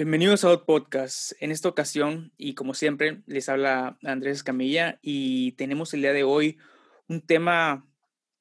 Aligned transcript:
Bienvenidos 0.00 0.44
a 0.44 0.48
otro 0.48 0.64
podcast. 0.64 1.32
En 1.40 1.50
esta 1.50 1.68
ocasión, 1.68 2.32
y 2.38 2.54
como 2.54 2.72
siempre, 2.72 3.20
les 3.26 3.50
habla 3.50 3.98
Andrés 4.02 4.42
Camilla 4.42 4.98
y 5.02 5.52
tenemos 5.52 5.92
el 5.92 6.00
día 6.00 6.14
de 6.14 6.24
hoy 6.24 6.56
un 7.06 7.20
tema, 7.20 7.86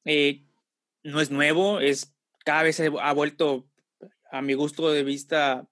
eh, 0.06 0.46
no 1.04 1.20
es 1.20 1.32
nuevo, 1.32 1.82
es 1.82 2.16
cada 2.46 2.64
vez 2.64 2.80
ha 2.80 3.14
vuelto, 3.14 3.68
a 4.32 4.42
mi 4.42 4.54
gusto 4.54 4.90
de 4.90 5.04
vista, 5.04 5.68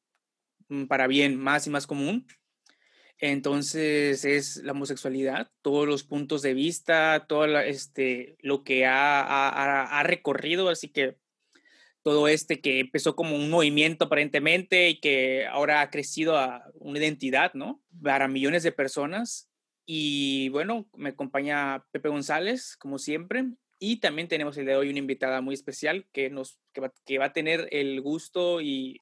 mm, 0.67 0.87
para 0.87 1.07
bien, 1.07 1.39
más 1.39 1.67
y 1.67 1.69
más 1.69 1.87
común. 1.87 2.27
Entonces 3.17 4.25
es 4.25 4.57
la 4.57 4.73
homosexualidad, 4.73 5.53
todos 5.61 5.87
los 5.87 6.03
puntos 6.03 6.41
de 6.41 6.53
vista, 6.53 7.27
todo 7.29 7.45
este, 7.61 8.35
lo 8.41 8.65
que 8.65 8.85
ha 8.85 10.03
recorrido, 10.03 10.67
así 10.67 10.89
que 10.89 11.15
todo 12.07 12.29
este 12.29 12.61
que 12.61 12.79
empezó 12.79 13.17
como 13.17 13.35
un 13.35 13.49
movimiento 13.49 14.05
aparentemente 14.05 14.87
y 14.87 15.01
que 15.01 15.45
ahora 15.45 15.81
ha 15.81 15.89
crecido 15.89 16.37
a 16.37 16.63
una 16.75 16.99
identidad, 16.99 17.53
¿no? 17.53 17.83
Para 18.01 18.29
millones 18.29 18.63
de 18.63 18.71
personas. 18.71 19.49
Y 19.85 20.47
bueno, 20.47 20.87
me 20.95 21.09
acompaña 21.09 21.85
Pepe 21.91 22.07
González, 22.07 22.77
como 22.77 22.97
siempre, 22.97 23.43
y 23.77 23.97
también 23.97 24.29
tenemos 24.29 24.57
el 24.57 24.65
de 24.67 24.77
hoy 24.77 24.89
una 24.89 24.99
invitada 24.99 25.41
muy 25.41 25.53
especial 25.53 26.07
que, 26.13 26.29
nos, 26.29 26.61
que, 27.05 27.17
va, 27.17 27.25
a 27.25 27.33
tener 27.33 27.67
el 27.71 28.01
gusto 28.01 28.61
y 28.61 28.99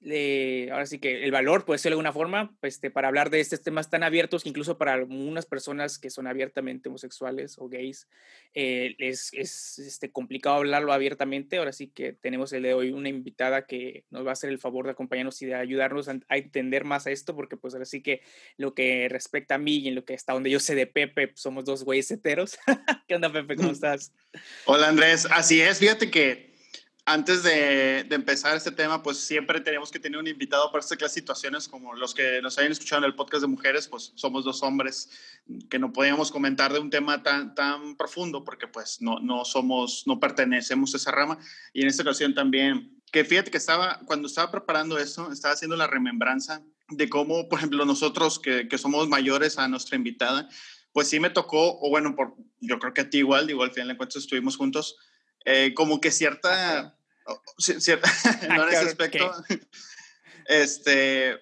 ahora 0.71 0.85
sí 0.85 0.99
que 0.99 1.23
el 1.23 1.31
valor, 1.31 1.65
puede 1.65 1.79
ser 1.79 1.89
de 1.89 1.93
alguna 1.93 2.13
forma, 2.13 2.55
pues, 2.61 2.75
este, 2.75 2.91
para 2.91 3.07
hablar 3.07 3.29
de 3.29 3.39
estos 3.39 3.61
temas 3.61 3.89
tan 3.89 4.03
abiertos 4.03 4.43
que 4.43 4.49
incluso 4.49 4.77
para 4.77 4.93
algunas 4.93 5.45
personas 5.45 5.99
que 5.99 6.09
son 6.09 6.27
abiertamente 6.27 6.89
homosexuales 6.89 7.57
o 7.57 7.67
gays 7.67 8.07
eh, 8.53 8.95
es, 8.99 9.31
es 9.33 9.79
este, 9.79 10.11
complicado 10.11 10.57
hablarlo 10.57 10.93
abiertamente. 10.93 11.57
Ahora 11.57 11.73
sí 11.73 11.87
que 11.87 12.13
tenemos 12.13 12.53
el 12.53 12.63
de 12.63 12.73
hoy 12.73 12.91
una 12.91 13.09
invitada 13.09 13.65
que 13.65 14.05
nos 14.09 14.25
va 14.25 14.29
a 14.29 14.33
hacer 14.33 14.49
el 14.49 14.59
favor 14.59 14.85
de 14.85 14.91
acompañarnos 14.91 15.41
y 15.41 15.47
de 15.47 15.55
ayudarnos 15.55 16.07
a, 16.07 16.19
entender 16.29 16.85
más 16.85 17.07
a 17.07 17.11
esto, 17.11 17.35
porque 17.35 17.57
pues 17.57 17.73
ahora 17.73 17.85
sí 17.85 18.01
que 18.01 18.21
lo 18.57 18.73
que 18.73 19.07
respecta 19.09 19.55
a 19.55 19.59
mí 19.59 19.77
y 19.77 19.87
en 19.89 19.95
lo 19.95 20.05
que 20.05 20.13
está 20.13 20.33
donde 20.33 20.49
yo 20.49 20.59
sé 20.59 20.75
de 20.75 20.87
Pepe, 20.87 21.27
pues, 21.27 21.41
somos 21.41 21.65
dos 21.65 21.83
güeyes 21.83 22.09
heteros. 22.11 22.57
¿Qué 23.07 23.15
onda, 23.15 23.31
Pepe? 23.31 23.55
¿Cómo 23.55 23.71
estás? 23.71 24.13
Hola 24.65 24.87
Andrés, 24.87 25.27
así 25.31 25.61
es, 25.61 25.79
fíjate 25.79 26.09
que 26.09 26.54
antes 27.05 27.43
de, 27.43 27.99
empezar 28.09 28.57
este 28.57 28.71
tema, 28.71 29.03
pues 29.03 29.19
siempre 29.19 29.61
tenemos 29.61 29.91
que 29.91 29.99
tener 29.99 30.19
un 30.19 30.27
invitado 30.27 30.71
para 30.71 30.81
esta 30.81 30.95
clase 30.95 31.13
de 31.13 31.21
situaciones, 31.21 31.67
como 31.67 31.93
los 31.93 32.15
que 32.15 32.41
nos 32.41 32.57
hayan 32.57 32.71
escuchado 32.71 33.03
en 33.03 33.05
el 33.05 33.15
podcast 33.15 33.41
de 33.41 33.47
mujeres, 33.47 33.87
pues 33.87 34.11
somos 34.15 34.43
dos 34.43 34.63
hombres 34.63 35.11
que 35.69 35.77
no 35.77 35.93
podíamos 35.93 36.31
comentar 36.31 36.73
de 36.73 36.79
un 36.79 36.89
tema 36.89 37.21
tan, 37.21 37.53
tan 37.53 37.95
profundo 37.95 38.43
porque 38.43 38.67
pues 38.67 39.01
no, 39.01 39.19
no 39.19 39.45
somos, 39.45 40.07
no 40.07 40.19
pertenecemos 40.19 40.95
a 40.95 40.97
esa 40.97 41.11
rama. 41.11 41.37
Y 41.73 41.83
en 41.83 41.89
esta 41.89 42.01
ocasión 42.01 42.33
también, 42.33 42.99
que 43.11 43.23
fíjate 43.23 43.51
que 43.51 43.57
estaba, 43.57 43.99
cuando 44.05 44.27
estaba 44.27 44.49
preparando 44.49 44.97
eso, 44.97 45.31
estaba 45.31 45.53
haciendo 45.53 45.75
la 45.75 45.85
remembranza 45.85 46.63
de 46.89 47.07
cómo, 47.07 47.47
por 47.49 47.59
ejemplo, 47.59 47.85
nosotros 47.85 48.39
que, 48.39 48.67
que 48.67 48.79
somos 48.79 49.07
mayores 49.07 49.59
a 49.59 49.67
nuestra 49.67 49.95
invitada, 49.95 50.49
pues 50.91 51.07
sí 51.07 51.19
me 51.19 51.29
tocó, 51.29 51.77
o 51.81 51.89
bueno, 51.89 52.15
por, 52.15 52.35
yo 52.61 52.79
creo 52.79 52.93
que 52.93 53.01
a 53.01 53.09
ti 53.11 53.19
igual, 53.19 53.45
digo, 53.45 53.63
al 53.63 53.71
final 53.71 53.89
de 53.89 53.97
cuentas 53.97 54.23
estuvimos 54.23 54.57
juntos, 54.57 54.97
eh, 55.45 55.75
como 55.75 56.01
que 56.01 56.09
cierta, 56.09 56.94
cierta 57.57 58.09
no 58.49 58.63
en 58.63 58.69
ese 58.69 58.85
aspecto, 58.85 59.31
este, 60.45 61.39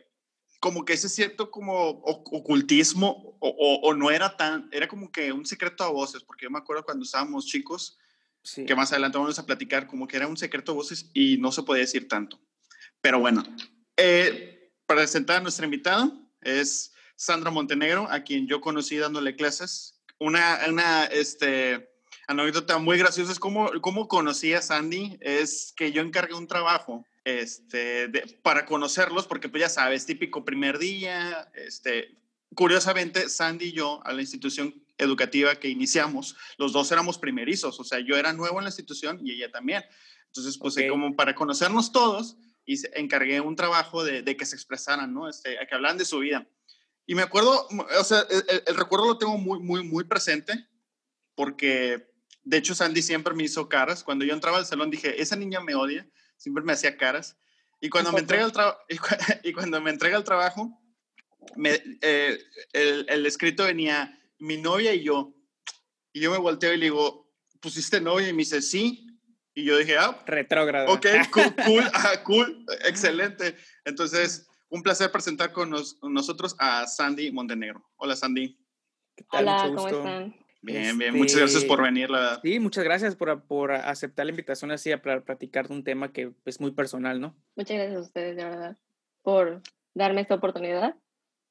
como 0.59 0.85
que 0.85 0.93
ese 0.93 1.09
cierto 1.09 1.51
como 1.51 1.89
ocultismo, 1.89 3.37
o, 3.39 3.79
o, 3.83 3.93
no 3.93 4.11
era 4.11 4.37
tan, 4.37 4.69
era 4.71 4.87
como 4.87 5.11
que 5.11 5.33
un 5.33 5.45
secreto 5.45 5.83
a 5.83 5.89
voces, 5.89 6.23
porque 6.23 6.45
yo 6.45 6.51
me 6.51 6.59
acuerdo 6.59 6.85
cuando 6.85 7.03
estábamos 7.03 7.45
chicos, 7.45 7.97
que 8.43 8.75
más 8.75 8.91
adelante 8.91 9.17
vamos 9.17 9.39
a 9.39 9.45
platicar, 9.45 9.87
como 9.87 10.07
que 10.07 10.17
era 10.17 10.27
un 10.27 10.37
secreto 10.37 10.73
a 10.73 10.75
voces 10.75 11.09
y 11.13 11.37
no 11.37 11.51
se 11.51 11.63
podía 11.63 11.81
decir 11.81 12.07
tanto. 12.07 12.39
Pero 13.01 13.19
bueno, 13.19 13.43
eh, 13.97 14.71
para 14.85 15.01
presentar 15.01 15.37
a 15.37 15.41
nuestra 15.41 15.65
invitada, 15.65 16.11
es 16.41 16.93
Sandra 17.15 17.51
Montenegro, 17.51 18.07
a 18.09 18.21
quien 18.23 18.47
yo 18.47 18.61
conocí 18.61 18.97
dándole 18.97 19.35
clases. 19.35 20.01
Una, 20.19 20.59
una 20.67 21.05
este, 21.05 21.92
anécdota 22.27 22.77
muy 22.77 22.97
graciosa 22.97 23.31
es 23.31 23.39
cómo, 23.39 23.69
cómo 23.81 24.07
conocí 24.07 24.53
a 24.53 24.61
Sandy, 24.61 25.17
es 25.21 25.73
que 25.75 25.91
yo 25.91 26.01
encargué 26.01 26.33
un 26.33 26.47
trabajo 26.47 27.05
este, 27.23 28.09
para 28.41 28.65
conocerlos, 28.65 29.27
porque 29.27 29.49
pues 29.49 29.61
ya 29.61 29.69
sabes, 29.69 30.05
típico 30.05 30.45
primer 30.45 30.77
día, 30.77 31.51
este, 31.53 32.17
curiosamente, 32.55 33.29
Sandy 33.29 33.65
y 33.65 33.71
yo, 33.73 34.05
a 34.05 34.13
la 34.13 34.21
institución 34.21 34.83
educativa 34.97 35.55
que 35.55 35.69
iniciamos, 35.69 36.35
los 36.57 36.71
dos 36.73 36.91
éramos 36.91 37.17
primerizos, 37.17 37.79
o 37.79 37.83
sea, 37.83 37.99
yo 37.99 38.15
era 38.15 38.33
nuevo 38.33 38.59
en 38.59 38.65
la 38.65 38.69
institución 38.69 39.19
y 39.23 39.31
ella 39.33 39.51
también. 39.51 39.83
Entonces, 40.27 40.57
pues 40.57 40.75
como 40.89 41.15
para 41.15 41.35
conocernos 41.35 41.91
todos, 41.91 42.37
y 42.65 42.79
encargué 42.97 43.41
un 43.41 43.55
trabajo 43.55 44.03
de, 44.03 44.21
de, 44.21 44.37
que 44.37 44.45
se 44.45 44.55
expresaran, 44.55 45.13
¿no? 45.13 45.29
Este, 45.29 45.57
que 45.67 45.75
hablan 45.75 45.97
de 45.97 46.05
su 46.05 46.19
vida. 46.19 46.47
Y 47.05 47.15
me 47.15 47.21
acuerdo, 47.21 47.67
o 47.99 48.03
sea, 48.03 48.25
el, 48.65 48.75
recuerdo 48.75 49.07
lo 49.07 49.17
tengo 49.17 49.37
muy, 49.37 49.59
muy, 49.59 49.83
muy 49.83 50.05
presente, 50.05 50.67
porque 51.35 52.12
de 52.43 52.57
hecho 52.57 52.75
Sandy 52.75 53.01
siempre 53.01 53.33
me 53.33 53.43
hizo 53.43 53.69
caras. 53.69 54.03
Cuando 54.03 54.25
yo 54.25 54.33
entraba 54.33 54.57
al 54.57 54.65
salón 54.65 54.89
dije, 54.89 55.21
esa 55.21 55.35
niña 55.35 55.61
me 55.61 55.75
odia, 55.75 56.07
siempre 56.37 56.63
me 56.63 56.73
hacía 56.73 56.97
caras. 56.97 57.37
Y 57.79 57.89
cuando, 57.89 58.11
me 58.11 58.19
entrega, 58.19 58.45
el 58.45 58.51
y, 59.43 59.53
cuando 59.53 59.81
me 59.81 59.91
entrega 59.91 60.17
el 60.17 60.23
trabajo, 60.23 60.81
me, 61.55 61.81
eh, 62.01 62.39
el, 62.71 63.05
el, 63.09 63.25
escrito 63.25 63.65
venía 63.65 64.17
mi 64.39 64.57
novia 64.57 64.93
y 64.93 65.03
yo. 65.03 65.33
Y 66.13 66.21
yo 66.21 66.31
me 66.31 66.37
volteo 66.37 66.73
y 66.73 66.77
le 66.77 66.85
digo, 66.85 67.29
¿pusiste 67.59 67.99
novia? 67.99 68.29
Y 68.29 68.33
me 68.33 68.39
dice, 68.39 68.61
sí. 68.61 69.07
Y 69.55 69.65
yo 69.65 69.77
dije, 69.77 69.97
ah, 69.97 70.23
retrógrado. 70.25 70.91
Ok, 70.91 71.05
cool, 71.31 71.55
cool, 71.65 71.83
ah, 71.93 72.23
cool, 72.23 72.65
excelente. 72.85 73.55
Entonces, 73.85 74.47
un 74.69 74.81
placer 74.81 75.11
presentar 75.11 75.51
con 75.51 75.69
nosotros 75.69 76.55
a 76.59 76.87
Sandy 76.87 77.31
Montenegro. 77.31 77.85
Hola, 77.97 78.15
Sandy. 78.15 78.57
¿Qué 79.15 79.23
tal? 79.29 79.43
Hola, 79.43 79.71
¿cómo 79.75 79.87
están? 79.87 80.42
Bien, 80.63 80.97
bien, 80.97 81.15
muchas 81.15 81.37
gracias 81.37 81.65
por 81.65 81.81
venir. 81.81 82.09
La... 82.09 82.39
Sí, 82.41 82.57
muchas 82.59 82.85
gracias 82.85 83.15
por, 83.17 83.43
por 83.43 83.73
aceptar 83.73 84.25
la 84.25 84.31
invitación 84.31 84.71
así 84.71 84.93
a 84.93 85.01
platicar 85.01 85.67
de 85.67 85.73
un 85.73 85.83
tema 85.83 86.13
que 86.13 86.31
es 86.45 86.61
muy 86.61 86.71
personal, 86.71 87.19
¿no? 87.19 87.35
Muchas 87.55 87.75
gracias 87.75 87.97
a 87.97 88.01
ustedes, 88.01 88.37
de 88.37 88.43
verdad, 88.45 88.77
por 89.23 89.61
darme 89.93 90.21
esta 90.21 90.35
oportunidad, 90.35 90.95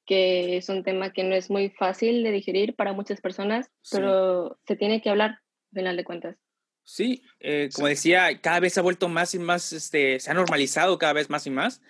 que 0.06 0.56
es 0.56 0.70
un 0.70 0.82
tema 0.82 1.12
que 1.12 1.24
no 1.24 1.34
es 1.34 1.50
muy 1.50 1.68
fácil 1.68 2.22
de 2.24 2.32
digerir 2.32 2.74
para 2.74 2.94
muchas 2.94 3.20
personas, 3.20 3.70
pero 3.90 4.58
se 4.66 4.76
tiene 4.76 5.02
que 5.02 5.10
hablar, 5.10 5.30
al 5.30 5.74
final 5.74 5.96
de 5.98 6.04
cuentas. 6.04 6.36
Sí, 6.82 7.22
eh, 7.38 7.68
como 7.74 7.88
decía, 7.88 8.40
cada 8.40 8.60
vez 8.60 8.72
se 8.72 8.80
ha 8.80 8.82
vuelto 8.82 9.08
más 9.10 9.34
y 9.34 9.38
más, 9.38 9.74
este, 9.74 10.18
se 10.20 10.30
ha 10.30 10.34
normalizado 10.34 10.98
cada 10.98 11.12
vez 11.12 11.28
más 11.28 11.46
y 11.46 11.50
más. 11.50 11.82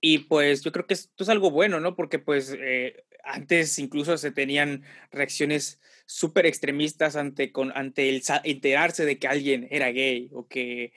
Y 0.00 0.20
pues 0.20 0.62
yo 0.62 0.72
creo 0.72 0.86
que 0.86 0.94
esto 0.94 1.22
es 1.22 1.28
algo 1.28 1.50
bueno, 1.50 1.80
¿no? 1.80 1.94
Porque 1.94 2.18
pues 2.18 2.56
eh, 2.58 3.04
antes 3.24 3.78
incluso 3.78 4.16
se 4.16 4.30
tenían 4.30 4.84
reacciones 5.10 5.80
súper 6.06 6.46
extremistas 6.46 7.16
ante, 7.16 7.52
con, 7.52 7.72
ante 7.76 8.08
el 8.08 8.22
enterarse 8.44 9.04
de 9.04 9.18
que 9.18 9.26
alguien 9.26 9.66
era 9.70 9.90
gay 9.90 10.30
o 10.32 10.46
que, 10.46 10.92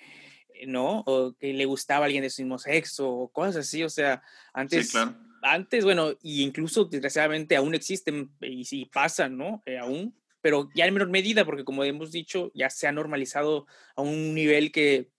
¿no? 0.68 1.03
O 1.06 1.34
que 1.34 1.53
le 1.53 1.66
gustaba 1.66 2.06
a 2.06 2.08
alguien 2.08 2.24
de 2.24 2.30
su 2.30 2.44
mismo 2.44 2.59
sexo 2.59 3.09
o 3.09 3.31
cosas 3.31 3.68
así. 3.68 3.84
O 3.84 3.90
sea, 3.90 4.22
antes, 4.53 4.94
antes 5.42 5.84
bueno, 5.84 6.14
y 6.22 6.44
incluso 6.44 6.86
desgraciadamente 6.86 7.56
aún 7.56 7.74
existen 7.74 8.31
y, 8.40 8.64
sí 8.66 8.86
pasan, 8.86 9.38
¿no? 9.38 9.64
Eh, 9.66 9.80
aún, 9.80 10.16
pero 10.42 10.70
ya 10.75 10.86
en 10.86 10.94
menor 10.94 11.09
medida, 11.09 11.44
porque 11.44 11.66
como 11.66 11.84
hemos 11.84 12.12
dicho, 12.12 12.52
ya 12.53 12.70
se 12.70 12.88
ha 12.88 12.91
normalizado 12.91 13.66
a 13.96 14.02
un 14.03 14.34
nivel 14.34 14.72
que 14.72 15.09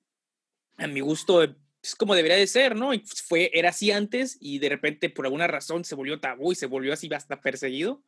a 0.79 0.87
mi 0.87 1.01
gusto 1.01 1.43
es 1.83 1.95
como 1.95 2.15
debería 2.15 2.37
de 2.37 2.47
ser, 2.47 2.77
¿no? 2.77 2.95
Y 2.95 3.03
fue, 3.27 3.51
era 3.53 3.71
así 3.71 3.91
antes 3.91 4.39
y 4.41 4.59
de 4.59 4.69
repente 4.69 5.11
por 5.11 5.27
alguna 5.27 5.47
razón 5.47 5.85
se 5.85 5.95
volvió 5.95 6.21
tabú 6.21 6.53
y 6.53 6.55
se 6.55 6.67
volvió 6.67 6.93
así 6.93 7.09
hasta 7.13 7.41
perseguido. 7.41 8.03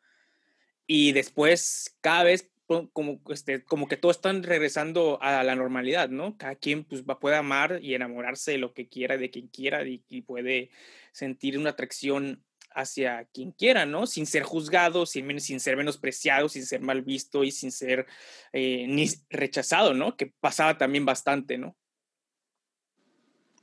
Y 0.95 1.13
después 1.13 1.97
cada 2.03 2.23
vez 2.23 2.53
como, 2.67 3.19
este, 3.31 3.65
como 3.65 3.89
que 3.89 3.97
todos 3.97 4.17
están 4.17 4.43
regresando 4.43 5.19
a 5.23 5.43
la 5.43 5.55
normalidad, 5.55 6.11
¿no? 6.11 6.37
Cada 6.37 6.55
quien 6.55 6.85
pues 6.85 7.05
va, 7.05 7.19
puede 7.19 7.37
amar 7.37 7.79
y 7.81 7.95
enamorarse 7.95 8.51
de 8.51 8.59
lo 8.59 8.75
que 8.75 8.91
quiera, 8.91 9.17
de 9.17 9.31
quien 9.31 9.49
quiera 9.49 9.83
y, 9.87 10.21
puede 10.21 10.69
sentir 11.13 11.59
una 11.59 11.71
atracción 11.71 12.45
hacia 12.75 13.25
quien 13.33 13.53
quiera, 13.53 13.87
¿no? 13.87 14.07
Sin 14.07 14.27
ser 14.27 14.43
juzgado, 14.43 15.07
sin, 15.07 15.41
sin 15.41 15.61
ser 15.61 15.79
menospreciado, 15.79 16.51
sin 16.51 16.67
ser 16.67 16.83
mal 16.83 17.01
visto 17.01 17.43
y 17.43 17.53
sin 17.53 17.73
ser 17.73 18.05
eh, 18.53 18.85
ni 18.87 19.07
rechazado, 19.31 19.95
¿no? 19.95 20.19
Que 20.19 20.35
pasaba 20.41 20.77
también 20.77 21.07
bastante, 21.07 21.57
¿no? 21.57 21.75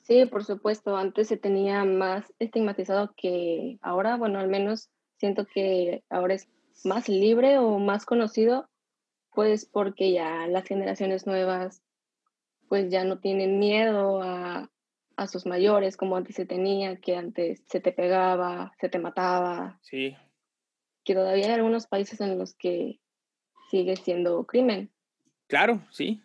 Sí, 0.02 0.26
por 0.26 0.44
supuesto, 0.44 0.98
antes 0.98 1.28
se 1.28 1.38
tenía 1.38 1.86
más 1.86 2.26
estigmatizado 2.40 3.14
que 3.16 3.78
ahora, 3.84 4.18
bueno, 4.18 4.40
al 4.40 4.48
menos 4.48 4.90
siento 5.20 5.46
que 5.46 6.04
ahora 6.10 6.34
es 6.34 6.48
más 6.86 7.10
libre 7.10 7.58
o 7.58 7.80
más 7.80 8.06
conocido, 8.06 8.70
pues 9.32 9.66
porque 9.66 10.12
ya 10.12 10.48
las 10.48 10.66
generaciones 10.66 11.26
nuevas 11.26 11.82
pues 12.68 12.92
ya 12.92 13.04
no 13.04 13.20
tienen 13.20 13.60
miedo 13.60 14.22
a, 14.22 14.70
a 15.16 15.28
sus 15.28 15.46
mayores 15.46 15.98
como 15.98 16.16
antes 16.16 16.36
se 16.36 16.46
tenía, 16.46 16.98
que 16.98 17.16
antes 17.16 17.64
se 17.68 17.80
te 17.80 17.92
pegaba, 17.92 18.74
se 18.80 18.90
te 18.90 19.00
mataba. 19.00 19.80
Sí. 19.82 20.16
Que 21.04 21.16
todavía 21.16 21.48
hay 21.48 21.54
algunos 21.54 21.88
países 21.88 22.22
en 22.22 22.38
los 22.38 22.54
que 22.54 23.00
sigue 23.72 23.96
siendo 23.96 24.46
crimen. 24.46 24.92
Claro, 25.48 25.82
sí. 25.92 26.22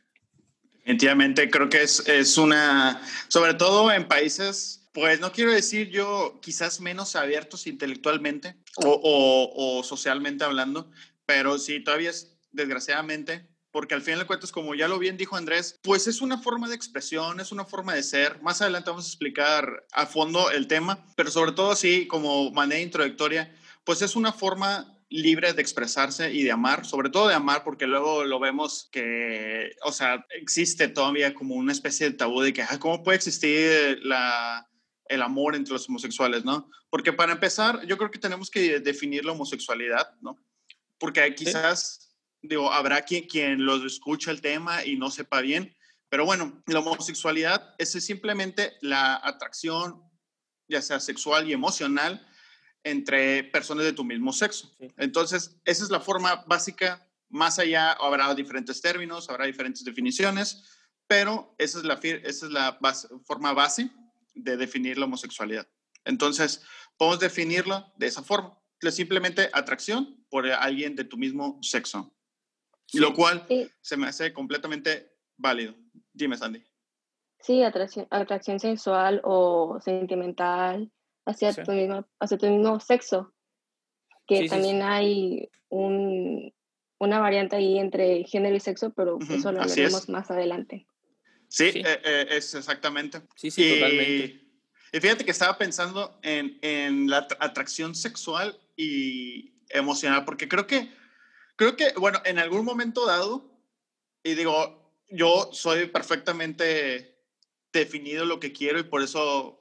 Definitivamente 0.79 1.51
creo 1.51 1.71
que 1.71 1.83
es, 1.83 2.07
es 2.09 2.37
una, 2.37 3.01
sobre 3.29 3.55
todo 3.55 3.91
en 3.91 4.07
países 4.07 4.84
Pues 4.95 5.19
no 5.19 5.33
quiero 5.33 5.53
decir 5.53 5.91
yo 5.91 6.39
quizás 6.41 6.81
menos 6.81 7.17
abiertos 7.17 7.67
intelectualmente 7.67 8.55
o, 8.77 9.53
o, 9.53 9.83
socialmente 9.83 10.45
hablando, 10.45 10.89
pero 11.27 11.59
sí, 11.59 11.81
todavía 11.81 12.11
es, 12.11 12.39
desgraciadamente, 12.53 13.49
porque 13.73 13.95
al 13.95 14.03
final 14.03 14.21
de 14.21 14.27
cuentas, 14.27 14.53
como 14.53 14.77
ya 14.77 14.87
lo 14.87 15.01
bien 15.01 15.17
dijo 15.17 15.35
Andrés, 15.35 15.81
pues 15.83 16.07
es 16.07 16.21
una 16.21 16.39
forma 16.39 16.69
de 16.69 16.77
expresión, 16.77 17.41
es 17.41 17.51
una 17.51 17.65
forma 17.65 17.93
de 17.93 18.05
ser. 18.05 18.41
Más 18.41 18.63
adelante 18.63 18.91
vamos 18.91 19.07
a 19.07 19.09
explicar 19.09 19.85
a 19.91 20.07
fondo 20.07 20.53
el 20.53 20.69
tema, 20.69 21.05
pero 21.17 21.29
sobre 21.29 21.51
todo 21.51 21.73
así 21.73 22.07
como 22.07 22.53
manera 22.53 22.81
introductoria, 22.81 23.53
pues 23.83 24.01
es 24.01 24.15
una 24.15 24.33
forma 24.33 24.97
libre 25.09 25.55
de 25.55 25.61
expresarse 25.61 26.33
y 26.33 26.45
de 26.45 26.53
amar, 26.53 26.87
sobre 26.87 27.11
todo 27.11 27.27
de 27.27 27.35
amar, 27.35 27.65
porque 27.65 27.89
luego 27.89 28.23
lo 28.23 28.39
vemos 28.39 28.89
que, 28.93 29.73
o 29.83 29.91
sea, 29.91 30.25
existe 30.31 30.87
todavía 30.87 31.35
como 31.35 31.57
una 31.57 31.73
especie 31.73 32.09
de 32.09 32.17
tabú 32.17 32.43
de 32.43 32.53
que, 32.53 32.65
¿cómo 32.79 33.03
puede 33.03 33.17
existir 33.17 33.99
la, 34.05 34.69
el 35.09 35.23
amor 35.23 35.55
entre 35.55 35.73
los 35.73 35.89
homosexuales, 35.89 36.45
no? 36.45 36.71
Porque 36.91 37.13
para 37.13 37.33
empezar, 37.33 37.85
yo 37.87 37.97
creo 37.97 38.11
que 38.11 38.19
tenemos 38.19 38.51
que 38.51 38.81
definir 38.81 39.25
la 39.25 39.33
homosexualidad, 39.33 40.15
¿no? 40.21 40.39
Porque 40.99 41.35
quizás, 41.35 42.17
digo, 42.43 42.73
habrá 42.73 43.03
quien, 43.03 43.27
quien 43.27 43.65
los 43.65 43.85
escucha 43.85 44.31
el 44.31 44.41
tema 44.41 44.85
y 44.85 44.97
no 44.97 45.11
sepa 45.11 45.41
bien, 45.41 45.75
pero 46.09 46.25
bueno, 46.25 46.63
la 46.67 46.81
homosexualidad 46.81 47.75
es 47.79 47.93
simplemente 47.93 48.75
la 48.81 49.21
atracción, 49.23 50.03
ya 50.69 50.81
sea 50.81 51.01
sexual 51.01 51.49
y 51.49 51.53
emocional, 51.53 52.27
entre 52.85 53.45
personas 53.45 53.85
de 53.85 53.93
tu 53.93 54.05
mismo 54.05 54.33
sexo. 54.33 54.71
Entonces, 54.99 55.57
esa 55.65 55.85
es 55.85 55.91
la 55.91 56.01
forma 56.01 56.45
básica. 56.47 57.09
Más 57.31 57.59
allá 57.59 57.93
habrá 57.93 58.35
diferentes 58.35 58.81
términos, 58.81 59.29
habrá 59.29 59.47
diferentes 59.47 59.83
definiciones, 59.83 60.63
pero 61.07 61.55
esa 61.59 61.79
es 61.79 61.85
la, 61.85 61.95
esa 61.95 62.47
es 62.47 62.53
la 62.53 62.79
forma 63.25 63.53
base 63.53 63.91
de 64.35 64.57
definir 64.57 64.99
la 64.99 65.07
homosexualidad. 65.07 65.69
Entonces, 66.05 66.65
podemos 66.97 67.21
definirlo 67.21 67.93
de 67.97 68.07
esa 68.07 68.23
forma. 68.23 68.59
Es 68.81 68.97
simplemente 68.97 69.49
atracción 69.53 70.25
por 70.29 70.47
alguien 70.47 70.95
de 70.95 71.05
tu 71.05 71.17
mismo 71.17 71.59
sexo. 71.63 72.15
Lo 72.93 73.15
cual 73.15 73.47
se 73.81 73.97
me 73.97 74.07
hace 74.07 74.33
completamente 74.33 75.17
válido. 75.37 75.75
Dime, 76.13 76.37
Sandy. 76.37 76.63
Sí, 77.41 77.63
atracción, 77.63 78.07
atracción 78.11 78.61
sexual 78.61 79.21
o 79.25 79.79
sentimental 79.81 80.91
hacia, 81.27 81.53
tu, 81.53 81.73
mismo, 81.73 82.07
hacia 82.21 82.39
tu 82.39 82.47
mismo 82.47 82.79
sexo. 82.81 83.33
Que 84.27 84.49
también 84.49 84.83
hay 84.83 85.51
un, 85.69 86.55
una 86.99 87.21
variante 87.21 87.57
ahí 87.57 87.79
entre 87.79 88.25
género 88.25 88.57
y 88.57 88.61
sexo, 88.61 88.93
pero 88.95 89.19
eso 89.29 89.53
lo 89.53 89.61
veremos 89.61 90.09
más 90.09 90.31
adelante. 90.31 90.87
Sí, 91.55 91.71
eh, 91.75 92.01
eh, 92.05 92.27
es 92.31 92.55
exactamente. 92.55 93.23
Sí, 93.37 93.51
sí, 93.51 93.75
totalmente. 93.75 94.41
Y 94.93 95.01
fíjate 95.01 95.25
que 95.25 95.31
estaba 95.31 95.57
pensando 95.57 96.19
en, 96.23 96.59
en, 96.63 97.09
la 97.09 97.29
atracción 97.39 97.95
sexual 97.95 98.59
y 98.77 99.53
emocional, 99.69 100.25
porque 100.25 100.49
creo 100.49 100.67
que, 100.67 100.93
creo 101.57 101.77
que, 101.77 101.93
bueno, 101.97 102.21
en 102.25 102.41
algún 102.41 102.65
momento 102.65 103.07
dado, 103.07 103.51
y 104.25 104.35
digo, 104.35 105.01
yo 105.11 105.51
soy 105.53 105.87
perfectamente 105.87 107.21
definido 107.73 108.25
lo 108.25 108.41
que 108.41 108.53
quiero 108.53 108.79
y 108.81 108.85
por 108.85 109.03
eso 109.03 109.61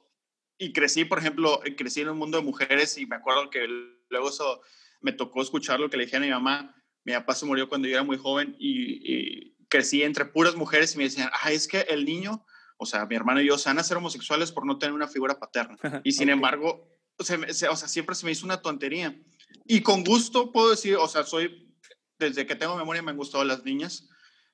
y 0.57 0.73
crecí, 0.73 1.05
por 1.05 1.19
ejemplo, 1.19 1.59
crecí 1.77 2.01
en 2.01 2.09
un 2.09 2.17
mundo 2.17 2.37
de 2.37 2.43
mujeres 2.43 2.97
y 2.97 3.05
me 3.05 3.15
acuerdo 3.17 3.49
que 3.49 3.67
luego 4.09 4.29
eso 4.29 4.61
me 5.01 5.11
tocó 5.11 5.41
escuchar 5.41 5.79
lo 5.79 5.89
que 5.89 5.97
le 5.97 6.05
dije 6.05 6.17
a 6.17 6.21
mi 6.21 6.29
mamá. 6.29 6.75
Mi 7.03 7.13
papá 7.13 7.35
se 7.35 7.45
murió 7.45 7.67
cuando 7.67 7.87
yo 7.87 7.95
era 7.95 8.03
muy 8.03 8.17
joven 8.17 8.55
y, 8.57 9.53
crecí 9.73 10.03
entre 10.03 10.25
puras 10.25 10.55
mujeres 10.55 10.93
y 10.93 10.99
me 10.99 11.05
decían, 11.05 11.31
ah, 11.33 11.51
es 11.51 11.67
que 11.67 11.81
el 11.89 12.05
niño, 12.05 12.45
o 12.77 12.85
sea, 12.85 13.07
mi 13.07 13.15
hermano 13.15 13.41
y 13.41 13.47
yo, 13.47 13.57
se 13.57 13.69
van 13.69 13.79
a 13.79 13.83
ser 13.83 13.97
homosexuales 13.97 14.51
por 14.51 14.67
no 14.67 14.77
tener 14.77 14.93
una 14.93 15.07
figura 15.07 15.39
paterna. 15.39 15.77
Y 16.03 16.11
sin 16.11 16.29
embargo, 16.29 16.87
o 17.17 17.23
sea, 17.23 17.39
o 17.71 17.75
sea, 17.75 17.87
siempre 17.87 18.13
se 18.13 18.23
me 18.27 18.31
hizo 18.31 18.45
una 18.45 18.61
tontería. 18.61 19.19
Y 19.65 19.81
con 19.81 20.03
gusto 20.03 20.51
puedo 20.51 20.69
decir, 20.69 20.95
o 20.97 21.07
sea, 21.07 21.23
soy, 21.23 21.75
desde 22.19 22.45
que 22.45 22.55
tengo 22.55 22.77
memoria 22.77 23.01
me 23.01 23.09
han 23.09 23.17
gustado 23.17 23.43
las 23.43 23.63
niñas, 23.65 24.07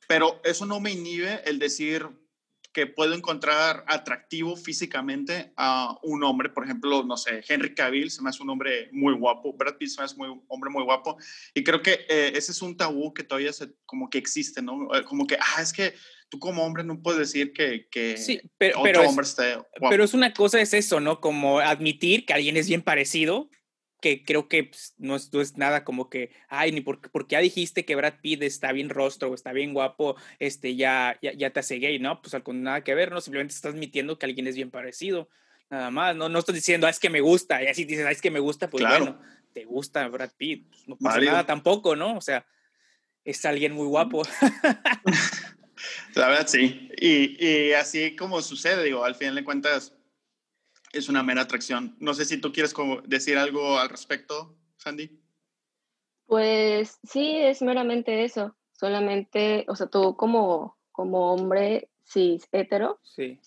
pero 0.07 0.39
eso 0.45 0.65
no 0.65 0.79
me 0.79 0.91
inhibe 0.91 1.41
el 1.43 1.59
decir, 1.59 2.07
que 2.71 2.85
puedo 2.85 3.15
encontrar 3.15 3.83
atractivo 3.87 4.55
físicamente 4.55 5.51
a 5.57 5.97
un 6.03 6.23
hombre, 6.23 6.49
por 6.49 6.63
ejemplo, 6.63 7.03
no 7.03 7.17
sé, 7.17 7.41
Henry 7.47 7.73
Cavill 7.73 8.11
se 8.11 8.21
me 8.21 8.29
hace 8.29 8.43
un 8.43 8.49
hombre 8.49 8.89
muy 8.91 9.13
guapo, 9.13 9.53
Brad 9.53 9.77
Pitt 9.77 9.89
se 9.89 10.01
me 10.01 10.05
hace 10.05 10.15
un 10.15 10.43
hombre 10.47 10.69
muy 10.69 10.83
guapo, 10.83 11.17
y 11.53 11.63
creo 11.63 11.81
que 11.81 12.05
eh, 12.07 12.31
ese 12.35 12.51
es 12.51 12.61
un 12.61 12.77
tabú 12.77 13.13
que 13.13 13.23
todavía 13.23 13.51
se, 13.53 13.71
como 13.85 14.09
que 14.09 14.19
existe, 14.19 14.61
¿no? 14.61 14.95
Eh, 14.95 15.03
como 15.03 15.25
que, 15.25 15.35
ah, 15.35 15.61
es 15.61 15.73
que 15.73 15.93
tú 16.29 16.37
como 16.37 16.63
hombre 16.63 16.83
no 16.83 17.01
puedes 17.01 17.19
decir 17.19 17.53
que, 17.53 17.87
que 17.89 18.17
sí, 18.17 18.39
pero, 18.57 18.81
otro 18.81 19.09
hombre 19.09 19.25
esté 19.25 19.55
guapo. 19.55 19.89
Pero 19.89 20.03
es 20.03 20.13
una 20.13 20.33
cosa, 20.33 20.61
es 20.61 20.73
eso, 20.75 20.99
¿no? 20.99 21.19
Como 21.19 21.59
admitir 21.59 22.25
que 22.25 22.33
alguien 22.33 22.55
es 22.55 22.67
bien 22.67 22.83
parecido 22.83 23.49
que 23.99 24.23
creo 24.23 24.47
que 24.47 24.65
pues, 24.65 24.93
no, 24.97 25.15
es, 25.15 25.31
no, 25.33 25.41
es, 25.41 25.57
nada 25.57 25.83
como 25.83 26.09
que, 26.09 26.31
ay, 26.47 26.71
ni 26.71 26.81
por, 26.81 26.99
porque 27.11 27.33
ya 27.33 27.39
dijiste 27.39 27.85
que 27.85 27.95
Brad 27.95 28.15
Pitt 28.21 28.43
está 28.43 28.71
bien 28.71 28.89
rostro 28.89 29.33
está 29.33 29.51
bien 29.53 29.73
guapo, 29.73 30.15
este, 30.39 30.75
ya, 30.75 31.17
ya, 31.21 31.33
ya 31.33 31.51
te 31.51 31.59
hace 31.59 31.75
gay, 31.77 31.99
¿no? 31.99 32.21
Pues 32.21 32.35
con 32.43 32.63
nada 32.63 32.83
que 32.83 32.95
ver, 32.95 33.11
¿no? 33.11 33.21
Simplemente 33.21 33.53
estás 33.53 33.73
admitiendo 33.73 34.17
que 34.17 34.25
alguien 34.25 34.47
es 34.47 34.55
bien 34.55 34.71
parecido, 34.71 35.29
nada 35.69 35.91
más, 35.91 36.15
¿no? 36.15 36.29
No 36.29 36.39
estás 36.39 36.55
diciendo, 36.55 36.87
ah, 36.87 36.89
es 36.89 36.99
que 36.99 37.09
me 37.09 37.21
gusta, 37.21 37.63
y 37.63 37.67
así 37.67 37.85
dices, 37.85 38.05
ah, 38.05 38.11
es 38.11 38.21
que 38.21 38.31
me 38.31 38.39
gusta, 38.39 38.69
pues 38.69 38.85
bueno, 38.87 39.19
te 39.53 39.65
gusta 39.65 40.07
Brad 40.07 40.31
Pitt, 40.37 40.67
pues, 40.69 40.87
no 40.87 40.97
pasa 40.97 41.19
nada 41.19 41.45
tampoco, 41.45 41.95
¿no? 41.95 42.17
O 42.17 42.21
sea, 42.21 42.45
es 43.23 43.43
alguien 43.45 43.73
muy 43.73 43.87
guapo. 43.87 44.23
La 46.15 46.27
verdad, 46.27 46.47
sí. 46.47 46.89
Y, 46.97 47.45
y 47.45 47.73
así 47.73 48.15
como 48.15 48.41
sucede, 48.41 48.83
digo, 48.83 49.05
al 49.05 49.15
final 49.15 49.35
de 49.35 49.43
cuentas, 49.43 49.93
es 50.93 51.09
una 51.09 51.23
mera 51.23 51.41
atracción. 51.41 51.95
No 51.99 52.13
sé 52.13 52.25
si 52.25 52.37
tú 52.37 52.51
quieres 52.51 52.73
decir 53.05 53.37
algo 53.37 53.79
al 53.79 53.89
respecto, 53.89 54.55
Sandy. 54.77 55.19
Pues 56.25 56.99
sí, 57.03 57.37
es 57.37 57.61
meramente 57.61 58.23
eso. 58.23 58.55
Solamente, 58.73 59.65
o 59.67 59.75
sea, 59.75 59.87
tú 59.87 60.15
como, 60.15 60.77
como 60.91 61.33
hombre 61.33 61.89
cis 62.05 62.47
hetero, 62.51 62.99
sí. 63.03 63.39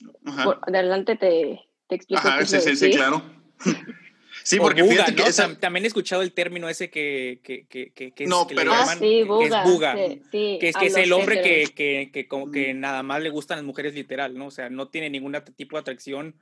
adelante 0.66 1.16
te, 1.16 1.60
te 1.88 1.94
explico. 1.94 2.26
Ajá, 2.26 2.44
sí, 2.44 2.60
sí, 2.60 2.76
sí, 2.76 2.90
claro. 2.90 3.22
Sí, 4.44 4.58
porque 4.58 4.82
fíjate 4.82 5.14
que 5.14 5.24
también 5.60 5.84
he 5.84 5.88
escuchado 5.88 6.22
el 6.22 6.32
término 6.32 6.68
ese 6.68 6.90
que, 6.90 7.40
que, 7.42 7.66
que, 7.66 7.92
que, 7.92 8.26
no, 8.26 8.46
que 8.46 8.54
pero 8.54 8.72
le 8.72 8.76
llaman, 8.76 8.98
sí, 8.98 9.22
buga, 9.22 9.38
que 9.38 9.44
es 9.44 9.72
buga, 9.72 9.96
sí, 9.96 10.58
que 10.60 10.68
es, 10.68 10.76
que 10.76 10.86
es 10.86 10.96
el 10.96 11.12
hombre 11.12 11.42
que, 11.42 11.68
que, 11.74 12.10
que, 12.12 12.26
como 12.26 12.50
que 12.50 12.74
nada 12.74 13.02
más 13.02 13.22
le 13.22 13.30
gustan 13.30 13.58
las 13.58 13.64
mujeres 13.64 13.94
literal, 13.94 14.36
¿no? 14.36 14.46
O 14.46 14.50
sea, 14.50 14.68
no 14.68 14.88
tiene 14.88 15.10
ningún 15.10 15.36
tipo 15.56 15.76
de 15.76 15.80
atracción 15.80 16.34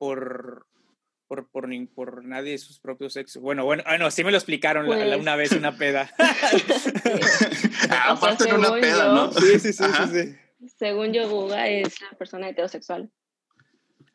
por, 0.00 0.66
por, 1.28 1.50
por, 1.50 1.68
por, 1.94 2.24
nadie 2.24 2.52
de 2.52 2.58
sus 2.58 2.80
propios 2.80 3.12
sexos. 3.12 3.42
Bueno, 3.42 3.66
bueno, 3.66 3.82
bueno, 3.86 4.06
ah, 4.06 4.10
sí 4.10 4.24
me 4.24 4.30
lo 4.30 4.38
explicaron 4.38 4.86
pues 4.86 5.18
una 5.18 5.36
vez 5.36 5.52
una 5.52 5.76
peda. 5.76 6.10
Ah, 7.92 8.12
aparte 8.12 8.44
de 8.44 8.54
una 8.54 8.72
peda, 8.72 9.12
¿no? 9.12 9.32
Sí, 9.32 9.58
sí, 9.58 9.72
sí, 9.72 9.84
sí, 10.12 10.36
Según 10.78 11.12
yo, 11.12 11.28
Buga 11.28 11.66
es 11.66 12.00
una 12.00 12.12
persona 12.12 12.48
heterosexual. 12.48 13.10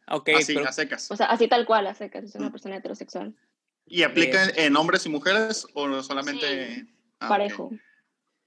Ok, 0.08 0.30
así, 0.38 0.58
a 0.58 0.72
secas. 0.72 1.12
O 1.12 1.18
sea, 1.18 1.26
así 1.28 1.48
tal 1.48 1.66
cual, 1.66 1.88
a 1.88 1.94
secas, 1.94 2.24
es 2.24 2.36
una 2.36 2.52
persona 2.52 2.78
heterosexual. 2.78 3.36
¿Y 3.86 4.04
aplica 4.04 4.48
en 4.56 4.78
hombres 4.78 5.06
y 5.06 5.10
mujeres 5.10 5.68
o 5.74 6.02
solamente...? 6.04 6.88
Ah, 7.20 7.28
parejo. 7.28 7.72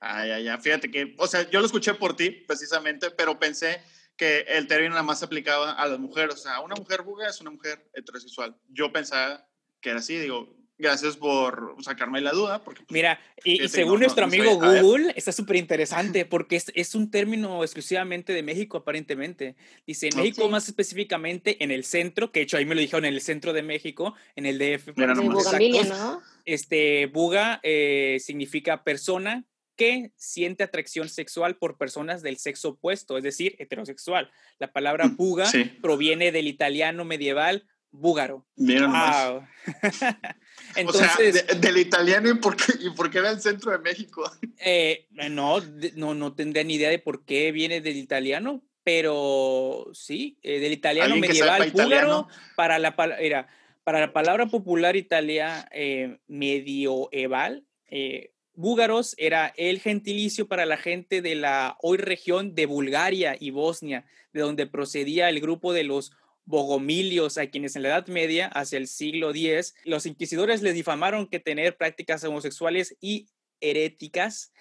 Ah, 0.00 0.26
ya, 0.26 0.38
ya. 0.38 0.58
Fíjate 0.58 0.90
que, 0.90 1.14
o 1.18 1.26
sea, 1.26 1.48
yo 1.50 1.60
lo 1.60 1.66
escuché 1.66 1.94
por 1.94 2.16
ti, 2.16 2.30
precisamente, 2.30 3.10
pero 3.10 3.38
pensé 3.38 3.82
que 4.18 4.40
el 4.40 4.66
término 4.66 4.90
nada 4.90 5.04
más 5.04 5.20
se 5.20 5.24
aplicaba 5.24 5.72
a 5.72 5.86
las 5.86 5.98
mujeres. 5.98 6.34
O 6.34 6.38
sea, 6.38 6.60
una 6.60 6.74
mujer 6.74 7.02
buga 7.02 7.28
es 7.28 7.40
una 7.40 7.50
mujer 7.50 7.88
heterosexual. 7.94 8.54
Yo 8.68 8.92
pensaba 8.92 9.46
que 9.80 9.90
era 9.90 10.00
así, 10.00 10.18
digo, 10.18 10.54
gracias 10.76 11.16
por 11.16 11.76
sacarme 11.80 12.20
la 12.20 12.32
duda. 12.32 12.62
Porque, 12.64 12.82
pues, 12.82 12.92
Mira, 12.92 13.20
y, 13.44 13.68
según 13.68 14.00
nuestro 14.00 14.24
amigo 14.24 14.56
Google, 14.56 15.12
está 15.14 15.30
súper 15.30 15.56
interesante 15.56 16.26
porque 16.26 16.56
es, 16.56 16.72
es, 16.74 16.96
un 16.96 17.12
término 17.12 17.62
exclusivamente 17.62 18.32
de 18.32 18.42
México, 18.42 18.78
aparentemente. 18.78 19.54
Dice, 19.86 20.08
en 20.08 20.16
México 20.16 20.48
más 20.48 20.68
específicamente 20.68 21.62
en 21.62 21.70
el 21.70 21.84
centro, 21.84 22.32
que 22.32 22.40
de 22.40 22.44
hecho 22.44 22.56
ahí 22.56 22.66
me 22.66 22.74
lo 22.74 22.80
dijeron, 22.80 23.04
en 23.04 23.14
el 23.14 23.20
centro 23.20 23.52
de 23.52 23.62
México, 23.62 24.14
en 24.34 24.46
el 24.46 24.58
DF. 24.58 24.96
Mira, 24.96 25.14
¿no? 25.14 26.22
Este, 26.44 27.06
buga 27.06 27.60
eh, 27.62 28.18
significa 28.20 28.82
persona 28.82 29.44
que 29.78 30.12
siente 30.16 30.64
atracción 30.64 31.08
sexual 31.08 31.56
por 31.56 31.78
personas 31.78 32.20
del 32.20 32.36
sexo 32.36 32.70
opuesto, 32.70 33.16
es 33.16 33.22
decir, 33.22 33.54
heterosexual. 33.60 34.30
La 34.58 34.72
palabra 34.72 35.06
mm, 35.06 35.16
buga 35.16 35.50
proviene 35.80 36.32
del 36.32 36.48
italiano 36.48 37.04
medieval 37.04 37.64
búgaro. 37.92 38.44
wow. 38.56 39.46
Entonces, 40.76 41.46
del 41.60 41.78
italiano 41.78 42.28
y 42.28 42.34
por, 42.34 42.56
qué, 42.56 42.72
y 42.80 42.90
por 42.90 43.08
qué 43.08 43.18
era 43.18 43.30
el 43.30 43.40
centro 43.40 43.70
de 43.70 43.78
México. 43.78 44.30
Eh, 44.60 45.06
no, 45.30 45.60
no, 45.94 46.14
no 46.14 46.34
tendría 46.34 46.64
ni 46.64 46.74
idea 46.74 46.90
de 46.90 46.98
por 46.98 47.24
qué 47.24 47.52
viene 47.52 47.80
del 47.80 47.96
italiano, 47.96 48.60
pero 48.82 49.88
sí, 49.94 50.36
eh, 50.42 50.58
del 50.58 50.72
italiano 50.72 51.16
medieval 51.16 51.70
búgaro 51.70 52.26
para 52.56 52.80
la, 52.80 52.96
para 52.96 54.00
la 54.00 54.12
palabra 54.12 54.46
popular 54.46 54.96
italia 54.96 55.68
eh, 55.70 56.18
medioeval. 56.26 57.64
Eh, 57.86 58.32
búgaros 58.58 59.14
era 59.18 59.54
el 59.56 59.78
gentilicio 59.78 60.48
para 60.48 60.66
la 60.66 60.76
gente 60.76 61.22
de 61.22 61.36
la 61.36 61.76
hoy 61.80 61.96
región 61.96 62.56
de 62.56 62.66
Bulgaria 62.66 63.36
y 63.38 63.50
Bosnia, 63.50 64.04
de 64.32 64.40
donde 64.40 64.66
procedía 64.66 65.28
el 65.28 65.40
grupo 65.40 65.72
de 65.72 65.84
los 65.84 66.10
bogomilios, 66.44 67.38
a 67.38 67.46
quienes 67.46 67.76
en 67.76 67.82
la 67.82 67.90
Edad 67.90 68.08
Media, 68.08 68.48
hacia 68.48 68.78
el 68.78 68.88
siglo 68.88 69.30
X, 69.30 69.76
los 69.84 70.06
inquisidores 70.06 70.60
les 70.62 70.74
difamaron 70.74 71.28
que 71.28 71.38
tener 71.38 71.76
prácticas 71.76 72.24
homosexuales 72.24 72.96
y 73.00 73.28
heréticas, 73.60 74.52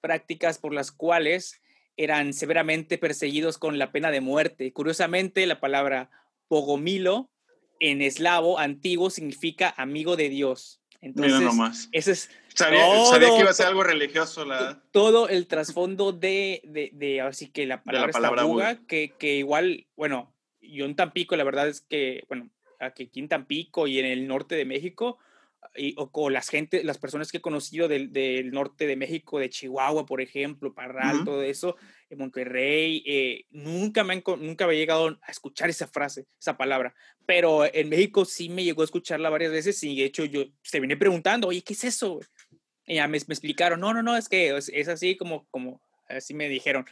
prácticas 0.00 0.58
por 0.58 0.74
las 0.74 0.90
cuales 0.90 1.62
eran 1.96 2.32
severamente 2.32 2.98
perseguidos 2.98 3.58
con 3.58 3.78
la 3.78 3.92
pena 3.92 4.10
de 4.10 4.20
muerte. 4.20 4.72
Curiosamente, 4.72 5.46
la 5.46 5.60
palabra 5.60 6.10
bogomilo 6.48 7.30
en 7.78 8.02
eslavo 8.02 8.58
antiguo 8.58 9.10
significa 9.10 9.72
amigo 9.76 10.16
de 10.16 10.28
Dios. 10.28 10.80
Entonces, 11.04 11.34
Mira 11.34 11.50
nomás. 11.50 11.88
Ese 11.92 12.12
es 12.12 12.30
sabía, 12.54 12.80
que 13.18 13.40
iba 13.40 13.50
a 13.50 13.54
ser 13.54 13.66
algo 13.66 13.82
religioso. 13.82 14.44
La... 14.44 14.80
Todo 14.90 15.28
el 15.28 15.46
trasfondo 15.46 16.12
de, 16.12 16.62
de, 16.64 16.90
de, 16.94 17.20
así 17.20 17.48
que 17.48 17.66
la 17.66 17.82
palabra, 17.82 18.08
la 18.08 18.12
palabra 18.12 18.44
buga, 18.44 18.86
que, 18.86 19.12
que 19.18 19.36
igual, 19.36 19.86
bueno, 19.96 20.32
yo 20.62 20.86
en 20.86 20.96
Tampico, 20.96 21.36
la 21.36 21.44
verdad 21.44 21.68
es 21.68 21.82
que, 21.82 22.24
bueno, 22.28 22.48
aquí 22.80 23.10
en 23.16 23.28
Tampico 23.28 23.86
y 23.86 23.98
en 23.98 24.06
el 24.06 24.26
norte 24.26 24.54
de 24.54 24.64
México, 24.64 25.18
y, 25.76 25.94
o, 25.98 26.30
las 26.30 26.48
gente, 26.48 26.84
las 26.84 26.98
personas 26.98 27.30
que 27.30 27.38
he 27.38 27.42
conocido 27.42 27.88
del, 27.88 28.12
del, 28.12 28.52
norte 28.52 28.86
de 28.86 28.96
México, 28.96 29.38
de 29.38 29.50
Chihuahua, 29.50 30.06
por 30.06 30.20
ejemplo, 30.20 30.72
Parral, 30.72 31.24
todo 31.24 31.42
eso, 31.42 31.76
en 32.10 32.18
Monterrey, 32.18 33.02
eh, 33.06 33.44
nunca, 33.50 34.04
me 34.04 34.14
han, 34.14 34.22
nunca 34.40 34.70
he 34.70 34.76
llegado 34.76 35.18
a 35.22 35.30
escuchar 35.30 35.70
esa 35.70 35.86
frase, 35.86 36.26
esa 36.38 36.56
palabra, 36.56 36.94
pero 37.26 37.64
en 37.64 37.88
México 37.88 38.24
sí 38.24 38.48
me 38.48 38.64
llegó 38.64 38.82
a 38.82 38.86
escucharla 38.86 39.30
varias 39.30 39.52
veces 39.52 39.82
y 39.82 39.96
de 39.96 40.04
hecho 40.04 40.24
yo 40.24 40.44
se 40.62 40.80
vine 40.80 40.96
preguntando, 40.96 41.48
oye, 41.48 41.62
¿qué 41.62 41.72
es 41.72 41.84
eso? 41.84 42.20
Y 42.86 42.96
ya 42.96 43.08
me, 43.08 43.18
me 43.26 43.34
explicaron, 43.34 43.80
no, 43.80 43.94
no, 43.94 44.02
no, 44.02 44.16
es 44.16 44.28
que 44.28 44.56
es, 44.56 44.70
es 44.72 44.88
así 44.88 45.16
como, 45.16 45.46
como, 45.50 45.80
así 46.08 46.34
me 46.34 46.48
dijeron, 46.48 46.84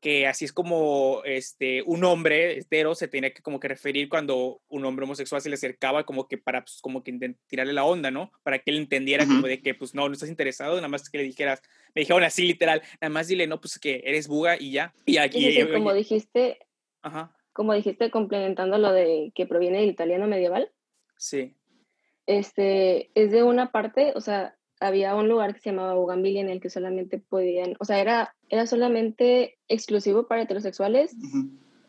que 0.00 0.26
así 0.26 0.44
es 0.44 0.52
como 0.52 1.22
este, 1.24 1.82
un 1.82 2.04
hombre 2.04 2.58
hetero 2.58 2.94
se 2.94 3.08
tenía 3.08 3.32
que 3.32 3.42
como 3.42 3.58
que 3.58 3.68
referir 3.68 4.08
cuando 4.08 4.60
un 4.68 4.84
hombre 4.84 5.04
homosexual 5.04 5.40
se 5.40 5.48
le 5.48 5.54
acercaba 5.54 6.04
como 6.04 6.28
que 6.28 6.38
para 6.38 6.62
pues, 6.62 6.80
como 6.80 7.02
que 7.02 7.36
tirarle 7.46 7.72
la 7.72 7.84
onda, 7.84 8.10
¿no? 8.10 8.30
Para 8.42 8.58
que 8.58 8.70
él 8.70 8.76
entendiera 8.76 9.26
como 9.26 9.46
de 9.46 9.60
que 9.62 9.74
pues 9.74 9.94
no, 9.94 10.06
no 10.08 10.14
estás 10.14 10.28
interesado, 10.28 10.76
nada 10.76 10.88
más 10.88 11.08
que 11.08 11.18
le 11.18 11.24
dijeras, 11.24 11.62
me 11.94 12.00
dijeron 12.00 12.22
así 12.24 12.46
literal, 12.46 12.82
nada 13.00 13.10
más 13.10 13.28
dile, 13.28 13.46
no, 13.46 13.60
pues 13.60 13.78
que 13.78 14.02
eres 14.04 14.28
buga 14.28 14.56
y 14.60 14.72
ya. 14.72 14.94
Y 15.06 15.16
aquí... 15.16 15.58
como 15.72 15.92
dijiste, 15.92 16.58
Ajá. 17.02 17.34
como 17.52 17.72
dijiste 17.72 18.10
complementando 18.10 18.78
lo 18.78 18.92
de 18.92 19.32
que 19.34 19.46
proviene 19.46 19.80
del 19.80 19.90
italiano 19.90 20.26
medieval. 20.26 20.70
Sí. 21.16 21.54
Este, 22.26 23.10
es 23.14 23.30
de 23.30 23.42
una 23.44 23.70
parte, 23.70 24.12
o 24.14 24.20
sea, 24.20 24.55
había 24.80 25.14
un 25.14 25.28
lugar 25.28 25.54
que 25.54 25.60
se 25.60 25.70
llamaba 25.70 25.94
Bugambilia 25.94 26.40
en 26.40 26.50
el 26.50 26.60
que 26.60 26.70
solamente 26.70 27.18
podían, 27.18 27.74
o 27.78 27.84
sea, 27.84 28.00
era, 28.00 28.36
era 28.48 28.66
solamente 28.66 29.58
exclusivo 29.68 30.26
para 30.26 30.42
heterosexuales. 30.42 31.14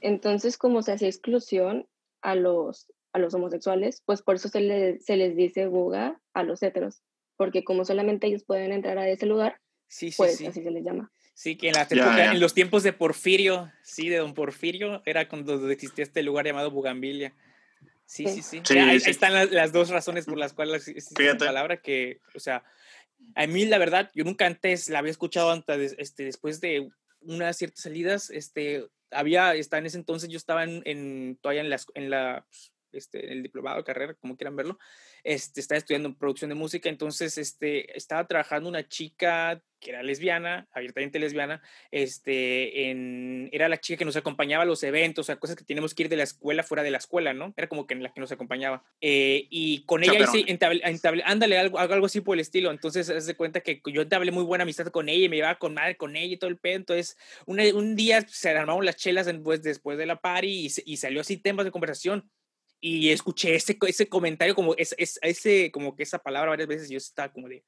Entonces, 0.01 0.57
como 0.57 0.81
se 0.81 0.93
hacía 0.93 1.07
exclusión 1.07 1.87
a 2.21 2.35
los, 2.35 2.91
a 3.13 3.19
los 3.19 3.33
homosexuales, 3.33 4.01
pues 4.05 4.21
por 4.21 4.35
eso 4.35 4.49
se, 4.49 4.99
se 4.99 5.17
les 5.17 5.35
dice 5.35 5.67
buga 5.67 6.19
a 6.33 6.43
los 6.43 6.61
heteros, 6.63 7.01
porque 7.35 7.63
como 7.63 7.85
solamente 7.85 8.27
ellos 8.27 8.43
pueden 8.43 8.71
entrar 8.71 8.97
a 8.97 9.09
ese 9.09 9.25
lugar, 9.25 9.59
sí, 9.87 10.11
sí, 10.11 10.17
pues 10.17 10.41
así 10.41 10.61
se 10.61 10.71
les 10.71 10.83
llama. 10.83 11.11
Sí, 11.33 11.55
que 11.55 11.67
en, 11.67 11.75
la 11.75 12.31
en 12.31 12.39
los 12.39 12.55
tiempos 12.55 12.81
de 12.81 12.93
Porfirio, 12.93 13.71
sí, 13.83 14.09
de 14.09 14.17
don 14.17 14.33
Porfirio, 14.33 15.03
era 15.05 15.29
cuando 15.29 15.69
existía 15.69 16.03
este 16.03 16.23
lugar 16.23 16.47
llamado 16.47 16.71
Bugambilia. 16.71 17.35
Sí, 18.07 18.25
sí, 18.27 18.41
sí. 18.41 18.61
ahí, 18.79 18.95
están 19.05 19.33
las, 19.51 19.73
dos 19.73 19.89
razones 19.89 20.25
por 20.25 20.37
las 20.37 20.53
cuales 20.53 20.87
existe 20.87 21.27
esa 21.27 21.37
palabra 21.37 21.81
que, 21.81 22.21
o 22.33 22.39
sea, 22.39 22.63
a 23.35 23.47
mí 23.47 23.65
la 23.65 23.77
verdad, 23.77 24.09
yo 24.15 24.23
nunca 24.23 24.45
antes 24.45 24.87
la 24.87 24.99
había 24.99 25.11
escuchado 25.11 25.51
antes, 25.51 25.93
este, 25.97 26.23
después 26.23 26.61
de 26.61 26.87
unas 27.19 27.57
ciertas 27.57 27.83
salidas, 27.83 28.29
este, 28.29 28.87
había, 29.11 29.53
está 29.55 29.77
en 29.77 29.87
ese 29.87 29.97
entonces 29.97 30.29
yo 30.29 30.37
estaba 30.37 30.63
en, 30.63 30.81
en 30.85 31.37
todavía 31.41 31.61
en 31.61 31.69
la, 31.69 31.79
en 31.95 32.09
la 32.09 32.45
este, 32.91 33.31
el 33.31 33.43
diplomado, 33.43 33.83
carrera, 33.83 34.13
como 34.15 34.37
quieran 34.37 34.55
verlo, 34.55 34.79
este, 35.23 35.61
estaba 35.61 35.77
estudiando 35.77 36.15
producción 36.17 36.49
de 36.49 36.55
música, 36.55 36.89
entonces 36.89 37.37
este, 37.37 37.95
estaba 37.97 38.27
trabajando 38.27 38.69
una 38.69 38.87
chica 38.87 39.61
que 39.79 39.91
era 39.91 40.01
lesbiana, 40.01 40.67
abiertamente 40.71 41.19
lesbiana, 41.19 41.61
este, 41.91 42.89
en, 42.89 43.49
era 43.51 43.69
la 43.69 43.79
chica 43.79 43.99
que 43.99 44.05
nos 44.05 44.15
acompañaba 44.15 44.63
a 44.63 44.65
los 44.65 44.81
eventos, 44.83 45.27
sea, 45.27 45.37
cosas 45.37 45.55
que 45.55 45.63
teníamos 45.63 45.93
que 45.93 46.03
ir 46.03 46.09
de 46.09 46.17
la 46.17 46.23
escuela 46.23 46.63
fuera 46.63 46.83
de 46.83 46.91
la 46.91 46.97
escuela, 46.97 47.33
¿no? 47.33 47.53
Era 47.55 47.67
como 47.67 47.85
que 47.85 47.93
en 47.93 48.03
la 48.03 48.11
que 48.11 48.19
nos 48.19 48.31
acompañaba. 48.31 48.83
Eh, 49.01 49.47
y 49.49 49.83
con 49.85 50.03
ella 50.03 50.19
hice, 50.19 50.45
ándale, 51.23 51.57
algo, 51.57 51.79
algo 51.79 52.05
así 52.05 52.21
por 52.21 52.35
el 52.35 52.41
estilo. 52.41 52.71
Entonces, 52.71 53.07
se 53.23 53.35
cuenta 53.35 53.61
que 53.61 53.81
yo 53.85 54.01
entablé 54.01 54.31
muy 54.31 54.43
buena 54.43 54.63
amistad 54.63 54.87
con 54.87 55.09
ella 55.09 55.25
y 55.25 55.29
me 55.29 55.37
llevaba 55.37 55.59
con 55.59 55.73
madre 55.73 55.95
con 55.95 56.15
ella 56.15 56.33
y 56.33 56.37
todo 56.37 56.49
el 56.49 56.57
pedo. 56.57 56.77
Entonces, 56.77 57.17
un 57.45 57.95
día 57.95 58.21
se 58.27 58.49
armaron 58.49 58.85
las 58.85 58.97
chelas 58.97 59.25
después, 59.25 59.61
después 59.61 59.97
de 59.97 60.05
la 60.05 60.19
party 60.19 60.67
y, 60.67 60.71
y 60.85 60.97
salió 60.97 61.21
así 61.21 61.37
temas 61.37 61.65
de 61.65 61.71
conversación 61.71 62.29
y 62.79 63.09
escuché 63.09 63.55
ese, 63.55 63.77
ese 63.87 64.07
comentario, 64.07 64.53
como, 64.53 64.75
es, 64.75 64.95
ese, 64.97 65.71
como 65.71 65.95
que 65.95 66.03
esa 66.03 66.19
palabra 66.19 66.51
varias 66.51 66.67
veces, 66.67 66.89
yo 66.89 66.97
estaba 66.97 67.31
como 67.31 67.47
de, 67.47 67.63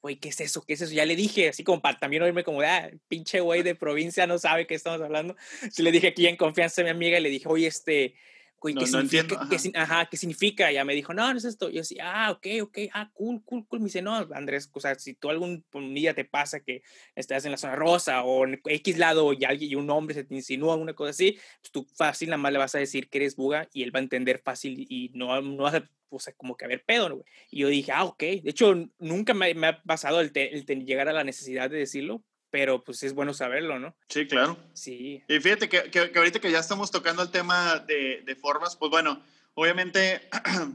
güey, 0.00 0.16
¿qué 0.16 0.28
es 0.28 0.40
eso? 0.40 0.64
¿Qué 0.64 0.74
es 0.74 0.80
eso? 0.80 0.92
Ya 0.92 1.04
le 1.04 1.16
dije, 1.16 1.48
así 1.48 1.64
como 1.64 1.82
para 1.82 1.98
también 1.98 2.22
oírme 2.22 2.44
como 2.44 2.60
de, 2.60 2.68
ah, 2.68 2.90
pinche 3.08 3.40
güey 3.40 3.62
de 3.62 3.74
provincia 3.74 4.26
no 4.26 4.38
sabe 4.38 4.66
qué 4.66 4.74
estamos 4.74 5.00
hablando. 5.00 5.36
Sí, 5.70 5.82
le 5.82 5.90
dije 5.90 6.08
aquí 6.08 6.26
en 6.26 6.36
confianza 6.36 6.80
a 6.80 6.84
mi 6.84 6.90
amiga 6.90 7.18
y 7.18 7.22
le 7.22 7.28
dije, 7.28 7.48
oye, 7.48 7.66
este, 7.66 8.14
¿qué, 8.62 8.86
significa, 8.86 9.48
ajá. 9.74 10.06
¿qué, 10.06 10.16
significa? 10.16 10.72
Ya 10.72 10.84
me 10.84 10.94
dijo, 10.94 11.12
no, 11.12 11.32
no 11.32 11.38
es 11.38 11.44
esto. 11.44 11.68
Yo 11.68 11.80
decía, 11.80 12.26
ah, 12.26 12.30
ok, 12.30 12.46
ok, 12.62 12.78
ah, 12.92 13.10
cool, 13.12 13.42
cool, 13.44 13.66
cool. 13.66 13.80
Me 13.80 13.86
dice, 13.86 14.02
no, 14.02 14.14
Andrés, 14.34 14.70
o 14.72 14.80
sea, 14.80 14.98
si 14.98 15.14
tú 15.14 15.30
algún 15.30 15.64
día 15.94 16.14
te 16.14 16.24
pasa 16.24 16.60
que 16.60 16.82
estás 17.14 17.44
en 17.44 17.52
la 17.52 17.58
zona 17.58 17.76
rosa 17.76 18.22
o 18.22 18.44
en 18.46 18.60
X 18.64 18.98
lado 18.98 19.32
y 19.32 19.44
alguien 19.44 19.70
y 19.72 19.74
un 19.74 19.90
hombre 19.90 20.14
se 20.14 20.24
te 20.24 20.34
insinúa 20.34 20.76
una 20.76 20.94
cosa 20.94 21.10
así, 21.10 21.38
pues 21.60 21.72
tú 21.72 21.86
fácil 21.94 22.30
nada 22.30 22.38
más 22.38 22.52
le 22.52 22.58
vas 22.58 22.74
a 22.74 22.78
decir 22.78 23.08
que 23.08 23.18
eres 23.18 23.36
buga 23.36 23.68
y 23.72 23.82
él 23.82 23.94
va 23.94 24.00
a 24.00 24.02
entender 24.02 24.38
fácil 24.38 24.86
y 24.88 25.10
no, 25.14 25.40
no 25.40 25.64
vas 25.64 25.74
a, 25.74 25.90
o 26.10 26.20
sea, 26.20 26.32
como 26.34 26.56
que 26.56 26.64
haber 26.64 26.84
pedo, 26.84 27.08
¿no? 27.08 27.24
Y 27.50 27.60
yo 27.60 27.68
dije, 27.68 27.92
ah, 27.92 28.04
ok. 28.04 28.20
De 28.20 28.50
hecho, 28.50 28.74
nunca 28.98 29.34
me, 29.34 29.54
me 29.54 29.68
ha 29.68 29.82
pasado 29.82 30.20
el, 30.20 30.30
el 30.34 30.84
llegar 30.84 31.08
a 31.08 31.12
la 31.12 31.24
necesidad 31.24 31.70
de 31.70 31.78
decirlo, 31.78 32.22
pero 32.52 32.84
pues 32.84 33.02
es 33.02 33.14
bueno 33.14 33.32
saberlo, 33.32 33.78
¿no? 33.78 33.96
Sí, 34.08 34.26
claro. 34.26 34.58
Sí. 34.74 35.22
Y 35.26 35.40
fíjate 35.40 35.70
que, 35.70 35.90
que, 35.90 36.12
ahorita 36.14 36.38
que 36.38 36.50
ya 36.50 36.58
estamos 36.58 36.90
tocando 36.90 37.22
el 37.22 37.30
tema 37.30 37.78
de, 37.78 38.22
de 38.26 38.36
formas, 38.36 38.76
pues 38.76 38.90
bueno, 38.90 39.22
obviamente 39.54 40.28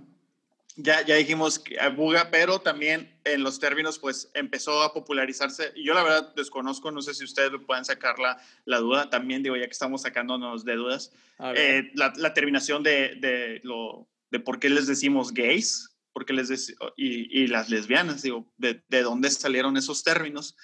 ya, 0.75 1.05
ya 1.05 1.15
dijimos 1.15 1.59
que 1.59 1.77
Buga, 1.89 2.31
pero 2.31 2.59
también 2.59 3.15
en 3.23 3.43
los 3.43 3.59
términos 3.59 3.99
pues 3.99 4.31
empezó 4.33 4.81
a 4.81 4.91
popularizarse. 4.91 5.71
Y 5.75 5.85
yo 5.85 5.93
la 5.93 6.01
verdad 6.01 6.33
desconozco, 6.35 6.89
no 6.89 7.03
sé 7.03 7.13
si 7.13 7.23
ustedes 7.23 7.51
pueden 7.67 7.85
sacar 7.85 8.17
la, 8.17 8.41
la 8.65 8.79
duda, 8.79 9.11
también 9.11 9.43
digo, 9.43 9.55
ya 9.55 9.65
que 9.65 9.71
estamos 9.71 10.01
sacándonos 10.01 10.65
de 10.65 10.75
dudas, 10.77 11.11
eh, 11.55 11.91
la, 11.93 12.11
la, 12.17 12.33
terminación 12.33 12.81
de, 12.81 13.17
de, 13.21 13.61
lo, 13.63 14.07
de 14.31 14.39
por 14.39 14.59
qué 14.59 14.71
les 14.71 14.87
decimos 14.87 15.31
gays, 15.31 15.95
porque 16.11 16.33
les 16.33 16.71
y, 16.95 17.43
y, 17.43 17.45
las 17.45 17.69
lesbianas, 17.69 18.23
digo, 18.23 18.51
de, 18.57 18.81
de 18.89 19.03
dónde 19.03 19.29
salieron 19.29 19.77
esos 19.77 20.03
términos 20.03 20.55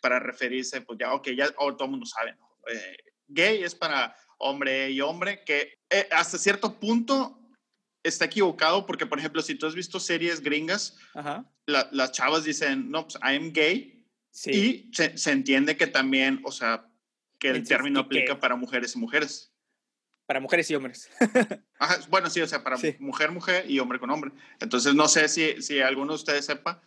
para 0.00 0.18
referirse, 0.18 0.80
pues 0.80 0.98
ya, 0.98 1.12
ok, 1.12 1.28
ya 1.30 1.48
oh, 1.56 1.74
todo 1.74 1.84
el 1.84 1.90
mundo 1.92 2.06
sabe, 2.06 2.34
¿no? 2.34 2.48
Eh, 2.72 2.96
gay 3.28 3.62
es 3.62 3.74
para 3.74 4.14
hombre 4.38 4.90
y 4.90 5.00
hombre, 5.00 5.42
que 5.44 5.74
eh, 5.90 6.08
hasta 6.10 6.38
cierto 6.38 6.78
punto 6.78 7.38
está 8.02 8.24
equivocado 8.24 8.86
porque, 8.86 9.06
por 9.06 9.18
ejemplo, 9.18 9.42
si 9.42 9.54
tú 9.54 9.66
has 9.66 9.74
visto 9.74 10.00
series 10.00 10.40
gringas, 10.40 10.96
las 11.66 12.12
chavas 12.12 12.44
dicen, 12.44 12.90
no, 12.90 13.04
pues 13.04 13.16
I 13.16 13.36
am 13.36 13.52
gay, 13.52 14.06
y 14.46 14.90
se, 14.92 15.16
se, 15.18 15.32
entiende 15.32 15.76
que 15.76 15.86
también, 15.86 16.40
o 16.44 16.52
sea, 16.52 16.86
que 17.38 17.48
el 17.48 17.66
término 17.66 18.00
aplica 18.00 18.38
para 18.38 18.56
mujeres 18.56 18.94
y 18.94 18.98
mujeres. 18.98 19.52
Para 20.26 20.40
mujeres 20.40 20.70
y 20.70 20.76
hombres. 20.76 21.10
bueno, 22.08 22.30
sí, 22.30 22.40
o 22.40 22.46
sea, 22.46 22.62
para 22.62 22.76
mujer, 23.00 23.32
mujer 23.32 23.68
y 23.68 23.80
hombre 23.80 23.98
con 23.98 24.10
hombre. 24.10 24.30
Entonces, 24.60 24.94
no 24.94 25.08
sé 25.08 25.28
si, 25.28 25.60
si 25.60 25.80
alguno 25.80 26.12
de 26.12 26.16
ustedes 26.16 26.46
sepa 26.46 26.80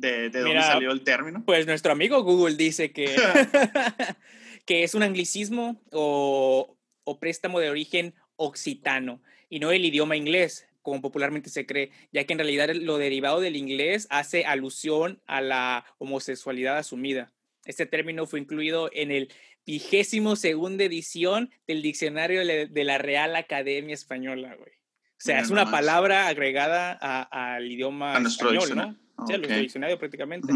de, 0.00 0.30
dónde 0.30 0.62
salió 0.62 0.90
el 0.90 1.02
término? 1.02 1.44
Pues 1.44 1.66
nuestro 1.66 1.92
amigo 1.92 2.22
Google 2.22 2.56
dice 2.56 2.92
que, 2.92 3.14
que 4.66 4.82
es 4.82 4.94
un 4.94 5.02
anglicismo 5.02 5.80
o, 5.92 6.76
o 7.04 7.18
préstamo 7.20 7.60
de 7.60 7.70
origen 7.70 8.14
occitano 8.36 9.22
y 9.48 9.60
no 9.60 9.72
el 9.72 9.84
idioma 9.84 10.16
inglés, 10.16 10.68
como 10.82 11.02
popularmente 11.02 11.50
se 11.50 11.66
cree, 11.66 11.90
ya 12.12 12.24
que 12.24 12.32
en 12.32 12.38
realidad 12.38 12.70
lo 12.74 12.98
derivado 12.98 13.40
del 13.40 13.56
inglés 13.56 14.06
hace 14.10 14.44
alusión 14.44 15.20
a 15.26 15.40
la 15.40 15.84
homosexualidad 15.98 16.78
asumida. 16.78 17.32
Este 17.64 17.84
término 17.84 18.26
fue 18.26 18.40
incluido 18.40 18.90
en 18.92 19.10
el 19.10 19.32
vigésimo 19.66 20.36
segunda 20.36 20.84
edición 20.84 21.50
del 21.66 21.82
diccionario 21.82 22.44
de 22.44 22.84
la 22.84 22.98
Real 22.98 23.36
Academia 23.36 23.94
Española, 23.94 24.54
güey. 24.54 24.80
O 25.20 25.22
sea, 25.22 25.40
es 25.40 25.50
una 25.50 25.70
palabra 25.70 26.28
agregada 26.28 26.92
al 26.92 27.70
idioma 27.70 28.18
español, 28.18 28.74
¿no? 28.74 28.96
Okay. 29.22 29.38
los 29.38 29.48
diccionarios 29.48 29.98
prácticamente. 29.98 30.52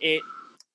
Eh, 0.00 0.20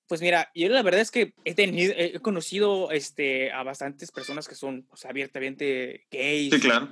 pues 0.08 0.22
mira, 0.22 0.52
yo 0.54 0.70
la 0.70 0.84
verdad 0.84 1.02
es 1.02 1.12
que 1.12 1.34
he, 1.46 1.56
tenido, 1.56 1.94
he 1.98 2.20
conocido 2.20 2.92
este, 2.92 3.52
a 3.52 3.64
bastantes 3.64 4.12
personas 4.12 4.48
que 4.48 4.56
son 4.56 4.86
o 4.92 4.98
sea, 4.98 5.12
abiertamente 5.12 6.06
gays, 6.12 6.54
sí, 6.54 6.60
claro. 6.60 6.90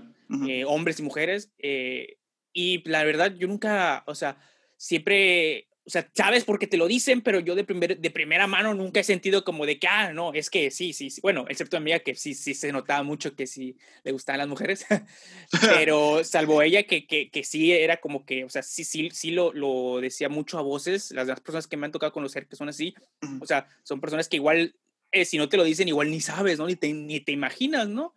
eh, 0.48 0.66
hombres 0.66 1.00
y 1.00 1.04
mujeres, 1.04 1.52
eh, 1.60 2.18
y 2.54 2.88
la 2.90 3.04
verdad 3.04 3.34
yo 3.36 3.48
nunca, 3.48 4.04
o 4.08 4.16
sea, 4.16 4.38
siempre 4.78 5.68
o 5.84 5.90
sea, 5.90 6.10
sabes 6.14 6.44
porque 6.44 6.68
te 6.68 6.78
lo 6.78 6.88
dicen, 6.88 7.22
pero 7.22 7.40
yo 7.40 7.56
de, 7.56 7.64
primer, 7.64 7.98
de 8.00 8.12
primera 8.12 8.46
mano 8.46 8.74
nunca 8.74 9.00
he 9.00 9.04
sentido 9.04 9.44
como 9.44 9.66
de 9.66 9.80
que, 9.80 9.88
ah, 9.88 10.14
no, 10.14 10.32
es 10.34 10.50
que 10.50 10.70
sí, 10.70 10.94
sí, 10.94 11.10
sí. 11.10 11.22
Bueno, 11.22 11.46
excepto 11.50 11.76
a 11.76 11.80
amiga 11.80 12.00
que 12.00 12.14
sí, 12.14 12.36
sí 12.36 12.54
se 12.54 12.72
notaba 12.72 13.02
mucho 13.02 13.36
que 13.36 13.48
sí 13.48 13.78
le 14.04 14.12
gustaban 14.12 14.40
las 14.40 14.48
mujeres, 14.48 14.86
pero 15.74 16.24
salvo 16.24 16.62
ella 16.62 16.84
que, 16.84 17.08
que, 17.08 17.32
que, 17.32 17.44
sí 17.44 17.72
era 17.72 17.98
como 17.98 18.26
que, 18.26 18.44
o 18.44 18.50
sea, 18.50 18.62
sí, 18.62 18.84
sí, 18.84 19.10
sí 19.12 19.32
lo, 19.32 19.54
lo 19.54 20.00
decía 20.02 20.30
mucho 20.30 20.60
a 20.60 20.62
voces, 20.62 21.12
las, 21.12 21.28
las 21.28 21.42
personas 21.42 21.66
que 21.66 21.78
me 21.78 21.88
han 21.88 21.92
tocado 21.92 22.12
conocer 22.12 22.48
que 22.48 22.56
son 22.56 22.70
así, 22.70 22.94
o 23.40 23.46
sea, 23.48 23.68
son 23.84 24.00
personas 24.00 24.30
que 24.30 24.38
igual, 24.38 24.76
eh, 25.12 25.26
si 25.26 25.40
no 25.40 25.50
te 25.50 25.58
lo 25.58 25.64
dicen, 25.64 25.88
igual 25.88 26.12
ni 26.12 26.22
sabes, 26.22 26.60
¿no? 26.60 26.68
Ni 26.68 26.76
te, 26.76 26.94
ni 26.94 27.20
te 27.22 27.32
imaginas, 27.32 27.88
¿no? 27.90 28.14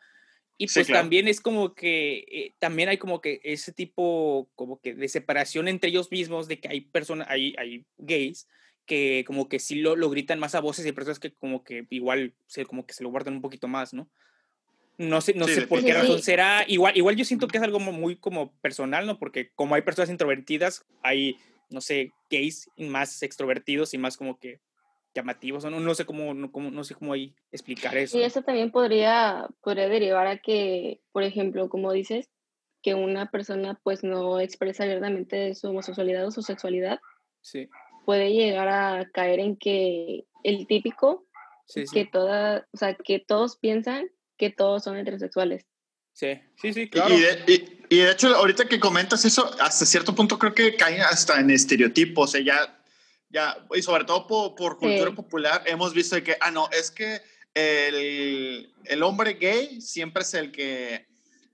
Y 0.56 0.68
pues 0.68 0.86
también 0.86 1.26
es 1.26 1.40
como 1.40 1.74
que, 1.74 2.24
eh, 2.30 2.54
también 2.60 2.88
hay 2.88 2.98
como 2.98 3.20
que 3.20 3.40
ese 3.42 3.72
tipo 3.72 4.48
como 4.54 4.80
que 4.80 4.94
de 4.94 5.08
separación 5.08 5.66
entre 5.66 5.90
ellos 5.90 6.10
mismos, 6.12 6.46
de 6.46 6.60
que 6.60 6.68
hay 6.68 6.82
personas, 6.82 7.26
hay, 7.28 7.54
hay 7.58 7.84
gays 7.98 8.46
que 8.86 9.24
como 9.26 9.48
que 9.48 9.58
sí 9.58 9.76
lo, 9.76 9.96
lo 9.96 10.10
gritan 10.10 10.38
más 10.38 10.54
a 10.54 10.60
voces 10.60 10.84
y 10.84 10.88
hay 10.88 10.92
personas 10.92 11.18
que 11.18 11.32
como 11.32 11.64
que 11.64 11.86
igual 11.90 12.34
se, 12.46 12.66
como 12.66 12.86
que 12.86 12.94
se 12.94 13.02
lo 13.02 13.10
guardan 13.10 13.34
un 13.34 13.40
poquito 13.40 13.66
más, 13.66 13.94
¿no? 13.94 14.08
No 14.96 15.20
sé, 15.20 15.34
no 15.34 15.48
sé 15.48 15.66
por 15.66 15.84
qué 15.84 15.92
razón 15.92 16.22
será. 16.22 16.64
Igual, 16.68 16.96
igual 16.96 17.16
yo 17.16 17.24
siento 17.24 17.48
que 17.48 17.58
es 17.58 17.64
algo 17.64 17.80
muy 17.80 18.14
como 18.14 18.52
personal, 18.60 19.06
¿no? 19.06 19.18
Porque 19.18 19.50
como 19.56 19.74
hay 19.74 19.82
personas 19.82 20.10
introvertidas, 20.10 20.84
hay, 21.02 21.36
no 21.68 21.80
sé, 21.80 22.12
gays 22.30 22.70
más 22.76 23.22
extrovertidos 23.24 23.92
y 23.92 23.98
más 23.98 24.16
como 24.16 24.38
que 24.38 24.60
llamativos, 25.14 25.64
no, 25.64 25.80
no 25.80 25.94
sé 25.94 26.04
cómo, 26.04 26.34
no, 26.34 26.50
cómo, 26.50 26.70
no 26.70 26.84
sé 26.84 26.94
cómo 26.94 27.12
ahí 27.12 27.34
explicar 27.52 27.96
eso. 27.96 28.18
Y 28.18 28.22
eso 28.22 28.42
también 28.42 28.70
podría, 28.70 29.48
podría 29.62 29.88
derivar 29.88 30.26
a 30.26 30.38
que, 30.38 31.00
por 31.12 31.22
ejemplo, 31.22 31.68
como 31.68 31.92
dices, 31.92 32.28
que 32.82 32.94
una 32.94 33.30
persona 33.30 33.80
pues 33.82 34.04
no 34.04 34.40
expresa 34.40 34.82
abiertamente 34.82 35.54
su 35.54 35.68
homosexualidad 35.68 36.26
o 36.26 36.30
su 36.30 36.42
sexualidad. 36.42 37.00
Sí. 37.40 37.68
Puede 38.04 38.32
llegar 38.32 38.68
a 38.68 39.08
caer 39.10 39.40
en 39.40 39.56
que 39.56 40.26
el 40.42 40.66
típico, 40.66 41.26
que 41.92 42.04
toda, 42.04 42.68
o 42.72 42.76
sea, 42.76 42.94
que 42.94 43.20
todos 43.20 43.56
piensan 43.56 44.10
que 44.36 44.50
todos 44.50 44.84
son 44.84 44.98
heterosexuales. 44.98 45.64
Sí, 46.12 46.40
sí, 46.60 46.72
sí, 46.72 46.90
claro. 46.90 47.14
Y 47.14 47.20
de, 47.20 47.84
y 47.88 47.96
de, 47.98 48.10
hecho, 48.10 48.34
ahorita 48.34 48.66
que 48.68 48.78
comentas 48.78 49.24
eso, 49.24 49.50
hasta 49.60 49.86
cierto 49.86 50.14
punto 50.14 50.38
creo 50.38 50.54
que 50.54 50.76
cae 50.76 51.00
hasta 51.00 51.40
en 51.40 51.50
estereotipos. 51.50 52.30
O 52.30 52.32
sea, 52.32 52.40
ya 52.40 52.73
ya, 53.34 53.58
y 53.74 53.82
sobre 53.82 54.04
todo 54.04 54.28
por, 54.28 54.54
por 54.54 54.78
cultura 54.78 55.10
popular, 55.10 55.64
hemos 55.66 55.92
visto 55.92 56.22
que, 56.22 56.36
ah, 56.40 56.52
no, 56.52 56.68
es 56.70 56.92
que 56.92 57.20
el, 57.52 58.72
el, 58.84 59.02
hombre 59.02 59.34
gay 59.34 59.80
siempre 59.80 60.22
es 60.22 60.34
el 60.34 60.52
que, 60.52 61.08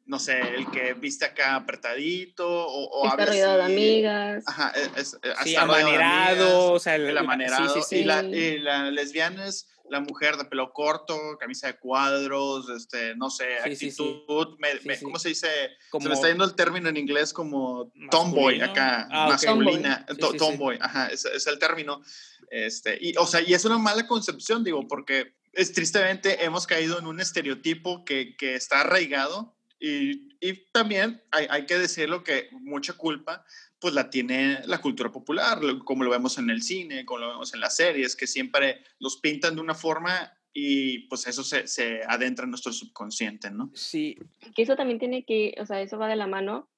no 0.05 0.19
sé, 0.19 0.41
el 0.41 0.71
que 0.71 0.93
viste 0.93 1.25
acá 1.25 1.55
apretadito 1.55 2.47
o, 2.47 2.85
o 2.85 3.09
está 3.09 3.25
rodeado 3.25 3.57
de 3.57 3.63
amigas. 3.65 4.45
Ajá, 4.47 4.75
es, 4.77 4.95
es 4.95 5.19
sí, 5.43 5.57
amanerado, 5.57 6.73
o 6.73 6.79
sea, 6.79 6.97
el, 6.97 7.17
amanerado. 7.17 7.73
Sí, 7.73 7.81
sí, 7.89 7.97
y, 8.01 8.05
la, 8.05 8.23
y 8.25 8.59
la 8.59 8.91
lesbiana 8.91 9.47
es 9.47 9.67
la 9.91 10.01
mujer 10.01 10.37
de 10.37 10.45
pelo 10.45 10.73
corto, 10.73 11.37
camisa 11.39 11.67
de 11.67 11.79
cuadros, 11.79 12.71
este, 12.71 13.15
no 13.17 13.29
sé, 13.29 13.59
actitud, 13.59 14.57
¿cómo 15.03 15.19
se 15.19 15.31
dice? 15.31 15.49
se 15.91 16.09
me 16.09 16.15
está 16.15 16.29
yendo 16.29 16.45
el 16.45 16.55
término 16.55 16.89
en 16.89 16.97
inglés 16.97 17.33
como 17.33 17.93
tomboy 18.11 18.61
acá, 18.61 19.09
ah, 19.11 19.29
masculina, 19.29 20.07
tomboy, 20.39 20.79
ajá, 20.81 21.09
es, 21.09 21.25
es, 21.25 21.47
el 21.47 21.59
término. 21.59 22.03
Este, 22.51 22.99
y, 23.01 23.17
o 23.17 23.27
sea, 23.27 23.41
y 23.41 23.53
es 23.53 23.65
una 23.65 23.79
mala 23.79 24.07
concepción, 24.07 24.63
digo, 24.63 24.87
porque 24.87 25.35
es, 25.53 25.73
tristemente 25.73 26.45
hemos 26.45 26.67
caído 26.67 26.99
en 26.99 27.07
un 27.07 27.21
estereotipo 27.21 28.05
que, 28.05 28.37
que 28.37 28.55
está 28.55 28.83
arraigado 28.83 29.57
y, 29.81 30.37
y 30.41 30.71
también 30.73 31.23
hay, 31.33 31.47
hay 31.51 31.67
que 31.67 31.79
decirlo 31.79 32.23
que 32.23 32.49
mucha 32.53 32.93
culpa 32.93 33.45
pues 33.81 33.95
la 33.95 34.11
tiene 34.11 34.61
la 34.67 34.81
cultura 34.81 35.11
popular, 35.11 35.59
como 35.85 36.05
lo 36.05 36.11
vemos 36.11 36.39
en 36.39 36.51
el 36.51 36.63
cine, 36.63 37.05
como 37.05 37.21
lo 37.21 37.29
vemos 37.29 37.55
en 37.55 37.61
las 37.61 37.77
series, 37.77 38.15
que 38.15 38.27
siempre 38.27 38.83
los 38.99 39.17
pintan 39.17 39.55
de 39.55 39.63
una 39.63 39.75
forma 39.75 40.33
y 40.53 41.07
pues 41.09 41.27
eso 41.27 41.43
se, 41.43 41.67
se 41.67 42.03
adentra 42.07 42.45
en 42.45 42.51
nuestro 42.51 42.73
subconsciente, 42.73 43.51
¿no? 43.51 43.71
Sí. 43.75 44.17
Que 44.55 44.63
eso 44.63 44.77
también 44.77 44.99
tiene 44.99 45.25
que, 45.25 45.55
o 45.61 45.67
sea, 45.67 45.81
eso 45.81 45.99
va 45.99 46.09
de 46.09 46.17
la 46.17 46.27
mano 46.27 46.69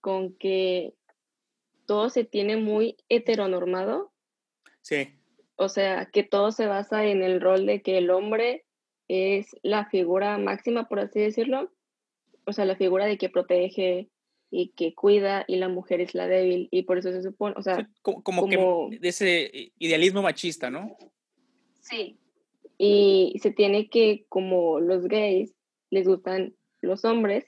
con 0.00 0.34
que 0.34 0.94
todo 1.86 2.10
se 2.10 2.24
tiene 2.24 2.56
muy 2.56 2.96
heteronormado. 3.08 4.12
Sí. 4.82 5.08
O 5.56 5.68
sea, 5.68 6.06
que 6.06 6.22
todo 6.22 6.52
se 6.52 6.66
basa 6.66 7.06
en 7.06 7.22
el 7.22 7.40
rol 7.40 7.66
de 7.66 7.82
que 7.82 7.98
el 7.98 8.10
hombre 8.10 8.66
es 9.08 9.56
la 9.62 9.86
figura 9.86 10.36
máxima, 10.38 10.88
por 10.88 11.00
así 11.00 11.18
decirlo. 11.18 11.72
O 12.44 12.52
sea, 12.52 12.64
la 12.66 12.76
figura 12.76 13.06
de 13.06 13.18
que 13.18 13.30
protege, 13.30 14.10
y 14.50 14.68
que 14.70 14.94
cuida 14.94 15.44
y 15.48 15.56
la 15.56 15.68
mujer 15.68 16.00
es 16.00 16.14
la 16.14 16.26
débil 16.26 16.68
y 16.70 16.82
por 16.82 16.98
eso 16.98 17.10
se 17.10 17.22
supone, 17.22 17.54
o 17.56 17.62
sea, 17.62 17.88
como, 18.02 18.48
que 18.48 18.98
de 18.98 19.08
ese 19.08 19.72
idealismo 19.78 20.22
machista, 20.22 20.70
¿no? 20.70 20.96
Sí. 21.80 22.18
Y 22.78 23.38
se 23.42 23.50
tiene 23.50 23.88
que, 23.88 24.26
como 24.28 24.80
los 24.80 25.08
gays 25.08 25.54
les 25.90 26.06
gustan 26.06 26.54
los 26.80 27.04
hombres, 27.04 27.46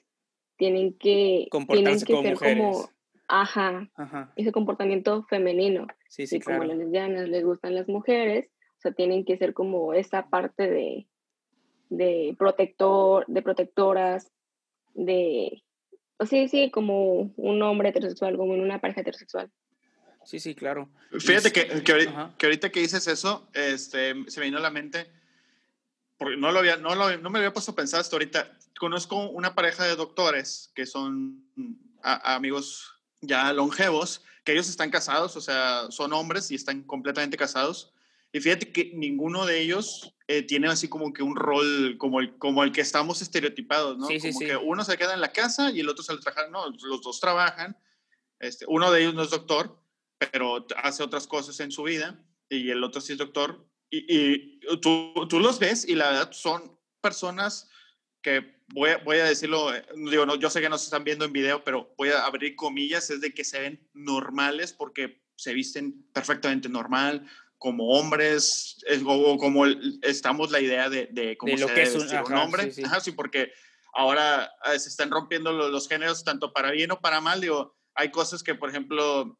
tienen 0.57 0.93
que, 0.97 1.47
tienen 1.69 1.99
que 2.01 2.35
ser 2.35 2.35
como, 2.35 2.89
ajá, 3.27 3.89
ese 4.35 4.51
comportamiento 4.51 5.23
femenino. 5.29 5.87
Sí, 6.09 6.27
sí, 6.27 6.37
y 6.37 6.39
como 6.41 6.63
las 6.63 6.77
lesbianas 6.77 7.29
les 7.29 7.45
gustan 7.45 7.75
las 7.75 7.87
mujeres, 7.87 8.49
o 8.77 8.81
sea, 8.81 8.91
tienen 8.91 9.23
que 9.23 9.37
ser 9.37 9.53
como 9.53 9.93
esa 9.93 10.29
parte 10.29 10.69
de, 10.69 11.07
de 11.89 12.35
protector, 12.37 13.25
de 13.27 13.41
protectoras, 13.41 14.31
de 14.93 15.63
sí, 16.27 16.47
sí, 16.47 16.71
como 16.71 17.31
un 17.37 17.61
hombre 17.61 17.89
heterosexual, 17.89 18.37
como 18.37 18.55
en 18.55 18.61
una 18.61 18.81
pareja 18.81 19.01
heterosexual. 19.01 19.49
Sí, 20.25 20.39
sí, 20.39 20.53
claro. 20.53 20.89
Fíjate 21.19 21.51
que, 21.51 21.83
que, 21.83 22.45
ahorita, 22.45 22.69
que 22.69 22.79
dices 22.81 23.07
eso, 23.07 23.47
este, 23.53 24.13
se 24.29 24.39
me 24.39 24.45
vino 24.47 24.57
a 24.57 24.61
la 24.61 24.69
mente, 24.69 25.09
porque 26.17 26.37
no, 26.37 26.51
lo 26.51 26.59
había, 26.59 26.77
no, 26.77 26.93
lo, 26.93 27.17
no 27.17 27.29
me 27.29 27.39
había 27.39 27.53
puesto 27.53 27.71
a 27.71 27.75
pensar 27.75 28.01
hasta 28.01 28.15
ahorita. 28.15 28.57
Conozco 28.79 29.29
una 29.29 29.55
pareja 29.55 29.85
de 29.85 29.95
doctores 29.95 30.71
que 30.75 30.85
son 30.85 31.43
amigos 32.03 32.93
ya 33.21 33.51
longevos, 33.53 34.23
que 34.43 34.51
ellos 34.51 34.69
están 34.69 34.89
casados, 34.89 35.35
o 35.35 35.41
sea, 35.41 35.87
son 35.89 36.13
hombres 36.13 36.51
y 36.51 36.55
están 36.55 36.83
completamente 36.83 37.37
casados. 37.37 37.93
Y 38.31 38.39
fíjate 38.41 38.71
que 38.71 38.91
ninguno 38.93 39.45
de 39.45 39.61
ellos 39.61 40.13
eh, 40.27 40.43
tiene 40.43 40.67
así 40.67 40.87
como 40.87 41.11
que 41.13 41.23
un 41.23 41.35
rol 41.35 41.97
como 41.97 42.19
el, 42.19 42.37
como 42.37 42.63
el 42.63 42.71
que 42.71 42.81
estamos 42.81 43.21
estereotipados, 43.21 43.97
¿no? 43.97 44.05
Sí, 44.05 44.19
sí, 44.19 44.31
como 44.31 44.45
que 44.45 44.55
uno 44.55 44.83
se 44.83 44.97
queda 44.97 45.15
en 45.15 45.21
la 45.21 45.31
casa 45.31 45.71
y 45.71 45.79
el 45.79 45.89
otro 45.89 46.03
sale 46.03 46.19
a 46.19 46.21
trabajar. 46.21 46.51
No, 46.51 46.69
los 46.69 47.01
dos 47.01 47.19
trabajan. 47.19 47.75
Este, 48.39 48.65
uno 48.67 48.91
de 48.91 49.01
ellos 49.01 49.15
no 49.15 49.23
es 49.23 49.31
doctor, 49.31 49.81
pero 50.31 50.67
hace 50.83 51.03
otras 51.03 51.25
cosas 51.25 51.59
en 51.59 51.71
su 51.71 51.83
vida 51.83 52.23
y 52.47 52.69
el 52.69 52.83
otro 52.83 53.01
sí 53.01 53.13
es 53.13 53.17
doctor. 53.17 53.67
Y, 53.89 54.05
y 54.07 54.59
tú, 54.81 55.13
tú, 55.27 55.39
los 55.39 55.57
ves 55.57 55.87
y 55.87 55.95
la 55.95 56.11
verdad 56.11 56.31
son 56.31 56.77
personas 57.01 57.69
que 58.21 58.59
voy 58.67 58.91
a, 58.91 58.97
voy 58.99 59.17
a 59.17 59.25
decirlo, 59.25 59.73
eh, 59.73 59.83
digo, 60.11 60.27
no, 60.27 60.35
yo 60.35 60.49
sé 60.49 60.61
que 60.61 60.69
no 60.69 60.77
se 60.77 60.85
están 60.85 61.03
viendo 61.03 61.25
en 61.25 61.33
video, 61.33 61.63
pero 61.63 61.93
voy 61.97 62.09
a 62.09 62.25
abrir 62.25 62.55
comillas, 62.55 63.09
es 63.09 63.21
de 63.21 63.33
que 63.33 63.43
se 63.43 63.59
ven 63.59 63.89
normales 63.93 64.73
porque 64.73 65.23
se 65.35 65.53
visten 65.53 66.03
perfectamente 66.13 66.69
normal, 66.69 67.27
como 67.59 67.89
hombres, 67.89 68.77
es, 68.87 69.01
o 69.05 69.37
como 69.37 69.65
estamos 70.01 70.49
la 70.49 70.61
idea 70.61 70.89
de, 70.89 71.07
de 71.11 71.37
cómo 71.37 71.55
se 71.55 71.67
lo 71.67 71.73
que 71.73 71.83
es 71.83 71.93
un, 71.93 72.07
un 72.07 72.33
hombre. 72.33 72.71
Sí, 72.71 72.83
sí. 73.01 73.11
porque 73.11 73.51
ahora 73.93 74.51
eh, 74.65 74.79
se 74.79 74.89
están 74.89 75.11
rompiendo 75.11 75.51
los, 75.51 75.69
los, 75.69 75.87
géneros 75.87 76.23
tanto 76.23 76.53
para 76.53 76.71
bien 76.71 76.91
o 76.91 77.01
para 77.01 77.21
mal. 77.21 77.41
Digo, 77.41 77.77
hay 77.93 78.09
cosas 78.11 78.41
que, 78.41 78.55
por 78.55 78.69
ejemplo, 78.69 79.37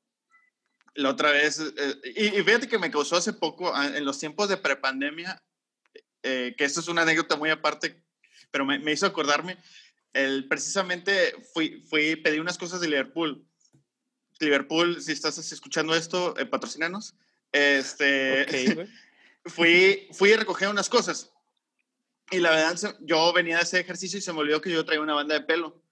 la 0.96 1.10
otra 1.10 1.32
vez, 1.32 1.60
eh, 1.60 1.96
y, 2.16 2.26
y, 2.40 2.44
fíjate 2.44 2.68
que 2.68 2.78
me 2.78 2.92
causó 2.92 3.16
hace 3.16 3.34
poco, 3.34 3.74
ah, 3.74 3.88
en 3.88 4.04
los 4.04 4.20
tiempos 4.20 4.50
de 4.50 4.58
prepandemia, 4.58 5.42
eh, 6.22 6.54
que 6.58 6.66
esto 6.66 6.82
es 6.82 6.90
una 6.90 7.04
anécdota 7.04 7.38
muy 7.38 7.50
aparte, 7.50 8.04
pero 8.52 8.66
me, 8.66 8.80
me 8.80 8.92
hizo 8.92 9.06
acordarme, 9.06 9.58
el, 10.12 10.48
precisamente 10.50 11.36
fui, 11.54 11.86
fui, 11.90 12.18
pedí 12.18 12.40
unas 12.40 12.58
cosas 12.58 12.82
de 12.82 12.90
Liverpool. 12.90 13.46
Liverpool, 14.40 15.02
si 15.02 15.12
estás 15.12 15.38
escuchando 15.52 15.96
esto, 15.96 16.38
eh, 16.38 16.46
patrocinanos. 16.46 17.16
Este, 17.52 18.88
fui, 19.46 20.08
fui 20.12 20.34
a 20.34 20.38
recoger 20.38 20.70
unas 20.70 20.90
cosas. 20.90 21.32
Y 22.32 22.40
la 22.40 22.52
verdad, 22.52 22.98
yo 23.02 23.34
venía 23.34 23.58
de 23.58 23.64
ese 23.64 23.80
ejercicio 23.80 24.20
y 24.20 24.22
se 24.22 24.34
me 24.34 24.40
olvidó 24.40 24.62
que 24.62 24.72
yo 24.72 24.86
traía 24.86 25.02
una 25.02 25.16
banda 25.16 25.34
de 25.34 25.42
pelo 25.42 25.84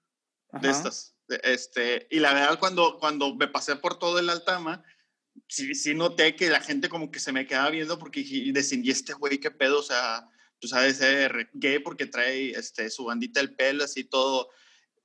de 0.52 0.70
estas. 0.70 1.16
Este, 1.42 2.06
y 2.10 2.20
la 2.20 2.32
verdad, 2.32 2.58
cuando, 2.58 2.98
cuando 2.98 3.34
me 3.34 3.48
pasé 3.48 3.76
por 3.76 3.98
todo 3.98 4.18
el 4.18 4.30
Altama, 4.30 4.84
sí, 5.48 5.74
sí 5.74 5.94
noté 5.94 6.36
que 6.36 6.48
la 6.48 6.60
gente 6.60 6.88
como 6.88 7.10
que 7.10 7.20
se 7.20 7.32
me 7.32 7.46
quedaba 7.46 7.70
viendo 7.70 7.98
porque 7.98 8.20
¿y 8.20 8.52
este 8.56 9.12
güey 9.14 9.38
qué 9.38 9.50
pedo? 9.50 9.80
O 9.80 9.82
sea, 9.82 10.28
tú 10.58 10.68
sabes 10.68 10.98
ser 10.98 11.50
gay 11.54 11.80
porque 11.80 12.06
trae 12.06 12.50
este, 12.50 12.88
su 12.90 13.04
bandita 13.04 13.40
del 13.40 13.54
pelo 13.54 13.84
así 13.84 14.04
todo, 14.04 14.48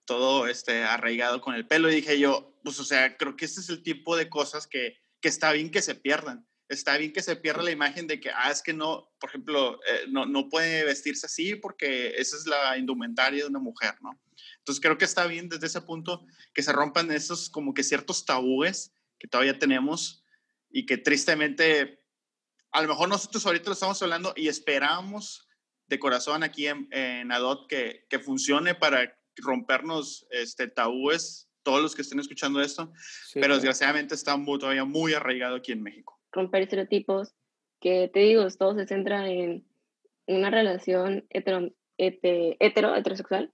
todo 0.05 0.47
este, 0.47 0.83
arraigado 0.83 1.41
con 1.41 1.55
el 1.55 1.67
pelo. 1.67 1.91
Y 1.91 1.95
dije 1.95 2.19
yo, 2.19 2.55
pues 2.63 2.79
o 2.79 2.85
sea, 2.85 3.17
creo 3.17 3.35
que 3.35 3.45
este 3.45 3.59
es 3.59 3.69
el 3.69 3.83
tipo 3.83 4.15
de 4.15 4.29
cosas 4.29 4.67
que, 4.67 5.02
que 5.23 5.29
está 5.29 5.53
bien 5.53 5.71
que 5.71 5.81
se 5.81 5.95
pierdan. 5.95 6.45
Está 6.67 6.97
bien 6.97 7.13
que 7.13 7.21
se 7.21 7.37
pierda 7.37 7.63
la 7.63 7.71
imagen 7.71 8.07
de 8.07 8.19
que, 8.19 8.29
ah, 8.29 8.51
es 8.51 8.61
que 8.61 8.73
no, 8.73 9.09
por 9.19 9.29
ejemplo, 9.29 9.79
eh, 9.87 10.05
no, 10.09 10.25
no 10.25 10.49
puede 10.49 10.83
vestirse 10.83 11.27
así 11.27 11.55
porque 11.55 12.09
esa 12.17 12.35
es 12.35 12.45
la 12.45 12.77
indumentaria 12.77 13.43
de 13.43 13.49
una 13.49 13.59
mujer, 13.59 13.95
¿no? 14.01 14.21
Entonces 14.57 14.81
creo 14.81 14.97
que 14.97 15.05
está 15.05 15.25
bien 15.25 15.47
desde 15.47 15.67
ese 15.67 15.81
punto 15.81 16.25
que 16.53 16.61
se 16.61 16.73
rompan 16.73 17.09
esos 17.11 17.49
como 17.49 17.73
que 17.73 17.83
ciertos 17.83 18.25
tabúes 18.25 18.93
que 19.17 19.29
todavía 19.29 19.57
tenemos 19.57 20.25
y 20.69 20.85
que 20.85 20.97
tristemente, 20.97 22.05
a 22.73 22.81
lo 22.81 22.89
mejor 22.89 23.07
nosotros 23.07 23.45
ahorita 23.45 23.69
lo 23.69 23.73
estamos 23.73 24.01
hablando 24.01 24.33
y 24.35 24.49
esperamos 24.49 25.47
de 25.87 25.99
corazón 25.99 26.43
aquí 26.43 26.67
en, 26.67 26.89
en 26.91 27.31
ADOT 27.31 27.69
que, 27.69 28.05
que 28.09 28.19
funcione 28.19 28.75
para 28.75 29.17
rompernos 29.37 30.25
este, 30.31 30.67
tabúes, 30.67 31.49
todos 31.63 31.81
los 31.81 31.95
que 31.95 32.01
estén 32.01 32.19
escuchando 32.19 32.61
esto, 32.61 32.91
pero 33.33 33.55
desgraciadamente 33.55 34.15
está 34.15 34.37
todavía 34.45 34.85
muy 34.85 35.13
arraigado 35.13 35.55
aquí 35.55 35.71
en 35.71 35.81
México. 35.81 36.19
Romper 36.31 36.63
estereotipos, 36.63 37.33
que 37.79 38.09
te 38.13 38.19
digo, 38.19 38.47
todo 38.51 38.75
se 38.75 38.85
centra 38.85 39.29
en 39.29 39.65
una 40.27 40.49
relación 40.49 41.25
hetero, 41.29 41.71
hetero 41.97 42.95
heterosexual, 42.95 43.51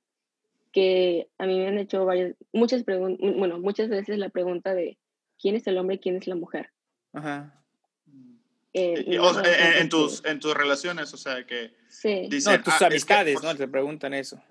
que 0.71 1.29
a 1.37 1.45
mí 1.45 1.57
me 1.57 1.67
han 1.67 1.79
hecho 1.79 2.05
varias, 2.05 2.35
muchas 2.53 2.83
preguntas, 2.83 3.19
bueno, 3.37 3.59
muchas 3.59 3.89
veces 3.89 4.17
la 4.17 4.29
pregunta 4.29 4.73
de 4.73 4.97
quién 5.39 5.55
es 5.55 5.65
el 5.67 5.77
hombre 5.77 5.95
y 5.95 5.99
quién 5.99 6.15
es 6.15 6.27
la 6.27 6.35
mujer. 6.35 6.71
Ajá. 7.13 7.55
Eh, 8.71 9.03
en, 9.07 9.89
tus, 9.89 10.23
en 10.25 10.39
tus 10.39 10.53
relaciones, 10.53 11.11
o 11.13 11.17
sea, 11.17 11.45
que... 11.45 11.75
Sí. 11.87 12.29
no, 12.29 12.63
tus 12.63 12.81
ah, 12.81 12.85
amistades, 12.85 13.41
¿no? 13.41 13.55
Te 13.55 13.67
preguntan 13.67 14.13
eso. 14.13 14.41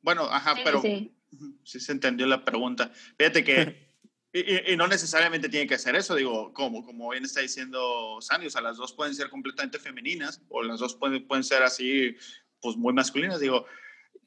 Bueno, 0.00 0.24
ajá, 0.24 0.54
pero 0.64 0.80
sí. 0.80 1.14
Se 1.64 1.92
entendió 1.92 2.26
la 2.26 2.44
pregunta. 2.44 2.92
Fíjate 3.18 3.44
que, 3.44 3.88
y, 4.32 4.76
no 4.76 4.86
necesariamente 4.86 5.48
tiene 5.48 5.66
que 5.66 5.78
ser 5.78 5.96
eso, 5.96 6.14
digo, 6.14 6.52
como, 6.52 6.84
como 6.84 7.10
bien 7.10 7.24
está 7.24 7.40
diciendo 7.40 8.18
Sandy, 8.20 8.46
o 8.46 8.50
sea, 8.50 8.62
las 8.62 8.76
dos 8.76 8.92
pueden 8.92 9.14
ser 9.14 9.28
completamente 9.28 9.78
femeninas 9.78 10.42
o 10.48 10.62
las 10.62 10.80
dos 10.80 10.94
pueden, 10.94 11.26
pueden 11.26 11.44
ser 11.44 11.62
así, 11.62 12.16
pues 12.60 12.76
muy 12.76 12.92
masculinas, 12.92 13.40
digo, 13.40 13.66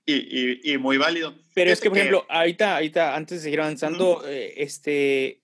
y, 0.06 0.72
y, 0.72 0.78
muy 0.78 0.98
válido. 0.98 1.36
Pero 1.56 1.72
es 1.72 1.82
que, 1.82 1.90
por 1.90 1.98
ejemplo, 1.98 2.26
ahorita, 2.30 2.76
ahorita, 2.76 3.16
antes 3.16 3.40
de 3.40 3.44
seguir 3.44 3.62
avanzando, 3.62 4.24
eh, 4.28 4.54
este, 4.58 5.42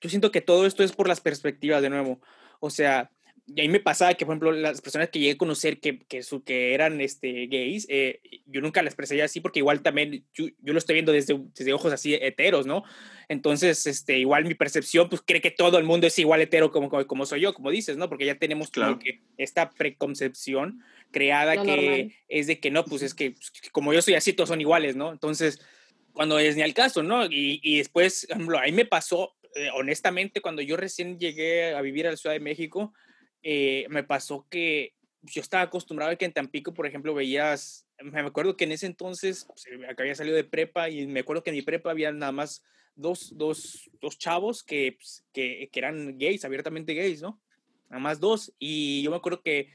yo 0.00 0.08
siento 0.08 0.30
que 0.30 0.40
todo 0.40 0.66
esto 0.66 0.84
es 0.84 0.92
por 0.92 1.08
las 1.08 1.20
perspectivas 1.20 1.82
de 1.82 1.90
nuevo. 1.90 2.20
O 2.60 2.70
sea, 2.70 3.10
y 3.46 3.60
ahí 3.60 3.68
me 3.68 3.80
pasaba 3.80 4.14
que, 4.14 4.24
por 4.24 4.32
ejemplo, 4.32 4.52
las 4.52 4.80
personas 4.80 5.10
que 5.10 5.18
llegué 5.18 5.32
a 5.32 5.36
conocer 5.36 5.78
que, 5.78 5.98
que, 5.98 6.22
su, 6.22 6.42
que 6.42 6.72
eran 6.72 7.02
este, 7.02 7.46
gays, 7.46 7.86
eh, 7.90 8.20
yo 8.46 8.62
nunca 8.62 8.80
las 8.80 8.92
expresaría 8.92 9.26
así 9.26 9.40
porque 9.40 9.58
igual 9.58 9.82
también 9.82 10.24
yo, 10.32 10.46
yo, 10.62 10.72
lo 10.72 10.78
estoy 10.78 10.94
viendo 10.94 11.12
desde, 11.12 11.38
desde 11.54 11.74
ojos 11.74 11.92
así 11.92 12.14
heteros, 12.14 12.64
¿no? 12.64 12.84
Entonces, 13.28 13.86
este, 13.86 14.18
igual 14.18 14.46
mi 14.46 14.54
percepción, 14.54 15.10
pues 15.10 15.20
cree 15.24 15.42
que 15.42 15.50
todo 15.50 15.76
el 15.76 15.84
mundo 15.84 16.06
es 16.06 16.18
igual 16.18 16.40
hetero 16.40 16.70
como, 16.70 16.88
como, 16.88 17.26
soy 17.26 17.42
yo, 17.42 17.52
como 17.52 17.70
dices, 17.70 17.98
¿no? 17.98 18.08
Porque 18.08 18.24
ya 18.24 18.36
tenemos 18.36 18.70
claro. 18.70 18.98
que 18.98 19.20
esta 19.36 19.68
preconcepción 19.70 20.82
creada 21.10 21.62
que 21.62 22.16
es 22.28 22.46
de 22.46 22.58
que 22.60 22.70
no, 22.70 22.84
pues 22.86 23.02
es 23.02 23.12
que 23.12 23.32
pues, 23.32 23.52
como 23.72 23.92
yo 23.92 24.00
soy 24.00 24.14
así, 24.14 24.32
todos 24.32 24.48
son 24.48 24.62
iguales, 24.62 24.96
¿no? 24.96 25.12
Entonces, 25.12 25.60
cuando 26.14 26.38
es 26.38 26.56
ni 26.56 26.62
al 26.62 26.72
caso, 26.72 27.02
¿no? 27.02 27.26
Y, 27.26 27.60
y 27.62 27.76
después, 27.76 28.24
por 28.26 28.36
ejemplo, 28.36 28.58
ahí 28.58 28.72
me 28.72 28.86
pasó, 28.86 29.34
eh, 29.54 29.68
honestamente, 29.74 30.40
cuando 30.40 30.62
yo 30.62 30.78
recién 30.78 31.18
llegué 31.18 31.74
a 31.74 31.82
vivir 31.82 32.06
a 32.06 32.12
la 32.12 32.16
Ciudad 32.16 32.34
de 32.34 32.40
México, 32.40 32.94
eh, 33.44 33.86
me 33.90 34.02
pasó 34.02 34.46
que 34.48 34.94
yo 35.22 35.40
estaba 35.40 35.62
acostumbrado 35.62 36.10
a 36.10 36.16
que 36.16 36.24
en 36.24 36.32
Tampico, 36.32 36.74
por 36.74 36.86
ejemplo, 36.86 37.14
veías, 37.14 37.86
me 38.02 38.20
acuerdo 38.20 38.56
que 38.56 38.64
en 38.64 38.72
ese 38.72 38.86
entonces, 38.86 39.44
pues, 39.46 39.66
eh, 39.66 39.94
había 39.96 40.14
salido 40.14 40.34
de 40.34 40.44
prepa 40.44 40.88
y 40.88 41.06
me 41.06 41.20
acuerdo 41.20 41.42
que 41.42 41.50
en 41.50 41.56
mi 41.56 41.62
prepa 41.62 41.90
había 41.90 42.10
nada 42.10 42.32
más 42.32 42.64
dos, 42.96 43.36
dos, 43.36 43.90
dos 44.00 44.18
chavos 44.18 44.64
que, 44.64 44.96
pues, 44.98 45.24
que, 45.32 45.68
que, 45.70 45.78
eran 45.78 46.18
gays, 46.18 46.44
abiertamente 46.44 46.94
gays, 46.94 47.22
¿no? 47.22 47.40
Nada 47.90 48.00
más 48.00 48.18
dos. 48.18 48.52
Y 48.58 49.02
yo 49.02 49.10
me 49.10 49.16
acuerdo 49.18 49.42
que 49.42 49.68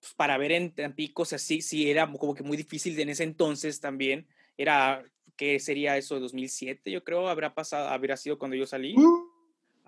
pues, 0.00 0.14
para 0.14 0.38
ver 0.38 0.52
en 0.52 0.74
Tampico, 0.74 1.22
o 1.22 1.26
sea, 1.26 1.38
sí, 1.38 1.60
sí, 1.60 1.90
era 1.90 2.10
como 2.10 2.34
que 2.34 2.42
muy 2.42 2.56
difícil 2.56 2.98
en 2.98 3.10
ese 3.10 3.24
entonces 3.24 3.80
también. 3.80 4.26
Era, 4.56 5.04
¿qué 5.36 5.60
sería 5.60 5.96
eso? 5.98 6.18
2007, 6.18 6.90
yo 6.90 7.04
creo, 7.04 7.28
habrá 7.28 7.54
pasado, 7.54 7.88
habría 7.88 8.16
sido 8.16 8.38
cuando 8.38 8.56
yo 8.56 8.66
salí. 8.66 8.96
Uh, 8.96 9.26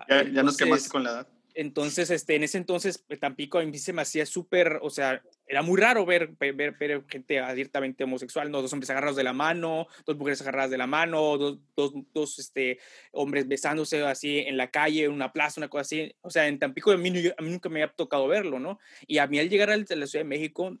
ya, 0.07 0.23
ya 0.23 0.43
nos 0.43 0.55
quemaste 0.55 0.89
con 0.89 1.03
la 1.03 1.11
edad. 1.11 1.27
Entonces, 1.55 2.09
este, 2.09 2.35
en 2.35 2.43
ese 2.43 2.57
entonces, 2.57 3.05
eh, 3.09 3.17
Tampico 3.17 3.59
a 3.59 3.63
mí 3.63 3.77
se 3.77 3.93
me 3.93 4.01
hacía 4.01 4.25
súper, 4.25 4.79
o 4.81 4.89
sea, 4.89 5.21
era 5.47 5.61
muy 5.61 5.79
raro 5.79 6.05
ver, 6.05 6.31
ver, 6.39 6.53
ver, 6.55 7.03
gente 7.07 7.39
abiertamente 7.39 8.03
homosexual, 8.03 8.49
¿no? 8.49 8.61
Dos 8.61 8.73
hombres 8.73 8.89
agarrados 8.89 9.15
de 9.15 9.23
la 9.23 9.33
mano, 9.33 9.87
dos 10.05 10.17
mujeres 10.17 10.41
agarradas 10.41 10.71
de 10.71 10.77
la 10.77 10.87
mano, 10.87 11.37
dos, 11.37 11.59
dos, 11.75 11.93
dos 12.13 12.39
este, 12.39 12.79
hombres 13.11 13.47
besándose 13.47 14.03
así 14.03 14.39
en 14.39 14.57
la 14.57 14.71
calle, 14.71 15.05
en 15.05 15.11
una 15.11 15.31
plaza, 15.31 15.59
una 15.59 15.69
cosa 15.69 15.81
así. 15.81 16.15
O 16.21 16.29
sea, 16.29 16.47
en 16.47 16.57
Tampico 16.57 16.91
a 16.91 16.97
mí, 16.97 17.09
a 17.09 17.41
mí 17.41 17.49
nunca 17.49 17.69
me 17.69 17.83
había 17.83 17.93
tocado 17.93 18.27
verlo, 18.27 18.59
¿no? 18.59 18.79
Y 19.05 19.19
a 19.19 19.27
mí 19.27 19.39
al 19.39 19.49
llegar 19.49 19.69
a 19.69 19.77
la 19.77 19.85
Ciudad 19.85 20.25
de 20.25 20.29
México, 20.29 20.77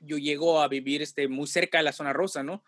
yo 0.00 0.16
llego 0.16 0.62
a 0.62 0.68
vivir 0.68 1.02
este, 1.02 1.28
muy 1.28 1.46
cerca 1.46 1.78
de 1.78 1.84
la 1.84 1.92
zona 1.92 2.12
rosa, 2.12 2.42
¿no? 2.42 2.64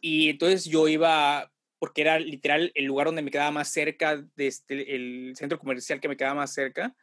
Y 0.00 0.30
entonces 0.30 0.64
yo 0.64 0.86
iba 0.86 1.50
porque 1.78 2.02
era 2.02 2.18
literal 2.18 2.72
el 2.74 2.84
lugar 2.84 3.06
donde 3.06 3.22
me 3.22 3.30
quedaba 3.30 3.50
más 3.50 3.68
cerca, 3.68 4.24
de 4.36 4.46
este, 4.46 4.94
el 4.94 5.34
centro 5.36 5.58
comercial 5.58 6.00
que 6.00 6.08
me 6.08 6.16
quedaba 6.16 6.34
más 6.34 6.52
cerca, 6.52 6.94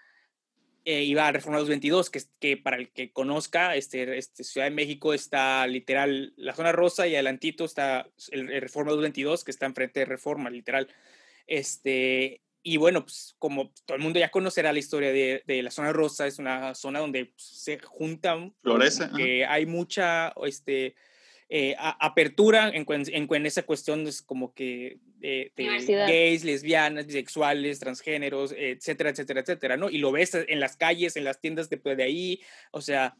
eh, 0.88 1.01
iba 1.01 1.27
a 1.27 1.31
Reforma 1.31 1.57
222, 1.57 2.11
que, 2.11 2.21
que 2.39 2.57
para 2.57 2.77
el 2.77 2.91
que 2.91 3.11
conozca, 3.11 3.75
este, 3.75 4.19
este, 4.19 4.43
Ciudad 4.43 4.67
de 4.67 4.71
México 4.71 5.15
está 5.15 5.65
literal 5.65 6.33
la 6.38 6.53
zona 6.53 6.71
rosa 6.71 7.07
y 7.07 7.15
adelantito 7.15 7.65
está 7.65 8.07
el, 8.29 8.61
Reforma 8.61 8.91
222, 8.91 9.43
que 9.43 9.49
está 9.49 9.65
enfrente 9.65 10.01
de 10.01 10.05
Reforma, 10.05 10.51
literal. 10.51 10.88
Este, 11.47 12.43
y 12.61 12.77
bueno, 12.77 13.01
pues 13.01 13.35
como 13.39 13.71
todo 13.85 13.97
el 13.97 14.03
mundo 14.03 14.19
ya 14.19 14.29
conocerá 14.29 14.71
la 14.71 14.77
historia 14.77 15.11
de, 15.11 15.41
de 15.47 15.63
la 15.63 15.71
zona 15.71 15.91
rosa, 15.91 16.27
es 16.27 16.38
una 16.38 16.75
zona 16.75 16.99
donde 16.99 17.33
se 17.35 17.79
juntan, 17.79 18.53
florece, 18.61 19.09
que 19.17 19.43
hay 19.43 19.65
mucha, 19.65 20.33
este, 20.43 20.93
eh, 21.47 21.75
apertura 21.77 22.69
en, 22.69 22.86
en, 22.88 23.45
esa 23.45 23.63
cuestión 23.63 24.08
es 24.08 24.21
como 24.21 24.53
que 24.53 24.97
de, 25.19 25.51
gays, 25.55 26.43
lesbianas, 26.43 27.05
bisexuales, 27.05 27.79
transgéneros, 27.79 28.53
etcétera, 28.58 29.12
etcétera, 29.12 29.41
etcétera, 29.41 29.77
¿no? 29.77 29.89
Y 29.89 29.99
lo 29.99 30.12
ves 30.12 30.34
en 30.36 30.60
las 30.60 30.75
calles, 30.75 31.15
en 31.15 31.23
las 31.23 31.39
tiendas 31.39 31.69
de, 31.69 31.77
de 31.77 32.03
ahí, 32.03 32.41
o 32.71 32.81
sea, 32.81 33.15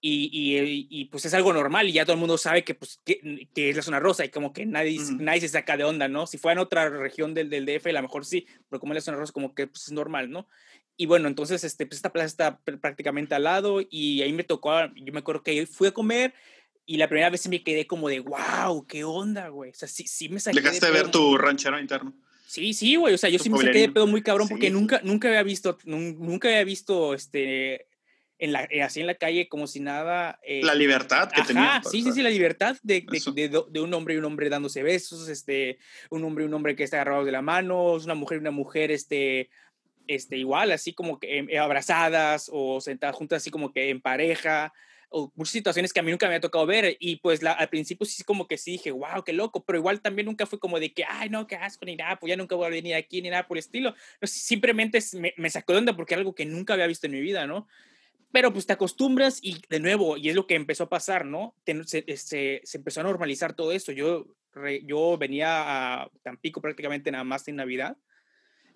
y, 0.00 0.30
y, 0.32 0.86
y, 0.88 1.04
pues 1.06 1.24
es 1.24 1.34
algo 1.34 1.52
normal 1.52 1.88
y 1.88 1.92
ya 1.92 2.04
todo 2.04 2.14
el 2.14 2.20
mundo 2.20 2.38
sabe 2.38 2.62
que, 2.62 2.74
pues, 2.74 3.00
que, 3.04 3.48
que 3.52 3.70
es 3.70 3.76
la 3.76 3.82
zona 3.82 3.98
rosa 3.98 4.24
y 4.24 4.28
como 4.28 4.52
que 4.52 4.64
nadie, 4.64 4.98
nadie 5.18 5.40
se 5.40 5.48
saca 5.48 5.76
de 5.76 5.84
onda, 5.84 6.06
¿no? 6.06 6.26
Si 6.26 6.38
fuera 6.38 6.52
en 6.52 6.64
otra 6.64 6.88
región 6.88 7.34
del, 7.34 7.50
del 7.50 7.66
DF, 7.66 7.86
a 7.88 7.92
lo 7.92 8.02
mejor 8.02 8.24
sí, 8.24 8.46
pero 8.68 8.78
como 8.78 8.92
es 8.92 8.98
la 8.98 9.00
zona 9.00 9.18
rosa, 9.18 9.32
como 9.32 9.54
que 9.54 9.66
pues, 9.66 9.88
es 9.88 9.92
normal, 9.92 10.30
¿no? 10.30 10.48
Y 10.96 11.06
bueno, 11.06 11.28
entonces 11.28 11.64
este, 11.64 11.84
pues, 11.86 11.98
esta 11.98 12.12
plaza 12.12 12.26
está 12.26 12.60
prácticamente 12.60 13.34
al 13.34 13.44
lado 13.44 13.80
y 13.88 14.22
ahí 14.22 14.32
me 14.32 14.44
tocó, 14.44 14.72
yo 14.94 15.12
me 15.12 15.20
acuerdo 15.20 15.42
que 15.42 15.66
fui 15.66 15.88
a 15.88 15.92
comer 15.92 16.32
y 16.88 16.96
la 16.96 17.06
primera 17.06 17.28
vez 17.28 17.46
me 17.48 17.62
quedé 17.62 17.86
como 17.86 18.08
de, 18.08 18.20
wow, 18.20 18.86
qué 18.86 19.04
onda, 19.04 19.48
güey. 19.48 19.72
O 19.72 19.74
sea, 19.74 19.86
sí, 19.86 20.06
sí 20.06 20.30
me 20.30 20.40
saqué. 20.40 20.58
Dejaste 20.58 20.86
de 20.86 20.92
ver 20.92 21.10
tu 21.10 21.36
ranchero 21.36 21.78
interno. 21.78 22.14
Sí, 22.46 22.72
sí, 22.72 22.96
güey. 22.96 23.12
O 23.12 23.18
sea, 23.18 23.28
yo 23.28 23.38
sí 23.38 23.50
me 23.50 23.58
saqué 23.58 23.80
de 23.80 23.88
pedo 23.90 24.06
muy 24.06 24.22
cabrón 24.22 24.48
porque 24.48 24.70
nunca, 24.70 24.98
nunca 25.04 25.28
había 25.28 25.42
visto, 25.42 25.76
nunca 25.84 26.48
había 26.48 26.64
visto 26.64 27.12
este, 27.12 27.88
en 28.38 28.52
la, 28.52 28.66
eh, 28.70 28.82
así 28.82 29.02
en 29.02 29.06
la 29.06 29.16
calle 29.16 29.50
como 29.50 29.66
si 29.66 29.80
nada. 29.80 30.40
Eh, 30.42 30.62
la 30.64 30.74
libertad 30.74 31.30
que 31.30 31.42
tenía. 31.42 31.82
Sí, 31.84 32.02
sí, 32.02 32.10
sí, 32.10 32.22
la 32.22 32.30
libertad 32.30 32.78
de, 32.82 33.04
de, 33.34 33.62
de, 33.68 33.80
un 33.80 33.92
hombre 33.92 34.14
y 34.14 34.16
un 34.16 34.24
hombre 34.24 34.48
dándose 34.48 34.82
besos, 34.82 35.28
este, 35.28 35.76
un 36.08 36.24
hombre 36.24 36.44
y 36.44 36.48
un 36.48 36.54
hombre 36.54 36.74
que 36.74 36.84
está 36.84 36.96
agarrado 36.96 37.26
de 37.26 37.32
la 37.32 37.42
mano, 37.42 37.92
una 37.92 38.14
mujer 38.14 38.38
y 38.38 38.40
una 38.40 38.50
mujer, 38.50 38.90
este, 38.90 39.50
este, 40.06 40.38
igual, 40.38 40.72
así 40.72 40.94
como 40.94 41.20
que 41.20 41.36
em, 41.36 41.48
abrazadas 41.60 42.48
o 42.50 42.80
sentadas 42.80 43.14
juntas, 43.14 43.42
así 43.42 43.50
como 43.50 43.74
que 43.74 43.90
en 43.90 44.00
pareja 44.00 44.72
o 45.10 45.32
muchas 45.34 45.52
situaciones 45.52 45.92
que 45.92 46.00
a 46.00 46.02
mí 46.02 46.10
nunca 46.10 46.26
me 46.26 46.34
había 46.34 46.40
tocado 46.40 46.66
ver 46.66 46.96
y 47.00 47.16
pues 47.16 47.42
la, 47.42 47.52
al 47.52 47.68
principio 47.68 48.06
sí 48.06 48.22
como 48.24 48.46
que 48.46 48.58
sí 48.58 48.72
dije, 48.72 48.90
wow, 48.90 49.24
qué 49.24 49.32
loco, 49.32 49.64
pero 49.64 49.78
igual 49.78 50.00
también 50.00 50.26
nunca 50.26 50.46
fue 50.46 50.58
como 50.58 50.78
de 50.78 50.92
que, 50.92 51.04
ay, 51.08 51.30
no, 51.30 51.46
qué 51.46 51.56
asco, 51.56 51.86
ni 51.86 51.96
nada, 51.96 52.18
pues 52.18 52.28
ya 52.28 52.36
nunca 52.36 52.54
voy 52.56 52.66
a 52.66 52.70
venir 52.70 52.94
aquí, 52.94 53.22
ni 53.22 53.30
nada 53.30 53.46
por 53.46 53.56
el 53.56 53.60
estilo. 53.60 53.94
simplemente 54.22 54.98
me, 55.14 55.32
me 55.36 55.50
sacó 55.50 55.72
de 55.72 55.78
onda 55.78 55.96
porque 55.96 56.14
era 56.14 56.20
algo 56.20 56.34
que 56.34 56.44
nunca 56.44 56.74
había 56.74 56.86
visto 56.86 57.06
en 57.06 57.12
mi 57.12 57.20
vida, 57.20 57.46
¿no? 57.46 57.66
Pero 58.30 58.52
pues 58.52 58.66
te 58.66 58.74
acostumbras 58.74 59.38
y 59.42 59.62
de 59.70 59.80
nuevo, 59.80 60.18
y 60.18 60.28
es 60.28 60.34
lo 60.34 60.46
que 60.46 60.54
empezó 60.54 60.84
a 60.84 60.88
pasar, 60.88 61.24
¿no? 61.24 61.54
se, 61.86 62.04
este, 62.06 62.60
se, 62.62 62.76
empezó 62.76 63.00
a 63.00 63.04
normalizar 63.04 63.54
todo 63.54 63.72
esto. 63.72 63.92
Yo, 63.92 64.26
yo 64.84 65.16
venía 65.16 66.02
a 66.02 66.10
Tampico 66.22 66.60
prácticamente 66.60 67.10
nada 67.10 67.24
más 67.24 67.48
en 67.48 67.56
Navidad. 67.56 67.96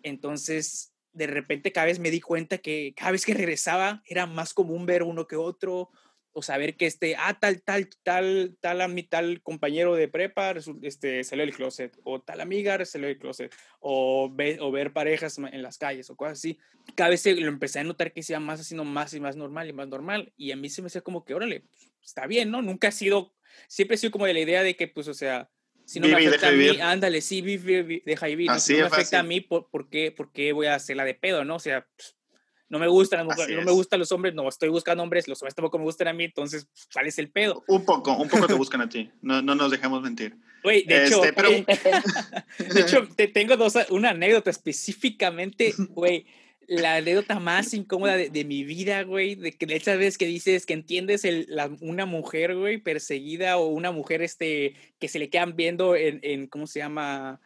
Entonces, 0.03 0.95
de 1.12 1.27
repente 1.27 1.73
cada 1.73 1.87
vez 1.87 1.99
me 1.99 2.11
di 2.11 2.21
cuenta 2.21 2.59
que 2.59 2.95
cada 2.97 3.12
vez 3.12 3.27
que 3.27 3.35
regresaba 3.35 4.03
era 4.07 4.27
más 4.27 4.55
común 4.55 4.87
ver 4.87 5.03
uno 5.03 5.27
que 5.27 5.37
otro 5.37 5.90
o 6.33 6.42
saber 6.42 6.77
que 6.77 6.87
este, 6.87 7.14
ah, 7.16 7.38
tal, 7.38 7.62
tal, 7.62 7.88
tal, 8.03 8.57
tal, 8.61 8.81
a 8.81 8.88
mi 8.88 9.03
tal 9.03 9.42
compañero 9.42 9.95
de 9.95 10.09
prepa 10.09 10.55
este, 10.83 11.25
salió 11.25 11.45
del 11.45 11.55
closet, 11.55 11.99
o 12.05 12.21
tal 12.21 12.40
amiga 12.40 12.83
salió 12.85 13.09
del 13.09 13.18
closet, 13.18 13.55
o, 13.81 14.31
ve, 14.33 14.59
o 14.61 14.71
ver 14.71 14.92
parejas 14.92 15.38
en 15.38 15.62
las 15.62 15.79
calles, 15.79 16.09
o 16.11 16.16
cosas 16.16 16.38
así. 16.38 16.59
Cada 16.95 17.11
vez 17.11 17.25
lo 17.27 17.49
empecé 17.49 17.81
a 17.81 17.85
notar 17.85 18.12
que 18.12 18.23
se 18.23 18.33
iba 18.33 18.40
más 18.40 18.61
haciendo 18.61 18.85
más 18.85 19.12
y 19.14 19.21
más 19.21 19.37
normal 19.37 19.68
y 19.68 19.73
más 19.73 19.88
normal, 19.88 20.33
y 20.37 20.53
a 20.53 20.57
mí 20.57 20.71
se 20.71 20.83
me 20.83 20.87
hacía 20.87 21.03
como 21.03 21.25
que, 21.25 21.35
órale, 21.35 21.61
pues, 21.61 21.92
está 22.03 22.27
bien, 22.27 22.51
¿no? 22.51 22.62
Nunca 22.62 22.88
ha 22.88 22.92
sido, 22.92 23.35
siempre 23.68 23.97
he 23.97 23.99
sido 23.99 24.11
como 24.11 24.27
de 24.27 24.35
la 24.35 24.40
idea 24.40 24.62
de 24.62 24.75
que, 24.75 24.88
pues, 24.88 25.09
o 25.09 25.14
sea, 25.14 25.51
si 25.85 26.01
no 26.01 26.09
me 26.09 26.14
afecta 26.14 26.49
a 26.49 26.53
mí, 26.53 26.81
ándale, 26.81 27.21
sí, 27.21 27.42
vive, 27.42 28.03
deja 28.07 28.27
vivir. 28.27 28.51
si 28.59 28.75
no 28.75 28.81
me 28.81 28.87
afecta 28.87 29.18
a 29.18 29.23
mí, 29.23 29.40
¿por, 29.40 29.68
¿por, 29.68 29.90
qué, 29.90 30.12
¿por 30.12 30.33
qué 30.33 30.53
voy 30.53 30.66
a 30.66 30.77
hacerla 30.77 31.05
de 31.05 31.14
pedo, 31.14 31.45
no? 31.45 31.57
O 31.57 31.61
sea, 31.61 31.87
pues, 31.97 32.16
no 32.72 32.78
me 32.78 32.88
gustan 32.88 33.18
las 33.18 33.37
mujeres, 33.37 33.58
no 33.58 33.64
me 33.66 33.72
gustan 33.72 34.00
los 34.00 34.11
hombres, 34.12 34.35
no 34.35 34.48
estoy 34.48 34.70
buscando 34.70 35.02
hombres, 35.02 35.28
los 35.28 35.42
hombres 35.42 35.54
tampoco 35.54 35.76
me 35.76 35.85
gustan 35.85 36.08
a 36.08 36.14
mí, 36.14 36.24
entonces, 36.24 36.66
¿cuál 36.90 37.06
es 37.06 37.18
el 37.18 37.28
pedo? 37.28 37.62
Un 37.68 37.85
poco, 37.85 38.16
un 38.16 38.30
poco 38.30 38.46
te 38.46 38.54
buscan 38.54 38.80
a 38.80 38.88
ti, 38.88 39.11
no, 39.20 39.42
no 39.42 39.54
nos 39.54 39.70
dejemos 39.70 40.00
mentir. 40.00 40.38
Güey, 40.62 40.85
de 40.85 41.04
hecho, 41.04 41.22
este, 41.22 41.66
de 42.74 42.80
hecho, 42.80 43.06
te 43.14 43.28
tengo 43.28 43.58
dos, 43.58 43.76
una 43.90 44.11
anécdota 44.11 44.48
específicamente, 44.48 45.74
güey, 45.90 46.24
la 46.66 46.96
anécdota 46.96 47.38
más 47.40 47.74
incómoda 47.74 48.16
de, 48.16 48.44
mi 48.46 48.64
vida, 48.64 49.02
güey, 49.02 49.35
de 49.35 49.52
que 49.52 49.66
de 49.66 49.76
esas 49.76 49.98
veces 49.98 50.16
que 50.16 50.24
dices 50.24 50.64
que 50.64 50.72
entiendes 50.72 51.26
el, 51.26 51.48
una 51.82 52.06
mujer, 52.06 52.56
güey, 52.56 52.78
perseguida 52.78 53.58
o 53.58 53.66
una 53.66 53.92
mujer, 53.92 54.22
este, 54.22 54.76
que 54.98 55.08
se 55.08 55.18
le 55.18 55.28
quedan 55.28 55.56
viendo 55.56 55.94
en, 55.94 56.20
en 56.22 56.46
¿cómo 56.46 56.66
se 56.66 56.78
llama? 56.78 57.38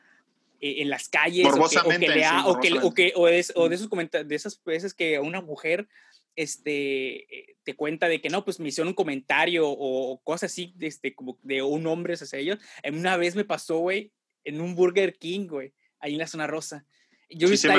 E, 0.61 0.83
en 0.83 0.91
las 0.91 1.09
calles. 1.09 1.47
O 1.47 1.69
que, 1.69 1.79
o 1.79 1.89
que, 1.89 2.09
le 2.09 2.27
o, 2.45 2.61
que, 2.61 2.73
o, 2.83 2.95
que, 2.95 3.13
o, 3.15 3.27
de, 3.27 3.47
o 3.55 3.69
de 3.69 3.75
esos 3.75 3.89
comentarios, 3.89 4.29
de 4.29 4.35
esas 4.35 4.63
veces 4.65 4.95
que 4.95 5.19
una 5.19 5.41
mujer 5.41 5.89
este, 6.37 7.57
te 7.65 7.75
cuenta 7.75 8.09
de 8.09 8.21
que 8.21 8.29
no, 8.29 8.45
pues 8.45 8.61
me 8.61 8.69
hicieron 8.69 8.89
un 8.89 8.95
comentario 8.95 9.69
o 9.69 10.21
cosas 10.23 10.53
así, 10.53 10.75
este, 10.81 11.15
como 11.15 11.39
de 11.43 11.63
un 11.63 11.87
hombre 11.87 12.15
hacia 12.15 12.39
ellos. 12.39 12.59
Una 12.85 13.17
vez 13.17 13.35
me 13.35 13.45
pasó, 13.45 13.79
güey, 13.79 14.13
en 14.45 14.61
un 14.61 14.75
Burger 14.75 15.17
King, 15.19 15.47
güey, 15.49 15.73
ahí 15.99 16.13
en 16.13 16.19
la 16.19 16.27
zona 16.27 16.47
rosa. 16.47 16.87
Yo 17.29 17.49
estaba, 17.49 17.79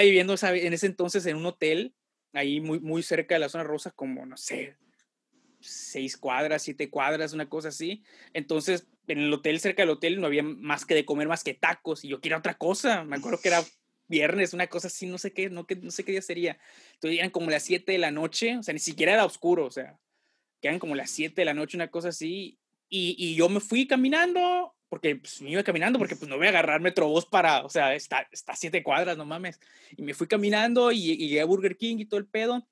viviendo, 0.00 0.34
en 0.42 0.72
ese 0.72 0.86
entonces 0.86 1.26
en 1.26 1.36
un 1.36 1.44
hotel, 1.44 1.94
ahí 2.32 2.60
muy, 2.60 2.80
muy 2.80 3.02
cerca 3.02 3.34
de 3.34 3.40
la 3.40 3.48
zona 3.48 3.64
rosa, 3.64 3.90
como, 3.90 4.24
no 4.24 4.36
sé, 4.36 4.76
seis 5.60 6.16
cuadras, 6.16 6.62
siete 6.62 6.88
cuadras, 6.88 7.32
una 7.32 7.48
cosa 7.48 7.68
así. 7.68 8.02
Entonces, 8.32 8.86
en 9.08 9.18
el 9.18 9.32
hotel, 9.32 9.60
cerca 9.60 9.82
del 9.82 9.90
hotel, 9.90 10.20
no 10.20 10.26
había 10.26 10.42
más 10.42 10.84
que 10.84 10.94
de 10.94 11.04
comer 11.04 11.28
más 11.28 11.44
que 11.44 11.54
tacos 11.54 12.04
y 12.04 12.08
yo 12.08 12.20
quería 12.20 12.38
otra 12.38 12.54
cosa. 12.54 13.04
Me 13.04 13.16
acuerdo 13.16 13.40
que 13.40 13.48
era 13.48 13.64
viernes, 14.06 14.54
una 14.54 14.66
cosa 14.66 14.88
así, 14.88 15.06
no 15.06 15.18
sé 15.18 15.32
qué, 15.32 15.50
no, 15.50 15.66
no 15.82 15.90
sé 15.90 16.04
qué 16.04 16.12
día 16.12 16.22
sería. 16.22 16.58
Entonces 16.94 17.18
eran 17.18 17.30
como 17.30 17.50
las 17.50 17.62
siete 17.62 17.92
de 17.92 17.98
la 17.98 18.10
noche, 18.10 18.56
o 18.56 18.62
sea, 18.62 18.72
ni 18.74 18.80
siquiera 18.80 19.12
era 19.12 19.24
oscuro, 19.24 19.66
o 19.66 19.70
sea, 19.70 19.98
que 20.60 20.68
eran 20.68 20.80
como 20.80 20.94
las 20.94 21.10
siete 21.10 21.42
de 21.42 21.46
la 21.46 21.54
noche, 21.54 21.76
una 21.76 21.90
cosa 21.90 22.08
así. 22.08 22.58
Y, 22.88 23.16
y 23.18 23.34
yo 23.34 23.48
me 23.48 23.60
fui 23.60 23.86
caminando 23.86 24.74
porque 24.88 25.16
pues, 25.16 25.42
me 25.42 25.50
iba 25.50 25.62
caminando, 25.62 25.98
porque 25.98 26.16
pues 26.16 26.28
no 26.28 26.36
voy 26.36 26.46
a 26.46 26.50
agarrar 26.50 26.80
Metrobús 26.80 27.26
para, 27.26 27.64
o 27.64 27.68
sea, 27.68 27.94
está, 27.94 28.26
está 28.32 28.52
a 28.52 28.56
siete 28.56 28.82
cuadras, 28.82 29.16
no 29.16 29.24
mames. 29.24 29.60
Y 29.96 30.02
me 30.02 30.14
fui 30.14 30.26
caminando 30.26 30.90
y, 30.92 31.16
llegué 31.16 31.40
a 31.40 31.44
Burger 31.44 31.76
King 31.76 31.96
y 31.98 32.06
todo 32.06 32.18
el 32.18 32.26
pedo. 32.26 32.66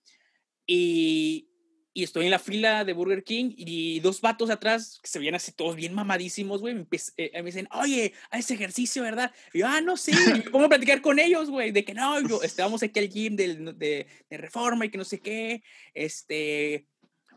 Y, 0.67 1.49
y, 1.97 2.05
estoy 2.05 2.27
en 2.27 2.31
la 2.31 2.39
fila 2.39 2.85
de 2.85 2.93
Burger 2.93 3.25
King 3.25 3.53
y 3.57 4.01
dos 4.01 4.21
vatos 4.21 4.51
atrás, 4.51 5.01
que 5.03 5.09
se 5.09 5.19
veían 5.19 5.35
así 5.35 5.53
todos 5.53 5.77
bien 5.77 5.95
mamadísimos, 5.95 6.61
güey, 6.61 6.75
me, 6.75 6.87
eh, 7.17 7.31
me, 7.35 7.45
dicen, 7.45 7.69
oye, 7.73 8.13
a 8.31 8.39
ese 8.39 8.55
ejercicio, 8.55 9.03
¿verdad? 9.03 9.33
Y 9.53 9.61
yo, 9.61 9.67
ah, 9.67 9.81
no 9.81 9.97
sé, 9.97 10.13
sí. 10.13 10.19
y 10.53 10.65
a 10.65 10.69
platicar 10.69 11.01
con 11.01 11.19
ellos, 11.19 11.51
güey, 11.51 11.73
de 11.73 11.85
que 11.85 11.95
no, 11.95 12.21
yo, 12.21 12.43
estábamos 12.43 12.83
aquí 12.83 12.99
al 13.01 13.09
gym 13.09 13.37
de, 13.37 13.55
de, 13.75 14.07
de 14.31 14.37
Reforma 14.37 14.85
y 14.85 14.91
que 14.91 14.99
no 14.99 15.05
sé 15.05 15.21
qué, 15.21 15.63
este 15.95 16.87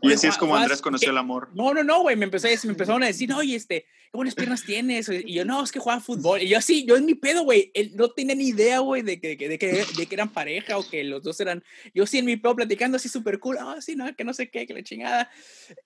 y 0.02 0.14
así 0.14 0.28
es 0.28 0.38
como 0.38 0.56
Andrés 0.56 0.82
conoció 0.82 1.12
el 1.12 1.18
amor. 1.18 1.50
No, 1.54 1.74
no, 1.74 1.84
no, 1.84 2.02
güey. 2.02 2.16
Me, 2.16 2.26
empezó, 2.26 2.48
me 2.48 2.72
empezaron 2.72 3.04
a 3.04 3.08
decir, 3.08 3.32
oye, 3.34 3.56
este, 3.56 3.82
qué 3.82 4.12
buenas 4.14 4.36
piernas 4.36 4.64
tienes. 4.64 5.10
Y 5.10 5.34
yo, 5.34 5.46
no, 5.46 5.64
es 5.64 5.72
que 5.72 5.80
juega 5.80 6.00
fútbol. 6.00 6.42
Y 6.42 6.48
yo, 6.48 6.58
así, 6.58 6.86
yo 6.86 6.96
en 6.96 7.06
mi 7.06 7.16
pedo, 7.16 7.44
güey. 7.44 7.72
Él 7.74 7.92
no 7.96 8.10
tenía 8.10 8.36
ni 8.36 8.48
idea, 8.50 8.80
güey, 8.80 9.02
de 9.02 9.20
que, 9.20 9.36
de, 9.38 9.58
que, 9.58 9.86
de 9.98 10.06
que 10.06 10.16
eran 10.16 10.30
pareja 10.30 10.78
o 10.78 10.88
que 10.88 11.04
los 11.04 11.24
dos 11.24 11.40
eran. 11.40 11.64
Yo 11.94 12.06
sí 12.06 12.18
en 12.20 12.26
mi 12.26 12.38
pedo 12.38 12.56
platicando 12.56 12.98
así 12.98 13.10
súper 13.10 13.40
cool. 13.40 13.58
Ah, 13.60 13.78
sí, 13.80 13.96
no, 13.96 14.14
que 14.16 14.24
no 14.24 14.34
sé 14.34 14.50
qué, 14.50 14.66
que 14.66 14.74
la 14.74 14.84
chingada. 14.84 15.32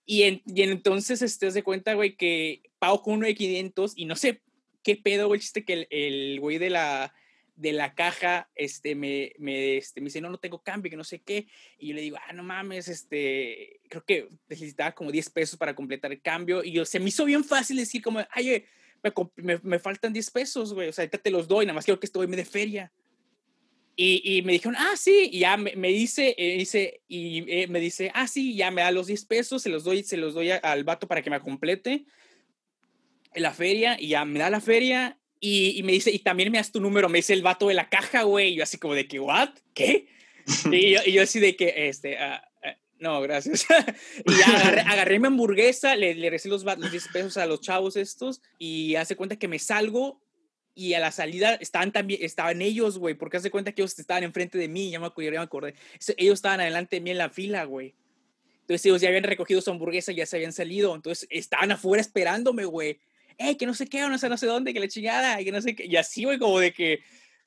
Y, 0.05 0.23
en, 0.23 0.41
y 0.45 0.61
entonces, 0.63 1.21
este, 1.21 1.51
de 1.51 1.63
cuenta, 1.63 1.93
güey, 1.93 2.15
que 2.15 2.61
pago 2.79 3.01
con 3.01 3.15
uno 3.15 3.27
de 3.27 3.35
500 3.35 3.93
y 3.95 4.05
no 4.05 4.15
sé 4.15 4.41
qué 4.83 4.95
pedo, 4.95 5.27
güey, 5.27 5.39
chiste 5.39 5.65
que 5.65 5.87
el 5.89 6.39
güey 6.39 6.57
de 6.57 6.69
la 6.69 7.13
de 7.55 7.71
la 7.71 7.93
caja, 7.93 8.49
este, 8.55 8.95
me, 8.95 9.33
me, 9.37 9.77
este, 9.77 10.01
me 10.01 10.05
dice, 10.05 10.21
no, 10.21 10.29
no 10.29 10.39
tengo 10.39 10.61
cambio, 10.61 10.89
que 10.89 10.97
no 10.97 11.03
sé 11.03 11.21
qué. 11.21 11.47
Y 11.77 11.89
yo 11.89 11.95
le 11.95 12.01
digo, 12.01 12.17
ah, 12.27 12.33
no 12.33 12.43
mames, 12.43 12.87
este, 12.87 13.79
creo 13.89 14.03
que 14.03 14.27
necesitaba 14.47 14.93
como 14.93 15.11
10 15.11 15.29
pesos 15.29 15.57
para 15.57 15.75
completar 15.75 16.11
el 16.11 16.21
cambio. 16.21 16.63
Y 16.63 16.71
yo, 16.71 16.85
se 16.85 16.99
me 16.99 17.09
hizo 17.09 17.25
bien 17.25 17.43
fácil 17.43 17.77
decir 17.77 18.01
como, 18.01 18.21
ay, 18.31 18.65
me, 19.35 19.59
me, 19.61 19.79
faltan 19.79 20.13
10 20.13 20.31
pesos, 20.31 20.73
güey, 20.73 20.89
o 20.89 20.93
sea, 20.93 21.03
ahorita 21.03 21.17
te 21.17 21.31
los 21.31 21.47
doy, 21.47 21.65
nada 21.65 21.75
más 21.75 21.85
quiero 21.85 21.99
que 21.99 22.05
estoy 22.05 22.27
de 22.27 22.45
feria. 22.45 22.91
Y, 23.95 24.37
y, 24.37 24.41
me 24.41 24.53
dijeron, 24.53 24.75
ah, 24.75 24.95
sí, 24.95 25.29
y 25.31 25.39
ya 25.39 25.55
me, 25.55 25.75
me 25.75 25.89
dice, 25.89 26.33
eh, 26.37 26.57
dice, 26.57 27.01
y 27.07 27.45
eh, 27.47 27.67
me 27.67 27.79
dice, 27.79 28.11
ah, 28.15 28.27
sí, 28.27 28.55
ya 28.55 28.71
me 28.71 28.81
da 28.81 28.89
los 28.89 29.05
10 29.05 29.25
pesos, 29.25 29.61
se 29.61 29.69
los 29.69 29.83
doy, 29.83 30.03
se 30.03 30.17
los 30.17 30.33
doy 30.33 30.49
al 30.49 30.83
vato 30.83 31.07
para 31.07 31.21
que 31.21 31.29
me 31.29 31.39
complete 31.39 32.05
en 33.35 33.43
la 33.43 33.53
feria, 33.53 33.97
y 33.99 34.09
ya 34.09 34.25
me 34.25 34.39
da 34.39 34.49
la 34.49 34.61
feria, 34.61 35.19
y, 35.45 35.83
me 35.83 35.91
dice, 35.91 36.09
y 36.09 36.19
también 36.19 36.49
me 36.49 36.57
das 36.57 36.71
tu 36.71 36.79
número, 36.79 37.09
me 37.09 37.17
dice 37.17 37.33
el 37.33 37.41
vato 37.41 37.67
de 37.67 37.73
la 37.73 37.89
caja, 37.89 38.23
güey. 38.23 38.53
Y 38.53 38.55
yo 38.55 38.63
así 38.63 38.77
como 38.77 38.93
de 38.93 39.09
que, 39.09 39.19
¿what? 39.19 39.49
¿Qué? 39.73 40.07
y, 40.71 40.91
yo, 40.91 41.01
y 41.05 41.11
yo 41.11 41.21
así 41.21 41.41
de 41.41 41.57
que, 41.57 41.89
este, 41.89 42.15
uh, 42.15 42.69
no, 42.99 43.19
gracias. 43.19 43.65
y 44.25 44.41
agarré, 44.41 44.81
agarré, 44.87 45.19
mi 45.19 45.27
hamburguesa, 45.27 45.97
le, 45.97 46.15
le 46.15 46.29
recibí 46.29 46.51
los, 46.51 46.63
los 46.63 46.89
10 46.89 47.07
pesos 47.09 47.35
a 47.35 47.45
los 47.45 47.59
chavos 47.59 47.97
estos 47.97 48.41
y 48.57 48.95
hace 48.95 49.17
cuenta 49.17 49.35
que 49.35 49.49
me 49.49 49.59
salgo 49.59 50.23
y 50.75 50.93
a 50.93 51.01
la 51.01 51.11
salida 51.11 51.55
estaban 51.55 51.91
también, 51.91 52.21
estaban 52.23 52.61
ellos, 52.61 52.97
güey, 52.97 53.13
porque 53.13 53.35
hace 53.35 53.51
cuenta 53.51 53.73
que 53.73 53.81
ellos 53.81 53.99
estaban 53.99 54.23
enfrente 54.23 54.57
de 54.57 54.69
mí, 54.69 54.91
ya 54.91 55.01
me 55.01 55.07
acordé, 55.07 55.25
ya 55.33 55.39
me 55.39 55.43
acordé. 55.43 55.75
Ellos 56.15 56.35
estaban 56.35 56.61
adelante 56.61 56.95
de 56.95 57.01
mí 57.01 57.11
en 57.11 57.17
la 57.17 57.29
fila, 57.29 57.65
güey. 57.65 57.95
Entonces 58.61 58.85
ellos 58.85 59.01
ya 59.01 59.09
habían 59.09 59.25
recogido 59.25 59.59
su 59.59 59.71
hamburguesa, 59.71 60.13
ya 60.13 60.25
se 60.25 60.37
habían 60.37 60.53
salido, 60.53 60.95
entonces 60.95 61.27
estaban 61.29 61.73
afuera 61.73 61.99
esperándome, 61.99 62.63
güey 62.63 63.01
eh, 63.37 63.57
que 63.57 63.65
no 63.65 63.73
sé 63.73 63.87
qué, 63.87 64.01
no 64.01 64.17
sé, 64.17 64.29
no 64.29 64.37
sé 64.37 64.47
dónde, 64.47 64.73
que 64.73 64.79
la 64.79 64.87
chingada, 64.87 65.41
y 65.41 65.45
que 65.45 65.51
no 65.51 65.61
sé 65.61 65.75
qué. 65.75 65.85
Y 65.85 65.95
así, 65.95 66.23
güey, 66.23 66.39
como 66.39 66.59
de 66.59 66.73
que, 66.73 67.03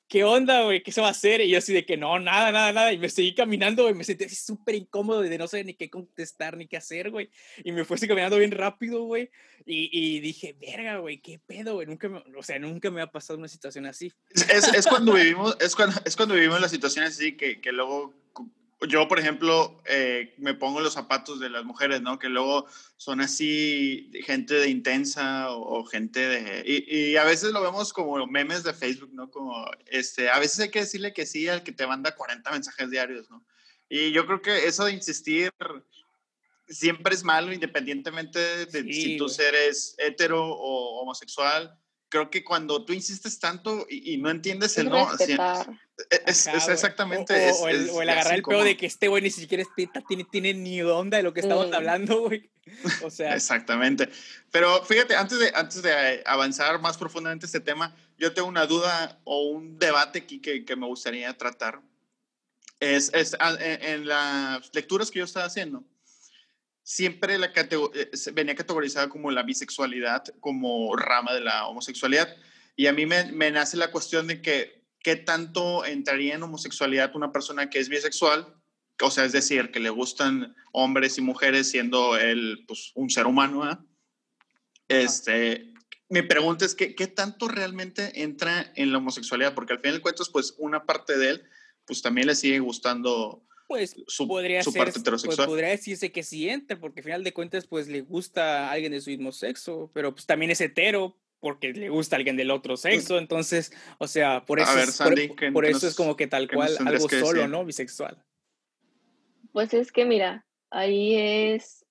¿qué 0.07 0.23
onda, 0.23 0.63
güey? 0.63 0.81
¿Qué 0.83 0.91
se 0.91 1.01
va 1.01 1.07
a 1.07 1.11
hacer? 1.11 1.41
Y 1.41 1.49
yo 1.49 1.57
así 1.57 1.73
de 1.73 1.85
que 1.85 1.97
no, 1.97 2.19
nada, 2.19 2.51
nada, 2.51 2.71
nada. 2.71 2.93
Y 2.93 2.97
me 2.97 3.09
seguí 3.09 3.35
caminando, 3.35 3.83
güey, 3.83 3.95
me 3.95 4.03
sentí 4.03 4.27
súper 4.29 4.75
incómodo 4.75 5.21
de 5.21 5.37
no 5.37 5.47
saber 5.47 5.65
ni 5.65 5.73
qué 5.73 5.89
contestar 5.89 6.57
ni 6.57 6.67
qué 6.67 6.77
hacer, 6.77 7.11
güey. 7.11 7.29
Y 7.63 7.71
me 7.71 7.85
fui 7.85 7.95
así 7.95 8.07
caminando 8.07 8.37
bien 8.37 8.51
rápido, 8.51 9.03
güey. 9.03 9.29
Y, 9.65 9.89
y, 9.91 10.19
dije, 10.19 10.55
verga, 10.59 10.97
güey, 10.97 11.19
¿qué 11.19 11.39
pedo, 11.45 11.75
güey? 11.75 11.87
Nunca 11.87 12.07
me, 12.07 12.23
o 12.37 12.43
sea, 12.43 12.57
nunca 12.59 12.89
me 12.89 13.01
ha 13.01 13.11
pasado 13.11 13.37
una 13.37 13.47
situación 13.47 13.85
así. 13.85 14.13
Es, 14.29 14.73
es 14.73 14.87
cuando 14.87 15.13
vivimos, 15.13 15.57
es 15.59 15.75
cuando, 15.75 15.99
es 16.05 16.15
cuando 16.15 16.35
vivimos 16.35 16.61
las 16.61 16.71
situaciones 16.71 17.15
así 17.15 17.35
que, 17.35 17.59
que 17.59 17.71
luego 17.71 18.13
yo, 18.81 19.07
por 19.07 19.19
ejemplo, 19.19 19.81
eh, 19.85 20.35
me 20.37 20.53
pongo 20.53 20.81
los 20.81 20.93
zapatos 20.93 21.39
de 21.39 21.49
las 21.49 21.65
mujeres, 21.65 22.01
¿no? 22.01 22.19
Que 22.19 22.29
luego 22.29 22.67
son 22.95 23.21
así 23.21 24.11
gente 24.25 24.53
de 24.53 24.69
intensa 24.69 25.49
o, 25.49 25.83
gente 25.85 26.19
de... 26.19 26.63
Y, 26.65 27.11
y, 27.11 27.17
a 27.17 27.23
veces 27.23 27.51
lo 27.51 27.61
vemos 27.61 27.91
como 27.91 28.25
memes 28.27 28.63
de 28.63 28.73
Facebook, 28.73 29.11
¿no? 29.13 29.31
Como, 29.31 29.65
este, 29.87 30.29
a 30.29 30.37
veces 30.37 30.59
hay 30.59 30.69
que 30.69 30.81
decirle 30.81 31.13
que 31.13 31.25
sí 31.25 31.47
al 31.47 31.63
que 31.63 31.71
te 31.71 31.87
manda 31.87 32.15
40 32.15 32.51
mensajes 32.51 32.91
diarios, 32.91 33.29
¿no? 33.31 33.43
Y 33.89 34.11
yo 34.11 34.25
creo 34.25 34.41
que 34.41 34.67
eso 34.67 34.85
de 34.85 34.93
insistir 34.93 35.51
siempre 36.67 37.15
es 37.15 37.23
malo, 37.23 37.53
independientemente 37.53 38.65
de 38.65 38.93
si 38.93 39.17
tú 39.17 39.27
eres 39.39 39.95
hetero 39.97 40.45
o 40.45 41.01
homosexual 41.01 41.77
creo 42.09 42.29
que 42.29 42.43
cuando 42.43 42.83
tú 42.85 42.93
insistes 42.93 43.39
tanto 43.39 43.85
y, 43.89 44.17
no 44.17 44.29
entiendes 44.29 44.77
el 44.77 44.89
no, 44.89 45.09
es, 46.25 46.47
exactamente. 46.47 47.51
O, 47.59 47.67
el, 47.67 48.09
agarrar 48.09 48.35
el 48.35 48.43
peo 48.43 48.63
de 48.63 48.77
que 48.77 48.85
este 48.85 49.07
güey 49.07 49.23
ni 49.23 49.29
siquiera 49.29 49.63
es 49.63 49.69
tiene, 50.07 50.23
tiene 50.25 50.53
ni 50.53 50.81
onda 50.81 51.17
de 51.17 51.23
lo 51.23 51.33
que 51.33 51.41
estamos 51.41 51.69
mm. 51.69 51.73
hablando, 51.73 52.21
güey. 52.21 52.49
O 53.03 53.09
sea. 53.09 53.33
exactamente. 53.33 54.09
Pero 54.51 54.83
fíjate, 54.83 55.15
antes 55.15 55.39
de, 55.39 55.51
antes 55.55 55.81
de 55.81 56.21
avanzar 56.25 56.81
más 56.81 56.97
profundamente 56.97 57.45
este 57.45 57.61
tema, 57.61 57.95
yo 58.17 58.33
tengo 58.33 58.47
una 58.49 58.65
duda 58.65 59.19
o 59.23 59.43
un 59.47 59.79
debate 59.79 60.19
aquí 60.19 60.39
que, 60.39 60.65
que 60.65 60.75
me 60.75 60.85
gustaría 60.85 61.35
tratar. 61.37 61.81
Es, 62.81 63.09
es 63.13 63.37
ah, 63.39 63.55
en 63.59 64.05
las 64.05 64.69
lecturas 64.73 65.09
que 65.09 65.19
yo 65.19 65.25
estaba 65.25 65.45
haciendo 65.45 65.83
siempre 66.87 67.37
la 67.37 67.51
eh, 67.53 68.11
venía 68.31 68.55
categorizada 68.55 69.09
como 69.09 69.29
la 69.29 69.43
bisexualidad, 69.43 70.23
como 70.39 70.95
rama 70.95 71.33
de 71.33 71.41
la 71.41 71.67
homosexualidad. 71.67 72.33
Y 72.77 72.87
a 72.87 72.93
mí 72.93 73.05
me, 73.05 73.29
me, 73.33 73.51
nace 73.51 73.75
la 73.75 73.91
cuestión 73.91 74.27
de 74.27 74.41
que, 74.41 74.85
¿qué 75.03 75.17
tanto 75.17 75.83
entraría 75.83 76.35
en 76.35 76.43
homosexualidad 76.43 77.13
una 77.13 77.33
persona 77.33 77.69
que 77.69 77.79
es 77.79 77.89
bisexual? 77.89 78.55
O 79.01 79.11
sea, 79.11 79.25
es 79.25 79.33
decir, 79.33 79.69
que 79.71 79.81
le 79.81 79.89
gustan 79.89 80.55
hombres 80.71 81.17
y 81.17 81.21
mujeres 81.21 81.69
siendo 81.69 82.15
él 82.15 82.63
pues, 82.65 82.93
un 82.95 83.09
ser 83.09 83.27
humano. 83.27 83.85
Este, 84.87 85.73
mi 86.07 86.21
pregunta 86.21 86.63
es, 86.63 86.73
que, 86.73 86.95
¿qué 86.95 87.07
tanto 87.07 87.49
realmente 87.49 88.21
entra 88.21 88.71
en 88.77 88.93
la 88.93 88.99
homosexualidad? 88.99 89.55
Porque 89.55 89.73
al 89.73 89.81
final 89.81 89.95
de 89.95 90.01
cuentas, 90.01 90.29
pues 90.29 90.55
una 90.57 90.85
parte 90.85 91.17
de 91.17 91.31
él, 91.31 91.43
pues 91.85 92.01
también 92.01 92.27
le 92.27 92.35
sigue 92.35 92.59
gustando 92.59 93.45
pues 93.67 93.95
su, 94.07 94.27
podría 94.27 94.63
ser, 94.63 94.73
parte 94.73 94.99
pues, 95.01 95.37
podría 95.37 95.69
decirse 95.69 96.11
que 96.11 96.23
siente, 96.23 96.77
porque 96.77 97.01
al 97.01 97.03
final 97.03 97.23
de 97.23 97.33
cuentas, 97.33 97.67
pues 97.67 97.87
le 97.87 98.01
gusta 98.01 98.69
a 98.69 98.71
alguien 98.71 98.93
de 98.93 99.01
su 99.01 99.09
mismo 99.09 99.31
sexo, 99.31 99.91
pero 99.93 100.13
pues 100.13 100.25
también 100.25 100.51
es 100.51 100.61
hetero 100.61 101.17
porque 101.39 101.73
le 101.73 101.89
gusta 101.89 102.15
a 102.15 102.17
alguien 102.17 102.37
del 102.37 102.49
otro 102.49 102.75
mm. 102.75 102.77
sexo, 102.77 103.17
entonces, 103.17 103.71
o 103.99 104.07
sea, 104.07 104.45
por 104.45 104.59
eso, 104.59 104.79
es, 104.79 104.97
por, 105.53 105.65
eso 105.65 105.87
es 105.87 105.95
como 105.95 106.15
que 106.15 106.27
tal 106.27 106.49
cual 106.49 106.75
algo 106.85 107.09
solo, 107.09 107.47
¿no? 107.47 107.65
Bisexual. 107.65 108.23
Pues 109.51 109.73
es 109.73 109.91
que 109.91 110.05
mira, 110.05 110.45
ahí 110.71 111.15
es, 111.15 111.85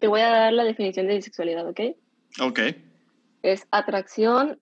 te 0.00 0.06
voy 0.06 0.20
a 0.20 0.28
dar 0.28 0.52
la 0.52 0.64
definición 0.64 1.08
de 1.08 1.16
bisexualidad, 1.16 1.68
¿ok? 1.68 1.80
Ok. 2.40 2.60
Es 3.42 3.66
atracción 3.70 4.60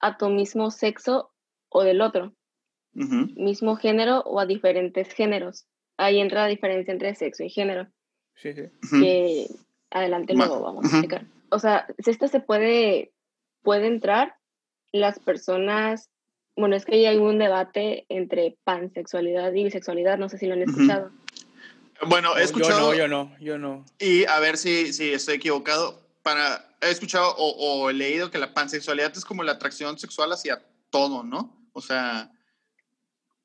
a 0.00 0.18
tu 0.18 0.28
mismo 0.28 0.70
sexo 0.70 1.32
o 1.70 1.82
del 1.82 2.00
otro 2.00 2.34
mismo 2.92 3.76
género 3.76 4.20
o 4.20 4.40
a 4.40 4.46
diferentes 4.46 5.12
géneros. 5.12 5.66
Ahí 5.96 6.20
entra 6.20 6.42
la 6.42 6.48
diferencia 6.48 6.92
entre 6.92 7.14
sexo 7.14 7.44
y 7.44 7.50
género. 7.50 7.86
Sí, 8.34 8.52
sí. 8.54 9.00
Que 9.00 9.46
adelante 9.90 10.34
luego 10.34 10.60
vamos 10.60 10.84
a 10.84 10.88
explicar. 10.88 11.26
O 11.50 11.58
sea, 11.58 11.86
si 11.98 12.10
esto 12.10 12.28
se 12.28 12.40
puede, 12.40 13.12
puede 13.62 13.86
entrar 13.86 14.36
las 14.92 15.18
personas 15.18 16.10
bueno, 16.58 16.74
es 16.74 16.84
que 16.84 17.06
hay 17.06 17.16
un 17.16 17.38
debate 17.38 18.04
entre 18.08 18.58
pansexualidad 18.64 19.52
y 19.52 19.62
bisexualidad, 19.62 20.18
no 20.18 20.28
sé 20.28 20.38
si 20.38 20.46
lo 20.46 20.54
han 20.54 20.62
escuchado. 20.62 21.12
Bueno, 22.08 22.36
he 22.36 22.42
escuchado. 22.42 22.94
Yo 22.94 23.06
no, 23.06 23.30
yo 23.38 23.38
no, 23.38 23.38
yo 23.38 23.58
no. 23.58 23.86
Y 24.00 24.24
a 24.24 24.40
ver 24.40 24.56
si, 24.56 24.92
si 24.92 25.12
estoy 25.12 25.36
equivocado. 25.36 26.02
Para, 26.22 26.76
he 26.80 26.90
escuchado 26.90 27.32
o, 27.36 27.88
he 27.88 27.94
leído 27.94 28.30
que 28.30 28.38
la 28.38 28.54
pansexualidad 28.54 29.12
es 29.16 29.24
como 29.24 29.44
la 29.44 29.52
atracción 29.52 29.98
sexual 29.98 30.32
hacia 30.32 30.62
todo, 30.90 31.22
¿no? 31.22 31.56
O 31.72 31.80
sea, 31.80 32.32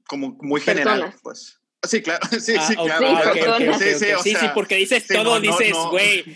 como 0.08 0.38
muy 0.42 0.62
general, 0.62 1.14
pues. 1.22 1.60
Sí, 1.84 2.02
claro, 2.02 2.26
sí, 2.32 2.40
sí, 2.40 2.76
claro. 2.76 3.78
Sí, 3.78 3.94
sí, 4.24 4.36
sí, 4.36 4.46
porque 4.54 4.76
dices 4.76 5.06
todo, 5.08 5.40
dices, 5.40 5.76
güey. 5.90 6.24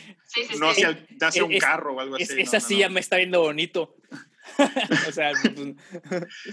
No, 0.59 0.67
hacia, 0.69 1.45
un 1.45 1.57
carro 1.57 1.95
o 1.95 1.99
algo 2.01 2.17
así. 2.17 2.41
esa 2.41 2.59
silla 2.59 2.89
me 2.89 2.99
está 2.99 3.15
viendo 3.15 3.41
bonito. 3.41 3.95
o 5.07 5.11
sea, 5.11 5.31
pues, 5.41 5.75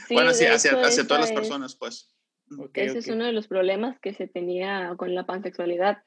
bueno, 0.08 0.32
sí, 0.32 0.46
hacia, 0.46 0.80
hacia 0.80 1.06
todas 1.06 1.22
las 1.22 1.32
personas, 1.32 1.74
pues. 1.74 2.14
Ese 2.74 2.98
es 2.98 3.08
uno 3.08 3.24
de 3.24 3.32
los 3.32 3.48
problemas 3.48 3.98
que 4.00 4.14
se 4.14 4.26
tenía 4.28 4.94
con 4.96 5.14
la 5.14 5.26
pansexualidad, 5.26 6.02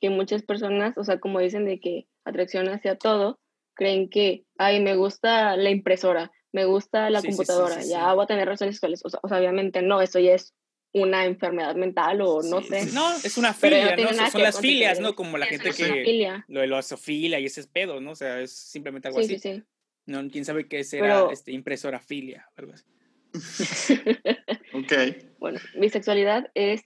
que 0.00 0.10
muchas 0.10 0.42
personas, 0.42 0.98
o 0.98 1.04
sea, 1.04 1.20
como 1.20 1.38
dicen 1.38 1.64
de 1.66 1.78
que 1.80 2.08
atracción 2.24 2.68
hacia 2.68 2.96
todo, 2.96 3.40
creen 3.74 4.08
que, 4.08 4.44
ay, 4.58 4.82
me 4.82 4.96
gusta 4.96 5.56
la 5.56 5.70
impresora, 5.70 6.32
me 6.54 6.66
gusta 6.66 7.10
la 7.10 7.20
computadora, 7.20 7.82
ya 7.82 8.14
voy 8.14 8.22
a 8.22 8.26
tener 8.28 8.44
relaciones 8.44 8.76
sexuales. 8.76 9.02
O 9.04 9.10
sea, 9.10 9.38
obviamente 9.38 9.82
no, 9.82 10.00
eso 10.00 10.20
ya 10.20 10.34
es 10.34 10.54
una 10.92 11.24
enfermedad 11.24 11.74
mental 11.74 12.20
o 12.20 12.42
no 12.44 12.62
sé. 12.62 12.86
No, 12.92 13.12
es 13.12 13.36
una 13.36 13.52
filia, 13.52 13.96
¿no? 13.96 14.30
Son 14.30 14.40
las 14.40 14.60
filias, 14.60 15.00
¿no? 15.00 15.16
Como 15.16 15.36
la 15.36 15.46
gente 15.46 15.72
que... 15.72 16.32
Lo 16.46 16.60
de 16.60 16.68
la 16.68 16.80
zoofilia 16.80 17.40
y 17.40 17.46
ese 17.46 17.60
es 17.60 17.66
pedo, 17.66 18.00
¿no? 18.00 18.12
O 18.12 18.14
sea, 18.14 18.40
es 18.40 18.52
simplemente 18.52 19.08
algo 19.08 19.18
así. 19.18 19.40
Sí, 19.40 19.54
sí, 19.56 19.62
No, 20.06 20.30
quién 20.30 20.44
sabe 20.44 20.68
qué 20.68 20.84
será 20.84 21.26
este, 21.32 21.50
impresora 21.50 21.98
filia, 21.98 22.48
algo 22.54 22.72
así. 22.72 22.84
ok. 24.74 24.92
Bueno, 25.40 25.58
bisexualidad 25.76 26.52
es 26.54 26.82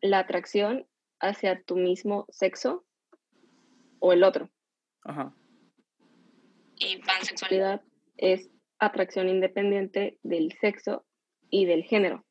la 0.00 0.18
atracción 0.18 0.84
hacia 1.20 1.62
tu 1.62 1.76
mismo 1.76 2.26
sexo 2.28 2.84
o 4.00 4.12
el 4.12 4.24
otro. 4.24 4.50
Ajá. 5.04 5.32
Y 6.74 6.96
pansexualidad 6.96 7.82
es 8.16 8.50
atracción 8.78 9.28
independiente 9.28 10.18
del 10.22 10.52
sexo 10.60 11.04
y 11.50 11.64
del 11.64 11.84
género. 11.84 12.24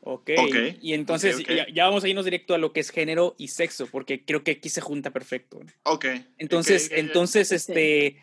Ok. 0.00 0.30
okay. 0.38 0.78
Y 0.80 0.94
entonces 0.94 1.44
Ya, 1.72 1.84
vamos 1.84 2.04
a 2.04 2.08
irnos 2.08 2.24
directo 2.24 2.54
a 2.54 2.58
lo 2.58 2.72
que 2.72 2.80
es 2.80 2.90
género 2.90 3.34
y 3.38 3.48
sexo, 3.48 3.86
porque 3.90 4.24
creo 4.24 4.42
que 4.42 4.52
aquí 4.52 4.68
se 4.68 4.80
junta 4.80 5.10
perfecto. 5.10 5.60
Ok. 5.84 6.06
Entonces, 6.38 6.90
entonces, 6.92 7.52
este, 7.52 8.16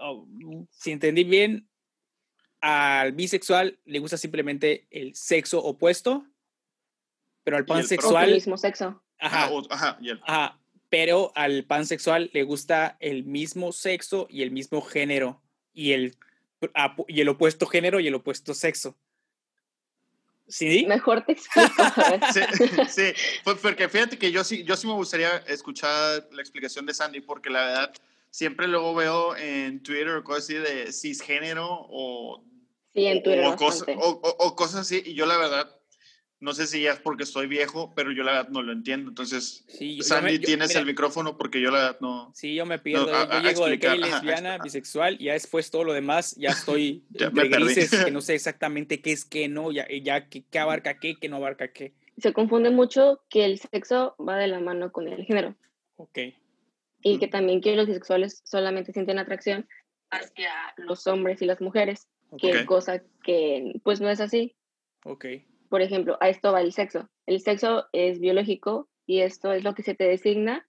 oh, 0.00 0.26
si 0.70 0.92
entendí 0.92 1.24
bien, 1.24 1.68
al 2.60 3.12
bisexual 3.12 3.78
le 3.84 3.98
gusta 3.98 4.16
simplemente 4.16 4.86
el 4.90 5.14
sexo 5.14 5.62
opuesto, 5.62 6.26
pero 7.44 7.56
al 7.56 7.64
pansexual... 7.64 8.28
El 8.28 8.34
mismo 8.34 8.56
sexo. 8.56 9.02
Ajá. 9.18 9.50
Ajá, 9.70 9.98
ajá, 10.26 10.60
Pero 10.88 11.32
al 11.34 11.64
pansexual 11.64 12.30
le 12.32 12.42
gusta 12.42 12.96
el 13.00 13.24
mismo 13.24 13.72
sexo 13.72 14.26
y 14.30 14.42
el 14.42 14.50
mismo 14.50 14.80
género 14.82 15.42
y 15.72 15.92
el, 15.92 16.16
y 17.08 17.20
el 17.20 17.28
opuesto 17.28 17.66
género 17.66 18.00
y 18.00 18.06
el 18.06 18.14
opuesto 18.14 18.54
sexo. 18.54 18.96
¿Sí? 20.48 20.84
Mejor 20.86 21.24
te 21.24 21.32
explico. 21.32 21.72
sí, 22.32 22.40
sí, 22.88 23.12
porque 23.62 23.88
fíjate 23.88 24.18
que 24.18 24.32
yo 24.32 24.42
sí, 24.42 24.64
yo 24.64 24.76
sí 24.76 24.86
me 24.86 24.94
gustaría 24.94 25.36
escuchar 25.46 26.28
la 26.32 26.42
explicación 26.42 26.86
de 26.86 26.94
Sandy, 26.94 27.20
porque 27.20 27.50
la 27.50 27.64
verdad 27.64 27.92
siempre 28.30 28.66
luego 28.66 28.94
veo 28.94 29.36
en 29.36 29.82
Twitter 29.82 30.08
o 30.08 30.24
cosas 30.24 30.44
así 30.44 30.54
de 30.54 30.92
cisgénero 30.92 31.68
o 31.70 32.44
Sí, 32.92 33.06
en 33.06 33.22
Twitter. 33.22 33.44
O, 33.46 34.20
o, 34.38 34.56
cosas 34.56 34.80
así, 34.80 35.02
y 35.04 35.14
yo 35.14 35.26
la 35.26 35.36
verdad, 35.36 35.79
no 36.40 36.54
sé 36.54 36.66
si 36.66 36.82
ya 36.82 36.92
es 36.92 37.00
porque 37.00 37.24
estoy 37.24 37.46
viejo, 37.46 37.92
pero 37.94 38.12
yo 38.12 38.22
la 38.22 38.32
verdad 38.32 38.48
no 38.48 38.62
lo 38.62 38.72
entiendo. 38.72 39.10
Entonces, 39.10 39.64
Sandy, 40.00 40.38
tienes 40.38 40.74
el 40.74 40.86
micrófono 40.86 41.36
porque 41.36 41.60
yo 41.60 41.70
la 41.70 41.78
verdad 41.78 41.98
no. 42.00 42.32
Sí, 42.34 42.54
yo 42.54 42.64
me 42.64 42.78
pierdo. 42.78 43.06
yo 43.06 43.40
llego 43.42 43.66
de 43.66 43.76
gay, 43.76 43.98
lesbiana, 43.98 44.56
bisexual, 44.58 45.16
y 45.20 45.24
ya 45.24 45.34
después 45.34 45.70
todo 45.70 45.84
lo 45.84 45.92
demás, 45.92 46.34
ya 46.36 46.50
estoy 46.50 47.04
ya 47.10 47.30
me 47.30 47.48
grises, 47.48 48.04
que 48.04 48.10
no 48.10 48.20
sé 48.22 48.34
exactamente 48.34 49.02
qué 49.02 49.12
es 49.12 49.26
qué, 49.26 49.48
no, 49.48 49.70
ya, 49.70 49.86
ya 50.02 50.28
qué, 50.28 50.42
qué 50.50 50.58
abarca 50.58 50.98
qué, 50.98 51.16
qué 51.20 51.28
no 51.28 51.36
abarca 51.36 51.72
qué. 51.72 51.92
Se 52.16 52.32
confunde 52.32 52.70
mucho 52.70 53.22
que 53.28 53.44
el 53.44 53.58
sexo 53.58 54.14
va 54.18 54.36
de 54.36 54.48
la 54.48 54.60
mano 54.60 54.92
con 54.92 55.08
el 55.08 55.24
género. 55.24 55.54
Ok. 55.96 56.18
Y 57.02 57.18
que 57.18 57.28
también 57.28 57.60
que 57.60 57.76
los 57.76 57.86
bisexuales 57.86 58.42
solamente 58.44 58.92
sienten 58.92 59.18
atracción 59.18 59.66
hacia 60.10 60.52
los 60.76 61.06
hombres 61.06 61.40
y 61.42 61.46
las 61.46 61.60
mujeres 61.60 62.08
que 62.38 62.64
cosa 62.64 63.02
que 63.22 63.80
pues 63.82 64.00
no 64.00 64.08
es 64.08 64.20
así. 64.20 64.54
Ok. 65.04 65.26
Por 65.70 65.82
ejemplo, 65.82 66.18
a 66.20 66.28
esto 66.28 66.52
va 66.52 66.60
el 66.60 66.72
sexo. 66.72 67.08
El 67.26 67.40
sexo 67.40 67.86
es 67.92 68.18
biológico 68.18 68.88
y 69.06 69.20
esto 69.20 69.52
es 69.52 69.62
lo 69.62 69.74
que 69.74 69.84
se 69.84 69.94
te 69.94 70.04
designa 70.04 70.68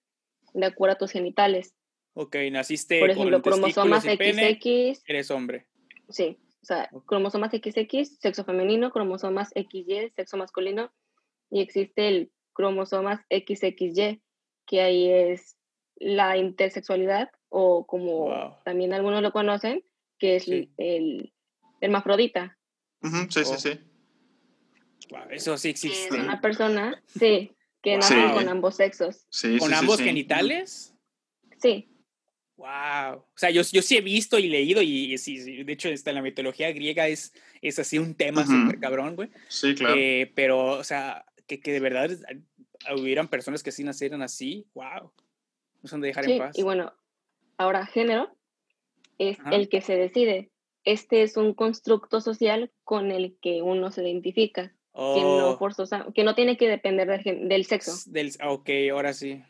de 0.53 0.65
acuerdo 0.67 0.93
a 0.93 0.97
tus 0.99 1.11
genitales. 1.11 1.73
Ok, 2.13 2.35
naciste 2.51 2.99
Por 2.99 3.09
ejemplo, 3.09 3.41
cromosomas 3.41 4.03
XX. 4.03 5.01
eres 5.07 5.31
hombre. 5.31 5.65
Sí, 6.07 6.37
o 6.61 6.65
sea, 6.65 6.87
cromosomas 7.07 7.51
XX, 7.51 8.19
sexo 8.19 8.45
femenino, 8.45 8.91
cromosomas 8.91 9.49
XY, 9.55 10.11
sexo 10.15 10.37
masculino, 10.37 10.93
y 11.49 11.61
existe 11.61 12.07
el 12.07 12.31
cromosomas 12.53 13.21
XXY, 13.31 14.21
que 14.67 14.81
ahí 14.81 15.09
es 15.09 15.57
la 15.95 16.37
intersexualidad, 16.37 17.31
o 17.49 17.87
como 17.87 18.55
también 18.65 18.93
algunos 18.93 19.23
lo 19.23 19.31
conocen, 19.31 19.83
que 20.19 20.35
es 20.35 20.47
el 20.47 21.33
hermafrodita. 21.79 22.59
sí, 23.29 23.45
sí, 23.45 23.57
sí. 23.57 23.90
Eso 25.29 25.57
sí 25.57 25.69
existe. 25.69 26.19
una 26.19 26.41
persona, 26.41 27.01
sí, 27.07 27.51
que 27.81 27.97
nace 27.97 28.15
con 28.33 28.49
ambos 28.49 28.75
sexos. 28.75 29.27
¿Con 29.59 29.73
ambos 29.73 29.99
genitales? 29.99 30.93
Sí. 31.61 31.87
Wow. 32.57 33.15
O 33.15 33.37
sea, 33.37 33.49
yo, 33.49 33.63
yo 33.63 33.81
sí 33.81 33.97
he 33.97 34.01
visto 34.01 34.37
y 34.37 34.47
leído, 34.47 34.81
y, 34.81 35.17
sí, 35.17 35.63
de 35.63 35.73
hecho, 35.73 35.89
en 35.89 36.15
la 36.15 36.21
mitología 36.21 36.71
griega 36.71 37.07
es, 37.07 37.33
es 37.61 37.79
así 37.79 37.97
un 37.97 38.15
tema 38.15 38.45
súper 38.45 38.79
cabrón, 38.79 39.15
güey. 39.15 39.29
Sí, 39.47 39.73
claro. 39.73 39.95
Eh, 39.97 40.31
pero, 40.35 40.73
o 40.73 40.83
sea, 40.83 41.25
que, 41.47 41.59
que, 41.59 41.71
de 41.71 41.79
verdad 41.79 42.11
hubieran 42.95 43.27
personas 43.27 43.63
que 43.63 43.71
sí 43.71 43.83
nacieran 43.83 44.21
así, 44.21 44.67
wow. 44.73 45.11
No 45.81 45.89
son 45.89 46.01
de 46.01 46.09
dejar 46.09 46.29
en 46.29 46.37
paz. 46.37 46.57
Y 46.57 46.61
bueno, 46.61 46.93
ahora 47.57 47.85
género 47.87 48.35
es 49.17 49.37
el 49.51 49.69
que 49.69 49.81
se 49.81 49.95
decide 49.95 50.51
este 50.83 51.21
es 51.21 51.37
un 51.37 51.53
constructo 51.53 52.21
social 52.21 52.71
con 52.83 53.11
el 53.11 53.37
que 53.41 53.61
uno 53.61 53.91
se 53.91 54.03
identifica, 54.03 54.75
que, 54.93 55.21
no 55.21 55.57
oh. 55.59 56.13
que 56.13 56.23
no 56.23 56.35
tiene 56.35 56.57
que 56.57 56.67
depender 56.67 57.07
del, 57.07 57.65
sexo. 57.65 57.93
Del, 58.07 58.33
ah, 58.39 58.51
ok, 58.51 58.69
ahora 58.91 59.13
sí. 59.13 59.41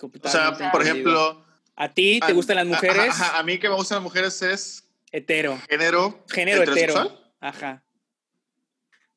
O 0.00 0.28
sea, 0.28 0.70
por 0.72 0.82
ejemplo... 0.82 1.42
¿A 1.76 1.92
ti 1.92 2.20
te 2.24 2.32
gustan 2.32 2.56
las 2.56 2.66
mujeres? 2.66 3.20
A, 3.20 3.42
mí 3.42 3.58
que 3.58 3.68
me 3.68 3.74
gustan 3.74 3.96
las 3.96 4.04
mujeres 4.04 4.40
es... 4.42 4.88
Hetero. 5.10 5.58
Género. 5.68 6.24
Género 6.28 6.62
hetero. 6.62 7.18
Ajá. 7.40 7.82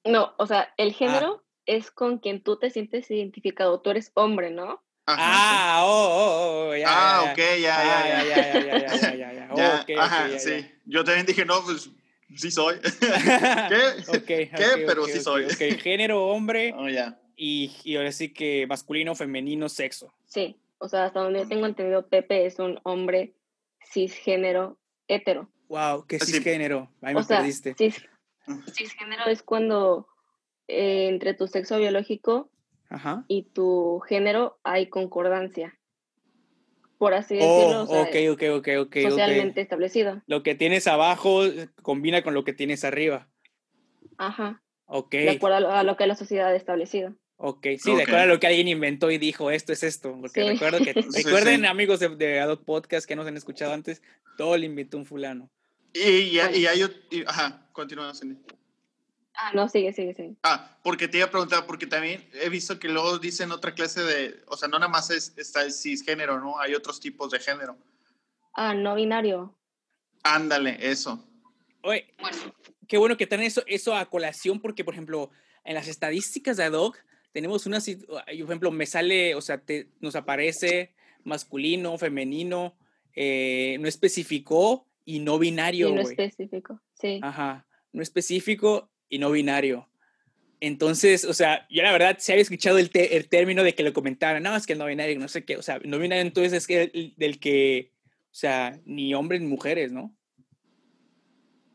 No, 0.03 0.33
o 0.37 0.47
sea, 0.47 0.73
el 0.77 0.93
género 0.93 1.43
es 1.65 1.91
con 1.91 2.17
quien 2.19 2.41
tú 2.41 2.57
te 2.57 2.69
sientes 2.69 3.09
identificado. 3.11 3.79
Tú 3.79 3.91
eres 3.91 4.11
hombre, 4.15 4.51
¿no? 4.51 4.81
ah, 5.07 5.81
oh, 5.83 5.89
oh, 5.89 6.69
oh, 6.69 6.75
ya. 6.75 6.87
Ah, 6.89 7.23
ok, 7.31 7.37
ya, 7.37 7.55
ya, 7.57 8.07
ya, 8.07 8.23
ya, 8.23 8.35
ya, 8.35 8.59
ya, 8.59 8.79
ya, 8.79 9.15
ya, 9.15 9.33
ya, 9.33 9.49
ya. 9.55 9.81
Okay, 9.81 9.95
ajá, 9.95 10.39
sí. 10.39 10.69
Yo 10.85 11.03
también 11.03 11.25
dije, 11.25 11.45
no, 11.45 11.63
pues 11.63 11.89
sí 12.35 12.51
soy. 12.51 12.77
¿Qué? 12.99 14.17
Okay, 14.17 14.49
¿Qué? 14.49 14.83
Pero 14.85 15.05
sí 15.05 15.19
soy. 15.19 15.45
Ok, 15.45 15.79
género, 15.81 16.27
hombre. 16.27 16.73
Oh, 16.77 16.89
ya. 16.89 17.19
Y, 17.35 17.71
y 17.83 17.95
ahora 17.95 18.11
sí 18.11 18.33
que 18.33 18.65
masculino, 18.67 19.13
femenino, 19.13 19.69
sexo. 19.69 20.11
Sí, 20.25 20.59
o 20.79 20.89
sea, 20.89 21.05
hasta 21.05 21.19
donde 21.19 21.39
yo 21.39 21.47
tengo 21.47 21.67
entendido, 21.67 22.07
Pepe 22.07 22.45
es 22.45 22.57
un 22.57 22.79
hombre 22.83 23.35
cisgénero 23.91 24.79
hetero. 25.07 25.49
Wow, 25.69 26.05
¿qué 26.07 26.19
cisgénero? 26.19 26.89
Ahí 27.01 27.13
me 27.13 27.23
perdiste. 27.23 27.75
Cis, 27.77 28.03
cisgénero 28.73 29.25
es 29.27 29.43
cuando 29.43 30.07
eh, 30.67 31.09
entre 31.09 31.33
tu 31.33 31.47
sexo 31.47 31.77
biológico 31.77 32.49
y 33.27 33.43
tu 33.43 33.99
género 34.07 34.59
hay 34.63 34.87
concordancia, 34.87 35.76
por 36.97 37.13
así 37.13 37.37
oh, 37.41 37.85
decirlo. 37.85 38.01
okay, 38.01 38.27
okay, 38.29 38.77
okay, 38.77 39.03
socialmente 39.03 39.61
establecido. 39.61 40.21
Lo 40.27 40.43
que 40.43 40.55
tienes 40.55 40.87
abajo 40.87 41.41
combina 41.81 42.23
con 42.23 42.33
lo 42.33 42.43
que 42.43 42.53
tienes 42.53 42.83
arriba. 42.83 43.27
Ajá. 44.17 44.61
Ok. 44.85 45.11
De 45.11 45.29
acuerdo 45.31 45.69
a 45.69 45.83
lo 45.83 45.97
que 45.97 46.07
la 46.07 46.15
sociedad 46.15 46.49
ha 46.49 46.55
establecido. 46.55 47.13
Ok, 47.39 47.67
sí, 47.77 47.95
de 47.95 48.01
acuerdo 48.01 48.21
a 48.21 48.25
lo 48.25 48.39
que 48.39 48.47
alguien 48.47 48.67
inventó 48.67 49.11
y 49.11 49.19
dijo, 49.19 49.51
esto 49.51 49.71
es 49.71 49.83
esto. 49.83 50.17
Porque 50.19 50.43
recuerdo 50.43 50.79
que, 50.79 50.93
recuerden, 51.23 51.65
amigos 51.65 51.99
de, 51.99 52.09
de 52.09 52.39
Adult 52.39 52.63
Podcast 52.63 53.07
que 53.07 53.15
nos 53.15 53.27
han 53.27 53.37
escuchado 53.37 53.73
antes, 53.73 54.01
todo 54.37 54.57
lo 54.57 54.65
inventó 54.65 54.97
un 54.97 55.05
fulano. 55.05 55.51
Y, 55.93 55.99
y, 55.99 56.39
y 56.55 56.65
hay, 56.65 56.81
ajá, 57.27 57.69
continúa, 57.73 58.11
Ah, 59.39 59.51
no, 59.53 59.69
sigue, 59.69 59.93
sigue, 59.93 60.15
sigue. 60.15 60.35
Ah, 60.41 60.77
porque 60.83 61.07
te 61.07 61.17
iba 61.17 61.27
a 61.27 61.29
preguntar, 61.29 61.67
porque 61.67 61.85
también 61.85 62.27
he 62.33 62.49
visto 62.49 62.79
que 62.79 62.89
luego 62.89 63.19
dicen 63.19 63.51
otra 63.51 63.75
clase 63.75 64.01
de, 64.01 64.41
o 64.47 64.57
sea, 64.57 64.67
no 64.67 64.79
nada 64.79 64.91
más 64.91 65.11
es, 65.11 65.33
está 65.37 65.61
el 65.61 65.71
cisgénero, 65.71 66.39
¿no? 66.39 66.59
Hay 66.59 66.73
otros 66.73 66.99
tipos 66.99 67.29
de 67.29 67.39
género. 67.39 67.77
Ah, 68.53 68.73
no 68.73 68.95
binario. 68.95 69.55
Ándale, 70.23 70.77
eso. 70.81 71.23
Oye, 71.83 72.07
qué 72.87 72.97
bueno 72.97 73.15
que 73.15 73.27
traen 73.27 73.43
eso, 73.43 73.61
eso 73.67 73.95
a 73.95 74.09
colación 74.09 74.59
porque, 74.59 74.83
por 74.83 74.95
ejemplo, 74.95 75.29
en 75.63 75.75
las 75.75 75.87
estadísticas 75.87 76.57
de 76.57 76.63
Adoc 76.63 76.97
tenemos 77.31 77.67
una, 77.67 77.79
por 77.79 78.23
ejemplo, 78.27 78.71
me 78.71 78.87
sale, 78.87 79.35
o 79.35 79.41
sea, 79.41 79.59
te, 79.59 79.91
nos 79.99 80.15
aparece 80.15 80.95
masculino, 81.23 81.95
femenino, 81.99 82.75
eh, 83.13 83.77
no 83.79 83.87
especificó 83.87 84.87
y 85.05 85.19
no 85.19 85.37
binario. 85.37 85.93
no 85.93 86.01
específico, 86.01 86.81
sí. 86.99 87.19
Ajá, 87.21 87.67
no 87.91 88.01
específico 88.01 88.89
y 89.09 89.19
no 89.19 89.31
binario. 89.31 89.87
Entonces, 90.59 91.23
o 91.23 91.33
sea, 91.33 91.67
yo 91.69 91.83
la 91.83 91.91
verdad 91.91 92.17
se 92.17 92.31
había 92.31 92.41
escuchado 92.41 92.79
el, 92.79 92.89
el, 92.93 93.29
término 93.29 93.63
de 93.63 93.75
que 93.75 93.83
lo 93.83 93.93
comentaran, 93.93 94.41
no, 94.41 94.55
es 94.55 94.65
que 94.65 94.73
el 94.73 94.79
no 94.79 94.87
binario, 94.87 95.19
no 95.19 95.27
sé 95.27 95.45
qué, 95.45 95.55
o 95.55 95.61
sea, 95.61 95.79
no 95.83 95.99
binario 95.99 96.23
entonces 96.23 96.53
es 96.53 96.65
que 96.65 96.91
el, 96.93 97.13
del 97.15 97.39
que, 97.39 97.91
o 98.23 98.35
sea, 98.35 98.79
ni 98.85 99.13
hombres 99.13 99.41
ni 99.41 99.47
mujeres, 99.47 99.91
¿no? 99.91 100.15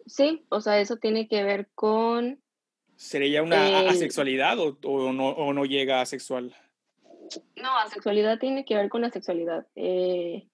Sí, 0.06 0.44
o 0.48 0.60
sea, 0.60 0.80
eso 0.80 0.96
tiene 0.96 1.28
que 1.28 1.44
ver 1.44 1.68
con... 1.74 2.42
¿Sería 2.96 3.42
una 3.42 3.88
asexualidad 3.88 4.58
o, 4.58 4.78
o, 4.82 5.12
no, 5.12 5.28
o 5.28 5.52
no 5.52 5.64
llega 5.64 6.00
a 6.00 6.06
sexual? 6.06 6.54
No, 7.56 7.76
asexualidad 7.78 8.38
tiene 8.38 8.64
que 8.64 8.76
ver 8.76 8.88
con 8.88 9.02
la 9.02 9.10
sexualidad. 9.10 9.66
Eh, 9.76 10.48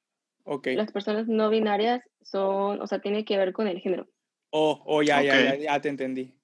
okay. 0.45 0.77
Las 0.77 0.93
personas 0.93 1.29
no 1.29 1.51
binarias 1.51 2.03
son, 2.23 2.81
o 2.81 2.87
sea, 2.87 3.01
tiene 3.01 3.25
que 3.25 3.37
ver 3.37 3.53
con 3.53 3.69
el 3.69 3.81
género. 3.81 4.07
Oh, 4.51 4.83
oh 4.87 5.03
ya, 5.03 5.23
ya, 5.23 5.43
ya, 5.43 5.57
ya 5.57 5.81
te 5.81 5.89
entendí. 5.89 6.38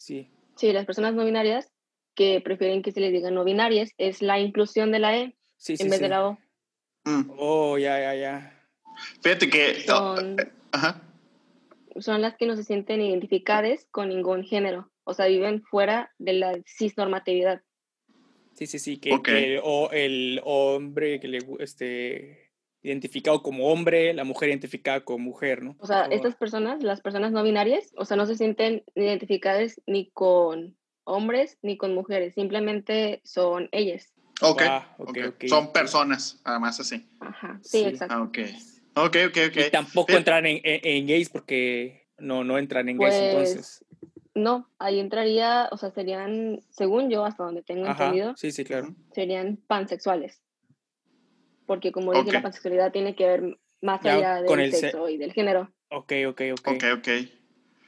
Sí. 0.00 0.30
Sí, 0.56 0.72
las 0.72 0.86
personas 0.86 1.14
no 1.14 1.26
binarias 1.26 1.70
que 2.14 2.40
prefieren 2.40 2.82
que 2.82 2.90
se 2.90 3.00
les 3.00 3.12
diga 3.12 3.30
no 3.30 3.44
binarias 3.44 3.92
es 3.98 4.22
la 4.22 4.40
inclusión 4.40 4.90
de 4.92 4.98
la 4.98 5.16
E 5.16 5.36
en 5.68 5.90
vez 5.90 6.00
de 6.00 6.08
la 6.08 6.26
O. 6.26 6.38
Mm. 7.04 7.30
Oh, 7.36 7.76
ya, 7.76 8.00
ya, 8.00 8.14
ya. 8.14 8.66
Fíjate 9.22 9.50
que... 9.50 9.74
Son, 9.82 10.36
Ajá. 10.72 11.02
son 11.98 12.22
las 12.22 12.36
que 12.36 12.46
no 12.46 12.56
se 12.56 12.64
sienten 12.64 13.02
identificadas 13.02 13.86
con 13.90 14.08
ningún 14.08 14.42
género. 14.42 14.90
O 15.04 15.12
sea, 15.12 15.26
viven 15.26 15.62
fuera 15.62 16.12
de 16.18 16.32
la 16.32 16.58
cisnormatividad. 16.66 17.62
Sí, 18.54 18.66
sí, 18.66 18.78
sí, 18.78 18.96
que, 18.96 19.60
o 19.62 19.90
el 19.90 20.40
hombre 20.44 21.20
que 21.20 21.28
le 21.28 21.38
este 21.58 22.49
identificado 22.82 23.42
como 23.42 23.68
hombre, 23.68 24.14
la 24.14 24.24
mujer 24.24 24.48
identificada 24.48 25.00
como 25.04 25.18
mujer, 25.18 25.62
¿no? 25.62 25.76
O 25.78 25.86
sea, 25.86 26.06
estas 26.06 26.34
personas, 26.34 26.82
las 26.82 27.00
personas 27.00 27.32
no 27.32 27.42
binarias, 27.42 27.92
o 27.96 28.04
sea, 28.04 28.16
no 28.16 28.26
se 28.26 28.36
sienten 28.36 28.84
identificadas 28.94 29.80
ni 29.86 30.10
con 30.10 30.76
hombres 31.04 31.58
ni 31.62 31.76
con 31.76 31.94
mujeres, 31.94 32.34
simplemente 32.34 33.20
son 33.24 33.68
ellas. 33.72 34.12
Ok, 34.42 34.62
ah, 34.64 34.94
okay, 34.98 35.24
okay. 35.24 35.48
Son 35.48 35.72
personas, 35.72 36.40
además 36.44 36.80
así. 36.80 37.06
Ajá, 37.20 37.60
sí, 37.62 37.84
exacto. 37.84 38.14
Ah, 38.14 38.22
ok, 38.22 38.38
ok, 38.94 39.16
ok. 39.28 39.38
okay. 39.48 39.66
Y 39.66 39.70
tampoco 39.70 40.12
entran 40.12 40.46
en, 40.46 40.60
en, 40.64 41.06
gays 41.06 41.28
porque 41.28 42.06
no, 42.18 42.44
no 42.44 42.56
entran 42.56 42.88
en 42.88 42.96
gays 42.96 43.14
pues, 43.14 43.30
entonces. 43.30 43.84
No, 44.34 44.70
ahí 44.78 45.00
entraría, 45.00 45.68
o 45.70 45.76
sea, 45.76 45.90
serían, 45.90 46.60
según 46.70 47.10
yo, 47.10 47.26
hasta 47.26 47.44
donde 47.44 47.62
tengo 47.62 47.86
entendido, 47.86 48.34
sí, 48.36 48.52
sí, 48.52 48.64
claro. 48.64 48.94
serían 49.12 49.58
pansexuales 49.66 50.40
porque 51.70 51.92
como 51.92 52.12
dije, 52.12 52.32
la 52.32 52.42
pansexualidad 52.42 52.90
tiene 52.90 53.14
que 53.14 53.24
ver 53.24 53.58
más 53.80 54.04
allá 54.04 54.42
del 54.42 54.74
sexo 54.74 55.08
y 55.08 55.18
del 55.18 55.32
género. 55.32 55.72
Ok, 55.90 56.14
ok, 56.26 56.42
ok. 56.50 56.68
Ok, 56.68 56.84
ok. 56.96 57.08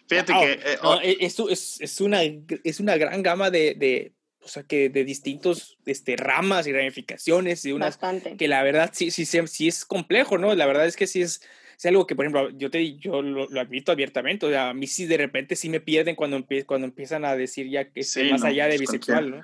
Fíjate 0.08 0.32
que... 0.32 0.52
Eh, 0.52 0.78
no, 0.80 1.00
e, 1.00 1.16
esto 1.18 1.48
es, 1.48 1.80
es, 1.80 2.00
una, 2.00 2.20
es 2.22 2.78
una 2.78 2.96
gran 2.96 3.24
gama 3.24 3.50
de, 3.50 3.74
de, 3.74 4.12
o 4.40 4.46
sea, 4.46 4.62
que 4.62 4.88
de 4.88 5.04
distintos 5.04 5.78
este, 5.84 6.14
ramas 6.14 6.68
y 6.68 6.72
ramificaciones 6.72 7.64
y 7.64 7.72
unas... 7.72 7.96
Bastante. 7.96 8.36
Que 8.36 8.46
la 8.46 8.62
verdad 8.62 8.90
sí, 8.92 9.10
sí, 9.10 9.24
sí, 9.24 9.66
es 9.66 9.84
complejo, 9.84 10.38
¿no? 10.38 10.54
La 10.54 10.66
verdad 10.66 10.86
es 10.86 10.94
que 10.94 11.08
sí 11.08 11.20
es, 11.20 11.42
es 11.76 11.84
algo 11.84 12.06
que, 12.06 12.14
por 12.14 12.24
ejemplo, 12.24 12.50
yo, 12.50 12.70
te, 12.70 12.98
yo 12.98 13.20
lo, 13.20 13.48
admito 13.60 13.90
abiertamente, 13.90 14.46
o 14.46 14.50
sea, 14.50 14.68
a 14.68 14.74
mí 14.74 14.86
sí 14.86 15.06
de 15.06 15.16
repente 15.16 15.56
sí 15.56 15.68
me 15.68 15.80
pierden 15.80 16.14
cuando, 16.14 16.40
cuando 16.66 16.86
empiezan 16.86 17.24
a 17.24 17.34
decir 17.34 17.68
ya 17.68 17.90
que 17.90 17.98
es 17.98 18.16
más 18.30 18.44
allá 18.44 18.68
de 18.68 18.78
bisexual, 18.78 19.30
¿no? 19.32 19.42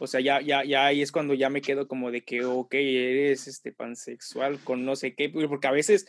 O 0.00 0.06
sea, 0.06 0.20
ya, 0.20 0.40
ya, 0.40 0.64
ya 0.64 0.86
ahí 0.86 1.02
es 1.02 1.12
cuando 1.12 1.34
ya 1.34 1.50
me 1.50 1.60
quedo 1.60 1.88
como 1.88 2.10
de 2.10 2.22
que, 2.22 2.44
ok, 2.44 2.74
eres 2.74 3.48
este 3.48 3.72
pansexual 3.72 4.58
con 4.64 4.84
no 4.84 4.96
sé 4.96 5.14
qué, 5.14 5.28
porque 5.28 5.66
a 5.66 5.72
veces 5.72 6.06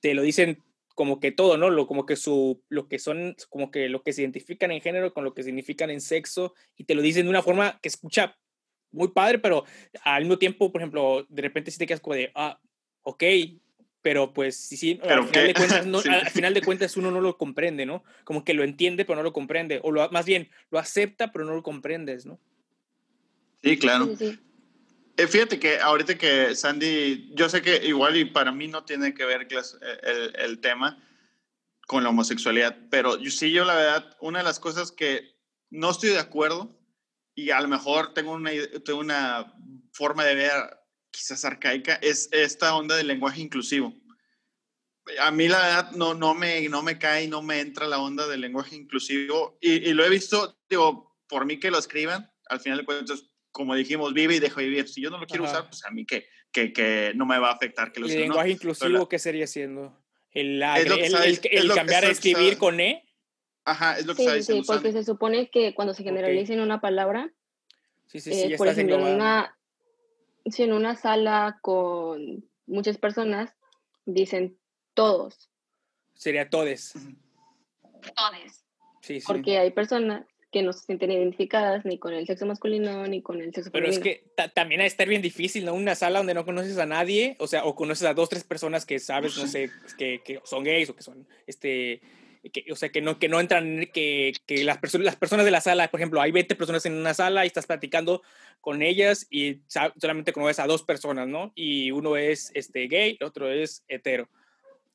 te 0.00 0.14
lo 0.14 0.22
dicen 0.22 0.62
como 0.94 1.20
que 1.20 1.30
todo, 1.30 1.58
¿no? 1.58 1.68
Lo, 1.68 1.86
como 1.86 2.06
que 2.06 2.16
su, 2.16 2.62
lo 2.68 2.88
que 2.88 2.98
son, 2.98 3.36
como 3.50 3.70
que 3.70 3.88
lo 3.88 4.02
que 4.02 4.12
se 4.12 4.22
identifican 4.22 4.70
en 4.70 4.80
género 4.80 5.12
con 5.12 5.24
lo 5.24 5.34
que 5.34 5.42
significan 5.42 5.90
en 5.90 6.00
sexo, 6.00 6.54
y 6.76 6.84
te 6.84 6.94
lo 6.94 7.02
dicen 7.02 7.24
de 7.24 7.30
una 7.30 7.42
forma 7.42 7.78
que 7.82 7.88
escucha 7.88 8.36
muy 8.92 9.08
padre, 9.08 9.38
pero 9.38 9.64
al 10.02 10.22
mismo 10.22 10.38
tiempo, 10.38 10.72
por 10.72 10.80
ejemplo, 10.80 11.26
de 11.28 11.42
repente 11.42 11.70
sí 11.70 11.78
te 11.78 11.86
quedas 11.86 12.00
como 12.00 12.16
de, 12.16 12.32
ah, 12.34 12.58
ok, 13.02 13.22
pero 14.00 14.32
pues 14.32 14.56
sí, 14.56 14.76
sí, 14.76 15.00
al, 15.02 15.26
final 15.26 15.46
de 15.48 15.54
cuentas, 15.54 15.86
no, 15.86 15.98
al 16.10 16.30
final 16.30 16.54
de 16.54 16.62
cuentas 16.62 16.96
uno 16.96 17.10
no 17.10 17.20
lo 17.20 17.36
comprende, 17.36 17.84
¿no? 17.84 18.02
Como 18.24 18.44
que 18.44 18.54
lo 18.54 18.64
entiende, 18.64 19.04
pero 19.04 19.16
no 19.16 19.22
lo 19.22 19.32
comprende, 19.32 19.80
o 19.82 19.90
lo, 19.90 20.08
más 20.10 20.24
bien, 20.24 20.48
lo 20.70 20.78
acepta, 20.78 21.30
pero 21.30 21.44
no 21.44 21.54
lo 21.54 21.62
comprendes, 21.62 22.24
¿no? 22.24 22.40
Sí, 23.62 23.78
claro. 23.78 24.08
Eh, 25.18 25.26
fíjate 25.26 25.58
que 25.58 25.78
ahorita 25.80 26.18
que 26.18 26.54
Sandy, 26.54 27.32
yo 27.34 27.48
sé 27.48 27.62
que 27.62 27.86
igual 27.86 28.16
y 28.16 28.26
para 28.26 28.52
mí 28.52 28.68
no 28.68 28.84
tiene 28.84 29.14
que 29.14 29.24
ver 29.24 29.48
el, 30.02 30.36
el 30.36 30.60
tema 30.60 31.02
con 31.86 32.02
la 32.02 32.10
homosexualidad, 32.10 32.76
pero 32.90 33.16
yo, 33.18 33.30
sí, 33.30 33.50
yo 33.50 33.64
la 33.64 33.74
verdad, 33.76 34.16
una 34.20 34.40
de 34.40 34.44
las 34.44 34.60
cosas 34.60 34.92
que 34.92 35.36
no 35.70 35.90
estoy 35.90 36.10
de 36.10 36.18
acuerdo 36.18 36.78
y 37.34 37.50
a 37.50 37.60
lo 37.60 37.68
mejor 37.68 38.12
tengo 38.12 38.32
una, 38.32 38.50
tengo 38.84 38.98
una 38.98 39.54
forma 39.92 40.24
de 40.24 40.34
ver 40.34 40.52
quizás 41.10 41.44
arcaica, 41.44 41.94
es 41.96 42.28
esta 42.32 42.74
onda 42.74 42.96
del 42.96 43.06
lenguaje 43.06 43.40
inclusivo. 43.40 43.94
A 45.20 45.30
mí 45.30 45.48
la 45.48 45.58
verdad 45.58 45.92
no, 45.92 46.14
no, 46.14 46.34
me, 46.34 46.68
no 46.68 46.82
me 46.82 46.98
cae, 46.98 47.28
no 47.28 47.40
me 47.40 47.60
entra 47.60 47.86
la 47.86 47.98
onda 47.98 48.26
del 48.26 48.40
lenguaje 48.40 48.76
inclusivo 48.76 49.56
y, 49.60 49.88
y 49.88 49.94
lo 49.94 50.04
he 50.04 50.10
visto, 50.10 50.58
digo, 50.68 51.16
por 51.28 51.46
mí 51.46 51.58
que 51.58 51.70
lo 51.70 51.78
escriban, 51.78 52.30
al 52.48 52.60
final 52.60 52.80
de 52.80 52.84
cuentas 52.84 53.24
como 53.56 53.74
dijimos, 53.74 54.12
vive 54.12 54.36
y 54.36 54.38
deja 54.38 54.60
vivir. 54.60 54.86
Si 54.86 55.00
yo 55.00 55.08
no 55.08 55.16
lo 55.16 55.26
quiero 55.26 55.44
usar, 55.44 55.66
pues 55.66 55.82
a 55.86 55.90
mí 55.90 56.04
que, 56.04 56.26
que, 56.52 56.74
que, 56.74 57.12
no 57.14 57.24
me 57.24 57.38
va 57.38 57.48
a 57.48 57.52
afectar 57.54 57.90
que 57.90 58.00
lo 58.00 58.06
¿El 58.06 58.20
lenguaje 58.20 58.50
inclusivo 58.50 59.08
qué 59.08 59.18
sería 59.18 59.46
siendo? 59.46 59.98
¿El, 60.30 60.62
el, 60.62 61.72
cambiar 61.74 62.04
a 62.04 62.10
escribir 62.10 62.58
con 62.58 62.80
E? 62.80 63.02
Ajá, 63.64 63.98
es 63.98 64.04
lo 64.04 64.14
que 64.14 64.18
sí, 64.18 64.24
está 64.24 64.36
diciendo. 64.36 64.62
Sí, 64.62 64.70
porque 64.70 64.92
se 64.92 65.04
supone 65.04 65.48
que 65.48 65.74
cuando 65.74 65.94
se 65.94 66.02
generaliza 66.02 66.52
en 66.52 66.60
una 66.60 66.82
palabra, 66.82 67.32
sí, 68.08 68.20
sí, 68.20 68.34
sí, 68.34 68.52
eh, 68.52 68.58
por 68.58 68.68
ejemplo, 68.68 68.96
en 68.96 69.14
una, 69.14 69.58
si 70.44 70.64
en 70.64 70.74
una 70.74 70.94
sala 70.94 71.58
con 71.62 72.46
muchas 72.66 72.98
personas 72.98 73.56
dicen 74.04 74.58
todos. 74.92 75.50
Sería 76.12 76.50
todes. 76.50 76.92
Todes. 76.92 78.66
Sí, 79.00 79.20
sí. 79.20 79.26
Porque 79.26 79.56
hay 79.56 79.70
personas 79.70 80.26
que 80.56 80.62
no 80.62 80.72
se 80.72 80.86
sienten 80.86 81.12
identificadas 81.12 81.84
ni 81.84 81.98
con 81.98 82.14
el 82.14 82.26
sexo 82.26 82.46
masculino 82.46 83.06
ni 83.06 83.20
con 83.20 83.42
el 83.42 83.52
sexo 83.52 83.70
Pero 83.70 83.88
es 83.88 83.98
que 83.98 84.24
también 84.54 84.80
ha 84.80 84.84
de 84.84 84.88
estar 84.88 85.06
bien 85.06 85.20
difícil, 85.20 85.66
¿no? 85.66 85.74
Una 85.74 85.94
sala 85.94 86.20
donde 86.20 86.32
no 86.32 86.46
conoces 86.46 86.78
a 86.78 86.86
nadie, 86.86 87.36
o 87.38 87.46
sea, 87.46 87.66
o 87.66 87.74
conoces 87.74 88.08
a 88.08 88.14
dos, 88.14 88.30
tres 88.30 88.42
personas 88.42 88.86
que 88.86 88.98
sabes, 88.98 89.36
no 89.36 89.46
sé, 89.46 89.68
que, 89.98 90.22
que 90.24 90.40
son 90.44 90.64
gays 90.64 90.88
o 90.88 90.96
que 90.96 91.02
son, 91.02 91.28
este, 91.46 92.00
que, 92.50 92.72
o 92.72 92.74
sea, 92.74 92.88
que 92.88 93.02
no, 93.02 93.18
que 93.18 93.28
no 93.28 93.38
entran, 93.38 93.86
que, 93.92 94.32
que 94.46 94.64
las, 94.64 94.78
personas 94.78 95.04
las 95.04 95.16
personas 95.16 95.44
de 95.44 95.50
la 95.50 95.60
sala, 95.60 95.90
por 95.90 96.00
ejemplo, 96.00 96.22
hay 96.22 96.32
20 96.32 96.54
personas 96.54 96.86
en 96.86 96.94
una 96.94 97.12
sala 97.12 97.44
y 97.44 97.48
estás 97.48 97.66
platicando 97.66 98.22
con 98.62 98.80
ellas 98.80 99.26
y 99.28 99.60
solamente 99.68 100.32
conoces 100.32 100.60
a 100.60 100.66
dos 100.66 100.84
personas, 100.84 101.28
¿no? 101.28 101.52
Y 101.54 101.90
uno 101.90 102.16
es 102.16 102.50
este, 102.54 102.88
gay, 102.88 103.18
el 103.20 103.26
otro 103.26 103.52
es 103.52 103.84
hetero. 103.88 104.30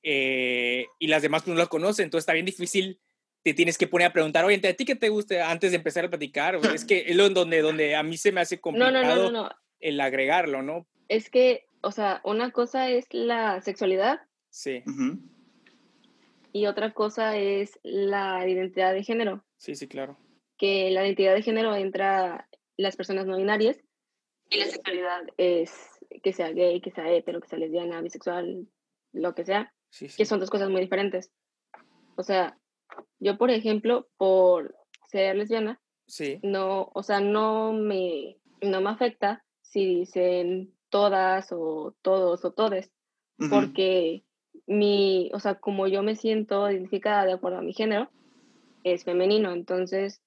Eh, 0.01 0.87
y 0.97 1.05
las 1.05 1.21
demás 1.21 1.43
pues, 1.43 1.53
no 1.53 1.59
las 1.59 1.69
conocen, 1.69 2.05
entonces 2.05 2.23
está 2.23 2.33
bien 2.33 2.47
difícil 2.47 2.99
te 3.43 3.53
tienes 3.53 3.77
que 3.77 3.87
poner 3.87 4.07
a 4.07 4.13
preguntar, 4.13 4.45
oye, 4.45 4.67
¿a 4.67 4.73
ti 4.73 4.85
qué 4.85 4.95
te 4.95 5.09
gusta 5.09 5.49
antes 5.49 5.71
de 5.71 5.77
empezar 5.77 6.05
a 6.05 6.09
platicar? 6.09 6.55
es 6.55 6.85
que 6.85 7.05
es 7.07 7.15
lo 7.15 7.29
donde, 7.29 7.61
donde 7.61 7.95
a 7.95 8.03
mí 8.03 8.17
se 8.17 8.31
me 8.31 8.41
hace 8.41 8.59
complicado 8.59 9.49
el 9.79 9.99
agregarlo, 9.99 10.61
¿no? 10.61 10.87
Es 11.07 11.29
que, 11.29 11.65
o 11.81 11.91
sea, 11.91 12.21
una 12.23 12.51
cosa 12.51 12.89
es 12.89 13.05
la 13.11 13.61
sexualidad. 13.61 14.21
Sí. 14.49 14.83
Y 16.53 16.67
otra 16.67 16.93
cosa 16.93 17.37
es 17.37 17.79
la 17.83 18.47
identidad 18.47 18.93
de 18.93 19.03
género. 19.03 19.43
Sí, 19.57 19.75
sí, 19.75 19.87
claro. 19.87 20.17
Que 20.57 20.91
la 20.91 21.03
identidad 21.03 21.33
de 21.33 21.41
género 21.41 21.75
entra 21.75 22.47
las 22.77 22.95
personas 22.95 23.25
no 23.25 23.37
binarias 23.37 23.79
y 24.49 24.57
la 24.57 24.65
sexualidad 24.65 25.21
es 25.37 25.71
que 26.21 26.33
sea 26.33 26.51
gay, 26.51 26.81
que 26.81 26.91
sea 26.91 27.09
hetero, 27.09 27.39
que 27.39 27.47
sea 27.47 27.57
lesbiana, 27.57 28.01
bisexual, 28.01 28.67
lo 29.13 29.33
que 29.33 29.45
sea, 29.45 29.73
que 30.17 30.25
son 30.25 30.39
dos 30.39 30.49
cosas 30.49 30.69
muy 30.69 30.81
diferentes. 30.81 31.31
O 32.15 32.23
sea, 32.23 32.57
yo, 33.19 33.37
por 33.37 33.51
ejemplo, 33.51 34.07
por 34.17 34.75
ser 35.09 35.35
lesbiana, 35.35 35.79
sí. 36.07 36.39
no, 36.41 36.89
o 36.93 37.03
sea, 37.03 37.19
no 37.19 37.73
me, 37.73 38.37
no 38.61 38.81
me 38.81 38.89
afecta 38.89 39.43
si 39.61 39.85
dicen 39.85 40.73
todas 40.89 41.51
o 41.51 41.95
todos 42.01 42.43
o 42.43 42.51
todes, 42.51 42.91
porque 43.49 44.23
mi, 44.67 45.31
o 45.33 45.39
sea, 45.39 45.55
como 45.55 45.87
yo 45.87 46.03
me 46.03 46.15
siento 46.15 46.69
identificada 46.69 47.25
de 47.25 47.33
acuerdo 47.33 47.59
a 47.59 47.63
mi 47.63 47.73
género, 47.73 48.09
es 48.83 49.03
femenino, 49.03 49.51
entonces 49.51 50.21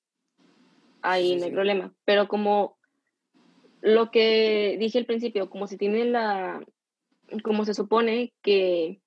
ahí 1.03 1.37
no 1.37 1.45
hay 1.45 1.53
problema. 1.53 1.95
Pero 2.05 2.29
como 2.29 2.79
lo 3.81 4.11
que 4.11 4.77
dije 4.79 4.99
al 4.99 5.07
principio, 5.07 5.51
como 5.51 5.67
si 5.67 5.77
tiene 5.77 6.05
la, 6.07 6.65
como 7.43 7.65
se 7.65 7.75
supone 7.75 8.33
que 8.43 9.01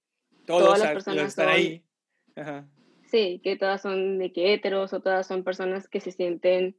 todas 0.46 0.80
las 0.80 0.92
personas 0.92 1.28
están 1.28 1.50
ahí. 1.50 1.84
Ajá 2.36 2.68
Sí, 3.08 3.40
que 3.44 3.56
todas 3.56 3.82
son 3.82 4.20
de 4.20 4.32
que 4.32 4.54
heteros 4.54 4.94
o 4.94 5.00
todas 5.00 5.26
son 5.26 5.44
personas 5.44 5.88
que 5.88 6.00
se 6.00 6.12
sienten 6.12 6.78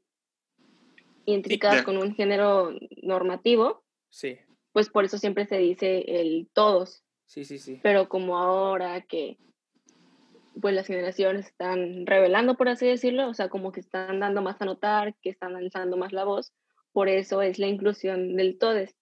identificadas 1.25 1.83
con 1.83 1.97
un 1.99 2.15
género 2.15 2.73
normativo. 3.03 3.83
Sí. 4.11 4.39
Pues 4.73 4.91
por 4.91 5.05
eso 5.05 5.19
siempre 5.19 5.47
se 5.47 5.59
dice 5.59 6.05
el 6.07 6.49
todos. 6.53 7.03
Sí, 7.27 7.45
sí, 7.45 7.59
sí. 7.59 7.81
Pero 7.83 8.09
como 8.09 8.39
ahora 8.39 9.01
que 9.03 9.39
pues 10.61 10.75
las 10.75 10.87
generaciones 10.87 11.47
están 11.47 12.05
revelando, 12.07 12.57
por 12.57 12.69
así 12.69 12.87
decirlo, 12.87 13.29
o 13.29 13.35
sea, 13.35 13.49
como 13.49 13.71
que 13.73 13.81
están 13.81 14.21
dando 14.21 14.43
más 14.43 14.61
a 14.61 14.65
notar, 14.65 15.15
que 15.23 15.31
están 15.31 15.55
alzando 15.57 15.97
más 15.97 16.13
la 16.13 16.25
voz, 16.25 16.53
por 16.93 17.09
eso 17.09 17.43
es 17.43 17.59
la 17.59 17.69
inclusión 17.69 18.35
del 18.37 18.59
todes, 18.59 18.97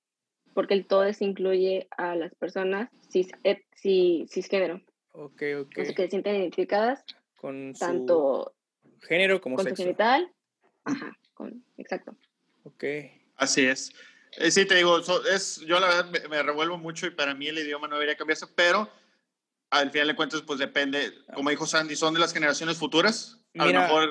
porque 0.55 0.75
el 0.75 0.87
todes 0.87 1.23
incluye 1.23 1.89
a 1.97 2.15
las 2.15 2.35
personas 2.35 2.91
cis, 3.11 3.31
et, 3.43 3.63
cisgénero. 3.75 4.83
Ok, 5.19 5.43
ok. 5.61 5.75
que 5.75 5.87
se 5.87 6.09
sienten 6.09 6.37
identificadas 6.37 7.05
con 7.37 7.73
tanto 7.75 8.55
género 9.03 9.41
como 9.41 9.57
con 9.57 9.65
sexo. 9.65 9.77
su 9.77 9.83
genital. 9.83 10.31
Ajá, 10.85 11.19
con, 11.35 11.65
exacto. 11.79 12.15
Ok. 12.65 12.85
Así 13.37 13.67
es. 13.67 13.93
Eh, 14.39 14.51
sí, 14.51 14.67
te 14.67 14.75
digo, 14.75 15.01
es, 15.33 15.61
yo 15.61 15.81
la 15.81 15.89
verdad 15.89 16.11
me, 16.11 16.29
me, 16.29 16.43
revuelvo 16.43 16.77
mucho 16.77 17.07
y 17.07 17.11
para 17.11 17.35
mí 17.35 17.47
el 17.49 17.59
idioma 17.59 17.89
no 17.89 17.95
debería 17.95 18.17
cambiarse, 18.17 18.47
pero 18.55 18.91
al 19.71 19.91
final 19.91 20.09
de 20.09 20.17
cuentas, 20.17 20.43
pues 20.43 20.59
depende, 20.59 21.13
como 21.35 21.51
dijo 21.51 21.67
Sandy, 21.67 21.97
son 21.97 22.15
de 22.15 22.21
las 22.21 22.33
generaciones 22.33 22.77
futuras. 22.77 23.39
A 23.59 23.67
lo 23.67 23.73
mejor 23.73 24.11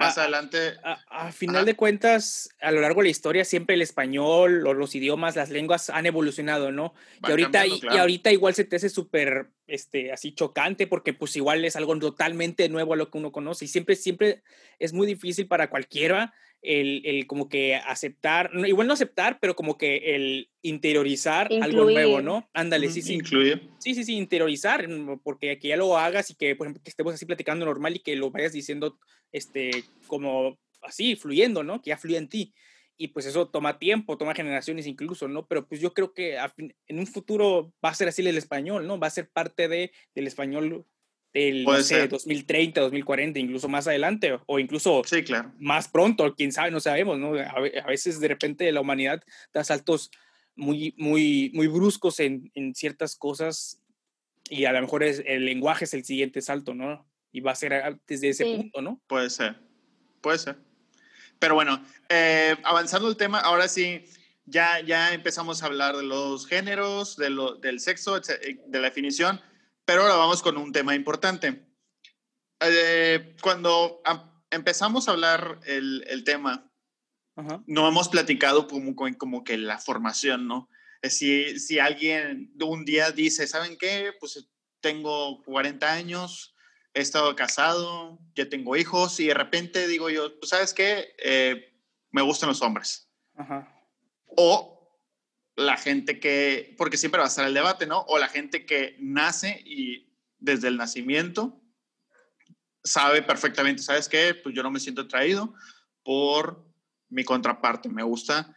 más 0.00 0.18
adelante. 0.18 0.74
A, 0.82 1.30
final 1.32 1.64
de 1.64 1.76
cuentas, 1.76 2.50
a 2.60 2.72
lo 2.72 2.80
largo 2.80 3.00
de 3.00 3.04
la 3.04 3.10
historia, 3.10 3.44
siempre 3.44 3.74
el 3.74 3.82
español 3.82 4.66
o 4.66 4.74
los 4.74 4.94
idiomas, 4.94 5.36
las 5.36 5.50
lenguas 5.50 5.90
han 5.90 6.06
evolucionado, 6.06 6.72
¿no? 6.72 6.94
y 7.26 7.30
ahorita, 7.30 7.66
y, 7.66 7.80
ahorita 7.88 8.32
igual 8.32 8.54
se 8.54 8.64
te 8.64 8.76
hace 8.76 8.88
súper, 8.88 9.50
este, 9.66 10.12
así 10.12 10.32
chocante, 10.32 10.86
porque 10.86 11.12
pues 11.12 11.36
igual 11.36 11.64
es 11.64 11.76
algo 11.76 11.98
totalmente 11.98 12.68
nuevo 12.68 12.94
a 12.94 12.96
lo 12.96 13.10
que 13.10 13.18
uno 13.18 13.30
conoce. 13.30 13.66
Y 13.66 13.68
siempre, 13.68 13.94
siempre 13.96 14.42
es 14.78 14.92
muy 14.92 15.06
difícil 15.06 15.46
para 15.46 15.70
cualquiera 15.70 16.32
el, 16.62 17.02
el, 17.04 17.26
como 17.26 17.48
que 17.48 17.74
aceptar, 17.74 18.50
igual 18.66 18.86
no 18.86 18.92
aceptar, 18.92 19.38
pero 19.40 19.56
como 19.56 19.78
que 19.78 20.14
el 20.14 20.50
interiorizar 20.62 21.50
algo 21.62 21.84
nuevo, 21.84 22.20
¿no? 22.20 22.48
Ándale, 22.52 22.90
sí, 22.90 23.00
sí. 23.00 23.14
Incluye. 23.14 23.60
Sí, 23.78 23.94
sí, 23.94 24.04
sí, 24.04 24.16
interiorizar, 24.16 24.86
mm, 24.86 25.20
porque 25.22 25.58
que 25.58 25.68
ya 25.68 25.76
lo 25.76 25.96
hagas 25.96 26.30
y 26.30 26.34
que, 26.34 26.54
por 26.56 26.66
ejemplo, 26.66 26.82
que 26.82 26.90
estemos 26.90 27.14
así 27.14 27.24
platicando 27.24 27.64
normal 27.64 27.96
y 27.96 28.00
que 28.00 28.16
lo 28.16 28.30
vayas 28.30 28.52
diciendo, 28.52 28.98
este, 29.32 29.84
como 30.06 30.58
así, 30.82 31.16
fluyendo, 31.16 31.62
¿no? 31.62 31.80
Que 31.80 31.90
ya 31.90 31.98
fluye 31.98 32.18
en 32.18 32.28
ti. 32.28 32.54
Y 32.96 33.08
pues 33.08 33.24
eso 33.24 33.48
toma 33.48 33.78
tiempo, 33.78 34.18
toma 34.18 34.34
generaciones 34.34 34.86
incluso, 34.86 35.26
¿no? 35.26 35.46
Pero 35.46 35.66
pues 35.66 35.80
yo 35.80 35.94
creo 35.94 36.12
que 36.12 36.36
en 36.86 36.98
un 36.98 37.06
futuro 37.06 37.72
va 37.82 37.88
a 37.88 37.94
ser 37.94 38.08
así 38.08 38.20
el 38.20 38.36
español, 38.36 38.86
¿no? 38.86 38.98
Va 38.98 39.06
a 39.06 39.10
ser 39.10 39.30
parte 39.30 39.68
de, 39.68 39.90
del 40.14 40.26
español 40.26 40.84
del 41.32 41.64
no 41.64 41.80
sé, 41.82 42.08
2030, 42.08 42.80
2040, 42.80 43.38
incluso 43.38 43.68
más 43.68 43.86
adelante, 43.86 44.38
o 44.46 44.58
incluso 44.58 45.02
sí, 45.04 45.22
claro. 45.22 45.52
más 45.58 45.88
pronto, 45.88 46.34
quién 46.34 46.52
sabe, 46.52 46.70
no 46.70 46.80
sabemos, 46.80 47.18
¿no? 47.18 47.34
A, 47.34 47.86
veces 47.86 48.20
de 48.20 48.28
repente 48.28 48.70
la 48.72 48.80
humanidad 48.80 49.22
da 49.54 49.62
saltos 49.62 50.10
muy, 50.56 50.94
muy, 50.96 51.50
muy 51.54 51.68
bruscos 51.68 52.20
en, 52.20 52.50
en 52.54 52.74
ciertas 52.74 53.16
cosas 53.16 53.80
y 54.50 54.64
a 54.64 54.72
lo 54.72 54.82
mejor 54.82 55.04
es, 55.04 55.22
el 55.24 55.44
lenguaje 55.44 55.84
es 55.84 55.94
el 55.94 56.04
siguiente 56.04 56.42
salto, 56.42 56.74
¿no? 56.74 57.08
Y 57.32 57.40
va 57.40 57.52
a 57.52 57.54
ser 57.56 58.00
desde 58.06 58.30
ese 58.30 58.44
punto, 58.44 58.82
¿no? 58.82 59.00
Puede 59.06 59.30
ser, 59.30 59.56
puede 60.20 60.38
ser. 60.38 60.58
Pero 61.38 61.54
bueno, 61.54 61.82
eh, 62.08 62.56
avanzando 62.64 63.08
el 63.08 63.16
tema, 63.16 63.38
ahora 63.38 63.68
sí, 63.68 64.04
ya, 64.44 64.80
ya 64.80 65.14
empezamos 65.14 65.62
a 65.62 65.66
hablar 65.66 65.96
de 65.96 66.02
los 66.02 66.46
géneros, 66.46 67.16
de 67.16 67.30
lo, 67.30 67.54
del 67.54 67.78
sexo, 67.78 68.18
de 68.18 68.58
la 68.72 68.80
definición. 68.80 69.40
Pero 69.90 70.02
ahora 70.02 70.14
vamos 70.14 70.40
con 70.40 70.56
un 70.56 70.70
tema 70.70 70.94
importante. 70.94 71.66
Eh, 72.60 73.34
cuando 73.42 74.00
empezamos 74.48 75.08
a 75.08 75.10
hablar 75.10 75.58
el, 75.66 76.04
el 76.06 76.22
tema, 76.22 76.72
no 77.66 77.88
hemos 77.88 78.08
platicado 78.08 78.68
como, 78.68 78.94
como 78.94 79.42
que 79.42 79.58
la 79.58 79.78
formación, 79.78 80.46
¿no? 80.46 80.68
Si, 81.02 81.58
si 81.58 81.80
alguien 81.80 82.52
un 82.62 82.84
día 82.84 83.10
dice, 83.10 83.48
¿saben 83.48 83.76
qué? 83.78 84.12
Pues 84.20 84.48
tengo 84.80 85.42
40 85.42 85.92
años, 85.92 86.54
he 86.94 87.00
estado 87.00 87.34
casado, 87.34 88.20
ya 88.36 88.48
tengo 88.48 88.76
hijos 88.76 89.18
y 89.18 89.26
de 89.26 89.34
repente 89.34 89.88
digo 89.88 90.08
yo, 90.08 90.34
sabes 90.42 90.72
qué, 90.72 91.16
eh, 91.18 91.74
me 92.12 92.22
gustan 92.22 92.50
los 92.50 92.62
hombres. 92.62 93.10
Ajá. 93.34 93.68
O 94.36 94.79
la 95.60 95.76
gente 95.76 96.18
que, 96.18 96.74
porque 96.78 96.96
siempre 96.96 97.18
va 97.18 97.26
a 97.26 97.28
estar 97.28 97.46
el 97.46 97.54
debate, 97.54 97.86
¿no? 97.86 98.00
O 98.08 98.18
la 98.18 98.28
gente 98.28 98.64
que 98.64 98.96
nace 98.98 99.62
y 99.64 100.16
desde 100.38 100.68
el 100.68 100.76
nacimiento 100.76 101.60
sabe 102.82 103.22
perfectamente, 103.22 103.82
¿sabes 103.82 104.08
qué? 104.08 104.34
Pues 104.34 104.54
yo 104.54 104.62
no 104.62 104.70
me 104.70 104.80
siento 104.80 105.02
atraído 105.02 105.54
por 106.02 106.66
mi 107.10 107.24
contraparte, 107.24 107.88
me 107.88 108.02
gusta 108.02 108.56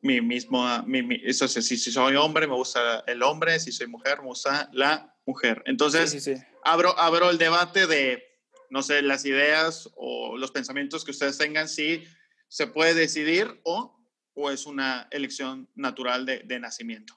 mi 0.00 0.20
mismo, 0.20 0.66
mi, 0.84 1.20
eso, 1.22 1.46
si, 1.46 1.62
si 1.62 1.92
soy 1.92 2.16
hombre, 2.16 2.46
me 2.46 2.54
gusta 2.54 3.04
el 3.06 3.22
hombre, 3.22 3.60
si 3.60 3.70
soy 3.70 3.86
mujer, 3.86 4.20
me 4.20 4.28
gusta 4.28 4.68
la 4.72 5.14
mujer. 5.26 5.62
Entonces, 5.66 6.28
Abro, 6.64 6.98
abro 6.98 7.30
el 7.30 7.38
debate 7.38 7.86
de, 7.86 8.22
no 8.70 8.82
sé, 8.82 9.02
las 9.02 9.24
ideas 9.24 9.90
o 9.96 10.36
los 10.38 10.50
pensamientos 10.50 11.04
que 11.04 11.10
ustedes 11.10 11.38
tengan, 11.38 11.68
si 11.68 12.04
se 12.48 12.66
puede 12.66 12.94
decidir 12.94 13.60
o 13.64 14.01
o 14.34 14.50
es 14.50 14.66
una 14.66 15.08
elección 15.10 15.68
natural 15.74 16.26
de, 16.26 16.40
de 16.40 16.60
nacimiento? 16.60 17.14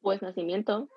Pues 0.00 0.20
nacimiento. 0.20 0.88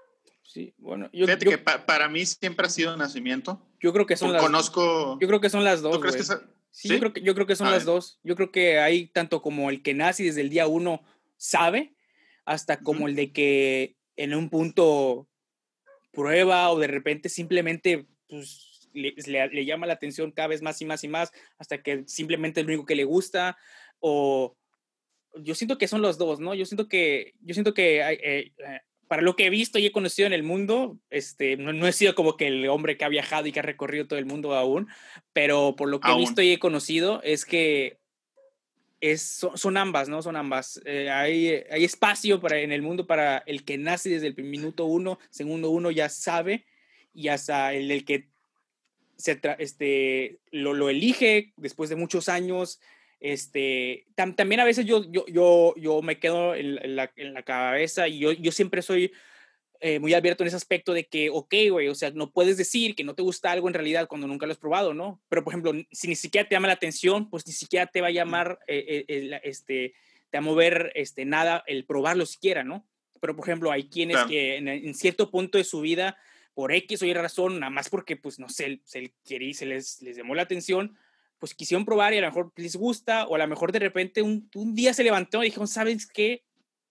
Sí, 0.46 0.74
bueno, 0.78 1.10
yo, 1.12 1.26
Fíjate 1.26 1.46
que 1.46 1.58
para 1.58 2.08
mí 2.08 2.26
siempre 2.26 2.68
ha 2.68 2.70
sido 2.70 2.96
nacimiento. 2.96 3.62
Yo 3.80 3.92
creo 3.94 4.06
que 4.06 4.16
son 4.16 4.32
las 4.32 4.42
conozco. 4.42 5.18
Yo 5.20 5.28
creo 5.28 5.42
que 5.42 5.50
son 5.50 5.64
las 5.64 5.82
dos. 5.82 5.96
¿Tú 5.96 6.00
crees 6.00 6.16
que 6.18 6.24
sí, 6.72 6.90
Yo, 6.90 7.00
creo 7.00 7.14
que, 7.14 7.22
yo 7.22 7.34
creo 7.34 7.48
que 7.48 7.56
son 7.56 7.72
las 7.72 7.84
dos. 7.84 8.20
Yo 8.24 8.36
creo 8.36 8.52
que 8.52 8.80
hay 8.80 9.08
tanto 9.08 9.42
como 9.42 9.70
el 9.70 9.82
que 9.82 9.94
nace 9.94 10.24
desde 10.24 10.42
el 10.42 10.50
día 10.50 10.68
uno 10.68 11.02
sabe, 11.38 11.96
hasta 12.46 12.80
como 12.80 13.08
el 13.08 13.16
de 13.16 13.32
que 13.32 13.98
en 14.16 14.36
un 14.36 14.50
punto 14.50 15.28
prueba 16.12 16.70
o 16.72 16.80
de 16.80 16.88
repente 16.88 17.28
simplemente 17.28 18.08
pues, 18.30 18.90
le, 18.94 19.14
le, 19.26 19.50
le, 19.50 19.66
llama 19.66 19.88
la 19.88 19.94
atención 19.94 20.32
cada 20.32 20.48
vez 20.50 20.62
más 20.62 20.82
y 20.82 20.86
más 20.86 21.04
y 21.04 21.08
más, 21.08 21.32
hasta 21.58 21.82
que 21.82 22.04
simplemente 22.08 22.62
es 22.62 22.68
lo 22.68 22.74
único 22.74 22.86
que 22.86 22.96
le 22.96 23.04
gusta, 23.04 23.58
o 24.08 24.56
yo 25.34 25.56
siento 25.56 25.80
que 25.80 25.88
son 25.88 26.04
los 26.04 26.20
dos, 26.20 26.40
¿no? 26.40 26.54
Yo 26.54 26.66
siento 26.66 26.88
que, 26.88 27.34
yo 27.42 27.56
siento 27.56 27.74
que 27.74 28.02
eh, 28.02 28.54
eh, 28.60 28.80
para 29.08 29.24
lo 29.24 29.36
que 29.36 29.48
he 29.48 29.50
visto 29.50 29.80
y 29.80 29.88
he 29.88 29.92
conocido 29.92 30.28
en 30.28 30.34
el 30.34 30.44
mundo, 30.44 31.00
este, 31.10 31.58
no, 31.58 31.88
he 31.88 31.92
sido 31.92 32.14
como 32.14 32.38
que 32.38 32.46
el 32.46 32.70
hombre 32.70 32.98
que 32.98 33.06
ha 33.06 33.10
viajado 33.10 33.48
y 33.48 33.52
que 33.52 33.62
ha 33.62 33.64
recorrido 33.64 34.06
todo 34.06 34.20
el 34.20 34.28
mundo 34.28 34.54
aún, 34.54 34.88
pero 35.34 35.76
por 35.76 35.90
lo 35.90 36.00
que 36.00 36.12
he 36.12 36.18
visto 36.18 36.44
y 36.44 36.52
he 36.52 36.60
conocido 36.60 37.20
es 37.24 37.46
que 37.46 37.98
es, 39.02 39.44
son, 39.56 39.76
ambas, 39.76 40.08
¿no? 40.08 40.22
Son 40.22 40.36
ambas. 40.36 40.80
Eh, 40.86 41.10
hay, 41.10 41.64
hay 41.72 41.84
espacio 41.84 42.40
para, 42.40 42.60
en 42.60 42.72
el 42.72 42.84
mundo 42.84 43.08
para 43.08 43.40
el 43.48 43.66
que 43.66 43.80
nace 43.80 44.10
desde 44.10 44.28
el 44.28 44.36
minuto 44.36 44.86
uno, 44.86 45.18
segundo 45.32 45.72
uno 45.72 45.90
ya 45.90 46.10
sabe, 46.10 46.64
y 47.12 47.30
hasta 47.30 47.74
el, 47.74 47.90
el 47.90 48.06
que 48.06 48.28
se 49.18 49.40
este, 49.58 50.38
lo, 50.52 50.76
lo 50.76 50.90
elige 50.90 51.54
después 51.58 51.90
de 51.90 51.96
muchos 51.96 52.30
años, 52.30 52.80
este, 53.20 54.08
también 54.16 54.60
a 54.60 54.66
veces 54.66 54.86
yo, 54.86 55.04
yo, 55.10 55.26
yo, 55.28 55.74
yo 55.78 56.02
me 56.02 56.20
quedo 56.20 56.54
en, 56.56 56.96
la, 56.96 57.12
en 57.16 57.34
la, 57.34 57.44
cabeza 57.44 58.08
y 58.08 58.20
yo, 58.20 58.32
yo 58.32 58.52
siempre 58.52 58.82
soy 58.82 59.12
eh, 59.82 60.00
muy 60.00 60.14
abierto 60.14 60.44
en 60.44 60.48
ese 60.48 60.56
aspecto 60.56 60.94
de 60.94 61.06
que, 61.06 61.30
ok, 61.30 61.54
güey, 61.70 61.88
o 61.90 61.96
sea, 61.96 62.12
no 62.12 62.32
puedes 62.32 62.58
decir 62.58 62.96
que 62.96 63.04
no 63.04 63.14
te 63.14 63.22
gusta 63.22 63.52
algo 63.52 63.68
en 63.68 63.74
realidad 63.74 64.08
cuando 64.08 64.28
nunca 64.28 64.46
lo 64.46 64.52
has 64.52 64.58
probado, 64.58 64.94
¿no? 64.94 65.22
Pero, 65.30 65.44
por 65.44 65.54
ejemplo, 65.54 65.74
si 65.92 66.08
ni 66.08 66.16
siquiera 66.16 66.48
te 66.48 66.56
llama 66.56 66.68
la 66.68 66.74
atención, 66.74 67.30
pues 67.30 67.46
ni 67.46 67.54
siquiera 67.54 67.86
te 67.88 68.02
va 68.02 68.08
a 68.08 68.12
llamar, 68.12 68.60
eh, 68.68 69.06
eh, 69.08 69.40
este, 69.44 69.94
te 70.30 70.38
va 70.38 70.40
a 70.40 70.42
mover 70.42 70.92
este, 70.96 71.26
nada 71.26 71.64
el 71.68 71.86
probarlo 71.86 72.26
siquiera, 72.26 72.64
¿no? 72.64 72.88
Pero, 73.20 73.36
por 73.36 73.48
ejemplo, 73.48 73.72
hay 73.72 73.90
quienes 73.90 74.18
que 74.26 74.58
en, 74.58 74.68
en, 74.68 74.94
cierto 74.94 75.30
punto 75.30 75.58
de 75.58 75.64
su 75.64 75.82
vida, 75.82 76.18
por 76.54 76.72
X 76.72 77.02
o 77.02 77.06
Y 77.06 77.14
razón, 77.14 77.60
nada 77.60 77.70
más 77.70 77.90
porque, 77.90 78.16
pues, 78.18 78.40
no 78.40 78.50
sé, 78.50 78.82
se, 78.86 79.14
se, 79.24 79.54
se 79.54 79.66
les, 79.66 80.02
les 80.02 80.18
llamó 80.18 80.36
la 80.36 80.44
atención, 80.44 80.98
pues 81.40 81.54
quisieron 81.54 81.86
probar 81.86 82.14
y 82.14 82.18
a 82.18 82.22
lo 82.22 82.28
mejor 82.28 82.52
les 82.56 82.76
gusta, 82.76 83.26
o 83.28 83.36
a 83.36 83.38
lo 83.38 83.48
mejor 83.48 83.72
de 83.72 83.80
repente 83.80 84.22
un, 84.22 84.50
un 84.56 84.76
día 84.76 84.94
se 84.94 85.04
levantó 85.04 85.44
y 85.44 85.48
dijeron, 85.48 85.68
¿sabes 85.68 86.08
qué? 86.08 86.44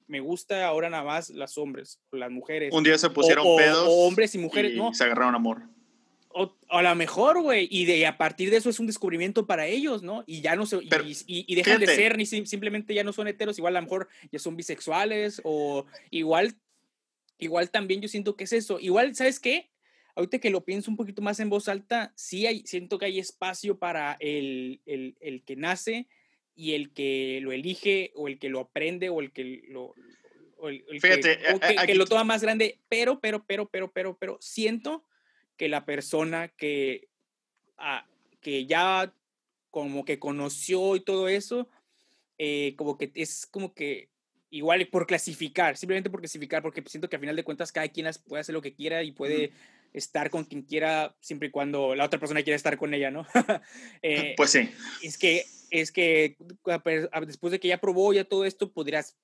Me 0.07 0.21
gusta 0.21 0.67
ahora 0.67 0.91
nada 0.91 1.03
más 1.03 1.31
las 1.31 1.57
hombres, 1.57 1.99
las 2.13 2.31
mujeres. 2.31 2.73
Un 2.73 2.85
día 2.85 2.99
se 2.99 3.09
pusieron 3.11 3.45
pedos. 3.57 3.87
O 3.89 4.07
hombres 4.07 4.35
y 4.35 4.39
mujeres, 4.39 4.73
y 4.73 4.77
¿no? 4.77 4.93
Se 4.93 5.05
agarraron 5.05 5.35
amor. 5.35 5.63
O, 6.29 6.57
a 6.69 6.83
lo 6.83 6.95
mejor, 6.95 7.41
güey, 7.41 7.69
y, 7.71 7.85
de, 7.85 8.07
a 8.07 8.19
partir 8.19 8.51
de 8.51 8.57
eso 8.57 8.69
es 8.69 8.81
un 8.81 8.87
descubrimiento 8.87 9.47
para 9.47 9.67
ellos, 9.67 10.03
¿no? 10.03 10.25
Y 10.27 10.41
ya 10.41 10.57
no 10.57 10.67
se, 10.67 10.77
y, 10.77 10.91
y, 11.27 11.55
dejan 11.55 11.81
de 11.81 11.87
ser, 11.87 12.19
ni 12.19 12.27
simplemente 12.27 12.93
ya 12.93 13.05
no 13.05 13.13
son 13.13 13.29
heteros, 13.29 13.57
igual 13.57 13.77
a 13.77 13.81
lo 13.81 13.87
mejor 13.87 14.09
ya 14.33 14.41
son 14.41 14.57
bisexuales, 14.57 15.41
o 15.45 15.87
igual, 16.11 16.57
igual 17.39 17.71
también 17.71 18.01
yo 18.01 18.09
siento 18.09 18.37
que 18.37 18.45
es 18.45 18.53
eso. 18.53 18.81
Igual, 18.81 19.15
¿sabes 19.15 19.39
qué? 19.39 19.71
Ahorita 20.17 20.39
que 20.39 20.51
lo 20.51 20.65
pienso 20.65 20.91
un 20.91 20.97
poquito 20.97 21.23
más 21.23 21.41
en 21.41 21.51
voz 21.51 21.69
alta, 21.69 22.13
sí 22.17 22.47
hay, 22.47 22.63
siento 22.67 22.99
que 22.99 23.07
hay 23.07 23.19
espacio 23.19 23.79
para 23.79 24.17
el, 24.21 24.81
el, 24.87 25.17
el, 25.21 25.43
que 25.43 25.57
nace 25.57 26.07
y 26.55 26.75
el 26.75 26.93
que 26.93 27.41
lo 27.43 27.53
elige 27.53 28.13
o 28.15 28.29
el 28.29 28.39
que 28.39 28.49
lo 28.49 28.61
aprende 28.61 29.09
o 29.09 29.21
el 29.21 29.33
que 29.33 29.65
lo... 29.69 29.95
el, 30.69 30.85
Fíjate, 31.01 31.39
que, 31.39 31.87
que, 31.87 31.95
lo 31.95 32.07
toma 32.07 32.25
más 32.25 32.43
grande, 32.43 32.81
pero, 32.89 33.21
pero, 33.21 33.45
pero, 33.45 33.69
pero, 33.69 33.91
pero, 33.93 34.17
pero, 34.17 34.39
siento 34.41 35.05
que 35.57 35.69
la 35.69 35.85
persona 35.85 36.49
que, 36.49 37.09
ah, 37.77 38.07
que 38.41 38.67
ya 38.67 39.13
como 39.71 40.05
que 40.05 40.21
conoció 40.21 40.95
y 40.95 41.01
todo 41.01 41.29
eso, 41.29 41.69
eh, 42.39 42.75
como 42.77 42.97
que 42.97 43.11
es 43.15 43.47
como 43.47 43.75
que 43.75 44.09
igual 44.51 44.87
por 44.87 45.07
clasificar, 45.07 45.77
simplemente 45.77 46.11
por 46.11 46.21
clasificar, 46.21 46.63
porque 46.63 46.83
siento 46.87 47.09
que 47.09 47.17
al 47.17 47.21
final 47.21 47.35
de 47.35 47.43
cuentas 47.43 47.73
cada 47.73 47.89
quien 47.89 48.09
puede 48.29 48.41
hacer 48.41 48.53
lo 48.53 48.63
que 48.63 48.73
quiera 48.73 49.03
y 49.03 49.11
puede 49.11 49.53
estar 49.95 50.29
con 50.29 50.45
quien 50.45 50.63
quiera 50.63 51.17
siempre 51.21 51.49
y 51.49 51.51
cuando 51.51 51.95
la 51.95 52.05
otra 52.05 52.19
persona 52.19 52.43
quiera 52.43 52.57
estar 52.57 52.77
con 52.77 52.93
ella, 52.93 53.11
¿no? 53.11 53.27
Eh, 54.03 54.35
pues 54.37 54.51
sí. 54.51 54.69
Es 55.03 55.17
que, 55.17 55.47
es 55.71 55.91
que 55.91 56.37
después 57.27 57.53
de 57.53 57.61
que 57.61 57.69
ya 57.69 57.79
probó 57.79 58.13
ya 58.13 58.25
todo 58.25 58.45
esto, 58.45 58.71
podrías 58.73 59.17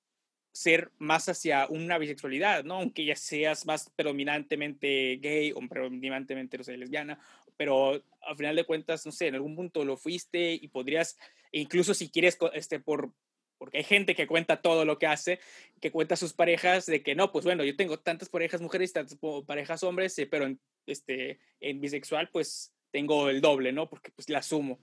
ser 0.53 0.91
más 0.97 1.29
hacia 1.29 1.67
una 1.67 1.97
bisexualidad, 1.97 2.63
¿no? 2.63 2.75
Aunque 2.75 3.05
ya 3.05 3.15
seas 3.15 3.65
más 3.65 3.89
predominantemente 3.95 5.17
gay 5.21 5.51
o 5.51 5.59
predominantemente, 5.67 6.57
no 6.57 6.63
sé, 6.63 6.77
lesbiana, 6.77 7.19
pero 7.57 8.03
al 8.21 8.37
final 8.37 8.55
de 8.55 8.65
cuentas, 8.65 9.05
no 9.05 9.11
sé, 9.11 9.27
en 9.27 9.35
algún 9.35 9.55
punto 9.55 9.85
lo 9.85 9.97
fuiste 9.97 10.53
y 10.53 10.67
podrías, 10.69 11.17
incluso 11.51 11.93
si 11.93 12.09
quieres, 12.09 12.37
este, 12.53 12.79
por, 12.79 13.13
porque 13.61 13.77
hay 13.77 13.83
gente 13.83 14.15
que 14.15 14.25
cuenta 14.25 14.59
todo 14.59 14.85
lo 14.85 14.97
que 14.97 15.05
hace, 15.05 15.39
que 15.79 15.91
cuenta 15.91 16.15
a 16.15 16.17
sus 16.17 16.33
parejas 16.33 16.87
de 16.87 17.03
que 17.03 17.13
no, 17.13 17.31
pues 17.31 17.45
bueno, 17.45 17.63
yo 17.63 17.75
tengo 17.75 17.99
tantas 17.99 18.27
parejas 18.27 18.59
mujeres, 18.59 18.91
tantas 18.91 19.19
parejas 19.45 19.83
hombres, 19.83 20.17
eh, 20.17 20.25
pero 20.25 20.47
en, 20.47 20.59
este, 20.87 21.37
en 21.59 21.79
bisexual 21.79 22.29
pues 22.29 22.73
tengo 22.89 23.29
el 23.29 23.39
doble, 23.39 23.71
¿no? 23.71 23.87
Porque 23.87 24.09
pues 24.09 24.27
la 24.29 24.39
asumo. 24.39 24.79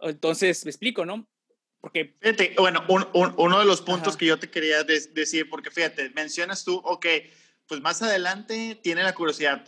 Entonces, 0.00 0.64
me 0.64 0.72
explico, 0.72 1.06
¿no? 1.06 1.28
Porque... 1.80 2.16
Fíjate, 2.20 2.56
bueno, 2.58 2.84
uno 3.12 3.60
de 3.60 3.64
los 3.64 3.82
puntos 3.82 4.16
que 4.16 4.26
yo 4.26 4.36
te 4.36 4.50
quería 4.50 4.82
decir, 4.82 5.48
porque 5.48 5.70
fíjate, 5.70 6.10
mencionas 6.10 6.64
tú, 6.64 6.74
ok, 6.74 7.06
pues 7.68 7.80
más 7.80 8.02
adelante 8.02 8.80
tiene 8.82 9.04
la 9.04 9.14
curiosidad. 9.14 9.64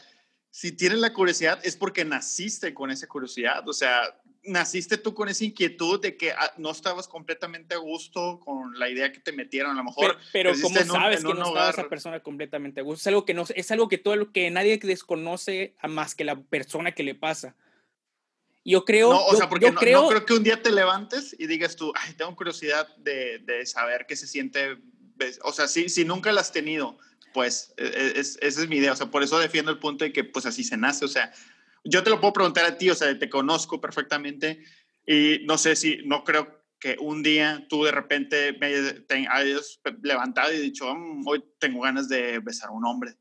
Si 0.50 0.72
tienes 0.72 0.98
la 0.98 1.12
curiosidad 1.12 1.60
es 1.62 1.76
porque 1.76 2.04
naciste 2.04 2.74
con 2.74 2.90
esa 2.90 3.06
curiosidad, 3.06 3.68
o 3.68 3.72
sea, 3.72 4.20
naciste 4.42 4.96
tú 4.96 5.14
con 5.14 5.28
esa 5.28 5.44
inquietud 5.44 6.00
de 6.00 6.16
que 6.16 6.32
ah, 6.32 6.52
no 6.56 6.70
estabas 6.70 7.08
completamente 7.08 7.74
a 7.74 7.78
gusto 7.78 8.40
con 8.40 8.78
la 8.78 8.88
idea 8.88 9.12
que 9.12 9.20
te 9.20 9.32
metieron, 9.32 9.72
a 9.72 9.74
lo 9.74 9.84
mejor. 9.84 10.16
Pero, 10.32 10.52
¿cómo 10.60 10.78
sabes 10.80 11.24
que 11.24 11.34
no 11.34 11.46
estaba 11.46 11.70
esa 11.70 11.88
persona 11.88 12.20
completamente 12.20 12.80
a 12.80 12.82
gusto? 12.82 13.00
Es 13.00 13.06
algo 13.06 13.24
que 13.24 13.34
no, 13.34 13.44
es 13.54 13.70
algo 13.70 13.88
que 13.88 13.98
todo 13.98 14.16
lo 14.16 14.32
que 14.32 14.50
nadie 14.50 14.78
desconoce 14.78 15.74
a 15.78 15.88
más 15.88 16.14
que 16.14 16.24
la 16.24 16.40
persona 16.40 16.92
que 16.92 17.02
le 17.02 17.14
pasa. 17.14 17.54
Yo 18.64 18.84
creo. 18.84 19.12
No, 19.12 19.24
o 19.24 19.36
sea, 19.36 19.48
porque 19.48 19.70
no, 19.70 19.78
creo, 19.78 20.08
creo 20.08 20.26
que 20.26 20.34
un 20.34 20.44
día 20.44 20.62
te 20.62 20.70
levantes 20.70 21.34
y 21.38 21.46
digas 21.46 21.76
tú, 21.76 21.92
ay, 21.96 22.14
tengo 22.14 22.34
curiosidad 22.36 22.94
de, 22.98 23.38
de 23.38 23.64
saber 23.66 24.06
qué 24.06 24.16
se 24.16 24.26
siente. 24.26 24.78
O 25.42 25.52
sea, 25.52 25.68
si, 25.68 25.88
si 25.88 26.04
nunca 26.04 26.32
la 26.32 26.40
has 26.40 26.52
tenido, 26.52 26.98
pues 27.32 27.72
e, 27.76 27.84
e, 27.84 28.20
es, 28.20 28.38
esa 28.40 28.62
es 28.62 28.68
mi 28.68 28.76
idea. 28.76 28.92
O 28.92 28.96
sea, 28.96 29.10
por 29.10 29.22
eso 29.22 29.38
defiendo 29.38 29.70
el 29.70 29.78
punto 29.78 30.04
de 30.04 30.12
que 30.12 30.24
pues 30.24 30.46
así 30.46 30.64
se 30.64 30.76
nace. 30.76 31.04
O 31.04 31.08
sea, 31.08 31.32
yo 31.84 32.02
te 32.02 32.10
lo 32.10 32.20
puedo 32.20 32.32
preguntar 32.32 32.64
a 32.64 32.76
ti, 32.76 32.90
o 32.90 32.94
sea, 32.94 33.18
te 33.18 33.30
conozco 33.30 33.80
perfectamente 33.80 34.62
y 35.06 35.40
no 35.44 35.58
sé 35.58 35.76
si, 35.76 35.98
no 36.04 36.24
creo 36.24 36.60
que 36.78 36.96
un 37.00 37.22
día 37.22 37.66
tú 37.68 37.84
de 37.84 37.92
repente 37.92 38.54
me 38.54 38.66
hayas 39.28 39.80
levantado 40.02 40.52
y 40.52 40.58
dicho, 40.58 40.94
mm, 40.94 41.26
hoy 41.26 41.44
tengo 41.58 41.82
ganas 41.82 42.08
de 42.08 42.38
besar 42.38 42.70
a 42.70 42.72
un 42.72 42.86
hombre. 42.86 43.16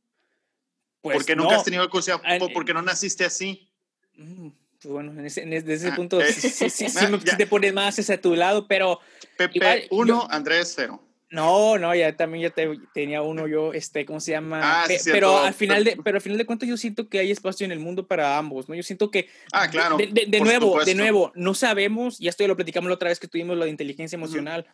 Pues 1.02 1.18
porque 1.18 1.36
nunca 1.36 1.58
has 1.58 1.64
tenido 1.64 1.88
curiosidad, 1.90 2.22
porque 2.54 2.74
no 2.74 2.82
naciste 2.82 3.26
así. 3.26 3.72
Mm, 4.16 4.50
pues 4.82 4.94
bueno, 4.94 5.12
en 5.12 5.26
ese, 5.26 5.46
desde 5.46 5.74
ese 5.74 5.90
ah, 5.90 5.96
punto 5.96 6.22
eh, 6.22 6.32
sí, 6.32 6.50
sí, 6.50 6.70
sí, 6.70 6.88
te 7.38 7.48
pones 7.48 7.74
más 7.74 8.00
hacia 8.00 8.20
tu 8.20 8.36
lado, 8.36 8.68
pero... 8.68 9.00
Pepe 9.38 9.88
1, 9.92 10.28
Andrés 10.30 10.74
0. 10.76 11.09
No, 11.32 11.78
no, 11.78 11.94
ya 11.94 12.16
también 12.16 12.44
ya 12.44 12.50
te, 12.50 12.80
tenía 12.94 13.22
uno 13.22 13.48
yo, 13.48 13.72
este, 13.72 14.04
¿cómo 14.06 14.20
se 14.20 14.32
llama? 14.32 14.62
Ah, 14.64 14.88
pero 15.06 15.38
al 15.38 15.54
final 15.54 15.84
de, 15.84 15.98
pero 16.04 16.18
al 16.18 16.22
final 16.22 16.40
de 16.40 16.46
cuentas 16.46 16.68
yo 16.68 16.76
siento 16.76 17.08
que 17.08 17.20
hay 17.20 17.30
espacio 17.30 17.66
en 17.66 17.72
el 17.72 17.80
mundo 17.80 18.08
para 18.08 18.38
ambos, 18.38 18.68
¿no? 18.68 18.74
Yo 18.74 18.82
siento 18.82 19.12
que, 19.12 19.30
ah, 19.52 19.70
claro, 19.70 19.98
de, 19.98 20.40
nuevo, 20.40 20.84
de 20.84 20.96
nuevo, 20.96 21.32
no 21.36 21.54
sabemos, 21.54 22.18
ya 22.18 22.32
esto 22.32 22.44
ya 22.44 22.48
lo 22.48 22.56
platicamos 22.56 22.90
la 22.90 22.96
otra 22.96 23.10
vez 23.10 23.20
que 23.20 23.28
tuvimos 23.28 23.58
lo 23.58 23.66
de 23.66 23.70
inteligencia 23.70 24.16
emocional, 24.16 24.66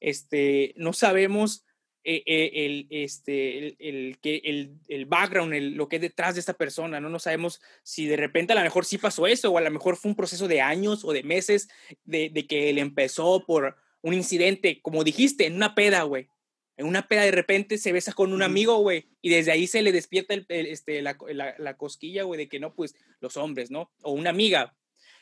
este, 0.00 0.72
no 0.76 0.94
sabemos 0.94 1.66
eh, 2.04 2.22
eh, 2.24 2.50
el, 2.54 2.86
este, 2.88 3.58
el, 3.58 3.76
el, 3.78 4.18
el, 4.22 4.76
el 4.88 5.04
background, 5.04 5.52
el, 5.52 5.74
lo 5.74 5.90
que 5.90 5.96
es 5.96 6.02
detrás 6.02 6.34
de 6.34 6.40
esta 6.40 6.54
persona, 6.54 7.00
¿no? 7.00 7.10
No 7.10 7.18
sabemos 7.18 7.60
si 7.82 8.06
de 8.06 8.16
repente 8.16 8.54
a 8.54 8.56
lo 8.56 8.62
mejor 8.62 8.86
sí 8.86 8.96
pasó 8.96 9.26
eso, 9.26 9.50
o 9.50 9.58
a 9.58 9.60
lo 9.60 9.70
mejor 9.70 9.96
fue 9.96 10.10
un 10.10 10.16
proceso 10.16 10.48
de 10.48 10.62
años 10.62 11.04
o 11.04 11.12
de 11.12 11.22
meses 11.22 11.68
de, 12.06 12.30
de 12.30 12.46
que 12.46 12.70
él 12.70 12.78
empezó 12.78 13.44
por 13.44 13.76
un 14.02 14.14
incidente, 14.14 14.80
como 14.82 15.04
dijiste, 15.04 15.46
en 15.46 15.56
una 15.56 15.74
peda, 15.74 16.02
güey. 16.02 16.28
En 16.76 16.86
una 16.86 17.08
peda 17.08 17.22
de 17.22 17.32
repente 17.32 17.76
se 17.76 17.92
besa 17.92 18.12
con 18.12 18.32
un 18.32 18.42
amigo, 18.42 18.76
güey, 18.78 19.06
y 19.20 19.30
desde 19.30 19.50
ahí 19.50 19.66
se 19.66 19.82
le 19.82 19.90
despierta 19.90 20.34
el, 20.34 20.46
este, 20.48 21.02
la, 21.02 21.16
la, 21.58 21.76
cosquilla, 21.76 22.22
güey, 22.22 22.38
de 22.38 22.48
que 22.48 22.60
no, 22.60 22.72
pues 22.74 22.94
los 23.20 23.36
hombres, 23.36 23.72
¿no? 23.72 23.90
O 24.02 24.12
una 24.12 24.30
amiga 24.30 24.76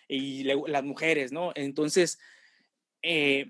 y 0.06 0.44
las 0.44 0.84
mujeres, 0.84 1.32
¿no? 1.32 1.52
Entonces, 1.54 2.18
eh, 3.02 3.46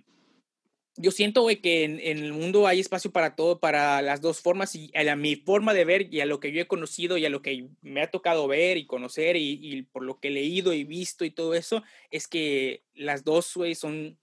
yo 0.97 1.11
siento, 1.11 1.43
güey, 1.43 1.61
que 1.61 1.83
en, 1.83 2.01
el 2.01 2.33
mundo 2.33 2.69
hay 2.69 2.79
espacio 2.79 3.11
para 3.11 3.35
todo, 3.35 3.59
para 3.59 4.01
las 4.03 4.21
dos 4.21 4.41
formas, 4.41 4.77
y 4.77 4.93
a, 4.95 5.17
mi 5.17 5.35
forma 5.35 5.75
de 5.75 5.85
ver 5.85 6.15
y 6.15 6.21
a 6.21 6.27
lo 6.27 6.39
que 6.39 6.53
yo 6.53 6.63
he 6.63 6.69
conocido 6.69 7.19
y 7.19 7.27
a 7.27 7.31
lo 7.31 7.43
que 7.43 7.69
me 7.83 8.03
ha 8.03 8.11
tocado 8.11 8.47
ver 8.47 8.77
y 8.77 8.87
conocer 8.87 9.37
y, 9.37 9.59
y 9.61 9.83
por 9.83 10.05
lo 10.05 10.21
que 10.21 10.29
he 10.29 10.31
leído 10.31 10.73
y 10.73 10.85
visto 10.85 11.25
y 11.25 11.31
todo 11.33 11.55
eso, 11.55 11.83
es 12.13 12.29
que 12.29 12.85
las 12.95 13.25
dos, 13.25 13.53
güey, 13.55 13.75
son 13.75 14.17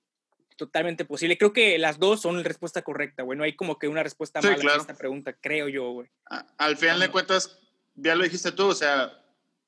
totalmente 0.55 1.05
posible. 1.05 1.37
Creo 1.37 1.53
que 1.53 1.77
las 1.77 1.99
dos 1.99 2.21
son 2.21 2.37
la 2.37 2.43
respuesta 2.43 2.81
correcta, 2.81 3.23
güey. 3.23 3.37
No 3.37 3.43
hay 3.43 3.55
como 3.55 3.77
que 3.77 3.87
una 3.87 4.03
respuesta 4.03 4.41
mala 4.41 4.73
a 4.73 4.77
esta 4.77 4.93
pregunta, 4.93 5.33
creo 5.33 5.67
yo, 5.69 5.91
güey. 5.91 6.09
Al 6.57 6.77
final 6.77 6.99
de 6.99 7.09
cuentas, 7.09 7.59
ya 7.95 8.15
lo 8.15 8.23
dijiste 8.23 8.51
tú, 8.51 8.67
o 8.67 8.75
sea, 8.75 9.23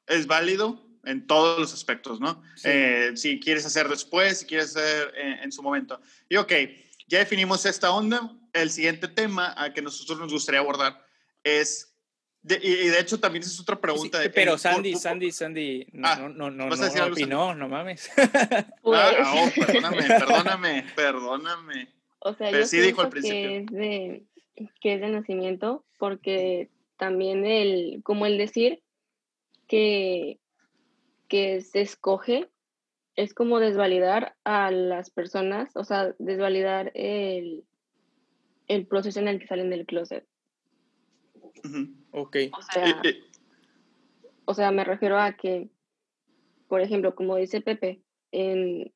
es 0.08 0.28
válido 0.28 0.86
en 1.06 1.28
todos 1.28 1.60
los 1.60 1.74
aspectos, 1.74 2.20
¿no? 2.20 2.42
Eh, 2.64 3.12
si 3.16 3.40
quieres 3.40 3.66
hacer 3.66 3.88
después, 3.88 4.40
si 4.40 4.46
quieres 4.46 4.76
hacer 4.76 5.14
en, 5.16 5.52
su 5.52 5.62
momento. 5.62 6.02
Y 6.28 6.38
ok, 6.38 6.52
ya 7.08 7.20
definimos 7.20 7.66
esta 7.66 7.92
onda. 7.92 8.32
El 8.54 8.72
siguiente 8.72 9.08
tema 9.08 9.54
a 9.58 9.74
que 9.74 9.82
nosotros 9.82 10.20
nos 10.20 10.32
gustaría 10.32 10.60
abordar 10.60 11.06
es 11.44 11.95
y 12.48 12.88
de 12.89 13.00
hecho 13.00 13.20
también 13.20 13.43
es 13.43 13.60
otra 13.60 13.80
pregunta. 13.80 14.20
pero 14.34 14.58
Sandy, 14.58 14.96
Sandy, 14.96 15.32
Sandy, 15.32 15.88
no, 15.93 16.08
ah, 16.08 16.16
no, 16.18 16.30
no, 16.30 16.52
no, 16.52 16.70
no, 16.70 17.26
no, 17.28 17.56
no 17.56 17.70
mames. 17.70 18.12
ah, 18.18 18.74
oh, 18.84 19.50
perdóname, 19.56 20.04
perdóname, 20.08 20.86
perdóname. 20.96 21.88
O 22.20 22.34
sea, 22.34 22.52
yo 22.52 22.66
sí 22.66 22.80
dijo 22.80 23.02
al 23.02 23.10
principio. 23.10 23.39
Que 23.39 23.58
es, 23.58 23.66
de, 23.68 24.24
que 24.80 24.93
es 24.93 25.02
de 25.02 25.10
nacimiento, 25.10 25.84
porque 25.98 26.70
también 26.98 27.46
el, 27.46 28.02
como 28.04 28.26
el 28.26 28.38
decir 28.38 28.82
que, 29.68 30.39
que 31.28 31.62
se 31.62 31.82
escoge, 31.82 32.50
es 33.16 33.34
como 33.34 33.60
desvalidar 33.60 34.36
a 34.43 34.72
las 34.72 35.10
personas, 35.10 35.76
o 35.76 35.84
sea, 35.84 36.14
desvalidar 36.20 36.91
el, 36.96 37.64
el 38.68 38.86
proceso 38.86 39.20
en 39.20 39.30
el 39.30 39.39
que 39.39 39.48
salen 39.48 39.70
del 39.70 39.86
closet. 39.86 40.26
Ok. 42.16 42.38
O 42.57 42.61
sea, 42.61 42.89
eh, 42.89 42.95
eh. 43.03 43.24
o 44.45 44.53
sea, 44.53 44.72
me 44.72 44.86
refiero 44.86 45.20
a 45.20 45.34
que, 45.34 45.70
por 46.70 46.80
ejemplo, 46.80 47.13
como 47.13 47.36
dice 47.36 47.59
Pepe, 47.61 48.01
en, 48.32 48.93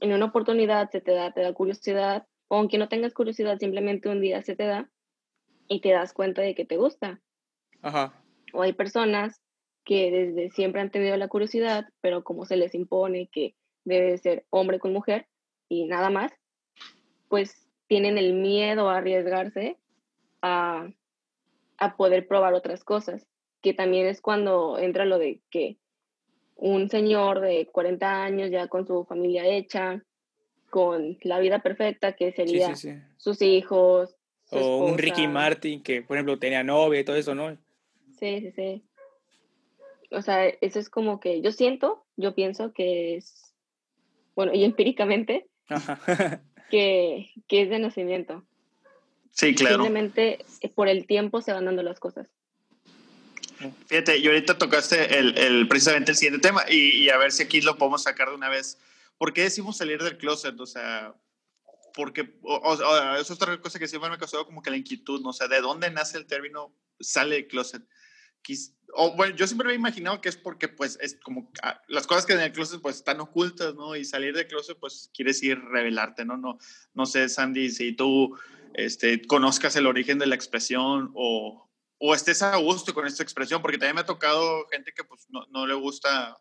en 0.00 0.12
una 0.12 0.26
oportunidad 0.26 0.88
se 0.90 1.00
te 1.00 1.12
da, 1.12 1.32
te 1.32 1.42
da 1.42 1.52
curiosidad, 1.52 2.26
o 2.48 2.56
aunque 2.56 2.78
no 2.78 2.88
tengas 2.88 3.12
curiosidad, 3.12 3.58
simplemente 3.58 4.08
un 4.08 4.20
día 4.20 4.40
se 4.42 4.54
te 4.54 4.66
da 4.66 4.88
y 5.66 5.80
te 5.80 5.90
das 5.90 6.12
cuenta 6.12 6.42
de 6.42 6.54
que 6.54 6.64
te 6.64 6.76
gusta. 6.76 7.20
Ajá. 7.82 8.22
O 8.52 8.62
hay 8.62 8.72
personas 8.72 9.42
que 9.84 10.10
desde 10.10 10.50
siempre 10.50 10.80
han 10.80 10.90
tenido 10.90 11.16
la 11.16 11.28
curiosidad, 11.28 11.88
pero 12.00 12.22
como 12.22 12.44
se 12.44 12.56
les 12.56 12.74
impone 12.74 13.28
que 13.32 13.56
debe 13.84 14.16
ser 14.18 14.46
hombre 14.50 14.78
con 14.78 14.92
mujer 14.92 15.26
y 15.68 15.86
nada 15.86 16.08
más, 16.08 16.32
pues 17.28 17.68
tienen 17.88 18.16
el 18.16 18.34
miedo 18.34 18.88
a 18.88 18.98
arriesgarse 18.98 19.76
a, 20.40 20.88
a 21.84 21.96
poder 21.96 22.26
probar 22.26 22.54
otras 22.54 22.84
cosas, 22.84 23.26
que 23.62 23.74
también 23.74 24.06
es 24.06 24.20
cuando 24.20 24.78
entra 24.78 25.04
lo 25.04 25.18
de 25.18 25.40
que 25.50 25.78
un 26.56 26.88
señor 26.88 27.40
de 27.40 27.66
40 27.66 28.24
años 28.24 28.50
ya 28.50 28.68
con 28.68 28.86
su 28.86 29.04
familia 29.04 29.46
hecha, 29.46 30.02
con 30.70 31.18
la 31.22 31.38
vida 31.38 31.60
perfecta 31.60 32.14
que 32.14 32.32
sería 32.32 32.74
sus 33.16 33.42
hijos. 33.42 34.16
o 34.50 34.86
un 34.86 34.98
Ricky 34.98 35.26
Martin 35.26 35.82
que, 35.82 36.02
por 36.02 36.16
ejemplo, 36.16 36.38
tenía 36.38 36.62
novia 36.62 37.00
y 37.00 37.04
todo 37.04 37.16
eso, 37.16 37.34
¿no? 37.34 37.56
Sí, 38.18 38.40
sí, 38.40 38.52
sí. 38.52 38.84
O 40.10 40.22
sea, 40.22 40.46
eso 40.46 40.78
es 40.78 40.88
como 40.88 41.20
que 41.20 41.40
yo 41.40 41.52
siento, 41.52 42.04
yo 42.16 42.34
pienso 42.34 42.72
que 42.72 43.16
es, 43.16 43.54
bueno, 44.34 44.52
y 44.54 44.64
empíricamente, 44.64 45.46
que, 46.70 47.30
que 47.48 47.62
es 47.62 47.70
de 47.70 47.78
nacimiento. 47.78 48.44
Sí, 49.34 49.54
claro. 49.54 49.82
Simplemente 49.82 50.44
eh, 50.60 50.68
por 50.68 50.88
el 50.88 51.06
tiempo 51.06 51.42
se 51.42 51.52
van 51.52 51.64
dando 51.64 51.82
las 51.82 51.98
cosas. 51.98 52.28
Fíjate, 53.86 54.18
y 54.18 54.26
ahorita 54.26 54.58
tocaste 54.58 55.18
el, 55.18 55.36
el, 55.36 55.68
precisamente 55.68 56.12
el 56.12 56.16
siguiente 56.16 56.46
tema 56.46 56.64
y, 56.68 57.08
a 57.08 57.18
ver 57.18 57.32
si 57.32 57.42
aquí 57.42 57.60
lo 57.60 57.76
podemos 57.76 58.02
sacar 58.02 58.28
de 58.28 58.34
una 58.34 58.48
vez. 58.48 58.78
¿Por 59.18 59.32
qué 59.32 59.42
decimos 59.42 59.76
salir 59.76 60.02
del 60.02 60.18
closet? 60.18 60.58
O 60.60 60.66
sea, 60.66 61.14
porque 61.94 62.36
o, 62.42 63.16
es 63.18 63.30
otra 63.30 63.60
cosa 63.60 63.78
que 63.78 63.88
siempre 63.88 64.08
me 64.08 64.16
ha 64.16 64.18
causado 64.18 64.46
como 64.46 64.62
que 64.62 64.70
la 64.70 64.76
inquietud, 64.76 65.20
¿no? 65.20 65.30
O 65.30 65.32
sea, 65.32 65.48
¿de 65.48 65.60
dónde 65.60 65.90
nace 65.90 66.18
el 66.18 66.26
término 66.26 66.74
sale 67.00 67.36
del 67.36 67.46
closet? 67.48 67.82
o 68.92 69.16
bueno, 69.16 69.34
yo 69.34 69.46
siempre 69.46 69.66
me 69.66 69.72
he 69.72 69.76
imaginado 69.76 70.20
que 70.20 70.28
es 70.28 70.36
porque 70.36 70.68
pues 70.68 70.98
es 71.00 71.18
como 71.22 71.50
ah, 71.62 71.80
las 71.88 72.06
cosas 72.06 72.26
que 72.26 72.34
en 72.34 72.40
el 72.40 72.52
closet 72.52 72.82
pues 72.82 72.96
están 72.96 73.20
ocultas, 73.20 73.74
¿no? 73.74 73.96
Y 73.96 74.04
salir 74.04 74.34
del 74.34 74.46
closet 74.46 74.78
pues 74.78 75.10
quieres 75.14 75.42
ir 75.42 75.58
revelarte, 75.58 76.26
¿no? 76.26 76.36
No, 76.36 76.58
no 76.92 77.06
sé, 77.06 77.28
Sandy, 77.30 77.70
si 77.70 77.92
tú 77.92 78.36
este, 78.74 79.22
conozcas 79.26 79.76
el 79.76 79.86
origen 79.86 80.18
de 80.18 80.26
la 80.26 80.34
expresión 80.34 81.12
o, 81.14 81.70
o 81.98 82.14
estés 82.14 82.42
a 82.42 82.56
gusto 82.56 82.92
con 82.92 83.06
esta 83.06 83.22
expresión, 83.22 83.62
porque 83.62 83.78
también 83.78 83.94
me 83.96 84.00
ha 84.02 84.06
tocado 84.06 84.66
gente 84.70 84.92
que 84.94 85.04
pues 85.04 85.26
no, 85.30 85.46
no 85.50 85.66
le 85.66 85.74
gusta 85.74 86.36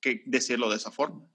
que 0.00 0.22
decirlo 0.26 0.68
de 0.70 0.76
esa 0.76 0.90
forma. 0.90 1.26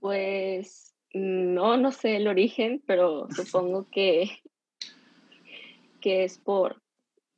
Pues 0.00 0.94
no, 1.12 1.76
no 1.76 1.92
sé 1.92 2.16
el 2.16 2.28
origen, 2.28 2.82
pero 2.86 3.28
supongo 3.36 3.88
que, 3.90 4.42
que 6.00 6.24
es 6.24 6.38
por 6.38 6.82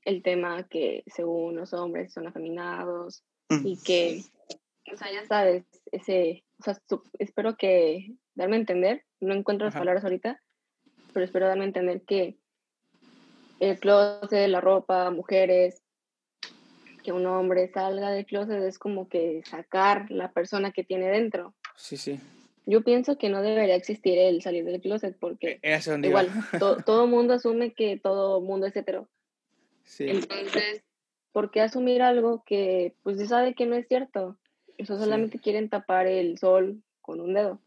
el 0.04 0.22
tema 0.22 0.66
que 0.68 1.04
según 1.06 1.56
los 1.56 1.72
hombres 1.74 2.12
son 2.12 2.26
afeminados 2.26 3.24
y 3.50 3.76
que, 3.82 4.22
o 4.92 4.96
sea, 4.96 5.12
ya 5.12 5.26
sabes, 5.26 5.64
ese, 5.92 6.44
o 6.60 6.64
sea, 6.64 6.78
espero 7.18 7.56
que 7.56 8.14
darme 8.34 8.56
a 8.56 8.60
entender, 8.60 9.04
no 9.20 9.34
encuentro 9.34 9.66
las 9.66 9.74
palabras 9.74 10.04
ahorita, 10.04 10.40
pero 11.12 11.24
espero 11.24 11.46
darme 11.46 11.64
a 11.64 11.68
entender 11.68 12.02
que 12.02 12.36
el 13.60 13.78
closet, 13.78 14.48
la 14.48 14.60
ropa, 14.60 15.10
mujeres, 15.10 15.82
que 17.02 17.12
un 17.12 17.26
hombre 17.26 17.68
salga 17.68 18.10
del 18.10 18.26
closet 18.26 18.62
es 18.62 18.78
como 18.78 19.08
que 19.08 19.42
sacar 19.44 20.10
la 20.10 20.32
persona 20.32 20.72
que 20.72 20.84
tiene 20.84 21.08
dentro. 21.08 21.54
Sí, 21.76 21.96
sí. 21.96 22.20
Yo 22.66 22.82
pienso 22.82 23.16
que 23.16 23.30
no 23.30 23.40
debería 23.40 23.76
existir 23.76 24.18
el 24.18 24.42
salir 24.42 24.64
del 24.64 24.80
closet 24.80 25.16
porque 25.18 25.58
e, 25.62 25.80
igual 26.02 26.28
todo 26.84 27.06
mundo 27.06 27.34
asume 27.34 27.72
que 27.72 27.96
todo 27.96 28.40
mundo 28.40 28.66
es 28.66 28.76
hetero. 28.76 29.08
Sí. 29.84 30.06
Entonces, 30.08 30.82
¿por 31.32 31.50
qué 31.50 31.62
asumir 31.62 32.02
algo 32.02 32.44
que 32.44 32.94
pues 33.02 33.16
se 33.16 33.26
sabe 33.26 33.54
que 33.54 33.64
no 33.64 33.74
es 33.74 33.88
cierto? 33.88 34.36
Eso 34.76 34.98
solamente 34.98 35.38
quieren 35.38 35.70
tapar 35.70 36.06
el 36.06 36.38
sol 36.38 36.82
con 37.00 37.20
un 37.20 37.32
dedo. 37.32 37.58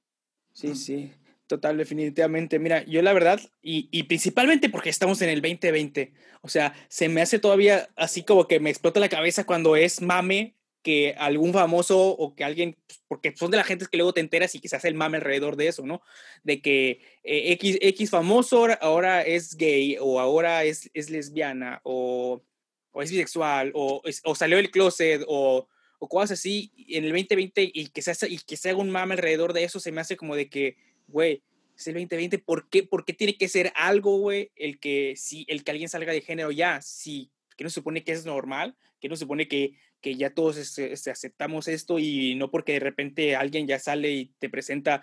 Sí, 0.54 0.76
sí, 0.76 1.12
total, 1.52 1.78
definitivamente. 1.78 2.60
Mira, 2.60 2.86
yo 2.86 3.02
la 3.02 3.12
verdad, 3.12 3.42
y, 3.62 3.90
y, 3.92 4.04
principalmente 4.04 4.70
porque 4.70 4.90
estamos 4.90 5.22
en 5.22 5.28
el 5.28 5.42
2020, 5.42 6.14
o 6.42 6.48
sea, 6.48 6.74
se 6.88 7.10
me 7.10 7.22
hace 7.22 7.40
todavía 7.40 7.90
así 7.98 8.24
como 8.24 8.48
que 8.48 8.62
me 8.62 8.70
explota 8.70 9.02
la 9.02 9.10
cabeza 9.10 9.44
cuando 9.44 9.76
es 9.76 10.02
mame 10.02 10.56
que 10.82 11.14
algún 11.18 11.52
famoso 11.52 12.00
o 12.08 12.36
que 12.36 12.46
alguien, 12.46 12.78
pues, 12.88 13.02
porque 13.10 13.36
son 13.36 13.52
de 13.52 13.58
la 13.58 13.66
gente 13.66 13.86
que 13.92 13.98
luego 13.98 14.14
te 14.14 14.22
enteras 14.22 14.56
y 14.56 14.62
hace 14.72 14.88
el 14.88 14.96
mame 14.96 15.18
alrededor 15.18 15.58
de 15.58 15.68
eso, 15.68 15.86
¿no? 15.86 16.02
De 16.44 16.62
que 16.62 17.02
eh, 17.24 17.52
X, 17.52 17.78
X 17.82 18.10
famoso 18.10 18.66
ahora 18.80 19.22
es 19.24 19.58
gay 19.58 19.98
o 20.00 20.22
ahora 20.22 20.64
es, 20.64 20.90
es 20.94 21.10
lesbiana 21.10 21.82
o, 21.84 22.42
o, 22.92 23.02
es 23.02 23.12
bisexual 23.12 23.74
o, 23.76 24.02
o 24.24 24.36
salió 24.36 24.56
del 24.56 24.72
closet 24.72 25.22
o, 25.28 25.68
o, 26.00 26.08
cosas 26.08 26.40
así 26.40 26.72
en 26.88 27.04
el 27.04 27.12
2020 27.12 27.72
y 27.74 27.88
que, 27.88 28.02
se 28.02 28.12
hace, 28.12 28.30
y 28.30 28.38
que 28.40 28.56
se 28.56 28.70
haga 28.70 28.80
un 28.80 28.90
mame 28.90 29.16
alrededor 29.16 29.52
de 29.52 29.66
eso, 29.66 29.82
se 29.82 29.92
me 29.92 30.00
hace 30.00 30.16
como 30.16 30.38
de 30.38 30.50
que, 30.50 30.78
güey, 31.12 31.44
es 31.78 31.88
el 31.88 31.94
2020, 31.96 32.40
¿por 32.40 32.70
qué, 32.70 32.84
¿por 32.84 33.06
qué 33.06 33.14
tiene 33.14 33.38
que 33.38 33.48
ser 33.48 33.72
algo, 33.76 34.18
güey, 34.18 34.52
el 34.56 34.80
que, 34.80 35.16
si, 35.18 35.46
el 35.48 35.64
que 35.64 35.72
alguien 35.72 35.90
salga 35.90 36.14
de 36.14 36.22
género 36.22 36.52
ya? 36.52 36.82
Si, 36.82 37.32
que 37.58 37.64
no 37.64 37.70
se 37.70 37.76
supone 37.76 38.04
que 38.04 38.12
es 38.12 38.26
normal, 38.26 38.76
que 39.00 39.10
no 39.10 39.16
se 39.16 39.22
supone 39.22 39.48
que 39.48 39.76
que 40.02 40.16
ya 40.16 40.34
todos 40.34 40.58
este, 40.58 40.92
este, 40.92 41.12
aceptamos 41.12 41.68
esto 41.68 42.00
y 42.00 42.36
no 42.36 42.50
porque 42.50 42.74
de 42.74 42.80
repente 42.80 43.36
alguien 43.36 43.68
ya 43.68 43.80
sale 43.80 44.12
y 44.12 44.26
te 44.40 44.50
presenta 44.50 45.02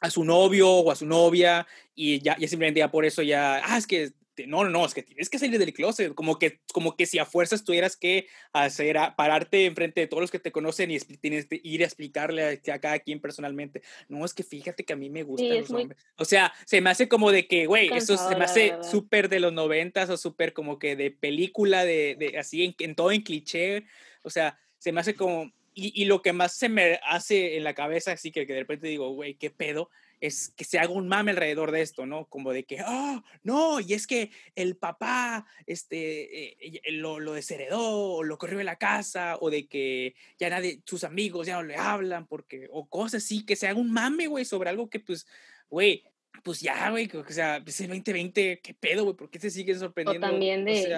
a 0.00 0.10
su 0.10 0.24
novio 0.24 0.68
o 0.68 0.90
a 0.90 0.96
su 0.96 1.06
novia 1.06 1.66
y 1.94 2.20
ya, 2.20 2.36
ya 2.36 2.48
simplemente 2.48 2.80
ya 2.80 2.90
por 2.90 3.04
eso 3.04 3.22
ya, 3.22 3.62
ah, 3.64 3.78
es 3.78 3.86
que 3.86 4.10
no, 4.46 4.64
no, 4.68 4.84
es 4.84 4.94
que 4.94 5.02
tienes 5.02 5.28
que 5.28 5.38
salir 5.38 5.58
del 5.58 5.72
closet, 5.72 6.14
como 6.14 6.38
que, 6.38 6.60
como 6.72 6.96
que 6.96 7.06
si 7.06 7.18
a 7.18 7.26
fuerzas 7.26 7.64
tuvieras 7.64 7.96
que 7.96 8.28
hacer, 8.52 8.98
a, 8.98 9.14
pararte 9.14 9.66
enfrente 9.66 10.00
de 10.00 10.06
todos 10.06 10.22
los 10.22 10.30
que 10.30 10.38
te 10.38 10.52
conocen 10.52 10.90
y 10.90 10.98
tienes 10.98 11.46
que 11.46 11.60
ir 11.62 11.82
a 11.82 11.86
explicarle 11.86 12.60
a, 12.72 12.78
cada 12.78 12.98
quien 13.00 13.20
personalmente. 13.20 13.82
No, 14.08 14.24
es 14.24 14.34
que 14.34 14.42
fíjate 14.42 14.84
que 14.84 14.92
a 14.92 14.96
mí 14.96 15.10
me 15.10 15.22
gustan 15.22 15.60
los 15.60 15.70
hombres. 15.70 15.98
O 16.16 16.24
sea, 16.24 16.52
se 16.64 16.80
me 16.80 16.90
hace 16.90 17.08
como 17.08 17.30
de 17.30 17.46
que, 17.46 17.66
güey, 17.66 17.90
eso 17.92 18.16
se 18.16 18.36
me 18.36 18.44
hace 18.44 18.74
súper 18.90 19.28
de 19.28 19.40
los 19.40 19.52
noventas 19.52 20.08
o 20.10 20.16
súper 20.16 20.52
como 20.52 20.78
que 20.78 20.96
de 20.96 21.10
película, 21.10 21.84
de, 21.84 22.16
de 22.18 22.38
así, 22.38 22.64
en, 22.64 22.74
en, 22.78 22.94
todo 22.94 23.12
en 23.12 23.22
cliché. 23.22 23.84
O 24.22 24.30
sea, 24.30 24.58
se 24.78 24.92
me 24.92 25.00
hace 25.00 25.14
como... 25.14 25.52
Y, 25.74 26.02
y, 26.02 26.04
lo 26.04 26.20
que 26.20 26.34
más 26.34 26.54
se 26.54 26.68
me 26.68 27.00
hace 27.02 27.56
en 27.56 27.64
la 27.64 27.72
cabeza, 27.72 28.12
así 28.12 28.30
que, 28.30 28.46
que 28.46 28.52
de 28.52 28.60
repente 28.60 28.88
digo, 28.88 29.08
güey, 29.14 29.36
¿qué 29.36 29.48
pedo? 29.48 29.88
Es 30.22 30.54
que 30.56 30.64
se 30.64 30.78
haga 30.78 30.92
un 30.92 31.08
mame 31.08 31.32
alrededor 31.32 31.72
de 31.72 31.82
esto, 31.82 32.06
¿no? 32.06 32.26
Como 32.28 32.52
de 32.52 32.62
que, 32.64 32.78
oh, 32.86 33.22
no, 33.42 33.80
y 33.80 33.92
es 33.92 34.06
que 34.06 34.30
el 34.54 34.76
papá 34.76 35.44
este, 35.66 36.52
eh, 36.52 36.80
lo, 36.92 37.18
lo 37.18 37.32
desheredó, 37.32 38.14
o 38.14 38.22
lo 38.22 38.38
corrió 38.38 38.58
de 38.58 38.64
la 38.64 38.76
casa, 38.76 39.36
o 39.40 39.50
de 39.50 39.66
que 39.66 40.14
ya 40.38 40.48
nadie, 40.48 40.80
sus 40.86 41.02
amigos 41.02 41.48
ya 41.48 41.56
no 41.56 41.64
le 41.64 41.74
hablan, 41.74 42.28
porque, 42.28 42.68
o 42.70 42.88
cosas 42.88 43.24
así, 43.24 43.44
que 43.44 43.56
se 43.56 43.66
haga 43.66 43.80
un 43.80 43.90
mame, 43.90 44.28
güey, 44.28 44.44
sobre 44.44 44.70
algo 44.70 44.88
que, 44.88 45.00
pues, 45.00 45.26
güey, 45.68 46.04
pues 46.44 46.60
ya, 46.60 46.90
güey, 46.90 47.10
o 47.12 47.24
sea, 47.32 47.56
es 47.66 47.80
el 47.80 47.88
2020, 47.88 48.60
¿qué 48.62 48.74
pedo, 48.74 49.02
güey? 49.02 49.16
¿Por 49.16 49.28
qué 49.28 49.40
se 49.40 49.50
siguen 49.50 49.80
sorprendiendo? 49.80 50.24
O 50.24 50.30
también 50.30 50.64
de, 50.64 50.88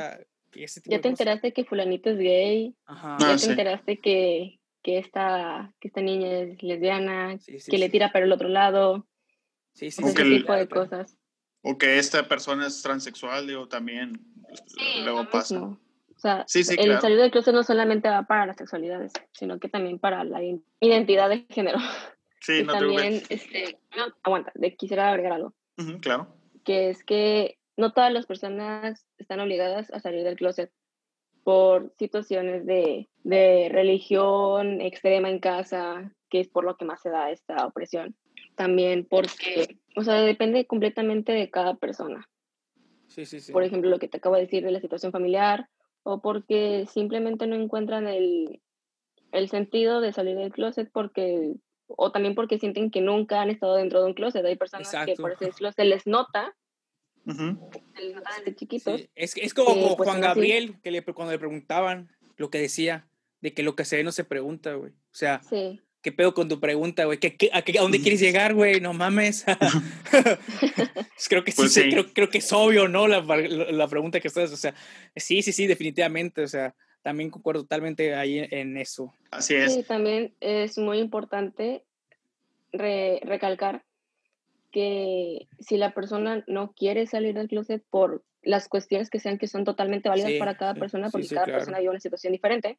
ya 0.84 1.00
te 1.00 1.08
enteraste 1.08 1.52
que 1.52 1.64
fulanito 1.64 2.10
es 2.10 2.18
gay, 2.18 2.74
Ajá. 2.84 3.16
ya 3.18 3.32
ah, 3.32 3.36
te 3.36 3.46
enteraste 3.46 3.98
que, 4.00 4.60
que 4.82 4.98
esta, 4.98 5.72
que 5.80 5.88
esta 5.88 6.02
niña 6.02 6.40
es 6.40 6.62
lesbiana, 6.62 7.38
que 7.70 7.78
le 7.78 7.88
tira 7.88 8.12
para 8.12 8.26
el 8.26 8.32
otro 8.32 8.48
lado. 8.48 9.06
Sí, 9.74 9.90
sí, 9.90 10.02
ese 10.04 10.24
tipo 10.24 10.52
de 10.52 10.68
cosas. 10.68 11.18
O 11.62 11.76
que 11.76 11.98
esta 11.98 12.28
persona 12.28 12.66
es 12.66 12.82
transexual, 12.82 13.46
digo, 13.46 13.68
también 13.68 14.20
luego 15.02 15.28
pasa. 15.30 15.60
O 15.60 15.78
sea, 16.18 16.46
el 16.54 17.00
salir 17.00 17.18
del 17.18 17.30
closet 17.30 17.52
no 17.52 17.62
solamente 17.64 18.08
va 18.08 18.22
para 18.22 18.46
las 18.46 18.56
sexualidades, 18.56 19.12
sino 19.32 19.58
que 19.58 19.68
también 19.68 19.98
para 19.98 20.24
la 20.24 20.40
identidad 20.80 21.28
de 21.28 21.46
género. 21.50 21.78
Sí, 22.40 22.62
no 22.62 22.74
también, 22.74 23.22
este, 23.30 23.78
aguanta, 24.22 24.52
quisiera 24.76 25.08
agregar 25.08 25.32
algo. 25.32 25.54
claro. 26.02 26.28
Que 26.62 26.90
es 26.90 27.02
que 27.02 27.58
no 27.76 27.92
todas 27.92 28.12
las 28.12 28.26
personas 28.26 29.06
están 29.16 29.40
obligadas 29.40 29.90
a 29.90 30.00
salir 30.00 30.24
del 30.24 30.36
closet 30.36 30.70
por 31.42 31.94
situaciones 31.98 32.66
de, 32.66 33.08
de 33.22 33.70
religión 33.70 34.82
extrema 34.82 35.30
en 35.30 35.40
casa, 35.40 36.14
que 36.28 36.40
es 36.40 36.48
por 36.48 36.64
lo 36.64 36.76
que 36.76 36.84
más 36.84 37.00
se 37.00 37.10
da 37.10 37.30
esta 37.30 37.66
opresión 37.66 38.14
también 38.54 39.06
porque, 39.08 39.78
o 39.96 40.04
sea, 40.04 40.20
depende 40.22 40.66
completamente 40.66 41.32
de 41.32 41.50
cada 41.50 41.74
persona. 41.74 42.28
Sí, 43.08 43.26
sí, 43.26 43.40
sí. 43.40 43.52
Por 43.52 43.62
ejemplo, 43.62 43.90
lo 43.90 43.98
que 43.98 44.08
te 44.08 44.16
acabo 44.16 44.34
de 44.34 44.42
decir 44.42 44.64
de 44.64 44.70
la 44.70 44.80
situación 44.80 45.12
familiar, 45.12 45.68
o 46.02 46.20
porque 46.20 46.86
simplemente 46.86 47.46
no 47.46 47.56
encuentran 47.56 48.06
el, 48.06 48.60
el 49.32 49.48
sentido 49.48 50.00
de 50.00 50.12
salir 50.12 50.36
del 50.36 50.52
closet 50.52 50.90
porque, 50.92 51.54
o 51.86 52.12
también 52.12 52.34
porque 52.34 52.58
sienten 52.58 52.90
que 52.90 53.00
nunca 53.00 53.40
han 53.40 53.50
estado 53.50 53.76
dentro 53.76 54.00
de 54.00 54.06
un 54.06 54.14
closet. 54.14 54.44
Hay 54.44 54.56
personas 54.56 54.94
que 55.06 55.14
por 55.14 55.32
ese 55.32 55.50
closet 55.50 55.76
se 55.76 55.84
les 55.84 56.06
nota, 56.06 56.54
se 57.24 58.02
les 58.02 58.14
nota 58.14 58.30
desde 58.38 58.54
chiquitos. 58.54 59.08
Es, 59.14 59.36
es 59.36 59.54
como, 59.54 59.96
pues, 59.96 60.08
Juan 60.08 60.20
Gabriel, 60.20 60.80
que 60.82 60.90
le, 60.90 61.02
cuando 61.02 61.32
le 61.32 61.38
preguntaban 61.38 62.10
lo 62.36 62.50
que 62.50 62.58
decía, 62.58 63.08
de 63.40 63.54
que 63.54 63.62
lo 63.62 63.76
que 63.76 63.84
se 63.84 63.96
ve 63.96 64.04
no 64.04 64.12
se 64.12 64.24
pregunta, 64.24 64.74
güey. 64.74 64.92
O 64.92 65.16
sea, 65.16 65.42
sí. 65.42 65.80
¿Qué 66.04 66.12
pedo 66.12 66.34
con 66.34 66.50
tu 66.50 66.60
pregunta, 66.60 67.06
güey? 67.06 67.18
¿Qué, 67.18 67.50
a, 67.50 67.62
dónde 67.80 67.98
quieres 67.98 68.20
llegar, 68.20 68.52
güey? 68.52 68.80
No 68.80 68.92
mames. 68.92 69.44
Pues 71.14 71.28
creo 71.28 71.44
que 71.44 71.52
sí, 71.52 71.56
pues 71.58 71.74
Creo, 71.74 72.12
creo, 72.12 72.28
que 72.28 72.38
es 72.38 72.52
obvio, 72.52 72.88
¿no? 72.88 73.06
La, 73.06 73.20
la, 73.20 73.88
pregunta 73.88 74.20
que 74.20 74.28
estás, 74.28 74.52
o 74.52 74.56
sea, 74.56 74.74
sí, 75.14 75.42
sí, 75.42 75.52
sí, 75.52 75.66
definitivamente, 75.66 76.42
o 76.42 76.48
sea, 76.48 76.74
también 77.02 77.30
concuerdo 77.30 77.62
totalmente 77.62 78.14
ahí 78.14 78.46
en 78.50 78.76
eso. 78.76 79.14
Así 79.30 79.54
es. 79.54 79.72
Sí, 79.72 79.84
también 79.84 80.34
es 80.40 80.76
muy 80.76 80.98
importante 80.98 81.84
recalcar 82.72 83.84
que 84.72 85.46
si 85.60 85.76
la 85.76 85.94
persona 85.94 86.44
no 86.48 86.72
quiere 86.72 87.06
salir 87.06 87.34
del 87.34 87.48
closet 87.48 87.82
por 87.88 88.24
las 88.42 88.68
cuestiones 88.68 89.08
que 89.08 89.20
sean 89.20 89.38
que 89.38 89.46
son 89.46 89.64
totalmente 89.64 90.08
válidas 90.08 90.32
para 90.38 90.56
cada 90.56 90.74
persona, 90.74 91.10
porque 91.10 91.28
cada 91.28 91.46
persona 91.46 91.78
vive 91.78 91.90
una 91.90 92.00
situación 92.00 92.32
diferente, 92.32 92.76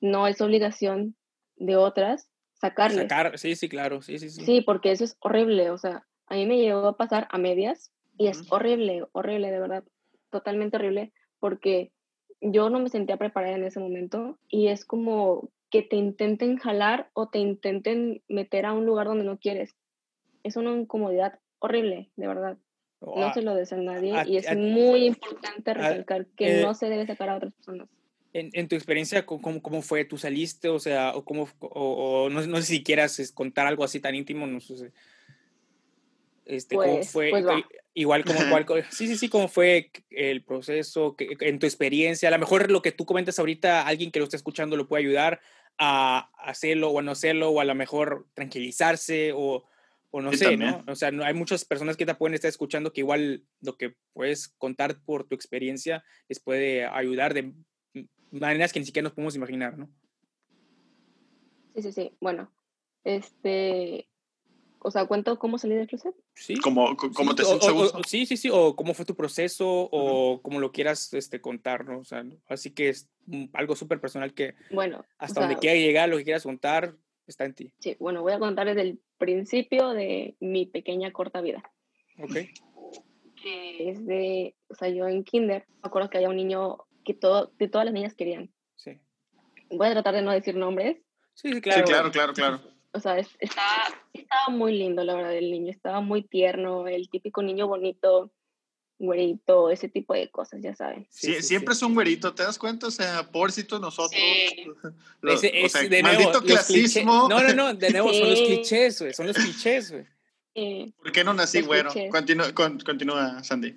no 0.00 0.26
es 0.28 0.40
obligación 0.40 1.16
de 1.62 1.76
otras, 1.76 2.28
sacarles. 2.54 3.02
Sacar, 3.02 3.38
sí, 3.38 3.56
sí, 3.56 3.68
claro, 3.68 4.02
sí, 4.02 4.18
sí, 4.18 4.30
sí. 4.30 4.44
Sí, 4.44 4.60
porque 4.60 4.90
eso 4.90 5.04
es 5.04 5.16
horrible, 5.20 5.70
o 5.70 5.78
sea, 5.78 6.06
a 6.26 6.34
mí 6.34 6.46
me 6.46 6.58
llegó 6.58 6.86
a 6.86 6.96
pasar 6.96 7.28
a 7.30 7.38
medias 7.38 7.92
y 8.18 8.26
es 8.26 8.44
horrible, 8.50 9.04
horrible, 9.12 9.50
de 9.50 9.60
verdad, 9.60 9.84
totalmente 10.30 10.76
horrible, 10.76 11.12
porque 11.38 11.92
yo 12.40 12.68
no 12.70 12.80
me 12.80 12.88
sentía 12.88 13.16
preparada 13.16 13.54
en 13.54 13.64
ese 13.64 13.80
momento 13.80 14.38
y 14.48 14.68
es 14.68 14.84
como 14.84 15.50
que 15.70 15.82
te 15.82 15.96
intenten 15.96 16.58
jalar 16.58 17.08
o 17.14 17.28
te 17.28 17.38
intenten 17.38 18.22
meter 18.28 18.66
a 18.66 18.72
un 18.72 18.84
lugar 18.84 19.06
donde 19.06 19.24
no 19.24 19.38
quieres. 19.38 19.74
Es 20.42 20.56
una 20.56 20.72
incomodidad 20.72 21.38
horrible, 21.60 22.10
de 22.16 22.26
verdad. 22.26 22.58
No 23.00 23.32
se 23.32 23.42
lo 23.42 23.54
desea 23.54 23.78
a 23.78 23.82
nadie 23.82 24.14
y 24.26 24.36
es 24.36 24.56
muy 24.56 25.06
importante 25.06 25.74
recalcar 25.74 26.26
que 26.36 26.60
eh, 26.60 26.62
no 26.62 26.74
se 26.74 26.88
debe 26.88 27.06
sacar 27.06 27.30
a 27.30 27.36
otras 27.36 27.52
personas 27.54 27.88
en, 28.32 28.68
tu 28.68 28.76
experiencia, 28.76 29.26
¿cómo, 29.26 29.60
¿cómo, 29.60 29.82
fue? 29.82 30.04
¿Tú 30.04 30.16
saliste? 30.16 30.68
O 30.68 30.78
sea, 30.78 31.14
o, 31.14 31.24
cómo, 31.24 31.48
o, 31.60 32.30
no, 32.30 32.46
no, 32.46 32.56
sé 32.58 32.62
si 32.64 32.82
quieras 32.82 33.32
contar 33.34 33.66
algo 33.66 33.84
así 33.84 34.00
tan 34.00 34.14
íntimo, 34.14 34.46
no 34.46 34.60
sé. 34.60 34.92
Este, 36.46 36.76
¿cómo 36.76 36.96
Pues- 36.96 37.10
fue? 37.10 37.30
pues. 37.30 37.44
Igual 37.94 38.24
como 38.24 38.38
cual, 38.48 38.86
sí, 38.88 39.06
sí, 39.06 39.16
sí, 39.18 39.28
cómo 39.28 39.48
fue 39.48 39.90
el 40.08 40.42
proceso, 40.42 41.14
que, 41.14 41.36
en 41.40 41.58
tu 41.58 41.66
experiencia, 41.66 42.28
a 42.28 42.32
lo 42.32 42.38
mejor 42.38 42.70
lo 42.70 42.80
que 42.80 42.90
tú 42.90 43.04
comentas 43.04 43.38
ahorita, 43.38 43.86
alguien 43.86 44.10
que 44.10 44.18
lo 44.18 44.24
está 44.24 44.38
escuchando 44.38 44.78
lo 44.78 44.88
puede 44.88 45.02
ayudar 45.02 45.42
a 45.76 46.30
hacerlo 46.38 46.88
o 46.88 47.00
a 47.00 47.02
no 47.02 47.10
hacerlo, 47.10 47.50
o 47.50 47.60
a 47.60 47.66
lo 47.66 47.74
mejor 47.74 48.28
tranquilizarse, 48.32 49.32
o, 49.34 49.66
o 50.10 50.22
no 50.22 50.30
Sí, 50.30 50.38
sé, 50.38 50.44
también. 50.46 50.82
¿no? 50.86 50.92
O 50.92 50.96
sea, 50.96 51.10
no, 51.10 51.22
hay 51.22 51.34
muchas 51.34 51.66
personas 51.66 51.98
que 51.98 52.06
te 52.06 52.14
pueden 52.14 52.34
estar 52.34 52.48
escuchando 52.48 52.94
que 52.94 53.02
igual 53.02 53.44
lo 53.60 53.76
que 53.76 53.94
puedes 54.14 54.48
contar 54.48 55.02
por 55.04 55.24
tu 55.24 55.34
experiencia 55.34 56.02
les 56.28 56.40
puede 56.40 56.86
ayudar 56.86 57.34
de 57.34 57.52
maneras 58.32 58.72
que 58.72 58.80
ni 58.80 58.86
siquiera 58.86 59.04
nos 59.04 59.12
podemos 59.12 59.36
imaginar, 59.36 59.78
¿no? 59.78 59.88
Sí, 61.74 61.82
sí, 61.82 61.92
sí. 61.92 62.16
Bueno, 62.20 62.50
este, 63.04 64.08
o 64.78 64.90
sea, 64.90 65.06
cuento 65.06 65.38
cómo 65.38 65.58
salí 65.58 65.74
del 65.74 65.86
closet. 65.86 66.14
Sí. 66.34 66.54
¿Cómo, 66.56 66.96
cómo 66.96 67.30
Sí, 67.30 67.36
te 67.36 67.42
o- 67.44 67.56
o- 67.98 68.04
sí, 68.04 68.26
sí, 68.26 68.36
sí, 68.36 68.48
o 68.52 68.74
cómo 68.76 68.94
fue 68.94 69.04
tu 69.04 69.14
proceso, 69.14 69.66
o 69.90 70.40
como 70.42 70.60
lo 70.60 70.72
quieras 70.72 71.12
este, 71.14 71.40
contar, 71.40 71.84
¿no? 71.86 72.00
O 72.00 72.04
sea, 72.04 72.24
así 72.48 72.70
que 72.72 72.88
es 72.90 73.08
algo 73.52 73.76
súper 73.76 74.00
personal 74.00 74.34
que 74.34 74.54
Bueno, 74.70 75.04
hasta 75.18 75.40
sea, 75.40 75.46
donde 75.46 75.60
quiera 75.60 75.76
llegar, 75.76 76.08
lo 76.08 76.16
que 76.18 76.24
quieras 76.24 76.42
contar, 76.42 76.94
está 77.26 77.44
en 77.44 77.54
ti. 77.54 77.72
sí, 77.78 77.96
bueno, 78.00 78.22
voy 78.22 78.32
a 78.32 78.38
contar 78.38 78.66
desde 78.66 78.82
el 78.82 79.00
principio 79.18 79.90
de 79.90 80.36
mi 80.40 80.66
pequeña 80.66 81.12
corta 81.12 81.40
vida. 81.40 81.62
¿Ok? 82.18 82.36
Que 83.42 83.90
es 83.90 84.04
de, 84.06 84.54
o 84.68 84.74
sea, 84.74 84.88
yo 84.88 85.08
en 85.08 85.24
kinder, 85.24 85.66
me 85.82 85.86
acuerdo 85.88 86.10
que 86.10 86.18
había 86.18 86.28
un 86.28 86.36
niño 86.36 86.78
que 87.04 87.14
todo, 87.14 87.52
que 87.58 87.68
todas 87.68 87.84
las 87.84 87.94
niñas 87.94 88.14
querían. 88.14 88.52
Sí. 88.76 88.98
Voy 89.70 89.88
a 89.88 89.92
tratar 89.92 90.14
de 90.14 90.22
no 90.22 90.30
decir 90.32 90.54
nombres. 90.56 90.96
Sí, 91.34 91.48
sí, 91.48 91.54
Sí, 91.54 91.60
claro. 91.60 91.84
claro, 91.84 92.10
claro, 92.10 92.32
claro. 92.34 92.60
O 92.92 93.00
sea, 93.00 93.18
es- 93.18 93.36
estaba, 93.40 93.84
estaba 94.12 94.48
muy 94.50 94.76
lindo, 94.76 95.02
la 95.04 95.14
verdad, 95.14 95.34
el 95.34 95.50
niño. 95.50 95.70
Estaba 95.70 96.00
muy 96.00 96.22
tierno, 96.22 96.86
el 96.86 97.08
típico 97.08 97.42
niño 97.42 97.66
bonito, 97.66 98.30
güerito, 98.98 99.70
ese 99.70 99.88
tipo 99.88 100.14
de 100.14 100.30
cosas, 100.30 100.60
ya 100.62 100.74
saben. 100.74 101.06
Sí, 101.10 101.28
Sí, 101.28 101.34
sí, 101.36 101.42
siempre 101.42 101.74
sí. 101.74 101.78
es 101.78 101.82
un 101.82 101.94
güerito, 101.94 102.34
¿te 102.34 102.42
das 102.44 102.58
cuenta? 102.58 102.86
O 102.86 102.90
sea, 102.90 103.28
pobrecito 103.30 103.78
nosotros. 103.78 104.12
Sí. 104.20 104.64
Lo- 105.22 105.32
Ese 105.32 105.48
o 105.48 105.66
es, 105.66 105.72
sea, 105.72 105.82
de 105.88 106.02
nuevo, 106.02 106.18
maldito 106.18 106.40
clichés- 106.40 106.46
clasismo. 106.66 107.28
No, 107.28 107.40
no, 107.42 107.52
no, 107.54 107.74
de 107.74 107.90
nuevo 107.90 108.12
son 108.12 108.30
los 108.30 108.40
clichés, 108.40 109.00
güey. 109.00 109.12
Son 109.14 109.26
los 109.26 109.36
clichés, 109.36 109.90
güey. 109.90 110.92
¿Por 111.02 111.12
qué 111.12 111.24
no 111.24 111.32
nací 111.34 111.62
güero? 111.62 111.90
clichés. 111.90 112.12
Continúa, 112.12 112.52
con- 112.54 112.78
continúa, 112.80 113.42
Sandy. 113.42 113.74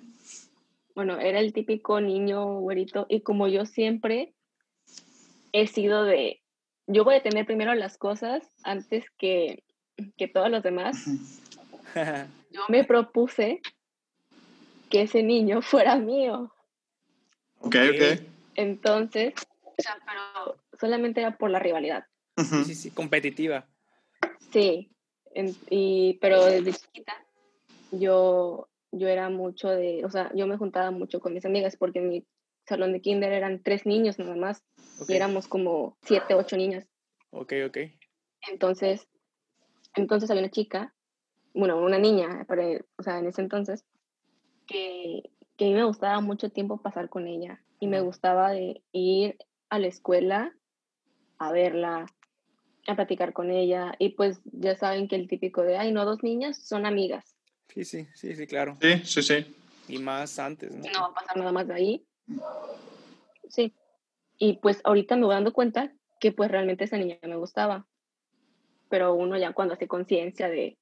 Bueno, 0.96 1.20
era 1.20 1.38
el 1.40 1.52
típico 1.52 2.00
niño 2.00 2.58
güerito 2.60 3.04
y 3.08 3.20
como 3.20 3.46
yo 3.48 3.66
siempre 3.66 4.32
he 5.52 5.66
sido 5.66 6.04
de, 6.04 6.42
yo 6.86 7.04
voy 7.04 7.16
a 7.16 7.22
tener 7.22 7.44
primero 7.44 7.74
las 7.74 7.98
cosas 7.98 8.50
antes 8.64 9.04
que, 9.18 9.62
que 10.16 10.26
todos 10.26 10.50
los 10.50 10.62
demás, 10.62 11.04
yo 12.50 12.62
me 12.68 12.82
propuse 12.84 13.60
que 14.88 15.02
ese 15.02 15.22
niño 15.22 15.60
fuera 15.62 15.96
mío. 15.96 16.50
Ok, 17.58 17.76
Ok. 17.92 18.20
Entonces, 18.54 19.34
o 19.64 19.74
sea, 19.76 19.98
pero 20.06 20.56
solamente 20.80 21.20
era 21.20 21.36
por 21.36 21.50
la 21.50 21.58
rivalidad. 21.58 22.06
Ujú. 22.38 22.64
Sí, 22.64 22.64
sí, 22.64 22.74
sí, 22.74 22.90
competitiva. 22.90 23.66
Sí, 24.50 24.90
en- 25.34 25.54
y, 25.68 26.14
pero 26.22 26.46
desde 26.46 26.72
chiquita 26.72 27.22
yo, 27.90 28.68
yo 28.92 29.08
era 29.08 29.28
mucho 29.30 29.68
de, 29.68 30.04
o 30.04 30.10
sea, 30.10 30.30
yo 30.34 30.46
me 30.46 30.56
juntaba 30.56 30.90
mucho 30.90 31.20
con 31.20 31.34
mis 31.34 31.44
amigas 31.44 31.76
porque 31.76 31.98
en 31.98 32.08
mi 32.08 32.26
salón 32.66 32.92
de 32.92 33.00
kinder 33.00 33.32
eran 33.32 33.62
tres 33.62 33.86
niños 33.86 34.18
nada 34.18 34.34
más 34.36 34.64
y 35.08 35.14
éramos 35.14 35.48
como 35.48 35.96
siete, 36.02 36.34
ocho 36.34 36.56
niñas. 36.56 36.88
ok, 37.30 37.52
ok. 37.66 37.78
Entonces, 38.48 39.06
entonces 39.94 40.30
había 40.30 40.42
una 40.42 40.50
chica, 40.50 40.94
bueno, 41.54 41.78
una 41.80 41.98
niña, 41.98 42.44
para- 42.46 42.80
o 42.98 43.02
sea, 43.02 43.18
en 43.18 43.26
ese 43.26 43.42
entonces, 43.42 43.84
que, 44.66 45.22
que 45.56 45.64
a 45.64 45.68
mí 45.68 45.74
me 45.74 45.84
gustaba 45.84 46.20
mucho 46.20 46.50
tiempo 46.50 46.80
pasar 46.82 47.08
con 47.08 47.26
ella 47.26 47.62
y 47.80 47.86
me 47.86 48.00
gustaba 48.00 48.50
de 48.50 48.82
ir 48.92 49.36
a 49.68 49.78
la 49.78 49.86
escuela 49.86 50.52
a 51.38 51.52
verla, 51.52 52.06
a 52.86 52.94
platicar 52.96 53.32
con 53.32 53.50
ella 53.50 53.94
y 53.98 54.10
pues 54.10 54.40
ya 54.44 54.76
saben 54.76 55.08
que 55.08 55.16
el 55.16 55.28
típico 55.28 55.62
de, 55.62 55.76
ay, 55.76 55.92
no, 55.92 56.04
dos 56.04 56.22
niñas 56.22 56.56
son 56.66 56.86
amigas, 56.86 57.35
Sí, 57.68 57.84
sí, 57.84 58.06
sí, 58.14 58.34
sí, 58.34 58.46
claro. 58.46 58.76
Sí, 58.80 58.98
sí, 59.04 59.22
sí. 59.22 59.56
Y 59.88 59.98
más 59.98 60.38
antes, 60.38 60.74
¿no? 60.74 60.82
no 60.92 61.00
va 61.02 61.06
a 61.08 61.14
pasar 61.14 61.36
nada 61.36 61.52
más 61.52 61.68
de 61.68 61.74
ahí. 61.74 62.06
Sí. 63.48 63.72
Y 64.38 64.54
pues 64.58 64.80
ahorita 64.84 65.16
me 65.16 65.24
voy 65.26 65.34
dando 65.34 65.52
cuenta 65.52 65.92
que 66.20 66.32
pues 66.32 66.50
realmente 66.50 66.84
esa 66.84 66.96
niña 66.96 67.18
me 67.22 67.36
gustaba. 67.36 67.86
Pero 68.88 69.14
uno 69.14 69.36
ya 69.36 69.52
cuando 69.52 69.74
hace 69.74 69.86
conciencia 69.88 70.48
de, 70.48 70.76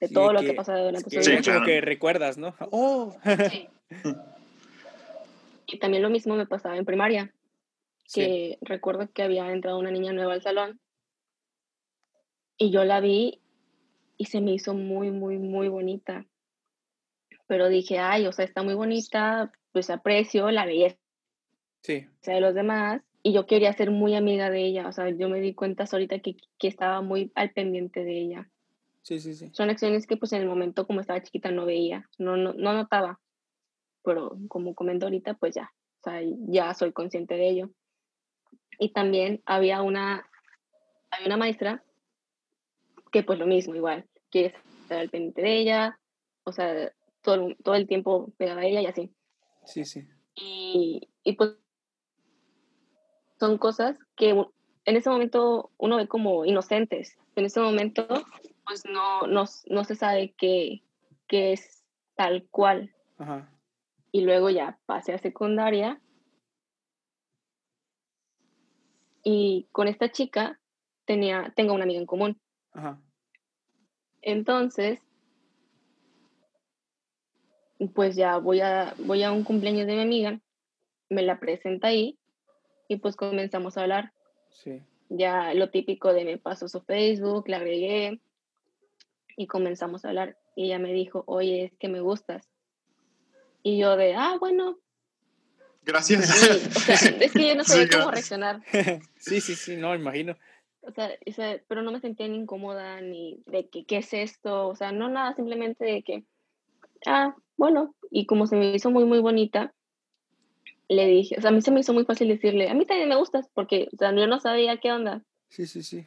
de 0.00 0.08
Sí, 0.08 0.14
todo 0.14 0.32
lo 0.32 0.40
que 0.40 0.46
que- 0.46 0.52
ha 0.52 0.56
pasado 0.56 0.78
es 0.78 0.84
durante 0.84 1.10
su 1.10 1.22
Sí, 1.22 1.30
vida. 1.30 1.40
como 1.42 1.42
claro. 1.42 1.64
que 1.66 1.80
recuerdas, 1.80 2.38
¿no? 2.38 2.54
Oh, 2.70 3.16
Sí. 3.50 3.68
Y 5.66 5.78
también 5.78 6.02
lo 6.02 6.10
mismo 6.10 6.34
me 6.34 6.46
pasaba 6.46 6.76
en 6.78 6.84
primaria, 6.86 7.34
sí. 8.06 8.20
que 8.20 8.58
recuerdo 8.62 9.10
que 9.12 9.22
había 9.22 9.50
entrado 9.52 9.78
una 9.78 9.90
niña 9.90 10.12
nueva 10.14 10.32
al 10.32 10.42
salón 10.42 10.80
y 12.56 12.70
yo 12.70 12.84
la 12.84 13.00
vi 13.00 13.40
y 14.18 14.26
se 14.26 14.40
me 14.42 14.52
hizo 14.52 14.74
muy, 14.74 15.10
muy, 15.10 15.38
muy 15.38 15.68
bonita. 15.68 16.26
Pero 17.46 17.68
dije, 17.68 17.98
ay, 17.98 18.26
o 18.26 18.32
sea, 18.32 18.44
está 18.44 18.62
muy 18.62 18.74
bonita, 18.74 19.52
pues 19.72 19.90
aprecio 19.90 20.50
la 20.50 20.66
belleza 20.66 20.98
Sí, 21.82 22.06
de 22.24 22.40
los 22.40 22.54
demás 22.54 23.02
y 23.22 23.32
yo 23.32 23.46
quería 23.46 23.72
ser 23.72 23.90
muy 23.90 24.14
amiga 24.14 24.50
de 24.50 24.64
ella, 24.64 24.88
o 24.88 24.92
sea, 24.92 25.10
yo 25.10 25.28
me 25.28 25.40
di 25.40 25.54
cuenta 25.54 25.84
ahorita 25.90 26.20
que, 26.20 26.36
que 26.58 26.68
estaba 26.68 27.02
muy 27.02 27.32
al 27.34 27.52
pendiente 27.52 28.04
de 28.04 28.20
ella. 28.20 28.50
sí, 29.02 29.18
sí, 29.20 29.34
sí. 29.34 29.52
Son 29.52 29.70
acciones 29.70 30.06
que 30.06 30.16
pues 30.16 30.32
en 30.32 30.42
el 30.42 30.48
momento 30.48 30.86
como 30.86 31.00
estaba 31.00 31.22
chiquita 31.22 31.50
no 31.50 31.66
veía, 31.66 32.08
no, 32.18 32.36
no, 32.36 32.52
no 32.54 32.72
notaba, 32.72 33.20
pero 34.04 34.38
como 34.48 34.74
comento 34.74 35.06
ahorita 35.06 35.34
pues 35.34 35.54
ya, 35.54 35.72
o 36.00 36.02
sea, 36.04 36.20
ya 36.48 36.74
soy 36.74 36.92
consciente 36.92 37.34
de 37.34 37.48
ello. 37.48 37.70
Y 38.78 38.92
también 38.92 39.42
había 39.46 39.82
una, 39.82 40.30
había 41.10 41.26
una 41.26 41.36
maestra 41.36 41.84
que 43.10 43.22
pues 43.22 43.38
lo 43.38 43.46
mismo, 43.46 43.74
igual, 43.74 44.06
quiere 44.30 44.54
estar 44.82 44.98
al 44.98 45.10
pendiente 45.10 45.42
de 45.42 45.58
ella, 45.58 45.98
o 46.44 46.52
sea, 46.52 46.92
todo, 47.22 47.34
el- 47.34 47.56
todo 47.62 47.74
el 47.74 47.86
tiempo 47.86 48.32
pegada 48.36 48.62
a 48.62 48.66
ella 48.66 48.80
y 48.80 48.86
así. 48.86 49.12
Sí, 49.64 49.84
sí. 49.84 50.06
Y, 50.34 51.08
y 51.24 51.32
pues 51.34 51.56
son 53.38 53.58
cosas 53.58 53.98
que 54.16 54.30
en 54.30 54.96
ese 54.96 55.10
momento 55.10 55.70
uno 55.78 55.96
ve 55.96 56.08
como 56.08 56.44
inocentes. 56.44 57.16
En 57.36 57.44
ese 57.44 57.60
momento, 57.60 58.06
pues 58.66 58.84
no, 58.86 59.22
no, 59.26 59.44
no 59.68 59.84
se 59.84 59.94
sabe 59.94 60.34
qué, 60.36 60.82
qué 61.26 61.52
es 61.52 61.84
tal 62.16 62.48
cual. 62.50 62.94
Ajá. 63.18 63.52
Y 64.10 64.22
luego 64.22 64.50
ya 64.50 64.78
pasé 64.86 65.12
a 65.12 65.18
secundaria. 65.18 66.00
Y 69.22 69.68
con 69.72 69.88
esta 69.88 70.10
chica 70.10 70.58
tenía, 71.04 71.52
tengo 71.54 71.74
una 71.74 71.84
amiga 71.84 72.00
en 72.00 72.06
común. 72.06 72.40
Ajá. 72.72 73.00
Entonces, 74.22 75.00
pues 77.94 78.16
ya 78.16 78.38
voy 78.38 78.60
a, 78.60 78.94
voy 78.98 79.22
a 79.22 79.32
un 79.32 79.44
cumpleaños 79.44 79.86
de 79.86 79.94
mi 79.94 80.02
amiga, 80.02 80.40
me 81.08 81.22
la 81.22 81.38
presenta 81.38 81.88
ahí 81.88 82.18
y 82.88 82.96
pues 82.96 83.16
comenzamos 83.16 83.76
a 83.76 83.82
hablar. 83.82 84.12
Sí. 84.50 84.82
Ya 85.08 85.54
lo 85.54 85.70
típico 85.70 86.12
de 86.12 86.24
me 86.24 86.38
pasó 86.38 86.68
su 86.68 86.80
Facebook, 86.80 87.48
la 87.48 87.58
agregué 87.58 88.20
y 89.36 89.46
comenzamos 89.46 90.04
a 90.04 90.08
hablar. 90.08 90.36
Y 90.56 90.66
ella 90.66 90.78
me 90.78 90.92
dijo, 90.92 91.22
oye, 91.26 91.64
es 91.64 91.72
que 91.78 91.88
me 91.88 92.00
gustas. 92.00 92.50
Y 93.62 93.78
yo 93.78 93.96
de, 93.96 94.14
ah, 94.14 94.36
bueno. 94.40 94.78
Gracias. 95.84 96.28
Y, 96.28 96.50
o 96.50 96.80
sea, 96.80 96.94
es 96.96 97.32
que 97.32 97.48
yo 97.48 97.54
no 97.54 97.64
Sí, 97.64 97.72
sabía 97.72 97.88
cómo 97.98 98.10
reaccionar. 98.10 98.62
sí, 99.18 99.40
sí, 99.40 99.54
sí, 99.54 99.76
no, 99.76 99.94
imagino. 99.94 100.36
O 100.82 100.92
sea, 100.92 101.10
o 101.26 101.32
sea, 101.32 101.60
pero 101.68 101.82
no 101.82 101.92
me 101.92 102.00
sentía 102.00 102.28
ni 102.28 102.38
incómoda 102.38 103.00
ni 103.00 103.42
de 103.46 103.68
que, 103.68 103.84
¿qué 103.84 103.98
es 103.98 104.12
esto? 104.14 104.68
O 104.68 104.76
sea, 104.76 104.92
no 104.92 105.08
nada, 105.08 105.34
simplemente 105.34 105.84
de 105.84 106.02
que, 106.02 106.24
ah, 107.06 107.34
bueno, 107.56 107.94
y 108.10 108.26
como 108.26 108.46
se 108.46 108.56
me 108.56 108.74
hizo 108.74 108.90
muy, 108.90 109.04
muy 109.04 109.18
bonita, 109.18 109.74
le 110.88 111.06
dije, 111.06 111.36
o 111.38 111.40
sea, 111.40 111.50
a 111.50 111.52
mí 111.52 111.60
se 111.60 111.70
me 111.70 111.80
hizo 111.80 111.92
muy 111.92 112.04
fácil 112.04 112.28
decirle, 112.28 112.68
a 112.68 112.74
mí 112.74 112.86
también 112.86 113.08
me 113.08 113.16
gustas, 113.16 113.48
porque, 113.52 113.88
o 113.92 113.96
sea, 113.96 114.14
yo 114.14 114.26
no 114.26 114.40
sabía 114.40 114.78
qué 114.78 114.92
onda. 114.92 115.22
Sí, 115.48 115.66
sí, 115.66 115.82
sí. 115.82 116.06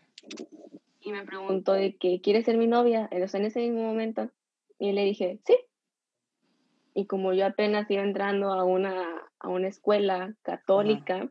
Y 1.02 1.12
me 1.12 1.24
preguntó 1.24 1.74
de 1.74 1.96
que, 1.96 2.22
¿quieres 2.22 2.46
ser 2.46 2.58
mi 2.58 2.68
novia? 2.68 3.10
O 3.12 3.28
sea, 3.28 3.40
en 3.40 3.48
ese 3.48 3.60
mismo 3.62 3.84
momento. 3.84 4.30
Y 4.80 4.92
le 4.94 5.04
dije, 5.04 5.40
sí. 5.46 5.56
Y 6.94 7.06
como 7.06 7.34
yo 7.34 7.46
apenas 7.46 7.90
iba 7.90 8.04
entrando 8.04 8.54
a 8.54 8.64
una, 8.64 9.06
a 9.40 9.48
una 9.48 9.68
escuela 9.68 10.36
católica, 10.42 11.30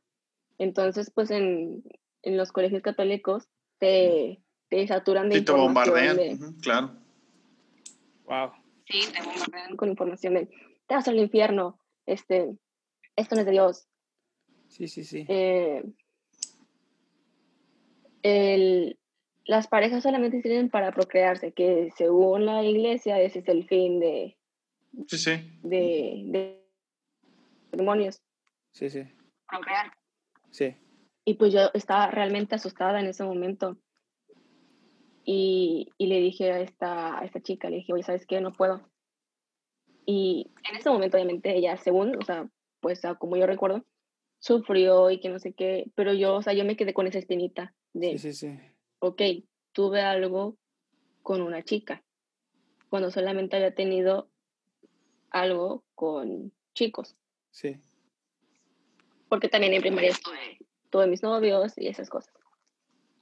entonces, 0.58 1.10
pues 1.14 1.30
en, 1.30 1.82
en 2.22 2.36
los 2.36 2.52
colegios 2.52 2.82
católicos 2.82 3.48
te, 3.78 4.42
te 4.68 4.86
saturan 4.86 5.28
de 5.28 5.36
Sí, 5.38 5.44
te 5.44 5.52
bombardean. 5.52 6.16
de- 6.16 6.38
claro. 6.62 6.92
Wow. 8.24 8.52
Sí, 8.86 9.00
te 9.12 9.22
bombardean 9.22 9.76
con 9.76 9.88
información 9.88 10.34
de, 10.34 10.46
te 10.86 10.94
vas 10.94 11.08
al 11.08 11.18
infierno, 11.18 11.78
este, 12.06 12.56
esto 13.16 13.34
no 13.34 13.40
es 13.40 13.46
de 13.46 13.52
Dios. 13.52 13.86
Sí, 14.68 14.86
sí, 14.88 15.04
sí. 15.04 15.24
Eh, 15.28 15.82
el- 18.22 18.98
las 19.44 19.66
parejas 19.66 20.02
solamente 20.02 20.42
sirven 20.42 20.68
para 20.70 20.92
procrearse, 20.92 21.52
que 21.52 21.90
según 21.96 22.46
la 22.46 22.62
iglesia 22.62 23.20
ese 23.20 23.40
es 23.40 23.48
el 23.48 23.66
fin 23.66 23.98
de, 23.98 24.36
sí, 25.08 25.18
sí. 25.18 25.58
de, 25.62 26.22
de 26.26 26.64
demonios. 27.72 28.22
Sí, 28.72 28.90
sí. 28.90 29.02
Procrear. 29.48 29.92
Sí. 30.50 30.76
Y 31.30 31.34
pues 31.34 31.52
yo 31.52 31.70
estaba 31.74 32.08
realmente 32.10 32.56
asustada 32.56 32.98
en 32.98 33.06
ese 33.06 33.22
momento. 33.22 33.76
Y, 35.24 35.88
y 35.96 36.08
le 36.08 36.18
dije 36.18 36.50
a 36.50 36.58
esta, 36.58 37.20
a 37.20 37.24
esta 37.24 37.40
chica, 37.40 37.70
le 37.70 37.76
dije, 37.76 37.92
oye, 37.92 38.02
¿sabes 38.02 38.26
qué? 38.26 38.40
No 38.40 38.50
puedo. 38.52 38.80
Y 40.06 40.50
en 40.68 40.76
ese 40.76 40.90
momento, 40.90 41.16
obviamente, 41.16 41.56
ella, 41.56 41.76
según, 41.76 42.16
o 42.20 42.24
sea, 42.24 42.50
pues 42.80 43.00
como 43.20 43.36
yo 43.36 43.46
recuerdo, 43.46 43.84
sufrió 44.40 45.08
y 45.08 45.20
que 45.20 45.28
no 45.28 45.38
sé 45.38 45.52
qué, 45.52 45.88
pero 45.94 46.12
yo, 46.14 46.34
o 46.34 46.42
sea, 46.42 46.52
yo 46.52 46.64
me 46.64 46.76
quedé 46.76 46.94
con 46.94 47.06
esa 47.06 47.20
espinita 47.20 47.76
de, 47.92 48.18
sí, 48.18 48.32
sí, 48.32 48.48
sí. 48.48 48.58
ok, 48.98 49.22
tuve 49.70 50.00
algo 50.00 50.56
con 51.22 51.42
una 51.42 51.62
chica, 51.62 52.02
cuando 52.88 53.12
solamente 53.12 53.54
había 53.54 53.72
tenido 53.72 54.28
algo 55.30 55.84
con 55.94 56.52
chicos. 56.74 57.14
Sí. 57.52 57.76
Porque 59.28 59.48
también 59.48 59.74
en 59.74 59.82
primaria 59.82 60.10
tuve, 60.24 60.58
tuve 60.90 61.06
mis 61.06 61.22
novios 61.22 61.72
y 61.76 61.88
esas 61.88 62.08
cosas. 62.10 62.32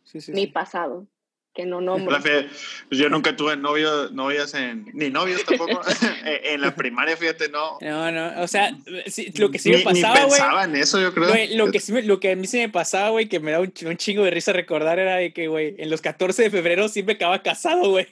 Sí, 0.04 0.20
sí, 0.20 0.32
Mi 0.32 0.42
sí. 0.42 0.46
pasado, 0.48 1.06
que 1.54 1.66
no 1.66 1.80
nombro. 1.82 2.10
La 2.12 2.20
fe- 2.20 2.48
yo 2.90 3.08
nunca 3.10 3.36
tuve 3.36 3.56
novio, 3.56 4.08
novias 4.10 4.54
en, 4.54 4.86
ni 4.94 5.10
novios 5.10 5.44
tampoco. 5.44 5.80
Eh, 6.24 6.52
en 6.54 6.60
la 6.60 6.74
primaria, 6.74 7.16
fíjate, 7.16 7.48
no. 7.48 7.78
No, 7.80 8.10
no, 8.12 8.42
o 8.42 8.46
sea, 8.48 8.76
sí, 9.06 9.32
lo 9.38 9.50
que 9.50 9.58
sí 9.58 9.70
ni, 9.70 9.76
me 9.78 9.82
pasaba, 9.84 10.14
ni 10.14 10.20
güey. 10.20 10.30
pensaba 10.30 10.64
en 10.64 10.76
eso, 10.76 11.00
yo 11.00 11.14
creo. 11.14 11.28
Güey, 11.28 11.54
lo 11.56 11.70
que, 11.70 11.80
sí 11.80 11.92
me- 11.92 12.02
lo 12.02 12.20
que 12.20 12.32
a 12.32 12.36
mí 12.36 12.46
se 12.46 12.58
me 12.58 12.68
pasaba, 12.68 13.10
güey, 13.10 13.28
que 13.28 13.40
me 13.40 13.50
da 13.52 13.60
un, 13.60 13.72
un 13.86 13.96
chingo 13.96 14.24
de 14.24 14.30
risa 14.30 14.52
recordar 14.52 14.98
era 14.98 15.16
de 15.16 15.32
que, 15.32 15.48
güey, 15.48 15.74
en 15.78 15.88
los 15.88 16.02
14 16.02 16.42
de 16.42 16.50
febrero 16.50 16.88
siempre 16.88 17.14
acababa 17.14 17.42
casado, 17.42 17.88
güey. 17.90 18.06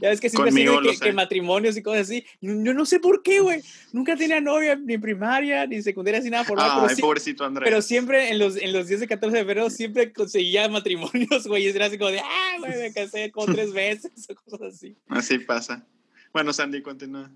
Ya 0.00 0.08
ves 0.08 0.20
que 0.20 0.28
siempre 0.28 0.50
así 0.50 0.60
de 0.60 0.66
Conmigo 0.66 1.00
que, 1.00 1.12
matrimonios 1.12 1.76
y 1.76 1.82
cosas 1.82 2.02
así. 2.02 2.24
Yo, 2.40 2.74
no 2.74 2.86
sé 2.86 3.00
por 3.00 3.22
qué, 3.22 3.40
güey. 3.40 3.62
Nunca 3.92 4.16
tenía 4.16 4.40
novia 4.40 4.76
ni 4.76 4.94
en 4.94 5.00
primaria, 5.00 5.66
ni 5.66 5.82
secundaria, 5.82 6.20
así 6.20 6.30
nada 6.30 6.44
formal. 6.44 6.70
pero 6.74 6.86
Ay, 6.88 6.96
sí- 6.96 7.02
pobrecito 7.02 7.44
Andrés. 7.44 7.68
Pero 7.68 7.82
siempre 7.82 8.30
en 8.30 8.38
los, 8.38 8.56
en 8.56 8.72
los 8.72 8.88
días 8.88 9.00
de 9.00 9.08
14 9.08 9.36
de 9.36 9.42
febrero 9.44 9.70
siempre 9.70 10.12
conseguía 10.12 10.68
matrimonios, 10.68 11.46
güey. 11.46 11.64
Y 11.64 11.68
era 11.68 11.86
así 11.86 11.98
como 11.98 12.10
de, 12.10 12.20
ah, 12.20 12.56
güey, 12.58 12.78
me 12.78 12.92
casé 12.92 13.30
como 13.30 13.52
tres 13.52 13.72
veces 13.72 14.28
o 14.30 14.34
cosas 14.34 14.74
así. 14.74 14.96
Así 15.08 15.38
pasa. 15.38 15.86
Bueno, 16.32 16.52
Sandy, 16.52 16.82
continúa. 16.82 17.30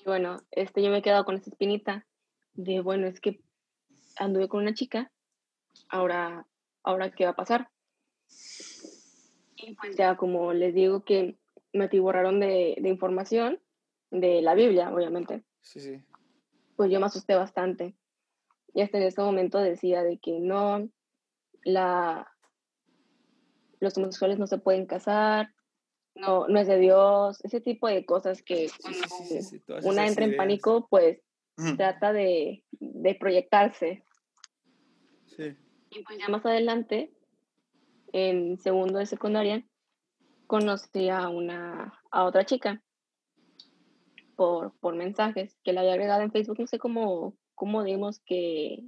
Y 0.00 0.04
bueno, 0.04 0.42
este, 0.50 0.82
yo 0.82 0.90
me 0.90 0.98
he 0.98 1.02
quedado 1.02 1.24
con 1.24 1.36
esa 1.36 1.50
espinita 1.50 2.06
de, 2.54 2.80
bueno, 2.80 3.06
es 3.06 3.20
que 3.20 3.40
anduve 4.16 4.48
con 4.48 4.62
una 4.62 4.74
chica, 4.74 5.10
ahora, 5.88 6.46
ahora 6.82 7.10
¿qué 7.10 7.24
va 7.24 7.30
a 7.30 7.36
pasar? 7.36 7.70
Y 9.56 9.74
pues 9.74 9.96
ya 9.96 10.16
como 10.16 10.52
les 10.52 10.74
digo 10.74 11.04
que 11.04 11.36
me 11.72 11.84
atiborraron 11.84 12.40
de, 12.40 12.76
de 12.78 12.88
información, 12.88 13.60
de 14.10 14.42
la 14.42 14.54
Biblia, 14.54 14.92
obviamente, 14.92 15.42
Sí, 15.60 15.80
sí. 15.80 16.02
pues 16.76 16.90
yo 16.90 17.00
me 17.00 17.06
asusté 17.06 17.34
bastante. 17.34 17.94
Y 18.74 18.82
hasta 18.82 18.98
en 18.98 19.04
ese 19.04 19.20
momento 19.22 19.58
decía 19.58 20.02
de 20.02 20.18
que 20.18 20.38
no, 20.38 20.88
la, 21.64 22.30
los 23.80 23.96
homosexuales 23.96 24.38
no 24.38 24.46
se 24.46 24.58
pueden 24.58 24.86
casar, 24.86 25.54
no, 26.14 26.46
no 26.46 26.60
es 26.60 26.66
de 26.66 26.78
Dios, 26.78 27.42
ese 27.44 27.60
tipo 27.60 27.88
de 27.88 28.04
cosas 28.04 28.42
que 28.42 28.68
Sí, 28.68 28.78
cuando 28.82 28.98
sí, 28.98 29.24
sí, 29.24 29.24
sí, 29.24 29.42
sí, 29.42 29.60
todas 29.60 29.84
una 29.84 30.06
entra 30.06 30.24
en 30.24 30.36
pánico, 30.36 30.86
pues 30.90 31.20
trata 31.76 32.12
de, 32.12 32.64
de 32.80 33.14
proyectarse. 33.14 34.04
Y 35.90 36.02
pues 36.04 36.18
ya 36.18 36.28
más 36.28 36.44
adelante, 36.44 37.12
en 38.12 38.58
segundo 38.58 38.98
de 38.98 39.06
secundaria, 39.06 39.64
conocí 40.52 41.08
a 41.08 41.30
una, 41.30 41.98
a 42.10 42.24
otra 42.24 42.44
chica 42.44 42.82
por, 44.36 44.74
por 44.80 44.94
mensajes 44.94 45.56
que 45.64 45.72
la 45.72 45.80
había 45.80 45.94
agregado 45.94 46.20
en 46.20 46.30
Facebook, 46.30 46.60
no 46.60 46.66
sé 46.66 46.78
cómo, 46.78 47.38
cómo 47.54 47.82
dimos 47.82 48.20
que 48.26 48.84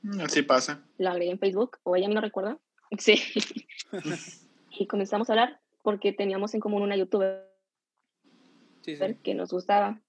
Mm, 0.00 0.20
Así 0.20 0.42
pasa. 0.42 0.82
la 0.98 1.12
agregué 1.12 1.30
en 1.32 1.38
Facebook, 1.38 1.78
o 1.82 1.94
ella 1.96 2.08
me 2.08 2.14
lo 2.14 2.20
recuerda. 2.22 2.58
Sí. 2.98 3.16
y 4.78 4.86
comenzamos 4.86 5.28
a 5.28 5.32
hablar 5.34 5.60
porque 5.82 6.12
teníamos 6.14 6.54
en 6.54 6.60
común 6.60 6.82
una 6.82 6.96
youtuber 6.96 7.50
Sí, 8.80 8.96
sí. 8.96 9.14
que 9.22 9.34
nos 9.34 9.50
gustaba. 9.50 10.00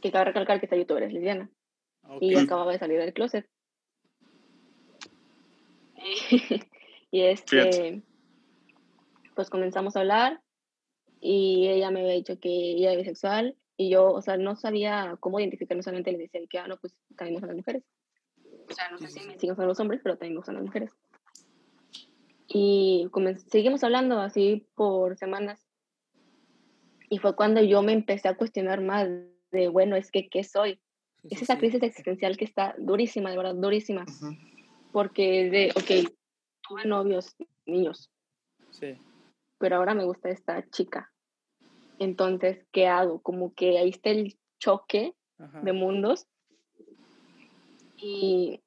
Que 0.00 0.12
cabe 0.12 0.26
recalcar 0.26 0.60
que 0.60 0.66
esta 0.66 0.76
youtuber 0.76 1.02
es 1.02 1.12
lesbiana. 1.12 1.50
Ok. 2.08 2.18
y 2.22 2.36
acababa 2.36 2.70
de 2.72 2.78
salir 2.78 2.98
del 3.00 3.12
closet. 3.14 3.48
y 7.10 7.20
este, 7.22 7.62
Fíjate. 7.62 8.02
Pues 9.34 9.50
comenzamos 9.50 9.96
a 9.96 10.00
hablar 10.00 10.40
y 11.20 11.68
ella 11.68 11.90
me 11.90 12.00
había 12.00 12.12
dicho 12.12 12.38
que 12.38 12.48
ella 12.48 12.92
era 12.92 12.98
bisexual 12.98 13.56
y 13.76 13.90
yo, 13.90 14.12
o 14.12 14.22
sea, 14.22 14.36
no 14.36 14.56
sabía 14.56 15.16
cómo 15.20 15.40
identificar, 15.40 15.76
no 15.76 15.82
solamente 15.82 16.12
le 16.12 16.18
decía 16.18 16.40
que, 16.48 16.58
ah, 16.58 16.68
no, 16.68 16.76
pues 16.76 16.94
también 17.16 17.34
gustan 17.34 17.48
las 17.48 17.56
mujeres. 17.56 17.84
O 18.70 18.72
sea, 18.72 18.90
no 18.90 18.98
sé 18.98 19.08
si 19.08 19.26
me 19.26 19.38
siguen 19.38 19.56
los 19.58 19.80
hombres, 19.80 20.00
pero 20.02 20.16
también 20.16 20.34
me 20.34 20.38
gustan 20.38 20.54
las 20.56 20.64
mujeres. 20.64 20.92
Y 22.46 23.08
seguimos 23.48 23.82
hablando 23.82 24.20
así 24.20 24.66
por 24.74 25.16
semanas. 25.16 25.66
Y 27.10 27.18
fue 27.18 27.34
cuando 27.34 27.62
yo 27.62 27.82
me 27.82 27.92
empecé 27.92 28.28
a 28.28 28.36
cuestionar 28.36 28.80
más 28.80 29.08
de, 29.50 29.68
bueno, 29.68 29.96
es 29.96 30.10
que, 30.10 30.28
¿qué 30.28 30.44
soy? 30.44 30.80
Sí, 31.22 31.28
Es 31.32 31.42
esa 31.42 31.54
sí. 31.54 31.60
crisis 31.60 31.82
existencial 31.82 32.36
que 32.36 32.44
está 32.44 32.74
durísima, 32.78 33.30
de 33.30 33.36
verdad, 33.36 33.54
durísima. 33.54 34.04
Ujú. 34.04 34.36
Porque 34.92 35.46
es 35.46 35.52
de, 35.52 35.70
ok, 35.70 36.14
tuve 36.68 36.84
novios, 36.84 37.34
niños, 37.66 38.10
Sí. 38.70 38.98
Pero 39.64 39.76
ahora 39.76 39.94
me 39.94 40.04
gusta 40.04 40.28
esta 40.28 40.62
chica. 40.68 41.10
Entonces, 41.98 42.66
¿qué 42.70 42.86
hago? 42.86 43.22
Como 43.22 43.54
que 43.54 43.78
ahí 43.78 43.88
está 43.88 44.10
el 44.10 44.36
choque 44.60 45.14
Ajá. 45.38 45.62
de 45.62 45.72
mundos. 45.72 46.26
Y, 47.96 48.60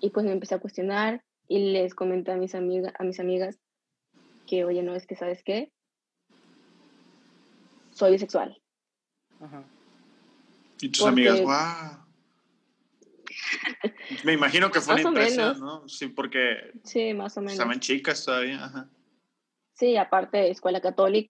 y 0.00 0.08
pues 0.08 0.24
me 0.24 0.32
empecé 0.32 0.54
a 0.54 0.58
cuestionar 0.58 1.22
y 1.48 1.70
les 1.74 1.94
comenté 1.94 2.32
a 2.32 2.36
mis, 2.38 2.54
amigas 2.54 2.94
a 2.98 3.04
mis 3.04 3.20
amigas 3.20 3.58
que, 4.46 4.64
oye, 4.64 4.82
no, 4.82 4.94
es 4.94 5.06
que, 5.06 5.16
¿sabes 5.16 5.42
qué? 5.44 5.70
Soy 7.90 8.12
bisexual. 8.12 8.58
Ajá. 9.38 9.64
Y 10.80 10.88
tus 10.88 11.02
Porque- 11.02 11.28
amigas, 11.28 11.42
wow. 11.42 12.06
Me 14.24 14.32
imagino 14.32 14.70
que 14.70 14.80
fue 14.80 14.94
una 14.94 15.02
impresión, 15.02 15.52
menos. 15.56 15.60
¿no? 15.60 15.86
Sí, 15.90 16.06
porque 16.08 16.72
Sí, 16.84 17.12
más 17.12 17.36
o 17.36 17.40
menos. 17.42 17.52
estaban 17.52 17.80
chicas 17.80 18.24
todavía. 18.24 18.64
Ajá. 18.64 18.88
Sí, 19.82 19.96
aparte, 19.96 20.48
escuela 20.48 20.80
católica 20.80 21.28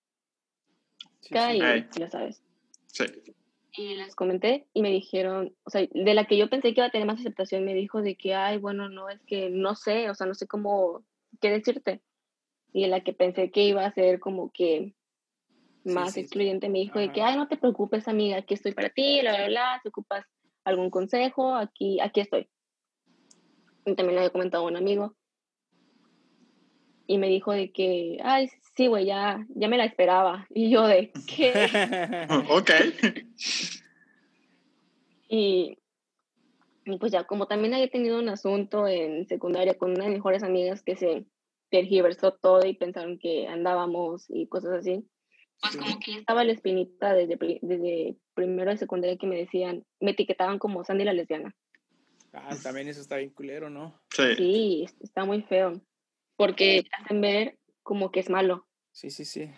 Sí, 1.21 1.35
sí. 1.35 1.59
y 1.97 1.99
ya 1.99 2.11
sabes. 2.11 2.43
Sí. 2.85 3.05
Y 3.79 3.95
les 3.95 4.15
comenté 4.15 4.67
y 4.75 4.83
me 4.83 4.91
dijeron, 4.91 5.57
o 5.65 5.71
sea, 5.71 5.89
de 5.91 6.13
la 6.13 6.27
que 6.27 6.37
yo 6.37 6.51
pensé 6.51 6.75
que 6.75 6.81
iba 6.83 6.87
a 6.89 6.91
tener 6.91 7.07
más 7.07 7.19
aceptación, 7.19 7.65
me 7.65 7.73
dijo 7.73 8.03
de 8.03 8.15
que, 8.15 8.35
ay, 8.35 8.59
bueno, 8.59 8.91
no, 8.91 9.09
es 9.09 9.23
que 9.23 9.49
no 9.49 9.75
sé, 9.75 10.11
o 10.11 10.15
sea, 10.15 10.27
no 10.27 10.35
sé 10.35 10.47
cómo, 10.47 11.03
qué 11.41 11.49
decirte. 11.49 12.03
Y 12.75 12.83
de 12.83 12.89
la 12.89 13.01
que 13.03 13.15
pensé 13.15 13.51
que 13.51 13.65
iba 13.65 13.87
a 13.87 13.95
ser 13.95 14.21
como 14.21 14.51
que 14.53 14.93
más 15.85 16.13
sí. 16.13 16.21
excluyente, 16.21 16.69
me 16.69 16.81
dijo 16.81 16.99
de 16.99 17.11
que, 17.11 17.23
Ajá. 17.23 17.31
ay, 17.31 17.39
no 17.39 17.49
te 17.49 17.57
preocupes, 17.57 18.07
amiga, 18.07 18.37
aquí 18.37 18.53
estoy 18.53 18.73
para 18.73 18.91
ti, 18.91 19.21
bla, 19.23 19.35
bla, 19.35 19.47
bla, 19.47 19.81
si 19.83 19.89
ocupas 19.89 20.27
algún 20.65 20.91
consejo, 20.91 21.55
aquí, 21.55 22.01
aquí 22.01 22.21
estoy. 22.21 22.51
Y 23.87 23.95
también 23.95 24.17
le 24.17 24.19
había 24.19 24.31
comentado 24.31 24.65
a 24.65 24.69
un 24.69 24.77
amigo. 24.77 25.17
Y 27.07 27.19
me 27.19 27.29
dijo 27.29 27.53
de 27.53 27.73
que, 27.73 28.19
ay, 28.23 28.49
sí, 28.77 28.87
güey, 28.87 29.07
ya, 29.07 29.45
ya 29.55 29.69
me 29.69 29.77
la 29.79 29.85
esperaba. 29.85 30.47
Y 30.55 30.71
yo 30.71 30.87
de, 30.87 31.13
¿qué? 31.27 31.53
ok. 32.51 32.71
Y, 35.29 35.79
y 36.85 36.99
pues 36.99 37.13
ya, 37.13 37.25
como 37.25 37.47
también 37.47 37.75
había 37.75 37.89
tenido 37.89 38.19
un 38.19 38.29
asunto 38.29 38.87
en 38.87 39.27
secundaria 39.27 39.79
con 39.79 39.93
una 39.93 40.05
de 40.05 40.11
mis 40.11 40.19
mejores 40.19 40.43
amigas 40.43 40.83
que 40.83 40.97
se 40.97 41.25
tergiversó 41.71 42.33
todo 42.35 42.65
y 42.67 42.75
pensaron 42.75 43.19
que 43.19 43.47
andábamos 43.49 44.27
y 44.29 44.47
cosas 44.47 44.73
así, 44.73 45.07
pues 45.61 45.77
como 45.77 45.99
que 46.01 46.13
ya 46.13 46.19
estaba 46.19 46.45
la 46.45 46.53
espinita 46.53 47.15
desde, 47.15 47.39
desde 47.63 48.17
primero 48.35 48.71
de 48.71 48.77
secundaria 48.77 49.17
que 49.17 49.27
me 49.27 49.37
decían, 49.39 49.85
me 50.01 50.11
etiquetaban 50.11 50.59
como 50.59 50.85
Sandy 50.85 51.05
la 51.05 51.15
lesbiana. 51.15 51.55
Ah, 52.35 52.55
también 52.63 52.89
eso 52.89 53.01
está 53.01 53.17
bien 53.17 53.31
culero, 53.31 53.71
¿no? 53.71 53.99
Sí. 54.11 54.23
Sí, 54.37 54.83
es- 54.85 54.97
está 55.01 55.25
muy 55.25 55.43
feo, 55.43 55.81
porque 56.43 56.83
te 56.83 57.05
hacen 57.05 57.21
ver 57.21 57.57
como 57.85 58.11
que 58.11 58.19
es 58.19 58.29
malo. 58.29 58.67
Sí, 58.91 59.13
sí, 59.13 59.25
sí. 59.25 59.49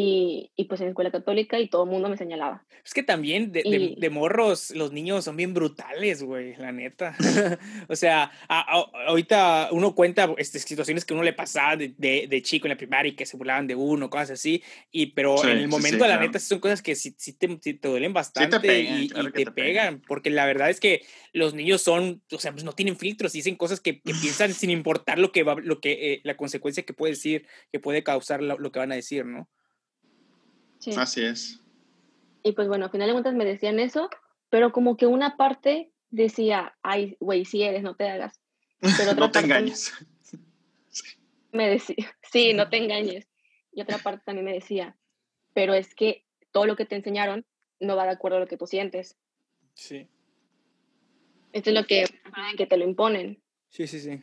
Y, 0.00 0.52
y, 0.54 0.64
pues 0.66 0.80
en 0.80 0.88
escuela 0.88 1.10
católica 1.10 1.58
y 1.58 1.66
todo 1.66 1.82
el 1.82 1.90
mundo 1.90 2.08
me 2.08 2.16
señalaba. 2.16 2.64
Es 2.84 2.94
que 2.94 3.02
también 3.02 3.50
de, 3.50 3.96
de, 3.98 4.10
morros 4.10 4.70
los 4.70 4.92
niños 4.92 5.24
son 5.24 5.36
bien 5.36 5.54
brutales, 5.54 6.22
güey, 6.22 6.54
la 6.54 6.70
neta. 6.70 7.16
o 7.88 7.96
sea, 7.96 8.30
ahorita 8.48 9.70
uno 9.72 9.96
cuenta 9.96 10.32
este, 10.38 10.60
situaciones 10.60 11.04
que 11.04 11.14
uno 11.14 11.24
le 11.24 11.32
pasaba 11.32 11.74
de, 11.74 11.88
de, 11.98 12.42
chico 12.42 12.68
en 12.68 12.70
la 12.70 12.76
primaria 12.76 13.10
y 13.10 13.16
que 13.16 13.26
se 13.26 13.36
burlaban 13.36 13.66
de 13.66 13.74
uno, 13.74 14.08
cosas 14.08 14.30
así, 14.30 14.62
y, 14.92 15.06
pero 15.06 15.42
en 15.42 15.58
el 15.58 15.66
momento, 15.66 16.06
la 16.06 16.20
neta, 16.20 16.38
son 16.38 16.60
cosas 16.60 16.80
que 16.80 16.94
sí, 16.94 17.16
sí, 17.18 17.32
te, 17.32 17.48
te, 17.56 17.88
duelen 17.88 18.12
bastante 18.12 18.80
y, 18.80 19.08
te, 19.08 19.50
pegan, 19.50 20.00
porque 20.06 20.30
la 20.30 20.46
verdad 20.46 20.70
es 20.70 20.78
que 20.78 21.02
los 21.32 21.54
niños 21.54 21.82
son, 21.82 22.22
o 22.30 22.38
sea, 22.38 22.52
pues 22.52 22.62
no 22.62 22.72
tienen 22.72 22.96
filtros, 22.96 23.32
dicen 23.32 23.56
cosas 23.56 23.80
que, 23.80 23.94
piensan 23.94 24.52
sin 24.54 24.70
importar 24.70 25.18
lo 25.18 25.32
que 25.32 25.42
va, 25.42 25.56
lo 25.56 25.80
que, 25.80 26.12
eh, 26.12 26.20
la 26.22 26.36
consecuencia 26.36 26.84
que 26.84 26.92
puede 26.92 27.14
decir, 27.14 27.46
que 27.72 27.80
puede 27.80 28.04
causar 28.04 28.44
lo, 28.44 28.56
lo 28.58 28.70
que 28.70 28.78
van 28.78 28.92
a 28.92 28.94
decir, 28.94 29.26
¿no? 29.26 29.48
Así 30.96 31.22
es. 31.22 31.60
Y 32.42 32.52
pues 32.52 32.68
bueno, 32.68 32.86
a 32.86 32.90
final 32.90 33.08
de 33.08 33.12
cuentas 33.12 33.34
me 33.34 33.44
decían 33.44 33.78
eso, 33.80 34.08
pero 34.48 34.72
como 34.72 34.96
que 34.96 35.06
una 35.06 35.36
parte 35.36 35.92
decía, 36.10 36.76
ay, 36.82 37.16
güey, 37.20 37.44
si 37.44 37.62
eres, 37.62 37.82
no 37.82 37.96
te 37.96 38.08
hagas. 38.08 38.40
Pero 38.80 39.14
no 39.16 39.30
te 39.30 39.40
engañes. 39.40 39.92
Me 41.52 41.68
decía, 41.70 42.14
sí, 42.30 42.52
no 42.52 42.68
te 42.68 42.76
engañes. 42.76 43.26
Y 43.72 43.80
otra 43.80 43.98
parte 43.98 44.22
también 44.26 44.44
me 44.44 44.52
decía, 44.52 44.96
pero 45.54 45.72
es 45.72 45.94
que 45.94 46.26
todo 46.52 46.66
lo 46.66 46.76
que 46.76 46.84
te 46.84 46.94
enseñaron 46.94 47.46
no 47.80 47.96
va 47.96 48.04
de 48.04 48.10
acuerdo 48.10 48.36
a 48.36 48.40
lo 48.40 48.46
que 48.46 48.58
tú 48.58 48.66
sientes. 48.66 49.16
Sí. 49.74 50.08
Esto 51.52 51.70
es 51.70 51.74
lo 51.74 51.86
que, 51.86 52.04
que 52.56 52.66
te 52.66 52.76
lo 52.76 52.84
imponen. 52.84 53.42
Sí, 53.70 53.86
sí, 53.86 53.98
sí. 54.00 54.22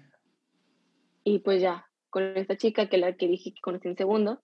Y 1.24 1.40
pues 1.40 1.62
ya, 1.62 1.90
con 2.10 2.38
esta 2.38 2.58
chica 2.58 2.90
que 2.90 2.98
la 2.98 3.18
que 3.18 3.28
dije 3.28 3.54
que 3.54 3.62
conocí 3.62 3.88
en 3.88 3.98
segundo, 3.98 4.44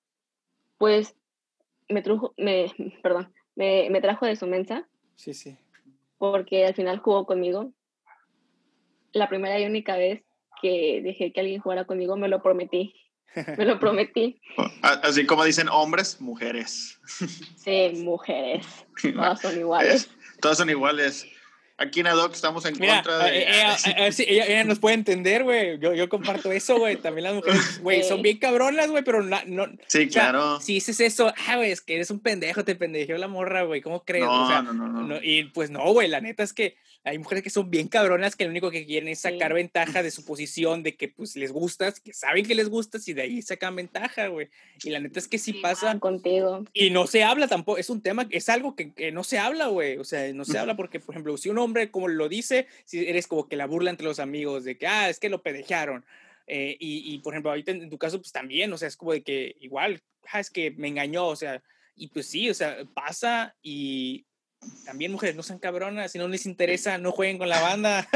pues 0.77 1.15
me, 1.91 2.01
trujo, 2.01 2.33
me, 2.37 2.71
perdón, 3.03 3.33
me, 3.55 3.89
me 3.89 4.01
trajo 4.01 4.25
de 4.25 4.35
su 4.35 4.47
mensa. 4.47 4.87
Sí, 5.15 5.33
sí. 5.33 5.57
Porque 6.17 6.65
al 6.65 6.75
final 6.75 6.99
jugó 6.99 7.25
conmigo. 7.25 7.71
La 9.13 9.27
primera 9.27 9.59
y 9.59 9.65
única 9.65 9.97
vez 9.97 10.23
que 10.61 11.01
dejé 11.03 11.33
que 11.33 11.41
alguien 11.41 11.61
jugara 11.61 11.85
conmigo, 11.85 12.15
me 12.15 12.27
lo 12.27 12.41
prometí. 12.41 12.95
Me 13.57 13.63
lo 13.63 13.79
prometí. 13.79 14.41
Así 14.81 15.25
como 15.25 15.45
dicen 15.45 15.69
hombres, 15.69 16.19
mujeres. 16.19 16.99
Sí, 17.55 17.93
mujeres. 18.03 18.67
Todas 19.15 19.39
son 19.39 19.57
iguales. 19.57 20.09
Todas 20.41 20.57
son 20.57 20.69
iguales. 20.69 21.25
Aquí 21.81 22.01
en 22.01 22.07
Adoc 22.07 22.33
estamos 22.33 22.63
en 22.65 22.75
contra 22.75 23.25
de... 23.25 23.41
Ella, 23.51 23.77
ella, 24.27 24.63
nos 24.63 24.79
puede 24.79 24.95
entender, 24.95 25.43
güey. 25.43 25.79
Yo, 25.79 25.93
yo 25.93 26.09
comparto 26.09 26.51
eso, 26.51 26.77
güey. 26.77 26.97
También 26.97 27.23
las 27.23 27.33
mujeres, 27.33 27.79
güey, 27.81 28.03
son 28.03 28.21
bien 28.21 28.37
cabronas, 28.37 28.89
güey, 28.89 29.03
pero 29.03 29.23
no... 29.23 29.37
no 29.47 29.67
sí, 29.87 30.07
claro. 30.07 30.59
si 30.59 30.75
dices 30.75 30.99
eso, 30.99 31.33
ah, 31.47 31.55
güey, 31.55 31.71
es 31.71 31.81
que 31.81 31.95
eres 31.95 32.11
un 32.11 32.19
pendejo, 32.19 32.63
te 32.63 32.75
pendejeó 32.75 33.17
la 33.17 33.27
morra, 33.27 33.63
güey. 33.63 33.81
¿Cómo 33.81 34.03
crees? 34.03 34.25
No, 34.25 34.61
no, 34.61 34.73
no, 34.73 34.87
no, 34.87 35.19
Y 35.23 35.45
pues 35.45 35.71
no, 35.71 35.91
güey, 35.91 36.07
la 36.07 36.21
neta 36.21 36.43
es 36.43 36.53
que 36.53 36.75
hay 37.03 37.17
mujeres 37.17 37.43
que 37.43 37.49
son 37.49 37.71
bien 37.71 37.87
cabronas 37.87 38.35
que 38.35 38.43
lo 38.43 38.51
único 38.51 38.69
que 38.69 38.85
quieren 38.85 39.09
es 39.09 39.19
sacar 39.19 39.53
ventaja 39.53 40.03
de 40.03 40.11
su 40.11 40.23
posición, 40.23 40.83
de 40.83 40.95
que 40.95 41.07
pues 41.07 41.35
les 41.35 41.51
gustas, 41.51 41.99
que 41.99 42.13
saben 42.13 42.45
que 42.45 42.53
les 42.53 42.69
gustas 42.69 43.07
y 43.07 43.13
de 43.13 43.23
ahí 43.23 43.41
sacan 43.41 43.75
ventaja, 43.75 44.27
güey. 44.27 44.49
Y 44.83 44.91
la 44.91 44.99
neta 44.99 45.17
es 45.17 45.27
que 45.27 45.39
sí, 45.39 45.53
pasa. 45.53 45.97
Contigo. 45.99 46.63
Y 46.73 46.91
no 46.91 47.07
se 47.07 47.23
habla 47.23 47.47
tampoco, 47.47 47.79
es 47.79 47.89
un 47.89 48.01
tema, 48.01 48.27
es 48.29 48.49
algo 48.49 48.75
que, 48.75 48.93
que 48.93 49.11
no 49.11 49.23
se 49.23 49.39
habla, 49.39 49.67
güey. 49.67 49.97
O 49.97 50.03
sea, 50.03 50.31
no 50.33 50.45
se 50.45 50.59
habla 50.59 50.75
porque, 50.75 50.99
por 50.99 51.15
ejemplo, 51.15 51.35
si 51.37 51.49
un 51.49 51.57
hombre, 51.57 51.89
como 51.89 52.07
lo 52.07 52.29
dice, 52.29 52.67
si 52.85 53.07
eres 53.07 53.25
como 53.25 53.47
que 53.47 53.55
la 53.55 53.65
burla 53.65 53.89
entre 53.89 54.05
los 54.05 54.19
amigos 54.19 54.63
de 54.63 54.77
que, 54.77 54.85
ah, 54.85 55.09
es 55.09 55.19
que 55.19 55.29
lo 55.29 55.41
pedejaron. 55.41 56.05
Eh, 56.45 56.77
y, 56.79 57.13
y, 57.13 57.19
por 57.19 57.33
ejemplo, 57.33 57.49
ahorita 57.49 57.71
en, 57.71 57.89
tu 57.89 57.97
caso, 57.97 58.19
pues 58.19 58.31
también, 58.31 58.71
o 58.73 58.77
sea, 58.77 58.87
es 58.87 58.97
como 58.97 59.13
de 59.13 59.23
que 59.23 59.55
igual, 59.59 60.01
ah, 60.31 60.39
es 60.39 60.51
que 60.51 60.69
me 60.71 60.89
engañó, 60.89 61.27
o 61.27 61.35
sea, 61.35 61.63
y 61.95 62.07
pues 62.07 62.27
sí, 62.27 62.49
o 62.49 62.53
sea, 62.53 62.77
pasa 62.93 63.55
y 63.61 64.25
también 64.85 65.11
mujeres, 65.11 65.35
no 65.35 65.43
sean 65.43 65.59
cabronas, 65.59 66.11
si 66.11 66.19
no 66.19 66.27
les 66.27 66.45
interesa, 66.45 66.97
no 66.97 67.11
jueguen 67.11 67.37
con 67.37 67.49
la 67.49 67.61
banda. 67.61 68.07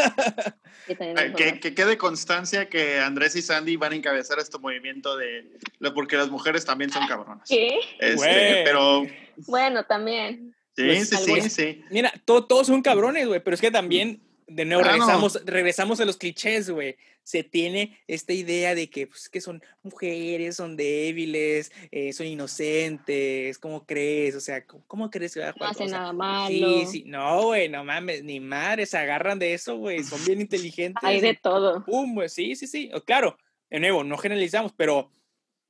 que, 0.87 1.59
que, 1.59 1.73
quede 1.73 1.97
constancia 1.97 2.69
que 2.69 2.99
Andrés 2.99 3.35
y 3.35 3.41
Sandy 3.41 3.77
van 3.77 3.93
a 3.93 3.95
encabezar 3.95 4.39
este 4.39 4.57
movimiento 4.57 5.15
de 5.15 5.45
porque 5.93 6.17
las 6.17 6.29
mujeres 6.29 6.65
también 6.65 6.91
son 6.91 7.07
cabronas. 7.07 7.47
¿Qué? 7.47 7.79
Este, 7.99 8.63
pero 8.65 9.05
bueno, 9.47 9.85
también. 9.85 10.55
Sí, 10.75 10.83
pues, 10.85 11.09
sí, 11.09 11.41
sí, 11.41 11.49
sí. 11.49 11.85
Mira, 11.89 12.13
todos 12.25 12.67
son 12.67 12.81
cabrones, 12.81 13.27
güey, 13.27 13.41
pero 13.41 13.55
es 13.55 13.61
que 13.61 13.71
también 13.71 14.21
de 14.47 14.65
nuevo, 14.65 14.83
ah, 14.83 14.91
regresamos, 14.91 15.41
regresamos 15.45 15.99
a 15.99 16.05
los 16.05 16.17
clichés, 16.17 16.69
güey. 16.69 16.97
Se 17.25 17.43
tiene 17.43 17.99
esta 18.07 18.31
idea 18.31 18.73
de 18.73 18.89
que, 18.89 19.07
pues, 19.07 19.27
que 19.27 19.41
son 19.41 19.61
mujeres, 19.83 20.55
son 20.55 20.77
débiles, 20.77 21.73
eh, 21.91 22.13
son 22.13 22.27
inocentes, 22.27 23.57
¿cómo 23.57 23.85
crees? 23.85 24.35
O 24.35 24.39
sea, 24.39 24.65
¿cómo, 24.65 25.11
crees 25.11 25.33
que 25.33 25.41
va 25.41 25.49
a 25.49 25.51
jugar? 25.51 25.75
No 25.75 25.83
hace 25.83 25.91
nada 25.91 26.13
malo. 26.13 26.79
Sí, 26.79 26.85
sí, 26.85 27.03
no, 27.05 27.47
güey, 27.47 27.67
no 27.67 27.83
mames, 27.83 28.23
ni 28.23 28.39
madres, 28.39 28.91
se 28.91 28.97
agarran 28.97 29.39
de 29.39 29.53
eso, 29.53 29.75
güey, 29.75 30.03
son 30.03 30.23
bien 30.23 30.39
inteligentes. 30.41 31.03
Hay 31.03 31.19
de 31.19 31.33
todo. 31.33 31.83
Pum, 31.83 32.13
güey, 32.13 32.29
sí, 32.29 32.55
sí, 32.55 32.67
sí. 32.67 32.89
Claro, 33.05 33.37
de 33.69 33.81
nuevo, 33.81 34.03
no 34.03 34.17
generalizamos, 34.17 34.71
pero 34.77 35.11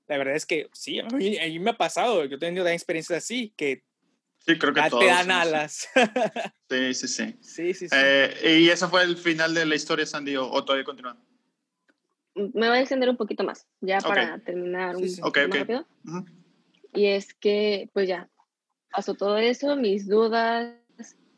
la 0.07 0.17
verdad 0.17 0.35
es 0.35 0.45
que 0.45 0.69
sí, 0.73 0.99
a 0.99 1.05
mí, 1.05 1.39
a 1.39 1.45
mí 1.45 1.57
me 1.57 1.71
ha 1.71 1.77
pasado, 1.77 2.25
yo 2.25 2.35
he 2.35 2.39
tenido 2.39 2.67
experiencias 2.67 3.23
así, 3.23 3.51
que 3.57 3.83
Sí, 4.45 4.59
creo 4.59 4.73
que 4.73 4.81
te 4.81 5.05
dan 5.05 5.31
alas. 5.31 5.87
Sí, 6.69 6.93
sí, 6.93 7.07
sí. 7.07 7.35
sí, 7.41 7.73
sí, 7.73 7.89
sí. 7.89 7.95
Eh, 7.95 8.59
¿Y 8.61 8.69
ese 8.69 8.87
fue 8.87 9.03
el 9.03 9.17
final 9.17 9.55
de 9.55 9.65
la 9.65 9.75
historia, 9.75 10.05
Sandy, 10.05 10.35
o, 10.35 10.63
todavía 10.63 10.85
continúa? 10.85 11.17
Me 12.35 12.67
voy 12.67 12.77
a 12.77 12.81
extender 12.81 13.09
un 13.09 13.17
poquito 13.17 13.43
más, 13.43 13.67
ya 13.81 13.99
para 13.99 14.39
terminar 14.39 14.95
un 14.97 15.03
poco 15.21 15.39
más 15.47 15.59
rápido. 15.59 15.85
Y 16.93 17.05
es 17.07 17.33
que, 17.33 17.89
pues 17.93 18.07
ya, 18.07 18.29
pasó 18.91 19.13
todo 19.13 19.37
eso, 19.37 19.75
mis 19.75 20.07
dudas, 20.07 20.75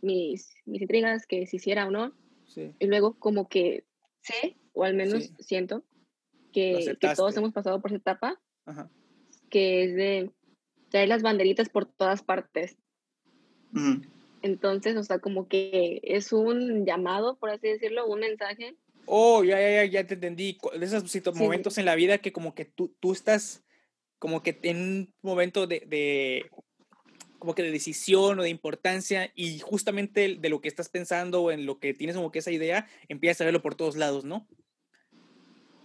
mis, 0.01 0.55
mis 0.65 0.81
intrigas, 0.81 1.25
que 1.25 1.45
si 1.47 1.57
hiciera 1.57 1.87
o 1.87 1.91
no. 1.91 2.13
Sí. 2.45 2.73
Y 2.79 2.87
luego 2.87 3.13
como 3.19 3.47
que 3.47 3.85
sé, 4.21 4.57
o 4.73 4.83
al 4.83 4.95
menos 4.95 5.31
siento, 5.39 5.83
que, 6.51 6.97
que, 6.99 7.15
todos 7.15 7.37
hemos 7.37 7.53
pasado 7.53 7.81
por 7.81 7.91
esa 7.91 7.97
etapa, 7.97 8.39
Ajá. 8.65 8.89
que 9.49 9.83
es 9.83 9.95
de 9.95 10.31
traer 10.89 11.09
las 11.09 11.21
banderitas 11.21 11.69
por 11.69 11.85
todas 11.85 12.23
partes. 12.23 12.77
Entonces, 14.41 14.95
o 14.95 15.03
sea, 15.03 15.19
como 15.19 15.47
que 15.47 15.99
es 16.03 16.31
un 16.33 16.85
llamado, 16.85 17.37
por 17.37 17.49
así 17.49 17.67
decirlo, 17.67 18.07
un 18.07 18.21
mensaje. 18.21 18.75
Oh, 19.07 19.43
ya, 19.43 19.59
ya, 19.59 19.69
ya, 19.69 19.85
ya 19.85 20.07
te 20.07 20.13
entendí. 20.15 20.57
De 20.77 20.85
esos 20.85 21.35
momentos 21.35 21.77
en 21.77 21.85
la 21.85 21.95
vida 21.95 22.19
que 22.19 22.31
como 22.31 22.53
que 22.53 22.65
tú, 22.65 22.95
tú 22.99 23.13
estás 23.13 23.63
como 24.19 24.43
que 24.43 24.59
en 24.63 24.77
un 24.77 25.13
momento 25.21 25.67
de, 25.67 25.81
de, 25.87 26.45
como 27.39 27.55
que 27.55 27.63
de 27.63 27.71
decisión 27.71 28.39
o 28.39 28.43
de 28.43 28.49
importancia 28.49 29.31
y 29.35 29.59
justamente 29.59 30.37
de 30.39 30.49
lo 30.49 30.59
que 30.59 30.67
estás 30.67 30.89
pensando 30.89 31.43
o 31.43 31.51
en 31.51 31.65
lo 31.65 31.79
que 31.79 31.93
tienes 31.93 32.15
como 32.15 32.31
que 32.31 32.39
esa 32.39 32.51
idea, 32.51 32.87
empiezas 33.07 33.41
a 33.41 33.45
verlo 33.45 33.61
por 33.61 33.75
todos 33.75 33.95
lados, 33.95 34.25
¿no? 34.25 34.47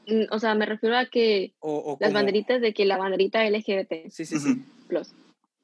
Mm, 0.06 0.24
o 0.30 0.38
sea, 0.38 0.54
me 0.54 0.66
refiero 0.66 0.96
a 0.96 1.06
que 1.06 1.54
las 2.00 2.12
banderitas 2.12 2.60
de 2.60 2.74
que 2.74 2.84
la 2.84 2.96
banderita 2.96 3.48
LGBT. 3.48 4.10
Sí, 4.10 4.24
sí, 4.24 4.38
sí. 4.38 4.62
Plus 4.88 5.14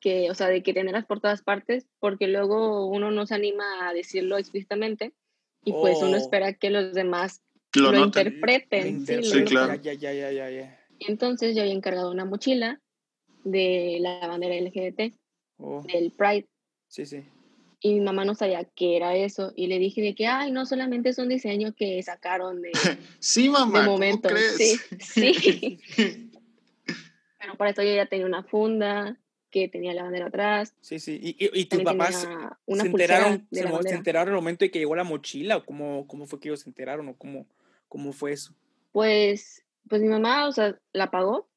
que, 0.00 0.30
o 0.30 0.34
sea, 0.34 0.48
de 0.48 0.62
que 0.62 0.74
tenerlas 0.74 1.06
por 1.06 1.20
todas 1.20 1.42
partes, 1.42 1.86
porque 1.98 2.28
luego 2.28 2.86
uno 2.86 3.10
no 3.10 3.26
se 3.26 3.34
anima 3.34 3.88
a 3.88 3.92
decirlo 3.92 4.38
explícitamente 4.38 5.12
y 5.64 5.72
pues 5.72 5.98
uno 5.98 6.12
oh. 6.12 6.16
espera 6.16 6.54
que 6.54 6.70
los 6.70 6.94
demás 6.94 7.42
lo, 7.74 8.04
interpreten. 8.04 9.06
Sí, 9.06 9.44
claro. 9.44 9.74
Ya, 9.76 9.92
ya, 9.92 10.12
ya, 10.12 10.32
ya, 10.32 10.50
ya. 10.50 10.80
Y 10.98 11.10
entonces 11.10 11.54
yo 11.54 11.62
había 11.62 11.74
encargado 11.74 12.10
una 12.10 12.24
mochila 12.24 12.80
de 13.44 13.98
la 14.00 14.26
bandera 14.26 14.60
LGBT, 14.60 15.14
oh. 15.58 15.82
del 15.82 16.10
Pride. 16.12 16.48
Sí, 16.88 17.06
sí. 17.06 17.24
Y 17.80 17.94
mi 17.94 18.00
mamá 18.00 18.24
no 18.24 18.34
sabía 18.34 18.64
qué 18.64 18.96
era 18.96 19.14
eso. 19.14 19.52
Y 19.54 19.68
le 19.68 19.78
dije 19.78 20.02
de 20.02 20.14
que, 20.14 20.26
ay, 20.26 20.50
no 20.50 20.66
solamente 20.66 21.10
es 21.10 21.18
un 21.18 21.28
diseño 21.28 21.74
que 21.74 22.02
sacaron 22.02 22.60
de... 22.60 22.72
sí, 23.20 23.48
mamá. 23.48 23.82
De 23.82 23.86
momento. 23.86 24.28
Sí, 24.56 24.76
sí. 24.98 25.80
Pero 27.38 27.56
para 27.56 27.70
eso 27.70 27.82
yo 27.82 27.94
ya 27.94 28.06
tenía 28.06 28.26
una 28.26 28.42
funda, 28.42 29.16
que 29.50 29.68
tenía 29.68 29.94
la 29.94 30.02
bandera 30.02 30.26
atrás. 30.26 30.74
Sí, 30.80 30.98
sí. 30.98 31.18
¿Y, 31.22 31.60
y, 31.60 31.64
tus 31.66 31.82
papás 31.82 32.26
se 32.66 32.86
enteraron, 32.86 33.46
se, 33.50 33.62
se, 33.62 33.94
enteraron 33.94 34.34
el 34.34 34.40
momento 34.40 34.64
de 34.64 34.70
que 34.70 34.78
llegó 34.78 34.94
la 34.94 35.04
mochila 35.04 35.58
o 35.58 35.64
cómo, 35.64 36.06
cómo 36.06 36.26
fue 36.26 36.40
que 36.40 36.48
ellos 36.48 36.60
se 36.60 36.68
enteraron 36.68 37.08
o 37.08 37.14
cómo, 37.16 37.46
cómo 37.88 38.12
fue 38.12 38.32
eso? 38.32 38.54
Pues, 38.92 39.64
pues 39.88 40.02
mi 40.02 40.08
mamá, 40.08 40.46
o 40.48 40.52
sea, 40.52 40.78
la 40.92 41.10
pagó. 41.10 41.48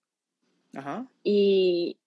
Ajá. 0.74 1.08
Y, 1.24 2.00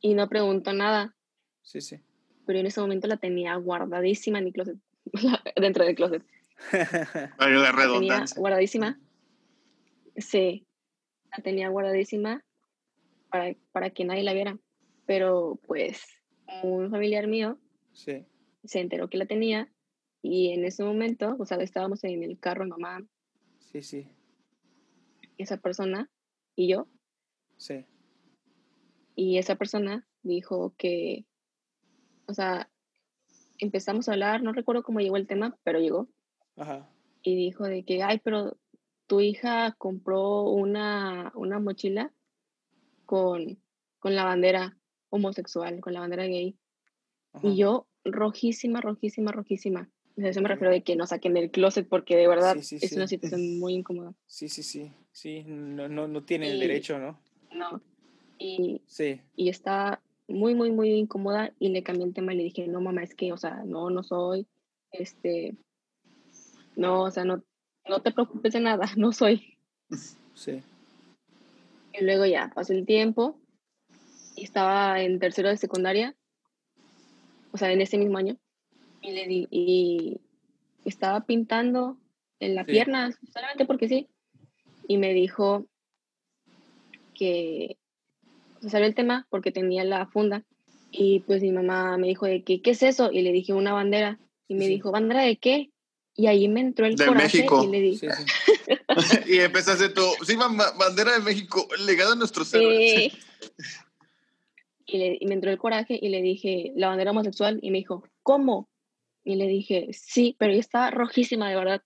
y 0.00 0.14
no 0.14 0.28
preguntó 0.28 0.72
nada. 0.72 1.16
Sí, 1.62 1.80
sí. 1.80 2.00
Pero 2.46 2.60
en 2.60 2.66
ese 2.66 2.80
momento 2.80 3.08
la 3.08 3.16
tenía 3.16 3.56
guardadísima 3.56 4.38
en 4.38 4.44
mi 4.44 4.52
closet, 4.52 4.78
dentro 5.56 5.84
del 5.84 5.94
closet. 5.94 6.24
la 6.72 7.72
redundancia. 7.72 8.34
Tenía 8.34 8.40
guardadísima. 8.40 9.00
Sí, 10.16 10.66
la 11.36 11.42
tenía 11.42 11.68
guardadísima 11.68 12.44
para, 13.30 13.54
para 13.72 13.90
que 13.90 14.04
nadie 14.04 14.22
la 14.22 14.32
viera 14.32 14.58
pero 15.06 15.58
pues 15.66 16.04
un 16.62 16.90
familiar 16.90 17.26
mío 17.28 17.58
se 17.92 18.26
enteró 18.80 19.08
que 19.08 19.16
la 19.16 19.26
tenía 19.26 19.72
y 20.20 20.50
en 20.50 20.64
ese 20.64 20.82
momento, 20.82 21.36
o 21.38 21.46
sea, 21.46 21.58
estábamos 21.58 22.02
en 22.02 22.24
el 22.24 22.38
carro 22.38 22.66
mamá. 22.66 23.06
Sí, 23.72 23.82
sí. 23.82 24.08
Esa 25.38 25.58
persona 25.58 26.10
y 26.54 26.68
yo. 26.68 26.86
Sí. 27.56 27.84
Y 29.14 29.38
esa 29.38 29.56
persona 29.56 30.06
dijo 30.22 30.74
que, 30.76 31.26
o 32.26 32.34
sea, 32.34 32.70
empezamos 33.58 34.08
a 34.08 34.12
hablar, 34.12 34.42
no 34.42 34.52
recuerdo 34.52 34.82
cómo 34.82 35.00
llegó 35.00 35.16
el 35.16 35.26
tema, 35.26 35.56
pero 35.62 35.80
llegó. 35.80 36.08
Ajá. 36.56 36.88
Y 37.22 37.34
dijo 37.34 37.64
de 37.64 37.84
que, 37.84 38.02
ay, 38.02 38.20
pero 38.22 38.56
tu 39.06 39.20
hija 39.20 39.74
compró 39.78 40.42
una, 40.50 41.32
una 41.34 41.58
mochila 41.58 42.12
con, 43.04 43.58
con 43.98 44.14
la 44.14 44.24
bandera 44.24 44.76
homosexual, 45.10 45.80
con 45.80 45.94
la 45.94 46.00
bandera 46.00 46.26
gay. 46.26 46.58
Y 47.42 47.56
yo, 47.56 47.86
rojísima, 48.04 48.80
rojísima, 48.80 49.30
rojísima. 49.32 49.90
Eso 50.16 50.40
me 50.40 50.48
refiero 50.48 50.72
de 50.72 50.82
que 50.82 50.96
no 50.96 51.06
saquen 51.06 51.34
del 51.34 51.50
closet 51.50 51.86
porque 51.86 52.16
de 52.16 52.26
verdad 52.26 52.56
es 52.56 52.92
una 52.92 53.06
situación 53.06 53.58
muy 53.58 53.74
incómoda. 53.74 54.14
Sí, 54.26 54.48
sí, 54.48 54.62
sí. 54.62 54.90
Sí, 55.12 55.44
no, 55.44 55.88
no, 55.88 56.08
no 56.08 56.24
tiene 56.24 56.50
el 56.50 56.60
derecho, 56.60 56.98
¿no? 56.98 57.18
No. 57.52 57.80
Y, 58.38 58.82
sí. 58.86 59.20
y 59.34 59.48
está 59.48 60.00
muy, 60.28 60.54
muy, 60.54 60.70
muy 60.70 60.90
incómoda 60.90 61.52
y 61.58 61.68
le 61.70 61.82
cambié 61.82 62.06
el 62.06 62.14
tema 62.14 62.34
y 62.34 62.36
le 62.36 62.42
dije, 62.44 62.66
no, 62.66 62.80
mamá, 62.80 63.02
es 63.02 63.14
que, 63.14 63.32
o 63.32 63.36
sea, 63.36 63.62
no, 63.64 63.90
no 63.90 64.02
soy, 64.02 64.46
este, 64.90 65.54
no, 66.76 67.04
o 67.04 67.10
sea, 67.10 67.24
no, 67.24 67.42
no 67.88 68.02
te 68.02 68.12
preocupes 68.12 68.52
de 68.52 68.60
nada, 68.60 68.90
no 68.96 69.12
soy. 69.12 69.56
Sí. 70.34 70.62
Y 71.92 72.04
luego 72.04 72.26
ya 72.26 72.50
pasó 72.54 72.72
el 72.72 72.84
tiempo 72.84 73.38
y 74.34 74.44
estaba 74.44 75.00
en 75.00 75.18
tercero 75.18 75.48
de 75.48 75.56
secundaria, 75.56 76.14
o 77.52 77.58
sea, 77.58 77.72
en 77.72 77.80
ese 77.80 77.96
mismo 77.96 78.18
año, 78.18 78.36
y 79.06 79.12
le 79.12 79.26
di, 79.26 79.48
y 79.50 80.20
estaba 80.84 81.24
pintando 81.24 81.96
en 82.40 82.54
la 82.54 82.64
pierna, 82.64 83.16
solamente 83.32 83.64
porque 83.64 83.88
sí, 83.88 84.08
y 84.88 84.98
me 84.98 85.12
dijo 85.14 85.66
que 87.14 87.78
se 88.60 88.70
salió 88.70 88.86
el 88.86 88.94
tema 88.94 89.26
porque 89.30 89.52
tenía 89.52 89.84
la 89.84 90.06
funda. 90.06 90.44
Y 90.90 91.20
pues 91.20 91.42
mi 91.42 91.52
mamá 91.52 91.96
me 91.98 92.08
dijo 92.08 92.26
de 92.26 92.42
que, 92.42 92.62
¿qué 92.62 92.70
es 92.70 92.82
eso? 92.82 93.10
Y 93.12 93.22
le 93.22 93.32
dije 93.32 93.52
una 93.52 93.72
bandera 93.72 94.18
y 94.48 94.54
me 94.54 94.66
dijo, 94.66 94.90
¿bandera 94.90 95.22
de 95.22 95.36
qué? 95.36 95.70
Y 96.14 96.26
ahí 96.28 96.48
me 96.48 96.60
entró 96.60 96.86
el 96.86 96.96
de 96.96 97.10
México. 97.10 97.64
y 97.64 97.68
le 97.68 97.80
dije... 97.80 98.08
y 99.26 99.38
empezaste 99.38 99.90
tú, 99.90 100.02
sí, 100.24 100.36
bandera 100.78 101.12
de 101.12 101.20
México, 101.20 101.68
legado 101.84 102.12
a 102.12 102.16
nuestros 102.16 102.48
sí. 102.48 103.12
Y, 104.88 105.18
y 105.20 105.26
me 105.26 105.34
entró 105.34 105.50
el 105.50 105.58
coraje 105.58 105.98
y 106.00 106.08
le 106.10 106.22
dije, 106.22 106.72
la 106.76 106.86
bandera 106.86 107.10
homosexual, 107.10 107.58
y 107.60 107.72
me 107.72 107.78
dijo, 107.78 108.04
¿cómo? 108.22 108.68
Y 109.26 109.34
le 109.34 109.48
dije, 109.48 109.88
sí, 109.90 110.36
pero 110.38 110.52
yo 110.52 110.60
estaba 110.60 110.92
rojísima, 110.92 111.50
de 111.50 111.56
verdad, 111.56 111.82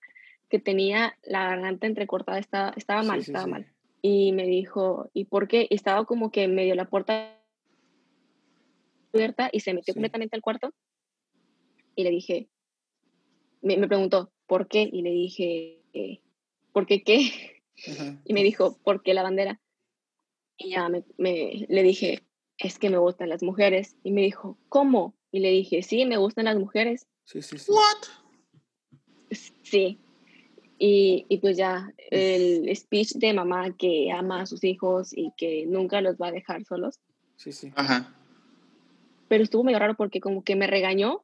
que 0.51 0.59
tenía 0.59 1.17
la 1.23 1.49
garganta 1.49 1.87
entrecortada, 1.87 2.39
estaba, 2.39 2.75
estaba 2.77 3.03
mal, 3.03 3.21
estaba 3.21 3.47
mal. 3.47 3.67
Y 4.03 4.33
me 4.33 4.47
dijo, 4.47 5.09
¿y 5.15 5.25
por 5.25 5.49
qué? 5.49 5.67
estaba 5.71 6.05
como 6.05 6.31
que 6.31 6.49
medio 6.49 6.75
la 6.75 6.85
puerta 6.85 7.35
abierta 9.15 9.49
y 9.51 9.61
se 9.61 9.73
metió 9.73 9.95
completamente 9.95 10.37
al 10.37 10.43
cuarto. 10.43 10.75
Y 11.97 12.05
le 12.05 12.11
dije, 12.11 12.51
me, 13.63 13.79
me, 13.79 13.89
preguntó, 13.89 14.31
¿por 14.47 14.69
qué? 14.69 14.87
Y 14.93 15.01
le 15.01 15.11
dije, 15.11 15.81
¿por 16.73 16.87
qué 16.87 17.03
qué? 17.03 17.31
Y 18.27 18.35
me 18.35 18.43
dijo, 18.43 18.77
¿por 18.85 19.03
qué 19.03 19.15
la 19.15 19.23
bandera? 19.23 19.59
Y 20.59 20.73
ya 20.73 20.91
me, 20.91 21.05
me, 21.17 21.65
le 21.71 21.83
dije, 21.83 22.23
es 22.59 22.79
que 22.79 22.91
me 22.91 22.99
gustan 22.99 23.31
las 23.31 23.43
mujeres. 23.43 23.97
Y 24.03 24.13
me 24.13 24.21
dijo, 24.21 24.59
¿cómo? 24.69 25.15
Y 25.33 25.41
le 25.41 25.49
dije, 25.49 25.83
sí, 25.83 26.05
me 26.05 26.19
gustan 26.19 26.45
las 26.45 26.59
mujeres. 26.59 27.07
Sí, 27.31 27.43
sí, 27.43 27.59
sí. 27.59 27.71
¿What? 27.71 28.09
Sí. 29.63 30.01
Y, 30.81 31.27
y, 31.29 31.39
pues 31.39 31.57
ya, 31.57 31.93
el 32.11 32.75
speech 32.75 33.13
de 33.15 33.33
mamá 33.33 33.77
que 33.77 34.11
ama 34.11 34.41
a 34.41 34.47
sus 34.47 34.65
hijos 34.65 35.17
y 35.17 35.33
que 35.37 35.65
nunca 35.67 36.01
los 36.01 36.17
va 36.17 36.29
a 36.29 36.33
dejar 36.33 36.65
solos. 36.65 36.99
Sí, 37.37 37.53
sí. 37.53 37.73
Ajá. 37.77 38.13
Pero 39.29 39.45
estuvo 39.45 39.63
medio 39.63 39.79
raro 39.79 39.95
porque 39.95 40.21
como 40.21 40.43
que 40.43 40.57
me 40.57 40.67
regañó 40.67 41.23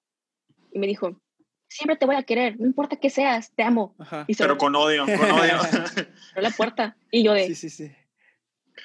y 0.72 0.78
me 0.78 0.86
dijo, 0.86 1.20
siempre 1.68 1.96
te 1.96 2.06
voy 2.06 2.14
a 2.14 2.22
querer, 2.22 2.60
no 2.60 2.66
importa 2.66 2.96
qué 2.96 3.10
seas, 3.10 3.50
te 3.56 3.64
amo. 3.64 3.96
Ajá. 3.98 4.26
Pero 4.38 4.58
con 4.58 4.76
odio, 4.76 5.06
con 5.06 5.30
odio. 5.30 5.58
Pero 6.34 6.42
la 6.42 6.50
puerta. 6.50 6.96
Y 7.10 7.24
yo 7.24 7.32
de... 7.32 7.48
Sí, 7.48 7.54
sí, 7.56 7.70
sí. 7.70 7.92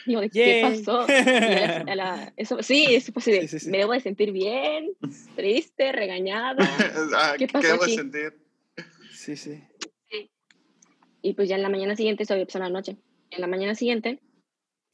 De, 0.06 0.30
¿qué 0.30 0.62
pasó? 0.64 1.06
eso, 2.38 2.64
sí, 2.64 2.86
eso 2.90 3.12
pues, 3.12 3.26
sí, 3.26 3.70
me 3.70 3.80
debo 3.80 3.94
de 3.94 4.00
sentir 4.00 4.32
bien, 4.32 4.92
triste, 5.36 5.92
regañada. 5.92 6.56
Ah, 7.16 7.36
¿Qué 7.38 7.48
pasó 7.48 7.62
¿Qué 7.62 7.68
debo 7.74 7.86
de 7.86 7.96
sentir? 7.96 8.42
Sí, 9.12 9.36
sí. 9.36 9.64
Y 11.22 11.34
pues 11.34 11.50
ya 11.50 11.56
en 11.56 11.62
la 11.62 11.70
mañana 11.70 11.96
siguiente, 11.96 12.24
eso 12.24 12.34
había 12.34 12.46
pasado 12.46 12.66
la 12.66 12.72
noche. 12.72 12.98
En 13.30 13.42
la 13.42 13.48
mañana 13.48 13.76
siguiente, 13.76 14.20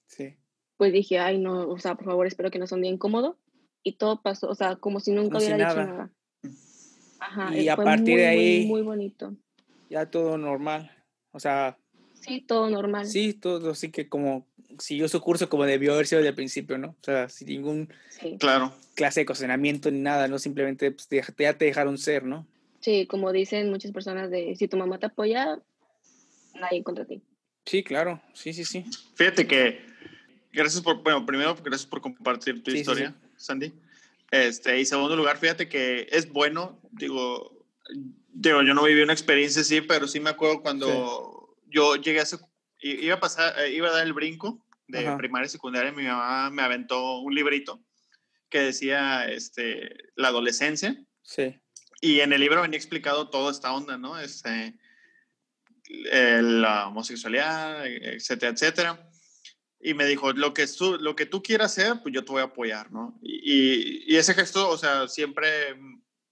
sí. 0.07 0.36
pues 0.76 0.91
dije, 0.91 1.19
ay, 1.19 1.40
no, 1.40 1.69
o 1.69 1.80
sea, 1.80 1.95
por 1.95 2.06
favor, 2.06 2.28
espero 2.28 2.52
que 2.52 2.60
no 2.60 2.68
sea 2.68 2.76
un 2.76 2.82
día 2.82 2.91
incómodo. 2.91 3.38
Y 3.84 3.94
todo 3.94 4.22
pasó, 4.22 4.49
o 4.49 4.56
sea, 4.56 4.76
como 4.76 4.99
si 4.99 5.11
nunca 5.11 5.38
hubiera 5.38 5.56
dicho 5.56 5.86
nada. 5.86 6.11
Ajá, 7.19 7.56
y 7.56 7.69
a 7.69 7.78
partir 7.78 8.18
de 8.18 8.28
ahí. 8.28 8.65
Muy, 8.65 8.68
muy 8.68 8.82
bonito. 8.82 9.34
Ya 9.90 10.10
todo 10.10 10.38
normal. 10.38 10.91
O 11.32 11.40
sea. 11.40 11.78
Sí, 12.14 12.41
todo 12.41 12.69
normal. 12.69 13.06
Sí, 13.06 13.34
todo 13.34 13.72
así 13.72 13.90
que 13.91 14.10
como 14.10 14.45
siguió 14.80 15.07
su 15.07 15.22
curso 15.22 15.49
como 15.49 15.65
debió 15.65 15.94
haber 15.94 16.07
sido 16.07 16.19
desde 16.19 16.30
el 16.30 16.35
principio, 16.35 16.77
¿no? 16.77 16.89
O 16.89 17.03
sea, 17.03 17.30
sin 17.30 17.48
ningún 17.48 17.94
claro. 18.39 18.73
clase 18.95 19.22
de 19.22 19.26
cocinamiento 19.26 19.89
ni 19.91 19.99
nada, 19.99 20.27
¿no? 20.27 20.39
Simplemente 20.39 20.91
pues, 20.91 21.07
ya 21.10 21.53
te 21.53 21.65
dejaron 21.65 21.98
ser, 21.98 22.23
¿no? 22.23 22.45
Sí, 22.80 23.07
como 23.07 23.31
dicen 23.31 23.69
muchas 23.69 23.91
personas 23.91 24.30
de 24.30 24.56
si 24.56 24.68
tu 24.68 24.77
mamá 24.77 24.99
te 24.99 25.07
apoya, 25.07 25.60
nadie 26.56 26.84
contra 26.84 27.06
ti. 27.06 27.22
Sí, 27.65 27.84
claro, 27.84 28.22
sí, 28.34 28.53
sí, 28.53 28.64
sí. 28.64 28.85
Fíjate 29.15 29.45
que, 29.45 29.81
gracias 30.53 30.81
por, 30.81 31.03
bueno, 31.03 31.26
primero, 31.26 31.56
gracias 31.56 31.85
por 31.85 32.02
compartir 32.02 32.64
tu 32.64 32.72
historia, 32.72 33.14
Sandy. 33.35 33.73
Este, 34.31 34.80
y 34.80 34.85
segundo 34.85 35.15
lugar, 35.15 35.38
fíjate 35.38 35.68
que 35.68 36.07
es 36.11 36.31
bueno, 36.31 36.80
digo, 36.91 37.65
digo, 38.34 38.61
yo 38.61 38.73
no 38.73 38.84
viví 38.84 39.02
una 39.02 39.14
experiencia 39.14 39.61
así, 39.61 39.81
pero 39.81 40.07
sí 40.07 40.19
me 40.19 40.30
acuerdo 40.30 40.61
cuando 40.61 41.56
yo 41.69 41.95
llegué 41.95 42.19
a 42.19 42.23
ese, 42.23 42.38
iba 42.82 43.16
a 43.16 43.20
pasar, 43.20 43.60
eh, 43.60 43.72
iba 43.72 43.88
a 43.90 43.91
dar 43.91 44.06
el 44.06 44.14
brinco 44.14 44.66
de 44.88 45.16
primaria 45.18 45.48
y 45.48 45.49
secundaria, 45.49 45.91
mi 45.91 46.04
mamá 46.04 46.49
me 46.49 46.62
aventó 46.62 47.20
un 47.20 47.36
librito 47.36 47.84
que 48.49 48.60
decía, 48.60 49.28
este, 49.30 49.95
la 50.16 50.30
adolescencia. 50.30 50.95
Sí. 51.22 51.60
Y 51.99 52.22
en 52.22 52.32
el 52.32 52.40
libro 52.40 52.62
venía 52.62 52.78
explicado 52.78 53.30
toda 53.30 53.52
esta 53.52 53.74
onda, 53.74 53.98
¿no? 53.98 54.18
Este, 54.20 54.78
la 55.90 56.88
homosexualidad, 56.88 57.86
etcétera, 57.86 58.52
etcétera. 58.52 59.10
Y 59.80 59.94
me 59.94 60.06
dijo, 60.06 60.32
lo 60.34 60.54
que, 60.54 60.66
tú, 60.68 60.98
lo 60.99 61.16
que 61.16 61.26
tú 61.26 61.44
quieras 61.44 61.78
hacer, 61.78 62.02
pues 62.02 62.14
yo 62.14 62.24
te 62.24 62.32
voy 62.32 62.41
a 62.41 62.45
apoyar, 62.45 62.91
¿no? 62.91 63.20
Y, 63.22 64.12
y, 64.12 64.18
ese 64.18 64.34
gesto, 64.34 64.70
o 64.70 64.78
sea, 64.78 65.08
siempre 65.08 65.76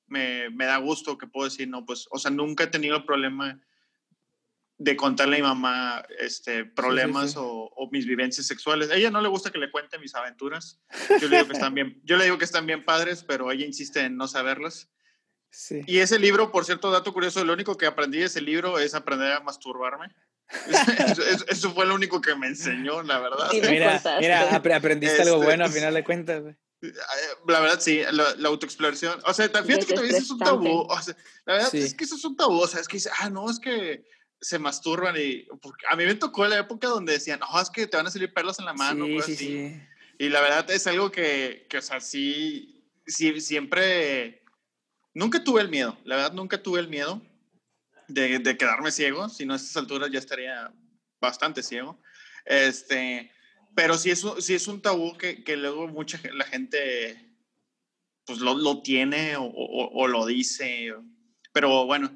me, 0.07 0.49
me, 0.49 0.65
da 0.65 0.77
gusto 0.77 1.17
que 1.17 1.27
puedo 1.27 1.49
decir, 1.49 1.67
no, 1.67 1.85
pues, 1.85 2.07
o 2.09 2.17
sea, 2.17 2.31
nunca 2.31 2.63
he 2.63 2.67
tenido 2.67 2.97
el 2.97 3.05
problema 3.05 3.61
de 4.77 4.95
contarle 4.97 5.37
a 5.37 5.39
mi 5.39 5.43
mamá 5.43 6.05
este, 6.19 6.65
problemas 6.65 7.37
O, 7.37 7.71
o, 7.75 7.89
mis 7.91 8.05
vivencias 8.05 8.45
sexuales. 8.45 8.91
A 8.91 8.95
ella 8.95 9.09
no 9.09 9.21
le 9.21 9.29
gusta 9.29 9.51
que 9.51 9.57
le 9.57 9.71
cuente 9.71 9.99
mis 9.99 10.15
aventuras. 10.15 10.81
Yo 11.21 11.27
le 11.29 11.37
digo 11.37 11.47
que 11.47 11.53
están 11.53 11.73
bien, 11.73 12.01
yo 12.03 12.17
le 12.17 12.25
digo 12.25 12.37
que 12.37 12.45
están 12.45 12.65
bien 12.65 12.83
padres, 12.83 13.23
pero 13.23 13.51
ella 13.51 13.65
insiste 13.65 14.01
en 14.01 14.17
no 14.17 14.27
saberlas. 14.27 14.89
Y 15.87 15.99
ese 15.99 16.19
libro, 16.19 16.51
por 16.51 16.65
cierto, 16.65 16.91
dato 16.91 17.13
curioso, 17.13 17.43
lo 17.45 17.53
único 17.53 17.77
que 17.77 17.85
aprendí 17.85 18.19
de 18.19 18.25
ese 18.25 18.41
libro 18.41 18.77
es 18.77 18.93
aprender 18.93 19.31
a 19.31 19.39
masturbarme. 19.39 20.07
eso, 21.47 21.71
fue 21.71 21.85
lo 21.85 21.95
único 21.95 22.21
que 22.21 22.35
me 22.35 22.47
enseñó, 22.47 23.01
la 23.03 23.19
verdad. 23.19 23.49
mira, 23.69 24.01
mira, 24.19 24.55
aprendiste 24.55 25.21
algo 25.21 25.35
este, 25.35 25.45
bueno 25.45 25.65
al 25.65 25.71
final 25.71 25.93
de 25.93 26.03
cuentas. 26.03 26.43
Eh, 26.81 26.93
la 27.47 27.61
verdad, 27.61 27.79
sí, 27.79 28.01
la, 28.11 28.47
autoexploración. 28.47 29.19
O 29.25 29.33
sea, 29.33 29.47
fíjate 29.47 29.85
que 29.85 29.93
también 29.93 30.15
eso 30.15 30.25
es 30.25 30.31
un 30.31 30.39
tabú. 30.39 30.81
O 30.81 31.01
sea, 31.01 31.15
la 31.45 31.53
verdad 31.53 31.75
es 31.75 31.95
que 31.95 32.03
eso 32.03 32.15
es 32.15 32.25
un 32.25 32.35
tabú. 32.35 32.59
O 32.59 32.67
sea, 32.67 32.81
es 32.81 32.87
que 32.87 32.97
dice, 32.97 33.09
ah, 33.19 33.29
no, 33.29 33.49
es 33.49 33.59
que 33.59 34.05
se 34.45 34.59
masturban 34.59 35.15
y 35.17 35.47
a 35.89 35.95
mí 35.95 36.05
me 36.05 36.13
tocó 36.13 36.45
la 36.45 36.59
época 36.59 36.87
donde 36.87 37.13
decían, 37.13 37.39
no, 37.39 37.59
es 37.59 37.69
que 37.71 37.87
te 37.87 37.97
van 37.97 38.05
a 38.05 38.11
salir 38.11 38.31
perlas 38.31 38.59
en 38.59 38.65
la 38.65 38.73
mano. 38.73 39.05
Sí, 39.25 39.35
sí, 39.35 39.81
Y 40.19 40.29
la 40.29 40.39
verdad 40.39 40.69
es 40.69 40.85
algo 40.85 41.09
que, 41.11 41.65
que 41.67 41.79
o 41.79 41.81
sea, 41.81 41.99
sí, 41.99 42.85
sí 43.07 43.41
siempre 43.41 44.43
Nunca 45.15 45.41
tuve 45.41 45.61
el 45.61 45.69
miedo, 45.69 45.97
la 46.03 46.17
verdad 46.17 46.33
nunca 46.33 46.61
tuve 46.61 46.81
el 46.81 46.89
miedo 46.89 47.21
de, 48.09 48.37
de 48.39 48.57
quedarme 48.57 48.91
ciego, 48.91 49.29
si 49.29 49.45
no 49.45 49.53
a 49.53 49.55
estas 49.55 49.77
alturas 49.77 50.11
ya 50.11 50.19
estaría 50.19 50.73
bastante 51.21 51.63
ciego. 51.63 52.01
Este, 52.43 53.31
pero 53.73 53.97
sí 53.97 54.11
es, 54.11 54.25
sí 54.39 54.53
es 54.53 54.67
un 54.67 54.81
tabú 54.81 55.17
que, 55.17 55.41
que 55.43 55.55
luego 55.55 55.87
mucha 55.87 56.19
la 56.33 56.43
gente 56.43 57.33
pues 58.25 58.39
lo, 58.39 58.55
lo 58.55 58.81
tiene 58.81 59.37
o, 59.37 59.45
o, 59.45 60.07
lo 60.07 60.25
dice. 60.25 60.93
Pero 61.53 61.85
bueno, 61.85 62.11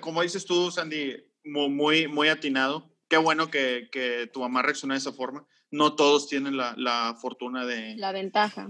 como 0.00 0.22
dices 0.22 0.44
tú, 0.44 0.72
Sandy, 0.72 1.24
muy, 1.44 2.08
muy, 2.08 2.28
atinado. 2.28 2.94
Qué 3.08 3.16
bueno 3.16 3.50
que, 3.50 3.88
que, 3.90 4.28
tu 4.32 4.40
mamá 4.40 4.62
reaccionó 4.62 4.94
de 4.94 4.98
esa 4.98 5.12
forma. 5.12 5.46
No 5.70 5.94
todos 5.96 6.28
tienen 6.28 6.56
la, 6.56 6.74
la 6.76 7.16
fortuna 7.20 7.64
de... 7.66 7.96
La 7.96 8.12
ventaja 8.12 8.68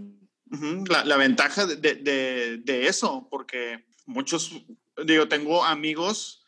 la, 1.04 1.16
ventaja 1.16 1.66
de, 1.66 2.86
eso, 2.86 3.28
porque 3.30 3.84
muchos, 4.06 4.52
digo, 5.04 5.28
tengo 5.28 5.64
amigos 5.64 6.44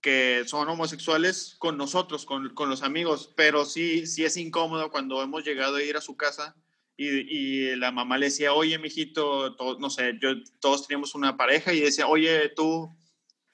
que 0.00 0.44
son 0.46 0.68
homosexuales 0.68 1.56
con 1.58 1.76
nosotros, 1.76 2.24
con, 2.24 2.52
los 2.68 2.82
amigos, 2.82 3.32
pero 3.36 3.64
sí, 3.64 4.06
sí 4.06 4.24
es 4.24 4.36
incómodo 4.36 4.90
cuando 4.90 5.22
hemos 5.22 5.44
llegado 5.44 5.76
a 5.76 5.82
ir 5.82 5.96
a 5.96 6.00
su 6.00 6.16
casa 6.16 6.56
y, 6.96 7.08
y, 7.08 7.76
la 7.76 7.92
mamá 7.92 8.16
le 8.16 8.26
decía, 8.26 8.54
oye, 8.54 8.78
mijito, 8.78 9.54
todo, 9.56 9.78
no 9.78 9.90
sé, 9.90 10.18
yo, 10.20 10.30
todos 10.60 10.86
teníamos 10.86 11.14
una 11.14 11.36
pareja 11.36 11.72
y 11.72 11.80
decía, 11.80 12.06
oye, 12.06 12.48
tú, 12.50 12.88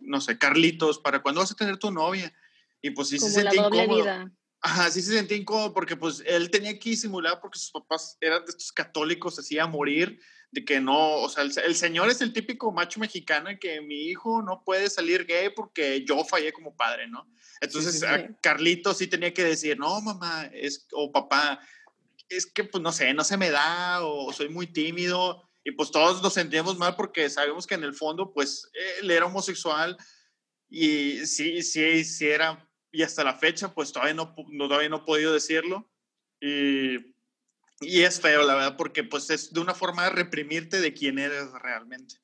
no 0.05 0.21
sé, 0.21 0.39
Carlitos, 0.39 0.99
¿para 0.99 1.23
cuándo 1.23 1.41
vas 1.41 1.53
a 1.53 1.57
tener 1.57 1.79
tu 1.79 1.91
novia? 1.91 2.33
Y 2.81 2.91
pues 2.91 3.09
sí 3.09 3.19
se 3.19 3.31
sentía 3.31 3.67
incómodo. 3.67 4.03
Vida. 4.03 4.33
Ajá, 4.61 4.91
sí 4.91 5.03
se 5.03 5.13
sentía 5.13 5.37
incómodo 5.37 5.73
porque 5.73 5.97
pues 5.97 6.23
él 6.25 6.51
tenía 6.51 6.79
que 6.79 6.97
simular 6.97 7.41
porque 7.41 7.59
sus 7.59 7.73
papás 7.73 8.17
eran 8.21 8.45
de 8.45 8.51
estos 8.51 8.71
católicos 8.73 9.39
así 9.39 9.59
a 9.59 9.67
morir, 9.67 10.21
de 10.53 10.65
que 10.65 10.81
no, 10.81 11.15
o 11.15 11.29
sea, 11.29 11.45
el, 11.45 11.75
señor 11.75 12.11
es 12.11 12.21
el 12.21 12.33
típico 12.33 12.71
macho 12.71 13.01
mexicano 13.01 13.49
en 13.49 13.59
que 13.59 13.81
mi 13.81 14.09
hijo 14.09 14.43
no 14.43 14.63
puede 14.65 14.89
salir 14.91 15.27
gay 15.27 15.49
porque 15.49 16.05
yo 16.05 16.23
fallé 16.25 16.53
como 16.53 16.77
padre, 16.77 17.09
¿no? 17.09 17.27
Entonces 17.61 18.05
Carlitos 18.41 18.99
sí 18.99 19.07
tenía 19.07 19.33
que 19.33 19.45
decir, 19.45 19.79
no, 19.79 20.01
mamá, 20.01 20.51
es, 20.53 20.87
o 20.93 21.11
papá, 21.11 21.59
es 22.29 22.47
que 22.47 22.65
pues 22.65 22.83
no 22.83 22.93
sé, 22.93 23.15
no 23.15 23.25
se 23.25 23.37
me 23.37 23.51
da 23.51 24.05
o 24.05 24.33
soy 24.33 24.49
muy 24.49 24.67
tímido 24.67 25.43
y 25.65 25.73
pues 25.73 25.91
todos 25.91 26.23
nos 26.23 26.35
sentíamos 26.35 26.79
mal 26.79 26.97
porque 26.97 27.29
sabemos 27.31 27.67
que 27.67 27.75
en 27.75 27.85
el 27.85 27.95
fondo 27.95 28.33
pues 28.33 28.71
él 29.01 29.11
era 29.11 29.27
homosexual 29.27 29.97
y 30.69 31.27
sí, 31.27 31.63
sí, 31.63 32.05
sí 32.05 32.29
era, 32.29 32.69
y 32.91 33.03
hasta 33.03 33.25
la 33.25 33.35
fecha 33.35 33.75
pues 33.75 33.93
todavía 33.93 34.15
no, 34.15 34.35
no 34.51 34.69
todavía 34.69 34.89
no 34.89 34.99
he 34.99 35.07
podido 35.07 35.33
decirlo 35.33 35.91
y, 36.41 36.97
y 37.81 38.03
es 38.03 38.21
feo 38.21 38.43
la 38.43 38.55
verdad 38.55 38.77
porque 38.77 39.05
pues 39.05 39.31
es 39.31 39.53
de 39.53 39.61
una 39.61 39.75
forma 39.75 40.05
de 40.05 40.11
reprimirte 40.11 40.81
de 40.81 40.93
quién 40.93 41.19
eres 41.19 41.53
realmente. 41.53 42.17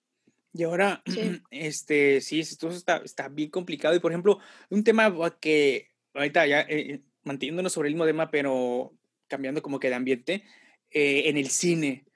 Y 0.53 0.65
ahora, 0.65 1.03
este, 1.51 2.21
sí, 2.21 2.41
esto 2.41 2.69
está, 2.71 2.97
está 3.05 3.29
bien 3.29 3.51
complicado. 3.51 3.95
Y 3.95 4.01
por 4.01 4.11
ejemplo, 4.11 4.39
un 4.71 4.83
tema 4.83 5.15
que 5.41 5.91
ahorita 6.15 6.47
ya 6.47 6.61
eh, 6.63 7.03
manteniéndonos 7.23 7.73
sobre 7.73 7.89
el 7.89 7.95
mismo 7.95 8.07
tema, 8.07 8.31
pero 8.31 8.93
cambiando 9.29 9.63
como 9.63 9.79
que 9.79 9.89
de 9.89 9.95
ambiente, 9.95 10.45
eh, 10.91 11.25
en 11.27 11.37
el 11.37 11.51
cine. 11.51 12.07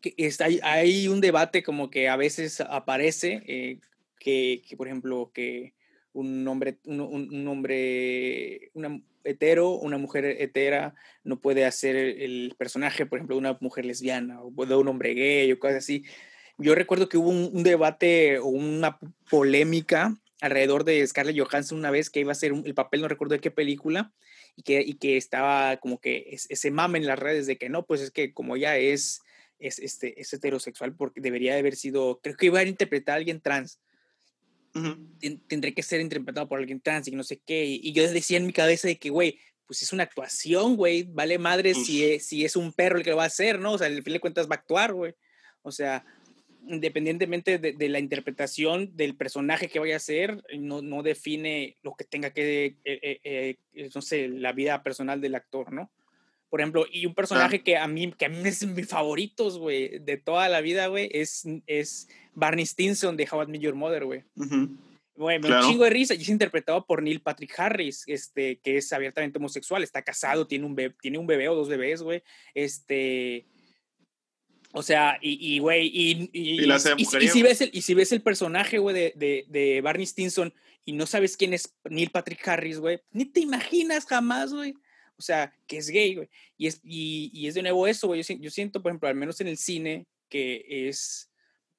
Que 0.00 0.14
está, 0.16 0.46
hay, 0.46 0.60
hay, 0.62 1.08
un 1.08 1.20
debate 1.20 1.62
como 1.62 1.90
que 1.90 2.08
a 2.08 2.16
veces 2.16 2.60
aparece, 2.60 3.42
eh, 3.46 3.78
que, 4.18 4.62
que, 4.66 4.76
por 4.76 4.86
ejemplo, 4.86 5.30
que 5.34 5.74
un 6.12 6.46
hombre, 6.48 6.78
un, 6.84 7.00
un, 7.00 7.48
hombre, 7.48 8.70
una 8.74 9.00
hetero, 9.24 9.70
una 9.70 9.98
mujer 9.98 10.24
hetera 10.24 10.94
no 11.24 11.40
puede 11.40 11.64
hacer 11.64 11.96
el 11.96 12.54
personaje, 12.58 13.06
por 13.06 13.18
ejemplo, 13.18 13.36
de 13.36 13.40
una 13.40 13.58
mujer 13.60 13.84
lesbiana 13.84 14.42
o 14.42 14.66
de 14.66 14.74
un 14.74 14.88
hombre 14.88 15.14
gay 15.14 15.52
o 15.52 15.58
cosas 15.58 15.78
así. 15.78 16.04
Yo 16.58 16.74
recuerdo 16.74 17.08
que 17.08 17.18
hubo 17.18 17.30
un, 17.30 17.50
un 17.52 17.62
debate 17.62 18.38
o 18.38 18.46
una 18.46 18.98
polémica 19.30 20.16
alrededor 20.40 20.84
de 20.84 21.06
Scarlett 21.06 21.38
Johansson 21.38 21.78
una 21.78 21.90
vez 21.90 22.10
que 22.10 22.20
iba 22.20 22.30
a 22.30 22.32
hacer 22.32 22.52
el 22.64 22.74
papel, 22.74 23.02
no 23.02 23.08
recuerdo 23.08 23.34
de 23.34 23.40
qué 23.40 23.50
película, 23.50 24.12
y 24.56 24.62
que, 24.62 24.80
y 24.80 24.94
que 24.94 25.16
estaba 25.16 25.76
como 25.78 26.00
que 26.00 26.36
ese 26.48 26.70
mame 26.70 26.98
en 26.98 27.06
las 27.06 27.18
redes 27.18 27.46
de 27.46 27.56
que 27.56 27.68
no, 27.68 27.86
pues 27.86 28.00
es 28.00 28.10
que 28.10 28.32
como 28.32 28.56
ya 28.56 28.76
es, 28.76 29.22
es, 29.60 29.78
este, 29.78 30.20
es 30.20 30.32
heterosexual, 30.32 30.94
porque 30.94 31.20
debería 31.20 31.56
haber 31.56 31.76
sido, 31.76 32.20
creo 32.22 32.36
que 32.36 32.46
iba 32.46 32.60
a 32.60 32.64
interpretar 32.64 33.14
a 33.14 33.16
alguien 33.16 33.40
trans. 33.40 33.80
Tendré 35.48 35.74
que 35.74 35.82
ser 35.82 36.00
interpretado 36.00 36.48
por 36.48 36.58
alguien 36.58 36.80
trans 36.80 37.08
y 37.08 37.12
no 37.12 37.24
sé 37.24 37.40
qué. 37.44 37.64
Y, 37.66 37.92
yo 37.92 38.10
decía 38.10 38.38
en 38.38 38.46
mi 38.46 38.52
cabeza 38.52 38.88
de 38.88 38.98
que, 38.98 39.10
güey, 39.10 39.38
pues 39.66 39.82
es 39.82 39.92
una 39.92 40.02
actuación, 40.04 40.76
güey, 40.76 41.04
vale 41.04 41.38
madre 41.38 41.74
si, 41.74 42.04
es, 42.04 42.26
si 42.26 42.44
es 42.44 42.56
un 42.56 42.72
perro 42.72 42.98
el 42.98 43.04
que 43.04 43.10
lo 43.10 43.16
va 43.16 43.24
a 43.24 43.26
hacer, 43.26 43.60
¿no? 43.60 43.72
O 43.72 43.78
sea, 43.78 43.86
al 43.86 44.02
fin 44.02 44.14
de 44.14 44.20
cuentas 44.20 44.48
va 44.48 44.56
a 44.56 44.58
actuar, 44.58 44.92
güey. 44.92 45.14
O 45.62 45.70
sea, 45.70 46.04
independientemente 46.66 47.58
de, 47.58 47.88
la 47.88 47.98
interpretación 47.98 48.96
del 48.96 49.16
personaje 49.16 49.68
que 49.68 49.78
vaya 49.78 49.96
a 49.96 50.00
ser, 50.00 50.42
no, 50.58 50.82
no 50.82 51.02
define 51.02 51.76
lo 51.82 51.94
que 51.94 52.04
tenga 52.04 52.30
que, 52.30 52.76
eh, 52.84 53.20
eh, 53.24 53.56
eh, 53.74 53.90
no 53.94 54.02
sé, 54.02 54.28
la 54.28 54.52
vida 54.52 54.82
personal 54.82 55.20
del 55.20 55.34
actor, 55.34 55.72
¿no? 55.72 55.90
Por 56.50 56.60
ejemplo, 56.60 56.84
y 56.90 57.06
un 57.06 57.14
personaje 57.14 57.62
que 57.62 57.76
a 57.76 57.86
mí, 57.86 58.12
que 58.12 58.26
a 58.26 58.28
mí 58.28 58.36
es 58.44 58.66
mis 58.66 58.88
favoritos, 58.88 59.58
güey, 59.58 60.00
de 60.00 60.16
toda 60.16 60.48
la 60.48 60.60
vida, 60.60 60.88
güey, 60.88 61.08
es, 61.12 61.44
es 61.66 62.08
Barney 62.34 62.66
Stinson 62.66 63.16
de 63.16 63.28
How 63.30 63.44
I 63.44 63.46
Met 63.46 63.60
Your 63.60 63.76
Mother, 63.76 64.04
güey. 64.04 64.24
Güey, 65.14 65.38
me 65.38 65.54
un 65.54 65.68
chingo 65.68 65.84
de 65.84 65.90
risa. 65.90 66.14
Y 66.14 66.22
es 66.22 66.28
interpretado 66.28 66.84
por 66.86 67.02
Neil 67.02 67.20
Patrick 67.20 67.58
Harris, 67.58 68.02
este, 68.06 68.58
que 68.58 68.78
es 68.78 68.92
abiertamente 68.92 69.38
homosexual, 69.38 69.82
está 69.82 70.02
casado, 70.02 70.46
tiene 70.46 70.66
un, 70.66 70.74
bebé, 70.74 70.96
tiene 71.00 71.18
un 71.18 71.26
bebé 71.26 71.48
o 71.48 71.54
dos 71.54 71.68
bebés, 71.68 72.02
güey. 72.02 72.22
Este, 72.52 73.46
o 74.72 74.82
sea, 74.82 75.18
y, 75.20 75.58
güey, 75.58 75.86
y, 75.86 76.30
y, 76.32 76.64
y, 76.96 77.04
si 77.04 77.42
ves 77.42 77.60
el, 77.60 77.70
y 77.72 77.82
si 77.82 77.94
ves 77.94 78.12
el 78.12 78.22
personaje, 78.22 78.78
güey, 78.78 78.94
de, 78.94 79.12
de, 79.16 79.44
de, 79.48 79.80
Barney 79.80 80.06
Stinson 80.06 80.54
y 80.84 80.92
no 80.92 81.06
sabes 81.06 81.36
quién 81.36 81.54
es 81.54 81.76
Neil 81.88 82.10
Patrick 82.10 82.46
Harris, 82.46 82.78
güey, 82.78 83.00
ni 83.10 83.24
te 83.24 83.40
imaginas 83.40 84.06
jamás, 84.06 84.52
güey. 84.52 84.74
O 85.20 85.22
sea, 85.22 85.54
que 85.66 85.76
es 85.76 85.88
gay, 85.90 86.14
güey. 86.14 86.28
Y 86.56 86.66
es, 86.66 86.80
y, 86.82 87.46
es 87.46 87.54
de 87.54 87.62
nuevo 87.62 87.86
eso, 87.86 88.06
güey. 88.06 88.22
Yo, 88.22 88.34
yo, 88.36 88.50
siento, 88.50 88.82
por 88.82 88.90
ejemplo, 88.90 89.08
al 89.08 89.14
menos 89.14 89.40
en 89.40 89.48
el 89.48 89.58
cine, 89.58 90.06
que 90.28 90.64
es 90.88 91.30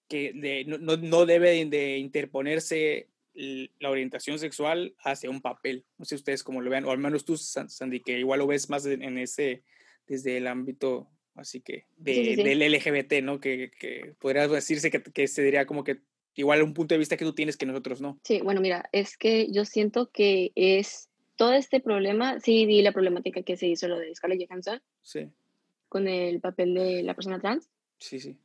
que 0.08 0.32
de, 0.34 0.64
no, 0.66 0.78
no, 0.78 1.26
debe 1.26 1.66
de 1.66 1.98
interponerse 1.98 3.08
la 3.34 3.90
orientación 3.90 4.38
sexual 4.40 4.94
hacia 5.04 5.30
un 5.30 5.42
papel. 5.42 5.86
No 5.98 6.06
sé 6.06 6.16
ustedes 6.16 6.44
cómo 6.44 6.62
lo 6.62 6.70
vean, 6.70 6.86
o 6.86 6.92
al 6.92 6.98
menos 6.98 7.26
tú, 7.26 7.38
Sandy, 7.38 8.02
que 8.02 8.20
igual 8.20 8.40
lo 8.40 8.48
ves 8.48 8.70
más 8.70 8.86
en 8.86 9.18
ese, 9.18 9.64
desde 10.06 10.38
el 10.38 10.48
ámbito 10.48 11.10
así 11.36 11.62
que 11.62 11.86
de, 11.98 12.36
del 12.36 12.60
LGBT, 12.60 13.24
¿no? 13.24 13.40
Que, 13.40 13.72
que 13.80 14.14
podría 14.20 14.48
decirse 14.48 14.92
que, 14.92 15.02
que 15.02 15.28
se 15.28 15.44
diría 15.44 15.66
como 15.66 15.84
que 15.84 16.00
igual 16.36 16.64
un 16.64 16.74
punto 16.74 16.94
de 16.94 17.00
vista 17.00 17.18
que 17.18 17.26
tú 17.26 17.34
tienes 17.34 17.58
que 17.58 17.66
nosotros 17.66 18.02
no. 18.02 18.20
Sí, 18.24 18.42
bueno, 18.42 18.62
mira, 18.62 18.90
es 18.92 19.18
que 19.18 19.48
yo 19.52 19.66
siento 19.66 20.12
que 20.12 20.52
es 20.56 21.10
todo 21.42 21.54
este 21.54 21.80
problema, 21.80 22.40
sí 22.40 22.68
vi 22.68 22.84
la 22.84 22.92
problemática 22.92 23.42
que 23.42 23.58
se 23.58 23.66
hizo 23.66 23.88
lo 23.88 23.98
de 23.98 24.14
Scarlett 24.14 24.48
Johansson. 24.48 24.80
Sí. 25.02 25.28
Con 25.90 26.08
el 26.08 26.40
papel 26.40 26.76
de 26.76 27.02
la 27.02 27.16
persona 27.16 27.40
trans. 27.40 27.68
Sí, 27.98 28.20
sí. 28.20 28.38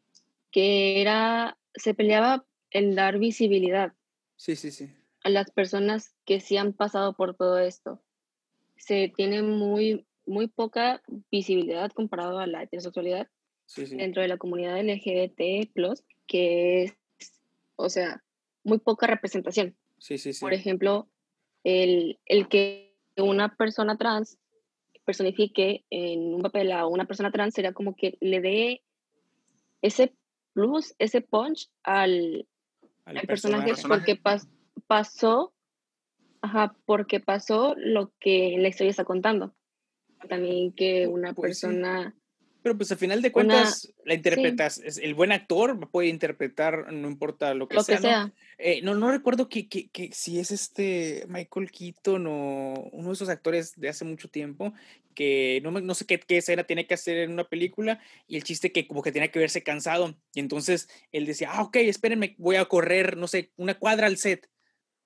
Que 0.50 1.02
era, 1.02 1.58
se 1.74 1.92
peleaba 1.92 2.46
el 2.70 2.94
dar 2.94 3.18
visibilidad. 3.18 3.92
Sí, 4.36 4.56
sí, 4.56 4.70
sí. 4.70 4.88
A 5.24 5.28
las 5.28 5.50
personas 5.50 6.14
que 6.24 6.40
sí 6.40 6.56
han 6.56 6.72
pasado 6.72 7.12
por 7.12 7.36
todo 7.36 7.58
esto. 7.58 8.00
Se 8.78 9.12
tiene 9.14 9.42
muy 9.42 10.06
muy 10.24 10.46
poca 10.46 11.02
visibilidad 11.30 11.92
comparado 11.92 12.38
a 12.38 12.46
la 12.46 12.62
heterosexualidad 12.62 13.28
dentro 13.76 14.22
de 14.22 14.28
la 14.28 14.38
comunidad 14.38 14.82
LGBT, 14.82 15.70
que 16.26 16.84
es, 16.84 16.94
o 17.76 17.90
sea, 17.90 18.24
muy 18.64 18.78
poca 18.78 19.06
representación. 19.06 19.76
Sí, 19.98 20.16
sí, 20.16 20.32
sí. 20.32 20.40
Por 20.40 20.54
ejemplo, 20.54 21.10
el, 21.62 22.18
el 22.24 22.48
que 22.48 22.85
una 23.18 23.54
persona 23.56 23.96
trans 23.96 24.38
personifique 25.04 25.84
en 25.88 26.34
un 26.34 26.42
papel 26.42 26.72
a 26.72 26.86
una 26.86 27.06
persona 27.06 27.30
trans 27.30 27.54
sería 27.54 27.72
como 27.72 27.94
que 27.94 28.18
le 28.20 28.40
dé 28.40 28.82
ese 29.80 30.14
plus, 30.52 30.94
ese 30.98 31.20
punch 31.20 31.70
al, 31.82 32.46
al, 33.04 33.20
personaje, 33.26 33.72
porque 33.86 34.20
pasó, 34.86 35.54
ajá, 36.40 36.76
porque 36.84 37.20
pasó 37.20 37.74
lo 37.76 38.12
que 38.18 38.56
la 38.58 38.68
historia 38.68 38.90
está 38.90 39.04
contando. 39.04 39.54
También 40.28 40.72
que 40.72 41.06
una 41.06 41.34
pues 41.34 41.60
persona... 41.60 42.14
Pero 42.66 42.78
pues 42.78 42.90
al 42.90 42.98
final 42.98 43.22
de 43.22 43.30
cuentas, 43.30 43.94
la 44.04 44.14
interpretas, 44.14 44.80
el 45.00 45.14
buen 45.14 45.30
actor 45.30 45.88
puede 45.88 46.08
interpretar, 46.08 46.92
no 46.92 47.06
importa 47.06 47.54
lo 47.54 47.68
que 47.68 47.80
sea. 47.80 48.32
Eh, 48.58 48.80
¿no? 48.82 48.96
¿no? 48.96 49.12
recuerdo 49.12 49.48
que, 49.48 49.68
que, 49.68 49.88
que, 49.88 50.10
si 50.12 50.40
es 50.40 50.50
este 50.50 51.24
Michael 51.28 51.70
Keaton 51.70 52.26
o 52.26 52.90
uno 52.90 53.06
de 53.10 53.14
esos 53.14 53.28
actores 53.28 53.78
de 53.78 53.88
hace 53.88 54.04
mucho 54.04 54.28
tiempo, 54.28 54.74
que 55.14 55.60
no, 55.62 55.70
no 55.70 55.94
sé 55.94 56.06
qué, 56.06 56.18
qué, 56.18 56.38
escena 56.38 56.64
tiene 56.64 56.88
que 56.88 56.94
hacer 56.94 57.18
en 57.18 57.30
una 57.30 57.44
película, 57.44 58.00
y 58.26 58.34
el 58.34 58.42
chiste 58.42 58.72
que 58.72 58.88
como 58.88 59.00
que 59.00 59.12
tenía 59.12 59.30
que 59.30 59.38
verse 59.38 59.62
cansado. 59.62 60.16
Y 60.34 60.40
entonces 60.40 60.88
él 61.12 61.24
decía, 61.24 61.50
ah, 61.52 61.62
ok, 61.62 61.76
espérenme, 61.76 62.34
voy 62.36 62.56
a 62.56 62.64
correr, 62.64 63.16
no 63.16 63.28
sé, 63.28 63.52
una 63.54 63.78
cuadra 63.78 64.08
al 64.08 64.16
set, 64.16 64.50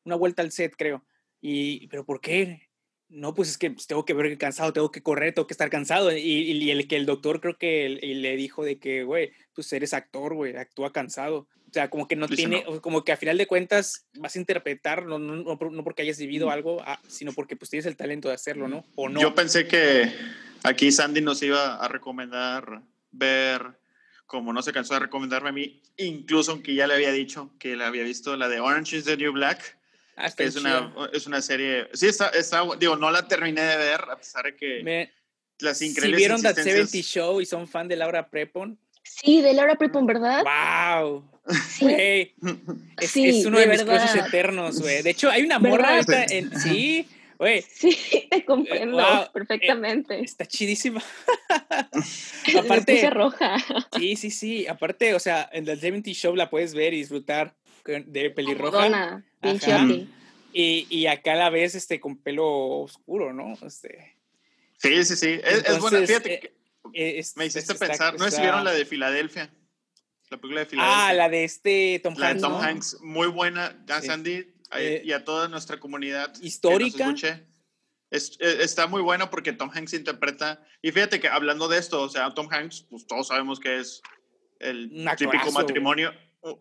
una 0.07 0.16
vuelta 0.16 0.41
al 0.41 0.51
set, 0.51 0.73
creo. 0.78 1.05
Y, 1.43 1.89
pero 1.89 2.07
¿por 2.07 2.23
qué? 2.23 2.69
No, 3.11 3.35
pues 3.35 3.51
es 3.51 3.59
que 3.59 3.70
pues, 3.70 3.87
tengo 3.87 4.05
que 4.05 4.15
ver 4.15 4.39
cansado, 4.39 4.73
tengo 4.73 4.91
que 4.91 5.03
correr, 5.03 5.35
tengo 5.35 5.47
que 5.47 5.55
estar 5.55 5.69
cansado. 5.69 6.16
Y, 6.16 6.20
y 6.20 6.70
el 6.70 6.87
que 6.87 6.97
el 6.97 7.07
doctor 7.07 7.41
creo 7.41 7.59
que 7.59 7.89
le 7.89 8.37
dijo 8.37 8.65
de 8.65 8.78
que, 8.78 9.03
güey, 9.03 9.32
pues 9.53 9.73
eres 9.73 9.93
actor, 9.93 10.35
güey, 10.35 10.57
actúa 10.57 10.93
cansado. 10.93 11.49
O 11.69 11.73
sea, 11.73 11.89
como 11.89 12.09
que 12.09 12.16
no 12.16 12.27
tiene, 12.27 12.65
como 12.81 13.05
que 13.05 13.12
a 13.12 13.16
final 13.16 13.39
de 13.39 13.47
cuentas 13.47 14.07
vas 14.19 14.35
a 14.35 14.39
interpretar, 14.39 15.07
no, 15.07 15.19
no, 15.20 15.45
no 15.45 15.85
porque 15.85 16.03
hayas 16.03 16.19
vivido 16.19 16.51
algo, 16.51 16.82
ah, 16.85 17.01
sino 17.07 17.32
porque 17.32 17.55
pues 17.55 17.70
tienes 17.70 17.87
el 17.87 17.97
talento 17.97 18.28
de 18.28 18.35
hacerlo, 18.35 18.66
¿no? 18.66 18.85
O 18.97 19.09
no. 19.09 19.20
Yo 19.20 19.35
pensé 19.35 19.69
que 19.69 20.12
aquí 20.65 20.91
Sandy 20.91 21.20
nos 21.20 21.43
iba 21.43 21.77
a 21.77 21.87
recomendar 21.87 22.82
ver, 23.12 23.78
como 24.27 24.53
no 24.53 24.62
se 24.62 24.73
cansó 24.73 24.95
de 24.95 25.01
recomendarme 25.01 25.51
a 25.51 25.53
mí, 25.53 25.81
incluso 25.97 26.53
aunque 26.53 26.74
ya 26.74 26.89
le 26.89 26.95
había 26.95 27.12
dicho 27.12 27.53
que 27.61 27.77
le 27.77 27.85
había 27.85 28.03
visto 28.03 28.37
la 28.37 28.49
de 28.49 28.59
Orange 28.59 28.97
is 28.97 29.05
the 29.05 29.16
New 29.16 29.32
Black 29.32 29.78
Es, 30.38 30.56
una, 30.56 30.94
es 31.12 31.26
una 31.26 31.42
serie. 31.42 31.88
Sí, 31.92 32.09
está, 32.09 32.28
está, 32.28 32.62
Digo, 32.78 32.97
no 32.97 33.10
la 33.10 33.26
terminé 33.26 33.62
de 33.62 33.76
ver, 33.76 34.01
a 34.01 34.16
pesar 34.16 34.44
de 34.44 34.56
que. 34.56 35.10
las 35.59 35.82
increíbles. 35.82 36.16
Si 36.16 36.16
vieron 36.16 36.42
That 36.42 36.56
70 36.56 36.98
Show 36.98 37.40
y 37.40 37.47
son 37.47 37.68
fan 37.68 37.88
de 37.88 37.97
Laura 37.97 38.28
Prepon. 38.28 38.78
Sí, 39.02 39.40
de 39.40 39.52
Laura 39.55 39.76
Prepon, 39.76 40.06
¿verdad? 40.06 40.44
¡Wow! 40.44 41.30
Sí. 41.68 41.86
es, 43.01 43.16
es, 43.16 43.47
uno 43.47 43.59
de, 43.59 43.66
mis 43.66 43.82
cruces 43.82 44.14
eternos, 44.14 44.80
güey. 44.80 45.02
De 45.02 45.10
hecho, 45.10 45.30
hay 45.30 45.42
una 45.42 45.59
morra 45.59 45.98
esta 45.98 46.24
en. 46.24 46.59
Sí. 46.59 47.06
Oye, 47.40 47.62
sí, 47.72 47.97
te 48.30 48.44
comprendo 48.44 49.01
eh, 49.01 49.30
perfectamente. 49.32 50.20
está 50.20 50.44
chidísima. 50.44 51.02
aparte, 52.59 53.09
roja. 53.09 53.56
sí, 53.97 54.16
sí, 54.16 54.30
sí. 54.30 54.66
Aparte, 54.66 55.14
o 55.14 55.18
sea, 55.18 55.48
en 55.51 55.64
The 55.64 55.76
70 55.76 56.10
Show 56.10 56.36
la 56.36 56.51
puedes 56.51 56.74
ver 56.74 56.92
y 56.92 56.98
disfrutar 56.98 57.56
de 57.85 58.31
pelirroja. 58.31 59.23
Y, 60.52 60.86
y 60.90 61.07
acá 61.07 61.35
la 61.35 61.51
ves 61.51 61.74
este, 61.74 62.01
con 62.01 62.16
pelo 62.16 62.81
oscuro, 62.81 63.32
¿no? 63.32 63.55
Este, 63.65 64.16
sí, 64.78 65.05
sí, 65.05 65.16
sí. 65.16 65.40
Es, 65.43 65.78
buena. 65.78 66.05
Fíjate, 66.05 66.55
eh, 66.93 67.23
me 67.36 67.47
hiciste 67.47 67.74
pensar, 67.74 68.19
¿no 68.19 68.31
si 68.31 68.40
vieron 68.40 68.65
la 68.65 68.73
de 68.73 68.85
Filadelfia? 68.85 69.51
La 70.28 70.39
película 70.39 70.61
de 70.61 70.66
ah, 70.66 70.70
Filadelfia. 70.70 71.09
Ah, 71.09 71.12
la 71.12 71.28
de 71.28 71.44
este 71.44 72.01
Tom 72.02 72.15
Hanks. 72.15 72.20
La 72.20 72.35
de 72.35 72.40
Tom 72.40 72.55
Hanks, 72.61 73.01
muy 73.01 73.28
buena. 73.28 73.81
Ya, 73.86 74.02
Sandy, 74.02 74.52
eh, 74.77 75.02
y 75.05 75.12
a 75.12 75.24
toda 75.24 75.48
nuestra 75.48 75.78
comunidad. 75.78 76.32
Histórica. 76.40 77.15
Es, 78.11 78.36
eh, 78.40 78.59
está 78.61 78.89
muy 78.89 79.02
buena 79.02 79.31
porque 79.31 79.52
Tom 79.52 79.70
Hanks 79.73 79.94
interpreta. 79.94 80.65
Y 80.82 80.90
fíjate 80.90 81.20
que 81.20 81.28
hablando 81.28 81.69
de 81.69 81.78
esto, 81.78 82.02
o 82.02 82.09
sea, 82.09 82.32
Tom 82.35 82.48
Hanks, 82.51 82.86
pues 82.90 83.07
todos 83.07 83.28
sabemos 83.28 83.61
que 83.61 83.78
es 83.78 84.02
el 84.59 84.90
típico 85.16 85.52
matrimonio. 85.52 86.12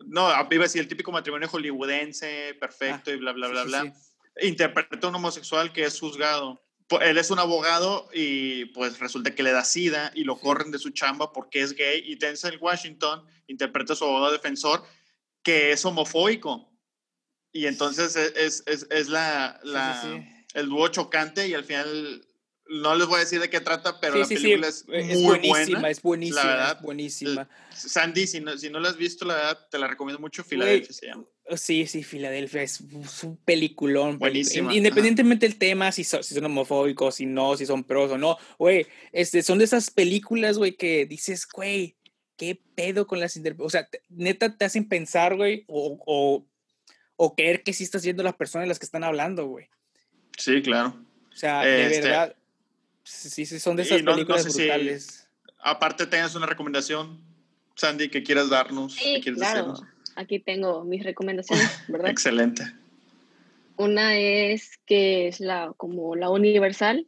No, 0.06 0.28
iba 0.28 0.40
a 0.40 0.66
decir 0.66 0.80
el 0.80 0.88
típico 0.88 1.12
matrimonio 1.12 1.48
hollywoodense, 1.48 2.54
perfecto 2.60 3.10
ah, 3.10 3.14
y 3.14 3.16
bla, 3.16 3.32
bla, 3.32 3.48
bla, 3.48 3.64
bla. 3.64 3.94
Interpreta 4.42 5.06
a 5.06 5.10
un 5.10 5.16
homosexual 5.16 5.72
que 5.72 5.84
es 5.84 5.98
juzgado. 5.98 6.62
Él 7.00 7.18
es 7.18 7.30
un 7.30 7.38
abogado 7.38 8.08
y 8.12 8.66
pues 8.66 8.98
resulta 8.98 9.34
que 9.34 9.42
le 9.42 9.52
da 9.52 9.64
sida 9.64 10.10
y 10.14 10.24
lo 10.24 10.38
corren 10.38 10.70
de 10.72 10.78
su 10.78 10.90
chamba 10.90 11.32
porque 11.32 11.60
es 11.60 11.74
gay. 11.74 12.02
Y 12.04 12.16
Denzel 12.16 12.58
Washington 12.60 13.24
interpreta 13.46 13.92
a 13.92 13.96
su 13.96 14.04
abogado 14.04 14.32
defensor 14.32 14.84
que 15.42 15.72
es 15.72 15.84
homofóbico. 15.84 16.68
Y 17.52 17.66
entonces 17.66 18.16
e, 18.16 18.32
es, 18.36 18.62
es, 18.66 18.86
es 18.90 19.08
la, 19.08 19.60
la 19.62 20.24
el 20.54 20.68
dúo 20.68 20.88
chocante 20.88 21.48
y 21.48 21.54
al 21.54 21.64
final 21.64 22.26
no 22.70 22.94
les 22.94 23.08
voy 23.08 23.16
a 23.16 23.20
decir 23.20 23.40
de 23.40 23.50
qué 23.50 23.60
trata, 23.60 24.00
pero 24.00 24.16
la 24.16 24.26
película 24.26 24.68
es, 24.68 24.86
muy 24.86 25.24
buenísima, 25.24 25.80
buena, 25.80 25.90
es 25.90 26.02
buenísima, 26.02 26.44
la 26.44 26.46
verdad, 26.46 26.76
es 26.76 26.82
buenísima. 26.82 27.48
Sandy, 27.74 28.26
si 28.28 28.40
no, 28.40 28.56
si 28.56 28.70
no 28.70 28.78
la 28.78 28.90
has 28.90 28.96
visto, 28.96 29.24
la 29.24 29.34
verdad, 29.34 29.66
te 29.68 29.78
la 29.78 29.88
recomiendo 29.88 30.20
mucho, 30.20 30.44
Filadelfia 30.44 30.92
se 30.92 31.06
llama. 31.06 31.24
Sí, 31.56 31.86
sí, 31.88 32.04
Filadelfia 32.04 32.62
es, 32.62 32.80
un 32.80 33.36
peliculón. 33.44 34.20
Buenísima. 34.20 34.72
Independientemente 34.72 35.48
del 35.48 35.58
tema, 35.58 35.90
si, 35.90 36.04
son, 36.04 36.22
si 36.22 36.34
son 36.34 36.44
homofóbicos, 36.44 37.16
si 37.16 37.26
no, 37.26 37.56
si 37.56 37.66
son 37.66 37.82
pros 37.82 38.12
o 38.12 38.18
no, 38.18 38.38
güey, 38.56 38.86
este, 39.10 39.42
son 39.42 39.58
de 39.58 39.64
esas 39.64 39.90
películas, 39.90 40.56
güey, 40.56 40.76
que 40.76 41.06
dices, 41.06 41.48
güey, 41.52 41.96
qué 42.36 42.62
pedo 42.76 43.08
con 43.08 43.18
las 43.18 43.38
O 43.58 43.70
sea, 43.70 43.88
neta 44.08 44.56
te 44.56 44.64
hacen 44.64 44.88
pensar, 44.88 45.34
güey, 45.34 45.64
o, 45.66 45.98
o, 46.06 46.46
o 47.16 47.34
creer 47.34 47.64
que 47.64 47.72
sí 47.72 47.82
estás 47.82 48.04
viendo 48.04 48.22
las 48.22 48.36
personas 48.36 48.68
las 48.68 48.78
que 48.78 48.86
están 48.86 49.02
hablando, 49.02 49.46
güey. 49.46 49.66
Sí, 50.38 50.62
claro. 50.62 51.04
O 51.32 51.36
sea, 51.36 51.62
de 51.62 51.86
este 51.86 52.00
verdad, 52.02 52.36
sí, 53.10 53.46
sí, 53.46 53.58
son 53.58 53.76
de 53.76 53.82
esas 53.82 54.02
películas 54.02 54.44
brutales. 54.44 55.28
aparte, 55.58 56.06
tengas 56.06 56.34
una 56.34 56.46
recomendación, 56.46 57.20
Sandy, 57.76 58.08
que 58.08 58.22
quieras 58.22 58.50
darnos. 58.50 58.94
Sí, 58.94 59.20
claro. 59.20 59.74
Aquí 60.16 60.38
tengo 60.38 60.84
mis 60.84 61.04
recomendaciones, 61.04 61.68
¿verdad? 61.88 62.10
Excelente. 62.10 62.64
Una 63.76 64.16
es 64.18 64.78
que 64.86 65.28
es 65.28 65.40
la 65.40 65.72
como 65.76 66.14
la 66.16 66.30
universal. 66.30 67.06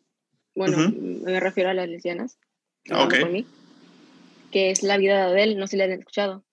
Bueno, 0.55 0.91
me 0.91 1.41
refiero 1.41 1.71
a 1.71 1.75
las 1.75 1.89
lesbianas. 1.89 2.39
Okay. 2.91 3.47
que 4.51 4.71
es 4.71 4.83
La 4.83 4.97
vida 4.97 5.17
de 5.17 5.33
Adele, 5.33 5.55
no 5.55 5.67
sé 5.67 5.73
si 5.73 5.77
la 5.77 5.85
han 5.85 5.93
escuchado. 5.93 6.45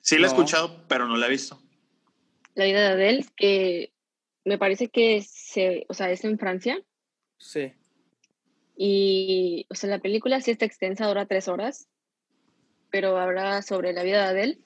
Sí 0.00 0.18
la 0.18 0.26
he 0.26 0.28
escuchado, 0.28 0.84
pero 0.88 1.08
no 1.08 1.16
la 1.16 1.26
he 1.26 1.30
visto. 1.30 1.60
La 2.54 2.66
vida 2.66 2.80
de 2.80 2.86
Adele, 2.88 3.26
que 3.36 3.92
me 4.44 4.58
parece 4.58 4.88
que 4.88 5.22
se, 5.22 5.86
o 5.88 5.94
sea, 5.94 6.10
es 6.10 6.24
en 6.24 6.38
Francia. 6.38 6.78
Sí. 7.38 7.72
Y, 8.76 9.66
o 9.70 9.74
sea, 9.74 9.90
la 9.90 10.00
película 10.00 10.40
sí 10.40 10.50
está 10.50 10.64
extensa, 10.64 11.06
dura 11.06 11.26
tres 11.26 11.48
horas, 11.48 11.88
pero 12.90 13.18
habla 13.18 13.62
sobre 13.62 13.92
la 13.92 14.02
vida 14.02 14.22
de 14.22 14.28
Adele, 14.28 14.58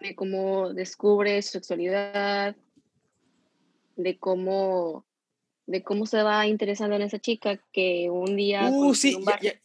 de 0.00 0.14
cómo 0.14 0.72
descubre 0.72 1.40
su 1.42 1.52
sexualidad, 1.52 2.56
de 3.96 4.18
cómo 4.18 5.04
de 5.70 5.84
cómo 5.84 6.04
se 6.04 6.20
va 6.22 6.48
interesando 6.48 6.96
en 6.96 7.02
esa 7.02 7.20
chica 7.20 7.60
que 7.72 8.10
un 8.10 8.34
día... 8.34 8.68
Uh, 8.68 8.92
sí, 8.92 9.16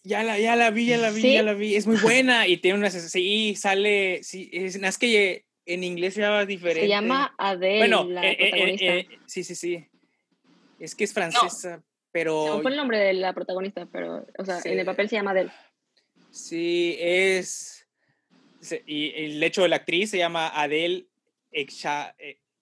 ya, 0.03 0.23
la, 0.23 0.37
ya 0.37 0.55
la 0.55 0.69
vi, 0.69 0.85
ya 0.85 0.97
la 0.97 1.09
vi, 1.09 1.33
ya 1.33 1.41
la 1.41 1.53
vi. 1.53 1.75
Es 1.75 1.87
muy 1.87 1.97
buena 1.97 2.47
y 2.47 2.57
tiene 2.57 2.77
una... 2.77 2.91
Sí, 2.91 3.55
sale... 3.55 4.21
Sí, 4.21 4.47
es, 4.53 4.75
es 4.75 4.97
que 4.99 5.45
en 5.65 5.83
inglés 5.83 6.13
se 6.13 6.21
llama 6.21 6.45
diferente. 6.45 6.81
Se 6.81 6.89
llama 6.89 7.33
Adele, 7.39 7.79
bueno, 7.79 8.03
la 8.03 8.23
eh, 8.23 8.37
eh, 8.39 8.77
eh, 8.79 9.07
sí, 9.25 9.43
sí, 9.43 9.55
sí. 9.55 9.83
Es 10.79 10.93
que 10.93 11.05
es 11.05 11.13
francesa, 11.13 11.83
pero... 12.15 12.47
No 12.47 12.61
fue 12.61 12.71
el 12.71 12.77
nombre 12.77 12.97
de 12.97 13.11
la 13.11 13.33
protagonista, 13.33 13.89
pero, 13.91 14.25
o 14.37 14.45
sea, 14.45 14.61
en 14.63 14.79
el 14.79 14.85
papel 14.85 15.09
se 15.09 15.17
llama 15.17 15.31
Adele. 15.31 15.51
Sí, 16.31 16.95
es... 16.97 17.89
Y 18.85 19.11
el 19.25 19.43
hecho 19.43 19.63
de 19.63 19.67
la 19.67 19.75
actriz 19.75 20.11
se 20.11 20.17
llama 20.17 20.47
Adele 20.47 21.07
Echa, 21.51 22.15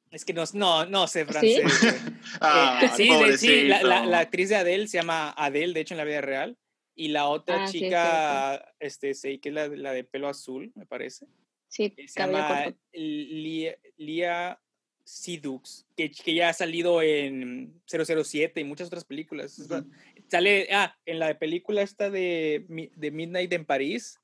es 0.10 0.26
que 0.26 0.34
no, 0.34 0.44
no, 0.54 0.88
no 0.88 1.06
sé 1.06 1.28
francés. 1.28 1.72
¿Sí? 1.72 1.88
ah, 2.42 2.92
sí, 2.98 3.10
sí 3.38 3.64
la, 3.68 4.08
la, 4.08 4.20
actriz 4.22 4.50
de 4.50 4.56
Adele 4.56 4.88
se 4.88 4.98
llama 4.98 5.30
Adele, 5.38 5.74
de 5.74 5.82
hecho, 5.82 5.94
en 5.94 6.00
la 6.00 6.04
vida 6.04 6.22
real. 6.22 6.58
Y 6.96 7.10
la 7.10 7.28
otra 7.28 7.66
ah, 7.66 7.68
chica, 7.68 8.74
este, 8.80 9.14
sí, 9.14 9.38
que 9.38 9.50
es 9.50 9.56
la, 9.56 9.68
la, 9.68 9.94
de 9.94 10.04
pelo 10.04 10.30
azul, 10.30 10.72
me 10.74 10.88
parece. 10.88 11.28
Sí, 11.68 11.94
se 12.08 12.22
llama 12.22 12.74
Lia, 12.92 13.78
Lia 13.98 14.60
Sidux, 15.04 15.86
que, 15.98 16.12
que, 16.12 16.34
ya 16.34 16.50
ha 16.50 16.54
salido 16.54 17.02
en 17.02 17.82
007 17.88 18.62
y 18.62 18.64
muchas 18.64 18.88
otras 18.88 19.04
películas. 19.04 19.62
Sale, 20.30 20.68
ah, 20.72 20.96
en 21.06 21.20
la 21.20 21.38
película 21.38 21.82
esta 21.82 22.10
de, 22.10 22.66
de 22.96 23.12
Midnight 23.12 23.52
en 23.54 23.66
París, 23.66 24.20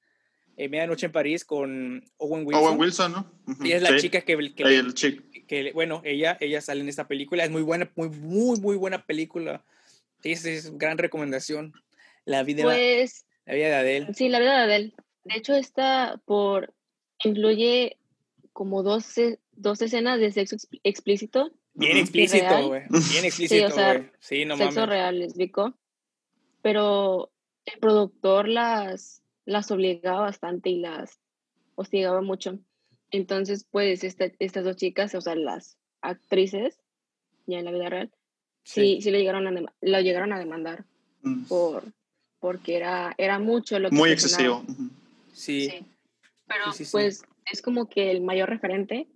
eh, 0.59 0.67
Medianoche 0.67 1.05
en 1.05 1.11
París 1.11 1.45
con 1.45 2.03
Owen 2.17 2.45
Wilson. 2.45 2.65
Owen 2.65 2.79
Wilson, 2.79 3.11
¿no? 3.13 3.31
Y 3.63 3.71
es 3.71 3.81
la 3.81 3.95
chica 3.97 4.21
que, 4.21 4.37
que, 4.53 5.45
que, 5.47 5.71
bueno, 5.73 6.01
ella, 6.03 6.37
ella 6.41 6.59
sale 6.59 6.81
en 6.81 6.89
esta 6.89 7.07
película. 7.07 7.45
Es 7.45 7.49
muy 7.49 7.61
buena, 7.61 7.89
muy, 7.95 8.09
muy, 8.09 8.59
muy 8.59 8.75
buena 8.75 9.05
película. 9.05 9.63
Sí, 10.21 10.31
es, 10.31 10.45
es 10.45 10.77
gran 10.77 10.97
recomendación. 10.97 11.73
La 12.25 12.43
vida, 12.43 12.63
pues, 12.63 13.25
la 13.45 13.53
vida 13.53 13.67
de 13.67 13.75
Adele. 13.75 14.13
Sí, 14.13 14.27
la 14.27 14.39
vida 14.39 14.57
de 14.57 14.63
Adele. 14.63 14.93
De 15.23 15.37
hecho, 15.37 15.55
está 15.55 16.21
por, 16.25 16.73
incluye 17.23 17.97
como 18.51 18.83
dos, 18.83 19.05
dos 19.59 19.81
escenas 19.81 20.19
de 20.19 20.31
sexo 20.31 20.57
explícito. 20.83 21.51
Bien 21.73 21.97
explícito, 21.97 22.67
güey. 22.67 22.83
Bien 22.89 23.25
explícito, 23.25 23.75
güey. 23.75 24.09
Sí, 24.19 24.45
no 24.45 24.57
sexo 24.57 24.85
real, 24.85 25.19
lésbico. 25.19 25.73
Pero 26.61 27.31
el 27.65 27.79
productor 27.79 28.47
las, 28.47 29.21
las 29.45 29.69
obligaba 29.71 30.21
bastante 30.21 30.69
y 30.69 30.79
las 30.79 31.19
hostigaba 31.75 32.21
mucho. 32.21 32.59
Entonces, 33.11 33.65
pues, 33.69 34.03
estas 34.03 34.63
dos 34.63 34.75
chicas, 34.75 35.15
o 35.15 35.21
sea, 35.21 35.35
las 35.35 35.77
actrices, 36.01 36.79
ya 37.47 37.59
en 37.59 37.65
la 37.65 37.71
vida 37.71 37.89
real, 37.89 38.11
sí, 38.63 39.01
sí, 39.01 39.11
le 39.11 39.19
llegaron 39.19 39.47
a, 39.47 39.51
lo 39.81 40.01
llegaron 40.01 40.31
a 40.31 40.39
demandar 40.39 40.85
mm. 41.23 41.45
por, 41.45 41.83
porque 42.39 42.75
era, 42.75 43.15
era 43.17 43.39
mucho 43.39 43.79
lo 43.79 43.89
que... 43.89 43.95
Muy 43.95 44.11
excesivo. 44.11 44.63
Sí. 45.33 45.85
Pero, 46.47 46.65
pues, 46.91 47.23
es 47.51 47.61
como 47.61 47.89
que 47.89 48.11
el 48.11 48.21
mayor 48.21 48.49
referente. 48.49 49.07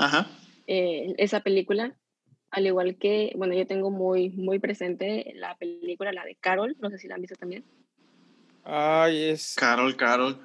Ajá. 0.00 0.26
Eh, 0.66 1.14
esa 1.18 1.40
película, 1.40 1.94
al 2.50 2.66
igual 2.66 2.96
que, 2.96 3.32
bueno, 3.36 3.54
yo 3.54 3.66
tengo 3.66 3.90
muy, 3.90 4.30
muy 4.30 4.58
presente 4.58 5.32
la 5.36 5.56
película, 5.56 6.12
la 6.12 6.24
de 6.24 6.36
Carol, 6.36 6.76
no 6.80 6.90
sé 6.90 6.98
si 6.98 7.08
la 7.08 7.16
han 7.16 7.20
visto 7.20 7.36
también. 7.36 7.64
Ay, 8.64 9.30
es... 9.30 9.54
Carol, 9.56 9.96
Carol. 9.96 10.40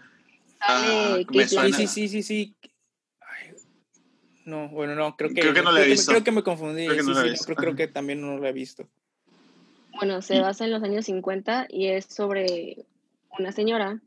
Ah, 0.59 1.17
sí, 1.47 1.87
sí, 1.87 2.07
sí, 2.07 2.23
sí, 2.23 2.55
no, 4.45 4.69
bueno, 4.69 4.93
no, 4.93 5.17
creo 5.17 5.29
que, 5.31 5.41
creo 5.41 5.53
que 5.55 5.63
no 5.63 5.71
la 5.71 5.81
he 5.81 5.87
visto. 5.87 6.11
creo 6.11 6.23
que 6.23 6.31
me 6.31 6.43
confundí. 6.43 6.85
Creo 6.85 6.97
que, 6.97 7.03
no 7.03 7.15
sí, 7.15 7.35
sí, 7.35 7.55
creo, 7.55 7.75
que 7.75 7.87
también 7.87 8.21
no 8.21 8.37
lo 8.37 8.47
he 8.47 8.53
visto. 8.53 8.87
Bueno, 9.95 10.21
se 10.21 10.39
basa 10.39 10.65
en 10.65 10.71
los 10.71 10.83
años 10.83 11.05
50 11.05 11.65
y 11.67 11.87
es 11.87 12.05
sobre 12.05 12.85
una 13.39 13.51
señora 13.51 13.99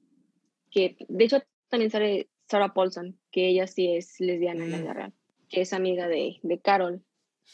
que, 0.71 0.97
de 1.09 1.25
hecho, 1.25 1.43
también 1.69 1.91
sale 1.91 2.29
Sarah 2.49 2.73
Paulson, 2.73 3.19
que 3.33 3.49
ella 3.49 3.67
sí 3.67 3.97
es 3.97 4.21
lesbiana 4.21 4.65
en 4.65 4.71
la 4.71 4.79
vida 4.79 4.93
real, 4.93 5.13
que 5.49 5.63
es 5.63 5.73
amiga 5.73 6.09
de, 6.09 6.39
de 6.43 6.59
Carol 6.61 7.03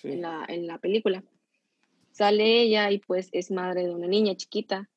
en, 0.03 0.23
la, 0.23 0.45
en 0.49 0.67
la 0.67 0.79
película. 0.79 1.23
Sale 2.13 2.63
ella 2.63 2.91
y 2.91 2.99
pues 2.99 3.29
es 3.33 3.51
madre 3.51 3.85
de 3.85 3.95
una 3.95 4.07
niña 4.07 4.35
chiquita. 4.37 4.89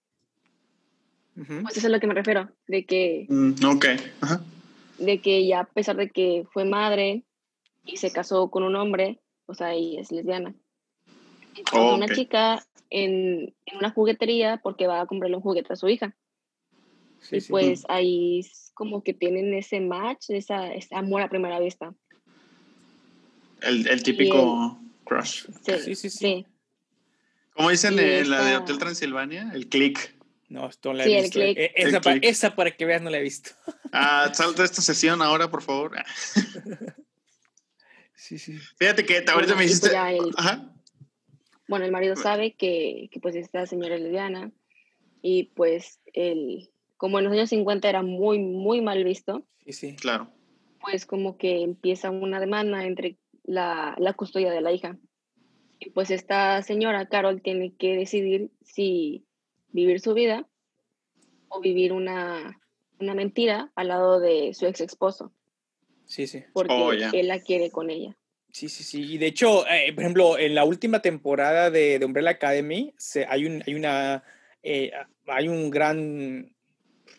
Pues 1.35 1.77
eso 1.77 1.79
es 1.79 1.85
a 1.85 1.89
lo 1.89 1.99
que 1.99 2.07
me 2.07 2.15
refiero, 2.15 2.49
de 2.67 2.85
que... 2.85 3.27
Mm, 3.29 3.53
ok. 3.65 3.85
Ajá. 4.21 4.41
De 4.97 5.21
que 5.21 5.45
ya 5.45 5.59
a 5.59 5.65
pesar 5.65 5.95
de 5.95 6.09
que 6.09 6.45
fue 6.51 6.65
madre, 6.65 7.23
y 7.87 7.97
se 7.97 8.11
casó 8.11 8.51
con 8.51 8.63
un 8.63 8.75
hombre, 8.75 9.19
o 9.45 9.53
sea, 9.53 9.75
y 9.75 9.97
es 9.97 10.11
lesbiana. 10.11 10.53
Con 11.71 11.81
una 11.81 12.07
chica 12.07 12.63
en, 12.89 13.55
en, 13.65 13.77
una 13.77 13.89
juguetería 13.89 14.59
porque 14.61 14.85
va 14.85 15.01
a 15.01 15.07
comprarle 15.07 15.37
un 15.37 15.41
juguete 15.41 15.73
a 15.73 15.75
su 15.75 15.87
hija. 15.87 16.15
y 17.31 17.41
pues 17.41 17.83
ahí 17.89 18.41
como 18.73 19.01
que 19.01 19.13
tienen 19.13 19.53
ese 19.53 19.79
match, 19.79 20.29
esa, 20.29 20.71
ese 20.73 20.95
amor 20.95 21.21
a 21.21 21.29
primera 21.29 21.59
vista. 21.59 21.95
El, 23.61 23.87
el 23.87 24.03
típico 24.03 24.79
crush. 25.03 25.45
Sí, 25.83 25.95
sí, 25.95 26.09
sí. 26.09 26.45
¿Cómo 27.53 27.71
dicen 27.71 27.97
en 27.97 28.29
la 28.29 28.43
de 28.43 28.57
Hotel 28.57 28.77
Transilvania? 28.77 29.51
El 29.53 29.67
click. 29.67 30.15
No, 30.49 30.69
esto 30.69 30.93
la 30.93 31.03
he 31.03 31.07
sí, 31.07 31.21
visto. 31.21 31.41
El 31.41 31.57
eh, 31.57 31.71
esa, 31.75 32.01
para, 32.01 32.17
esa, 32.21 32.55
para, 32.55 32.71
que 32.71 32.85
veas 32.85 33.01
no 33.01 33.09
la 33.09 33.17
he 33.17 33.23
visto. 33.23 33.51
Ah, 33.93 34.29
salta 34.33 34.65
esta 34.65 34.81
sesión 34.81 35.21
ahora, 35.21 35.49
por 35.49 35.63
favor. 35.63 35.95
sí, 38.15 38.37
sí. 38.37 38.59
Fíjate 38.77 39.05
que 39.05 39.23
ahorita 39.25 39.55
me 39.55 39.63
dijiste... 39.63 39.95
Ajá. 39.95 40.73
Bueno, 41.69 41.85
el 41.85 41.91
marido 41.93 42.17
sabe 42.17 42.53
que, 42.53 43.09
que 43.11 43.21
pues 43.21 43.35
esta 43.35 43.65
señora 43.65 43.97
lesbiana 43.97 44.51
y 45.21 45.45
pues 45.55 46.01
el, 46.13 46.69
como 46.97 47.17
en 47.17 47.25
los 47.25 47.33
años 47.33 47.49
50 47.49 47.87
era 47.87 48.01
muy, 48.03 48.39
muy 48.39 48.81
mal 48.81 49.03
visto. 49.05 49.47
Sí, 49.65 49.71
sí. 49.71 49.95
Claro. 49.95 50.29
Pues 50.81 51.05
como 51.05 51.37
que 51.37 51.61
empieza 51.61 52.11
una 52.11 52.41
demanda 52.41 52.85
entre 52.85 53.17
la, 53.47 53.95
la 53.97 54.13
custodia 54.13 54.51
de 54.51 54.61
la 54.61 54.71
hija. 54.71 54.97
Y 55.79 55.89
pues 55.89 56.11
esta 56.11 56.61
señora, 56.61 57.07
Carol, 57.07 57.41
tiene 57.41 57.73
que 57.75 57.95
decidir 57.95 58.51
si 58.61 59.25
vivir 59.69 59.99
su 59.99 60.13
vida 60.13 60.47
o 61.49 61.59
vivir 61.59 61.93
una, 61.93 62.61
una 62.99 63.13
mentira 63.15 63.71
al 63.75 63.87
lado 63.87 64.19
de 64.19 64.53
su 64.53 64.67
ex 64.67 64.81
esposo. 64.81 65.31
Sí, 66.05 66.27
sí. 66.27 66.43
Porque 66.53 66.73
oh, 66.73 66.91
él 66.91 67.27
la 67.27 67.39
quiere 67.39 67.71
con 67.71 67.89
ella. 67.89 68.15
Sí, 68.51 68.69
sí, 68.69 68.83
sí. 68.83 69.13
Y 69.13 69.17
de 69.17 69.27
hecho, 69.27 69.67
eh, 69.67 69.93
por 69.93 70.03
ejemplo, 70.03 70.37
en 70.37 70.55
la 70.55 70.63
última 70.63 71.01
temporada 71.01 71.69
de, 71.69 71.99
de 71.99 72.05
Umbrella 72.05 72.31
Academy 72.31 72.93
se, 72.97 73.25
hay, 73.25 73.45
un, 73.45 73.63
hay, 73.67 73.75
una, 73.75 74.23
eh, 74.63 74.91
hay 75.27 75.47
un 75.47 75.69
gran, 75.69 76.55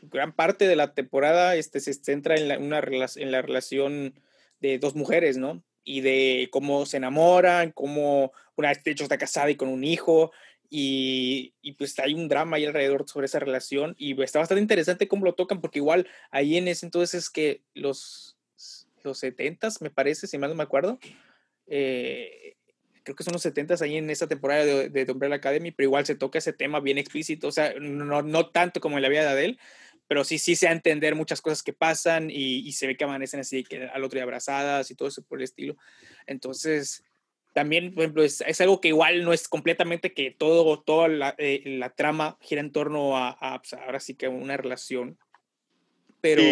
gran 0.03 0.33
parte 0.33 0.67
de 0.67 0.75
la 0.75 0.95
temporada 0.95 1.55
este, 1.55 1.81
se 1.81 1.95
centra 1.95 2.35
en 2.35 2.49
la, 2.49 2.59
una, 2.59 2.81
en 3.17 3.31
la 3.31 3.43
relación 3.43 4.15
de 4.61 4.79
dos 4.79 4.97
mujeres, 4.97 5.37
¿no? 5.37 5.63
Y 5.89 6.02
de 6.02 6.48
cómo 6.51 6.85
se 6.85 6.98
enamoran, 6.98 7.73
cómo 7.73 8.32
una 8.56 8.73
de 8.73 8.90
hecho 8.90 9.05
está 9.05 9.16
casada 9.16 9.51
y 9.51 9.56
con 9.56 9.69
un 9.69 9.85
hijo, 9.85 10.32
y, 10.70 11.55
y, 11.62 11.73
pues 11.73 11.98
hay 11.98 12.12
un 12.12 12.28
drama 12.28 12.59
ahí 12.59 12.66
alrededor 12.66 13.09
sobre 13.09 13.24
esa 13.24 13.39
relación 13.39 13.94
y 13.97 14.20
está 14.23 14.39
bastante 14.39 14.60
interesante 14.60 15.09
cómo 15.09 15.24
lo 15.24 15.35
tocan 15.35 15.62
porque 15.62 15.78
igual 15.78 16.06
ahí 16.31 16.59
en 16.59 16.69
ese 16.69 16.85
entonces 16.85 17.23
es 17.24 17.31
que 17.31 17.62
los 17.73 18.36
los 19.02 19.19
70 19.19 19.69
me 19.81 19.90
parece, 19.90 20.27
si 20.27 20.39
mal 20.39 20.51
no 20.51 20.56
me 20.56 20.62
acuerdo. 20.62 20.98
Eh, 21.66 22.56
creo 23.02 23.16
que 23.16 23.24
son 23.24 23.32
los 23.32 23.43
70 23.43 23.77
ahí 23.81 23.97
en 23.97 24.10
esa 24.10 24.27
temporada 24.27 24.65
de, 24.65 24.90
de 24.90 25.12
Umbrella 25.12 25.36
Academy, 25.36 25.70
pero 25.70 25.89
igual 25.89 26.05
se 26.05 26.15
toca 26.15 26.39
ese 26.39 26.52
tema 26.52 26.81
bien 26.81 26.98
explícito, 26.98 27.48
o 27.48 27.52
sea, 27.52 27.73
no, 27.81 28.23
no 28.23 28.51
tanto 28.51 28.81
como 28.81 28.97
en 28.97 29.02
la 29.02 29.09
vida 29.09 29.23
de 29.23 29.28
Adele, 29.28 29.59
pero 30.09 30.25
sí, 30.25 30.39
sí 30.39 30.57
se 30.57 30.67
a 30.67 30.73
entender 30.73 31.15
muchas 31.15 31.41
cosas 31.41 31.63
que 31.63 31.73
pasan 31.73 32.31
y, 32.31 32.67
y, 32.67 32.73
se 32.73 32.87
ve 32.87 32.97
que 32.97 33.05
amanecen 33.05 33.41
así, 33.41 33.63
que 33.63 33.85
al 33.85 34.03
otro 34.03 34.17
día 34.17 34.25
abrazadas 34.25 34.91
y 34.91 34.95
todo 34.95 35.09
eso 35.09 35.23
por 35.23 35.39
el 35.39 35.45
estilo. 35.45 35.77
Entonces, 36.27 37.05
también, 37.53 37.95
por 37.95 38.05
ejemplo, 38.05 38.25
es, 38.25 38.41
es 38.41 38.61
algo 38.61 38.81
que 38.81 38.89
igual 38.89 39.23
no 39.25 39.33
es 39.33 39.47
completamente 39.47 40.15
que 40.15 40.31
todo, 40.31 40.81
toda 40.81 41.09
la, 41.09 41.35
eh, 41.39 41.63
la 41.65 41.91
trama 41.91 42.39
gira 42.41 42.61
en 42.61 42.73
torno 42.73 43.17
a, 43.17 43.31
a 43.31 43.61
pues 43.61 43.75
ahora 43.75 44.01
sí 44.01 44.15
que 44.15 44.29
una 44.29 44.57
relación, 44.57 45.19
pero 46.21 46.43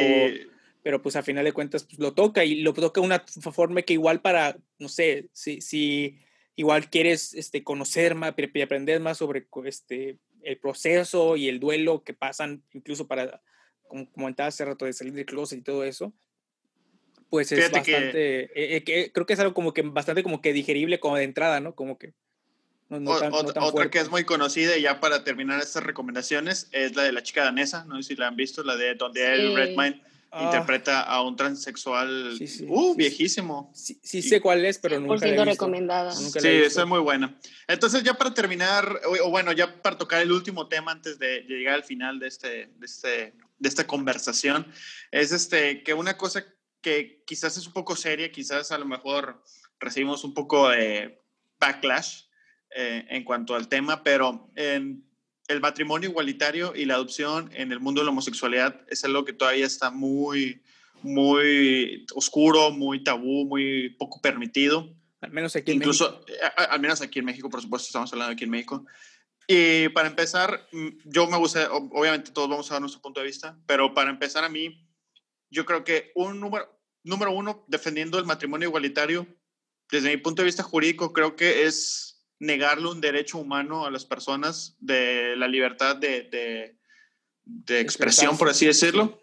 pero 0.87 1.03
pues 1.03 1.17
a 1.17 1.25
final 1.25 1.45
de 1.45 1.53
cuentas 1.53 1.83
pues, 1.83 1.99
lo 1.99 2.15
toca 2.15 2.45
y 2.45 2.63
lo 2.63 2.73
toca 2.73 3.01
de 3.01 3.07
una 3.09 3.25
forma 3.27 3.83
que 3.83 3.95
igual 3.95 4.21
para, 4.21 4.57
no 4.79 4.89
sé, 4.89 5.29
si, 5.33 5.61
si 5.61 6.21
igual 6.55 6.89
quieres 6.91 7.35
este, 7.35 7.65
conocer 7.65 8.15
más 8.15 8.35
y 8.37 8.63
aprender 8.63 9.01
más 9.01 9.19
sobre 9.19 9.49
este, 9.65 10.19
el 10.47 10.59
proceso 10.59 11.37
y 11.37 11.49
el 11.49 11.61
duelo 11.61 12.05
que 12.05 12.15
pasan, 12.15 12.63
incluso 12.73 13.07
para, 13.07 13.43
como 13.89 14.11
comentaba 14.13 14.49
hace 14.49 14.65
rato, 14.65 14.85
de 14.85 14.93
salir 14.93 15.13
del 15.13 15.27
closet 15.27 15.59
y 15.59 15.63
todo 15.63 15.85
eso, 15.85 16.15
pues 17.29 17.51
es 17.53 17.71
bastante, 17.71 18.45
eh, 18.45 18.83
eh, 18.87 19.11
creo 19.13 19.27
que 19.27 19.33
es 19.33 19.41
algo 19.41 19.53
como 19.53 19.75
que 19.75 19.83
bastante 19.83 20.23
como 20.23 20.41
que 20.41 20.53
digerible 20.53 21.01
como 21.01 21.17
de 21.17 21.25
entrada, 21.25 21.61
¿no? 21.61 21.75
Como 21.75 21.99
que... 21.99 22.15
No, 22.89 23.11
otra 23.11 23.91
que 23.91 23.99
es 23.99 24.09
muy 24.09 24.23
conocida 24.23 24.77
y 24.77 24.83
ya 24.83 25.01
para 25.01 25.25
terminar 25.25 25.61
estas 25.61 25.83
recomendaciones 25.83 26.69
es 26.71 26.95
la 26.95 27.03
de 27.03 27.11
la 27.11 27.25
chica 27.25 27.43
danesa, 27.43 27.85
no 27.85 27.97
sé 27.97 28.11
si 28.11 28.17
la 28.17 28.29
han 28.29 28.37
visto, 28.37 28.63
la 28.63 28.77
de 28.77 28.95
donde 28.95 29.35
el 29.35 29.57
Redmine 29.57 30.01
Ah. 30.37 30.45
interpreta 30.45 31.01
a 31.01 31.23
un 31.23 31.35
transexual 31.35 32.39
Uh, 32.69 32.95
viejísimo. 32.95 33.73
Sí, 33.75 33.99
sí, 34.03 34.21
sé 34.21 34.41
cuál 34.41 34.67
es, 34.67 34.79
pero 34.79 34.97
nunca 35.01 35.09
Por 35.09 35.21
siendo 35.21 35.45
recomendada. 35.47 36.13
sí, 36.13 36.49
esa 36.49 36.83
es 36.83 36.87
muy 36.87 36.99
buena. 36.99 37.39
Entonces, 37.67 38.03
ya 38.03 38.15
para 38.15 38.35
terminar, 38.35 39.01
o, 39.25 39.31
bueno, 39.31 39.53
ya 39.53 39.81
para 39.81 39.97
tocar 39.97 40.21
el 40.21 40.31
último 40.31 40.69
tema 40.69 40.93
antes 40.93 41.19
de, 41.19 41.41
llegar 41.49 41.75
al 41.75 41.85
final 41.85 42.19
de, 42.19 42.29
este, 42.29 42.49
de, 42.77 42.85
este, 42.87 43.35
de 43.59 43.69
esta 43.69 43.87
conversación, 43.87 44.67
es 45.11 45.33
este, 45.33 45.83
que 45.83 45.95
una 45.95 46.19
cosa 46.19 46.45
que 46.83 47.23
quizás 47.27 47.57
es 47.57 47.67
un 47.67 47.73
poco 47.73 47.97
seria, 47.97 48.31
quizás 48.31 48.73
a 48.73 48.79
lo 48.79 48.85
mejor 48.85 49.43
recibimos 49.81 50.23
un 50.23 50.35
poco 50.35 50.69
de 50.69 51.23
backlash 51.59 52.25
eh, 52.75 53.07
en 53.09 53.25
cuanto 53.25 53.55
al 53.55 53.69
tema, 53.69 54.03
pero 54.03 54.51
en 54.55 55.06
el 55.49 55.61
matrimonio 55.61 56.11
igualitario 56.11 56.73
y 56.75 56.85
la 56.85 56.95
adopción 56.95 57.51
en 57.55 57.73
el 57.73 57.81
mundo 57.81 58.01
de 58.01 58.07
la 58.07 58.11
homosexualidad 58.11 58.81
es 58.89 59.05
algo 59.05 59.25
que 59.25 59.33
todavía 59.33 59.67
está 59.67 59.91
muy, 59.91 60.63
muy 61.03 62.07
oscuro, 62.15 62.71
muy 62.71 63.03
tabú, 63.05 63.47
muy 63.47 63.91
poco 63.91 64.21
permitido. 64.21 64.93
Al 65.21 65.31
menos 65.31 65.55
aquí 65.57 65.73
en 65.73 65.79
Incluso, 65.79 66.23
México. 66.27 66.47
Eh, 66.59 66.67
al 66.69 66.81
menos 66.81 67.01
aquí 67.01 67.21
en 67.21 67.25
México, 67.25 67.49
por 67.49 67.63
supuesto, 67.63 67.87
estamos 67.87 68.13
hablando 68.13 68.33
aquí 68.33 68.45
en 68.45 68.51
México. 68.51 68.85
Y 69.47 69.89
para 69.91 70.09
empezar, 70.09 70.69
yo 71.05 71.27
me 71.29 71.37
gusta, 71.37 71.71
obviamente 71.71 72.33
todos 72.33 72.49
vamos 72.49 72.71
a 72.71 72.75
dar 72.75 72.81
nuestro 72.81 73.01
punto 73.01 73.21
de 73.21 73.27
vista, 73.27 73.57
pero 73.67 73.95
para 73.95 74.11
empezar 74.11 74.43
a 74.43 74.49
mí, 74.49 74.85
yo 75.51 75.65
creo 75.65 75.85
que 75.85 76.11
un 76.17 76.41
número, 76.41 76.69
número 77.05 77.31
uno, 77.31 77.65
defendiendo 77.69 78.19
el 78.19 78.25
matrimonio 78.25 78.69
igualitario, 78.69 79.27
desde 79.91 80.11
mi 80.11 80.17
punto 80.17 80.43
de 80.43 80.47
vista 80.47 80.65
jurídico, 80.65 81.13
creo 81.13 81.37
que 81.37 81.65
es 81.65 82.16
negarle 82.39 82.89
un 82.89 83.01
derecho 83.01 83.39
humano 83.39 83.87
a 83.87 83.91
las 83.91 84.05
personas 84.05 84.77
de 84.81 85.35
la 85.37 85.49
libertad 85.49 85.97
de, 85.97 86.77
de, 87.45 87.81
expresión, 87.81 88.37
por 88.37 88.49
así 88.49 88.67
decirlo. 88.67 89.21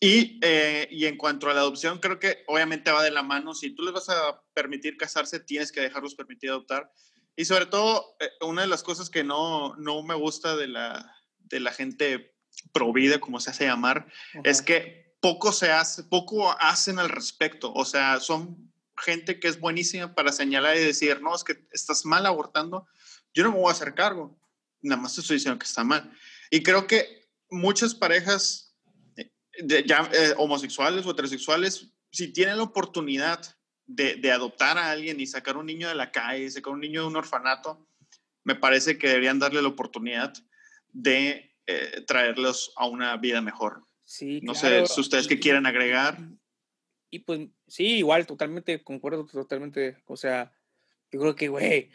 Y, 0.00 0.38
eh, 0.42 0.88
y, 0.90 1.06
en 1.06 1.16
cuanto 1.16 1.48
a 1.48 1.54
la 1.54 1.60
adopción, 1.60 1.98
creo 1.98 2.18
que 2.18 2.44
obviamente 2.46 2.90
va 2.90 3.02
de 3.02 3.10
la 3.10 3.22
mano. 3.22 3.54
Si 3.54 3.70
tú 3.70 3.82
les 3.82 3.92
vas 3.92 4.08
a 4.08 4.42
permitir 4.52 4.96
casarse, 4.96 5.40
tienes 5.40 5.72
que 5.72 5.80
dejarlos 5.80 6.14
permitir 6.14 6.50
adoptar. 6.50 6.90
Y 7.36 7.44
sobre 7.44 7.66
todo, 7.66 8.16
eh, 8.20 8.28
una 8.42 8.62
de 8.62 8.68
las 8.68 8.82
cosas 8.82 9.08
que 9.08 9.24
no, 9.24 9.74
no 9.76 10.02
me 10.02 10.14
gusta 10.14 10.56
de 10.56 10.68
la, 10.68 11.16
de 11.38 11.60
la 11.60 11.72
gente 11.72 12.34
provida, 12.72 13.18
como 13.18 13.40
se 13.40 13.50
hace 13.50 13.66
llamar, 13.66 14.06
es 14.42 14.62
que 14.62 15.16
poco 15.20 15.52
se 15.52 15.70
hace, 15.70 16.04
poco 16.04 16.54
hacen 16.60 16.98
al 16.98 17.08
respecto. 17.08 17.72
O 17.72 17.84
sea, 17.84 18.20
son 18.20 18.72
gente 18.96 19.40
que 19.40 19.48
es 19.48 19.60
buenísima 19.60 20.14
para 20.14 20.32
señalar 20.32 20.76
y 20.76 20.80
decir, 20.80 21.20
no, 21.20 21.34
es 21.34 21.44
que 21.44 21.66
estás 21.72 22.04
mal 22.04 22.26
abortando, 22.26 22.86
yo 23.32 23.44
no 23.44 23.52
me 23.52 23.58
voy 23.58 23.68
a 23.68 23.72
hacer 23.72 23.94
cargo, 23.94 24.38
nada 24.82 25.00
más 25.00 25.14
te 25.14 25.20
estoy 25.20 25.36
diciendo 25.36 25.58
que 25.58 25.66
está 25.66 25.84
mal. 25.84 26.12
Y 26.50 26.62
creo 26.62 26.86
que 26.86 27.28
muchas 27.50 27.94
parejas 27.94 28.76
eh, 29.16 29.30
de, 29.58 29.84
ya, 29.84 30.08
eh, 30.12 30.34
homosexuales 30.36 31.04
o 31.06 31.10
heterosexuales, 31.10 31.92
si 32.10 32.32
tienen 32.32 32.58
la 32.58 32.62
oportunidad 32.62 33.56
de, 33.86 34.16
de, 34.16 34.32
adoptar 34.32 34.78
a 34.78 34.90
alguien 34.90 35.20
y 35.20 35.26
sacar 35.26 35.56
un 35.56 35.66
niño 35.66 35.88
de 35.88 35.94
la 35.94 36.10
calle, 36.10 36.50
sacar 36.50 36.72
un 36.72 36.80
niño 36.80 37.02
de 37.02 37.08
un 37.08 37.16
orfanato, 37.16 37.86
me 38.44 38.54
parece 38.54 38.98
que 38.98 39.08
deberían 39.08 39.38
darle 39.38 39.62
la 39.62 39.68
oportunidad 39.68 40.32
de 40.92 41.54
eh, 41.66 42.04
traerlos 42.06 42.72
a 42.76 42.86
una 42.86 43.16
vida 43.16 43.40
mejor. 43.40 43.86
Sí, 44.04 44.40
no 44.42 44.54
sé 44.54 44.86
si 44.86 45.00
ustedes 45.00 45.26
que 45.26 45.40
quieren 45.40 45.64
agregar. 45.64 46.18
Y 47.14 47.20
pues 47.20 47.42
sí, 47.68 47.98
igual, 47.98 48.26
totalmente, 48.26 48.82
concuerdo 48.82 49.24
totalmente. 49.24 49.96
O 50.06 50.16
sea, 50.16 50.50
yo 51.12 51.20
creo 51.20 51.36
que, 51.36 51.46
güey, 51.46 51.90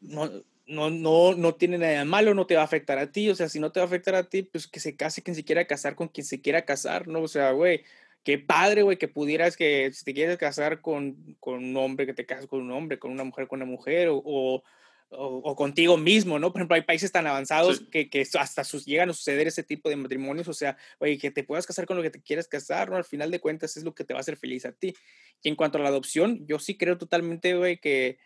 no, 0.00 0.30
no, 0.64 0.90
no, 0.90 1.34
no 1.34 1.54
tiene 1.56 1.76
nada 1.76 1.98
de 1.98 2.04
malo, 2.04 2.34
no 2.34 2.46
te 2.46 2.54
va 2.54 2.60
a 2.60 2.64
afectar 2.64 2.98
a 2.98 3.10
ti. 3.10 3.28
O 3.30 3.34
sea, 3.34 3.48
si 3.48 3.58
no 3.58 3.72
te 3.72 3.80
va 3.80 3.84
a 3.84 3.88
afectar 3.88 4.14
a 4.14 4.28
ti, 4.28 4.44
pues 4.44 4.68
que 4.68 4.78
se 4.78 4.94
case 4.94 5.24
quien 5.24 5.34
se 5.34 5.42
quiera 5.42 5.66
casar 5.66 5.96
con 5.96 6.06
quien 6.06 6.24
se 6.24 6.40
quiera 6.40 6.64
casar, 6.64 7.08
¿no? 7.08 7.22
O 7.22 7.26
sea, 7.26 7.50
güey, 7.50 7.82
qué 8.22 8.38
padre, 8.38 8.82
güey, 8.82 8.96
que 8.96 9.08
pudieras 9.08 9.56
que 9.56 9.90
si 9.92 10.04
te 10.04 10.14
quieres 10.14 10.38
casar 10.38 10.82
con, 10.82 11.36
con 11.40 11.54
un 11.56 11.76
hombre, 11.76 12.06
que 12.06 12.14
te 12.14 12.24
cases 12.24 12.46
con 12.46 12.60
un 12.60 12.70
hombre, 12.70 13.00
con 13.00 13.10
una 13.10 13.24
mujer, 13.24 13.48
con 13.48 13.60
una 13.60 13.68
mujer, 13.68 14.06
o, 14.06 14.22
o, 14.24 14.62
contigo 15.10 15.96
mismo, 15.96 16.38
¿no? 16.38 16.52
Por 16.52 16.60
ejemplo, 16.60 16.74
hay 16.74 16.82
países 16.82 17.10
tan 17.10 17.26
avanzados 17.26 17.80
que, 17.90 18.10
que, 18.10 18.26
hasta 18.38 18.62
sus, 18.62 18.84
llegan 18.84 19.08
a 19.08 19.14
suceder 19.14 19.46
ese 19.46 19.62
tipo 19.62 19.88
de 19.88 19.96
matrimonios, 19.96 20.48
o 20.48 20.52
sea, 20.52 20.76
oye, 20.98 21.16
que 21.18 21.30
te 21.30 21.44
puedas 21.44 21.66
casar 21.66 21.86
con 21.86 21.96
lo 21.96 22.02
que 22.02 22.10
te 22.10 22.20
quieras 22.20 22.46
casar, 22.46 22.90
¿no? 22.90 22.96
Al 22.96 23.04
final 23.04 23.30
de 23.30 23.40
cuentas 23.40 23.76
es 23.76 23.84
lo 23.84 23.94
que 23.94 24.04
te 24.04 24.12
va 24.12 24.18
a 24.18 24.20
hacer 24.20 24.36
feliz 24.36 24.66
a 24.66 24.72
ti. 24.72 24.94
Y 25.42 25.48
en 25.48 25.56
cuanto 25.56 25.78
a 25.78 25.80
la 25.80 25.88
adopción, 25.88 26.46
yo 26.46 26.58
sí 26.58 26.76
creo 26.76 26.98
totalmente, 26.98 27.54
güey, 27.56 27.78
que, 27.78 28.18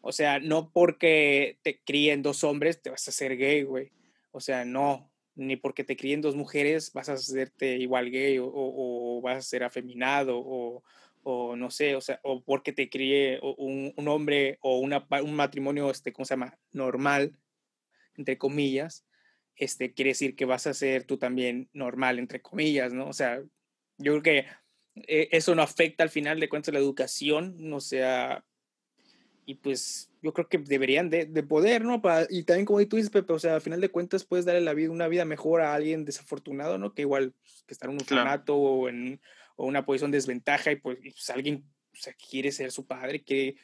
o 0.00 0.12
sea, 0.12 0.40
no 0.40 0.70
porque 0.72 1.58
te 1.62 1.80
críen 1.84 2.22
dos 2.22 2.42
hombres 2.42 2.80
te 2.80 2.90
vas 2.90 3.06
a 3.06 3.12
ser 3.12 3.36
gay, 3.36 3.62
güey. 3.62 3.92
O 4.30 4.40
sea, 4.40 4.64
no, 4.64 5.10
ni 5.34 5.56
porque 5.56 5.84
te 5.84 5.96
críen 5.96 6.22
dos 6.22 6.36
mujeres 6.36 6.92
vas 6.92 7.08
a 7.08 7.14
hacerte 7.14 7.76
igual 7.76 8.10
gay 8.10 8.38
o, 8.38 8.46
o, 8.46 9.18
o 9.18 9.20
vas 9.20 9.38
a 9.38 9.42
ser 9.42 9.62
afeminado 9.62 10.38
o 10.38 10.82
o 11.24 11.56
no 11.56 11.70
sé, 11.70 11.96
o 11.96 12.00
sea, 12.00 12.20
o 12.22 12.42
porque 12.42 12.72
te 12.72 12.88
críe 12.88 13.40
un, 13.42 13.92
un 13.96 14.08
hombre 14.08 14.58
o 14.60 14.78
una, 14.78 15.06
un 15.22 15.34
matrimonio, 15.34 15.90
este, 15.90 16.12
¿cómo 16.12 16.24
se 16.24 16.34
llama? 16.34 16.58
Normal, 16.72 17.36
entre 18.16 18.38
comillas, 18.38 19.04
este, 19.56 19.92
quiere 19.92 20.10
decir 20.10 20.36
que 20.36 20.44
vas 20.44 20.66
a 20.66 20.74
ser 20.74 21.04
tú 21.04 21.18
también 21.18 21.68
normal, 21.72 22.18
entre 22.18 22.40
comillas, 22.40 22.92
¿no? 22.92 23.08
O 23.08 23.12
sea, 23.12 23.42
yo 23.98 24.12
creo 24.12 24.22
que 24.22 24.46
eh, 25.06 25.28
eso 25.32 25.54
no 25.54 25.62
afecta 25.62 26.04
al 26.04 26.10
final 26.10 26.40
de 26.40 26.48
cuentas 26.48 26.74
la 26.74 26.80
educación, 26.80 27.72
o 27.72 27.80
sea, 27.80 28.44
y 29.46 29.56
pues 29.56 30.10
yo 30.22 30.32
creo 30.32 30.48
que 30.48 30.58
deberían 30.58 31.10
de, 31.10 31.26
de 31.26 31.42
poder, 31.42 31.84
¿no? 31.84 32.00
Para, 32.00 32.26
y 32.30 32.44
también 32.44 32.64
como 32.64 32.84
tú 32.86 32.96
dices, 32.96 33.10
Pepe, 33.10 33.32
o 33.32 33.38
sea, 33.38 33.54
al 33.54 33.60
final 33.60 33.80
de 33.80 33.90
cuentas 33.90 34.24
puedes 34.24 34.44
darle 34.44 34.62
la 34.62 34.74
vida, 34.74 34.90
una 34.90 35.08
vida 35.08 35.24
mejor 35.24 35.60
a 35.60 35.74
alguien 35.74 36.04
desafortunado, 36.04 36.78
¿no? 36.78 36.94
Que 36.94 37.02
igual 37.02 37.32
pues, 37.32 37.62
que 37.66 37.74
estar 37.74 37.90
en 37.90 37.96
un 37.96 38.02
orfanato 38.02 38.56
o 38.56 38.88
en 38.88 39.20
o 39.56 39.66
una 39.66 39.84
posición 39.84 40.10
de 40.10 40.18
desventaja 40.18 40.72
y 40.72 40.76
pues, 40.76 40.98
pues 41.00 41.30
alguien 41.30 41.64
o 41.92 41.96
sea, 41.96 42.14
quiere 42.14 42.52
ser 42.52 42.72
su 42.72 42.86
padre, 42.86 43.22
que 43.22 43.56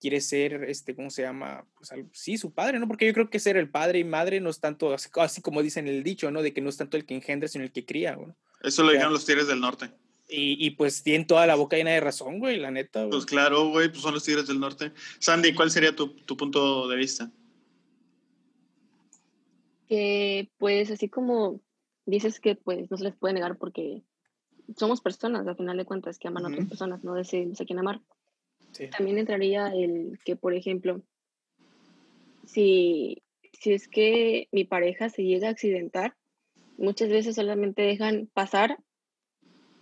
quiere 0.00 0.20
ser, 0.20 0.64
este, 0.64 0.94
¿cómo 0.94 1.10
se 1.10 1.22
llama? 1.22 1.66
Pues 1.74 1.90
sí, 2.12 2.38
su 2.38 2.52
padre, 2.52 2.78
¿no? 2.78 2.88
Porque 2.88 3.06
yo 3.06 3.12
creo 3.12 3.30
que 3.30 3.38
ser 3.38 3.56
el 3.56 3.70
padre 3.70 3.98
y 3.98 4.04
madre 4.04 4.40
no 4.40 4.50
es 4.50 4.60
tanto, 4.60 4.94
así, 4.94 5.40
como 5.42 5.62
dicen 5.62 5.88
el 5.88 6.02
dicho, 6.02 6.30
¿no? 6.30 6.42
De 6.42 6.52
que 6.52 6.60
no 6.60 6.68
es 6.68 6.76
tanto 6.76 6.96
el 6.96 7.06
que 7.06 7.14
engendra, 7.14 7.48
sino 7.48 7.64
el 7.64 7.72
que 7.72 7.84
cría, 7.84 8.16
¿no? 8.16 8.36
Eso 8.62 8.82
lo 8.82 8.92
dijeron 8.92 9.12
los 9.12 9.24
Tigres 9.24 9.46
del 9.46 9.60
Norte. 9.60 9.90
Y, 10.28 10.56
y, 10.64 10.70
pues 10.70 11.04
tienen 11.04 11.26
toda 11.26 11.46
la 11.46 11.54
boca 11.54 11.76
llena 11.76 11.92
de 11.92 12.00
razón, 12.00 12.40
güey, 12.40 12.58
la 12.58 12.72
neta. 12.72 13.08
Pues 13.08 13.24
claro, 13.24 13.68
güey, 13.68 13.88
pues 13.88 14.02
son 14.02 14.12
los 14.12 14.24
Tigres 14.24 14.48
del 14.48 14.58
Norte. 14.58 14.92
Sandy, 15.20 15.54
¿cuál 15.54 15.70
sería 15.70 15.94
tu, 15.94 16.16
tu 16.16 16.36
punto 16.36 16.88
de 16.88 16.96
vista? 16.96 17.30
Que 19.88 20.50
pues 20.58 20.90
así 20.90 21.08
como 21.08 21.60
dices 22.06 22.40
que 22.40 22.56
pues 22.56 22.90
no 22.90 22.96
se 22.96 23.04
les 23.04 23.14
puede 23.14 23.34
negar 23.34 23.56
porque 23.56 24.02
somos 24.76 25.00
personas, 25.00 25.46
al 25.46 25.56
final 25.56 25.76
de 25.76 25.84
cuentas, 25.84 26.18
que 26.18 26.28
aman 26.28 26.44
a 26.44 26.48
otras 26.48 26.68
personas, 26.68 27.04
no 27.04 27.14
decidimos 27.14 27.60
a 27.60 27.64
quién 27.64 27.78
amar. 27.78 28.00
También 28.96 29.18
entraría 29.18 29.68
el 29.68 30.18
que, 30.24 30.36
por 30.36 30.54
ejemplo, 30.54 31.02
si, 32.46 33.22
si 33.52 33.72
es 33.72 33.88
que 33.88 34.48
mi 34.52 34.64
pareja 34.64 35.08
se 35.08 35.24
llega 35.24 35.48
a 35.48 35.52
accidentar, 35.52 36.14
muchas 36.76 37.08
veces 37.08 37.36
solamente 37.36 37.82
dejan 37.82 38.28
pasar 38.32 38.78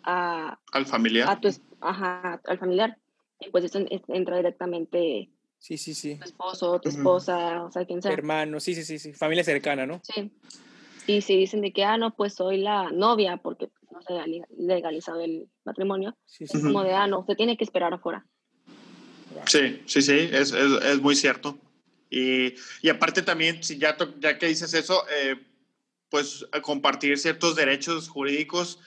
a... 0.03 0.61
Al 0.73 0.87
familiar. 0.87 1.29
A 1.29 1.41
tu, 1.41 1.49
ajá, 1.81 2.41
al 2.45 2.59
familiar. 2.59 2.99
Y 3.41 3.51
pues 3.51 3.65
eso 3.65 3.85
entra 4.09 4.37
directamente... 4.37 5.31
Sí, 5.59 5.79
sí, 5.79 5.95
sí. 5.95 6.17
Tu 6.17 6.25
esposo, 6.25 6.79
tu 6.79 6.91
esposa, 6.91 7.65
o 7.65 7.73
sea, 7.73 7.87
quien 7.87 8.03
sea. 8.03 8.13
Hermano, 8.13 8.61
sí, 8.61 8.75
sí, 8.75 8.85
sí, 8.85 8.99
sí. 8.99 9.15
Familia 9.15 9.43
cercana, 9.43 9.87
¿no? 9.87 10.01
Sí. 10.05 10.31
Y 11.07 11.21
si 11.21 11.37
dicen 11.37 11.61
de 11.61 11.73
que, 11.73 11.85
ah, 11.85 11.99
no, 11.99 12.15
pues 12.15 12.35
soy 12.35 12.59
la 12.59 12.91
novia, 12.91 13.37
porque 13.37 13.69
no 13.91 14.01
se 14.03 14.19
ha 14.19 14.25
legalizado 14.57 15.21
el 15.21 15.49
matrimonio, 15.65 16.17
es 16.39 16.51
como 16.51 16.83
de, 16.83 16.95
ah, 16.95 17.07
no, 17.07 17.21
usted 17.21 17.37
tiene 17.37 17.57
que 17.57 17.65
esperar 17.65 17.93
afuera. 17.93 18.27
Sí, 19.47 19.83
sí, 19.87 20.01
sí, 20.01 20.31
es, 20.33 20.53
es, 20.53 20.85
es 20.85 21.01
muy 21.01 21.15
cierto. 21.15 21.59
Y, 22.09 22.55
y, 22.81 22.89
aparte 22.89 23.23
también, 23.23 23.63
si 23.63 23.79
ya, 23.79 23.97
ya 24.21 24.39
que 24.39 24.47
dices 24.47 24.73
eso, 24.73 25.05
eh, 25.11 25.37
pues 26.09 26.47
compartir 26.63 27.19
ciertos 27.19 27.57
derechos 27.57 28.09
jurídicos 28.09 28.79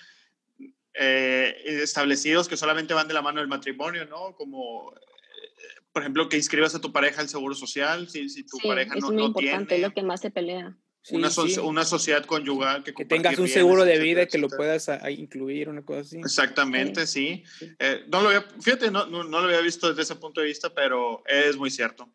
eh, 0.93 1.55
establecidos 1.65 2.47
que 2.47 2.57
solamente 2.57 2.93
van 2.93 3.07
de 3.07 3.13
la 3.13 3.21
mano 3.21 3.41
del 3.41 3.49
matrimonio, 3.49 4.05
¿no? 4.05 4.33
Como, 4.35 4.93
eh, 4.93 5.81
por 5.91 6.01
ejemplo, 6.01 6.29
que 6.29 6.37
inscribas 6.37 6.73
a 6.73 6.81
tu 6.81 6.91
pareja 6.93 7.21
al 7.21 7.29
seguro 7.29 7.53
social, 7.53 8.09
si, 8.09 8.29
si 8.29 8.45
tu 8.45 8.57
pareja 8.59 8.95
no, 8.95 9.07
es 9.07 9.13
muy 9.13 9.23
importante, 9.25 9.75
es 9.75 9.81
lo 9.81 9.93
que 9.93 10.03
más 10.03 10.21
se 10.21 10.31
pelea 10.31 10.77
una, 11.11 11.29
una, 11.63 11.85
sociedad 11.85 12.25
conyugal 12.25 12.83
que, 12.83 12.93
que 12.93 13.05
tengas 13.05 13.37
un 13.37 13.47
seguro 13.47 13.85
de 13.85 13.99
vida 13.99 14.23
y 14.23 14.27
que 14.27 14.37
lo 14.37 14.49
puedas 14.49 14.89
incluir, 15.09 15.69
una 15.69 15.83
cosa 15.83 16.01
así. 16.01 16.17
Exactamente, 16.17 17.07
sí. 17.07 17.43
Eh, 17.79 18.05
no 18.07 18.21
lo 18.21 18.29
había, 18.29 18.41
fíjate, 18.61 18.91
no, 18.91 19.05
no, 19.05 19.23
lo 19.23 19.37
había 19.37 19.61
visto 19.61 19.89
desde 19.89 20.01
ese 20.01 20.15
punto 20.15 20.41
de 20.41 20.47
vista, 20.47 20.73
pero 20.73 21.23
es 21.27 21.55
muy 21.55 21.69
cierto. 21.69 22.11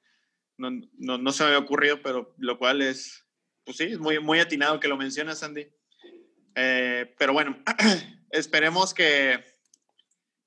No, 0.58 0.70
no, 0.98 1.18
no, 1.18 1.32
se 1.32 1.42
me 1.42 1.48
había 1.48 1.58
ocurrido, 1.58 2.02
pero 2.02 2.34
lo 2.38 2.58
cual 2.58 2.82
es, 2.82 3.26
pues 3.64 3.76
sí, 3.78 3.84
es 3.84 3.98
muy, 3.98 4.18
muy 4.20 4.40
atinado 4.40 4.78
que 4.78 4.88
lo 4.88 4.96
mencionas, 4.96 5.42
Andy. 5.42 5.68
Eh, 6.54 7.14
pero 7.18 7.32
bueno, 7.32 7.62
esperemos 8.30 8.92
que, 8.92 9.42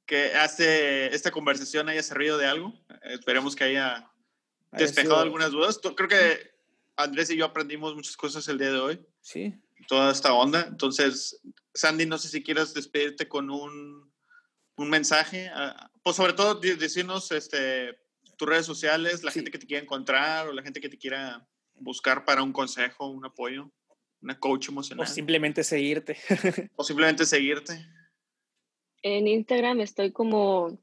que 0.05 0.33
hace, 0.33 1.07
esta 1.15 1.31
conversación 1.31 1.89
haya 1.89 2.03
servido 2.03 2.37
de 2.37 2.47
algo. 2.47 2.73
Esperemos 3.03 3.55
que 3.55 3.63
haya 3.65 4.11
despejado 4.71 5.19
algunas 5.19 5.51
dudas. 5.51 5.79
Creo 5.95 6.09
que 6.09 6.54
Andrés 6.97 7.29
y 7.29 7.37
yo 7.37 7.45
aprendimos 7.45 7.95
muchas 7.95 8.15
cosas 8.17 8.47
el 8.47 8.57
día 8.57 8.71
de 8.71 8.79
hoy. 8.79 9.05
Sí. 9.21 9.53
Toda 9.87 10.11
esta 10.11 10.33
onda. 10.33 10.65
Entonces, 10.67 11.41
Sandy, 11.73 12.05
no 12.05 12.17
sé 12.17 12.29
si 12.29 12.43
quieras 12.43 12.73
despedirte 12.73 13.27
con 13.27 13.49
un, 13.49 14.11
un 14.77 14.89
mensaje. 14.89 15.49
Ah, 15.53 15.91
pues 16.03 16.15
sobre 16.15 16.33
todo 16.33 16.55
decirnos 16.55 17.31
este, 17.31 17.97
tus 18.37 18.47
redes 18.47 18.65
sociales, 18.65 19.23
la 19.23 19.31
gente 19.31 19.51
que 19.51 19.59
te 19.59 19.67
quiera 19.67 19.83
encontrar 19.83 20.47
o 20.47 20.53
la 20.53 20.63
gente 20.63 20.79
que 20.79 20.89
te 20.89 20.97
quiera 20.97 21.47
buscar 21.75 22.25
para 22.25 22.41
un 22.43 22.53
consejo, 22.53 23.07
un 23.07 23.25
apoyo, 23.25 23.69
una 24.21 24.39
coach 24.39 24.69
emocional. 24.69 25.05
O 25.05 25.07
simplemente 25.07 25.63
seguirte. 25.63 26.17
o 26.75 26.83
simplemente 26.83 27.25
seguirte. 27.25 27.85
En 29.01 29.27
Instagram 29.27 29.81
estoy 29.81 30.11
como 30.11 30.79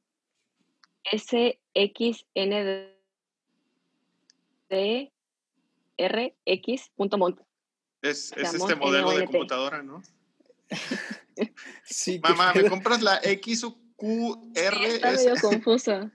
SXND 1.10 2.92
rx.mont. 6.08 7.40
Es, 8.02 8.32
es 8.36 8.54
este 8.54 8.74
modelo 8.74 9.12
de 9.12 9.24
computadora, 9.24 9.82
¿no? 9.82 10.02
sí. 11.84 12.20
Mamá, 12.22 12.52
¿me 12.54 12.68
compras 12.68 13.02
la 13.02 13.20
X 13.22 13.64
o 13.64 13.78
QR? 13.96 14.74
Sí, 14.76 14.84
está 14.84 15.12
medio 15.12 15.34
confusa. 15.40 16.10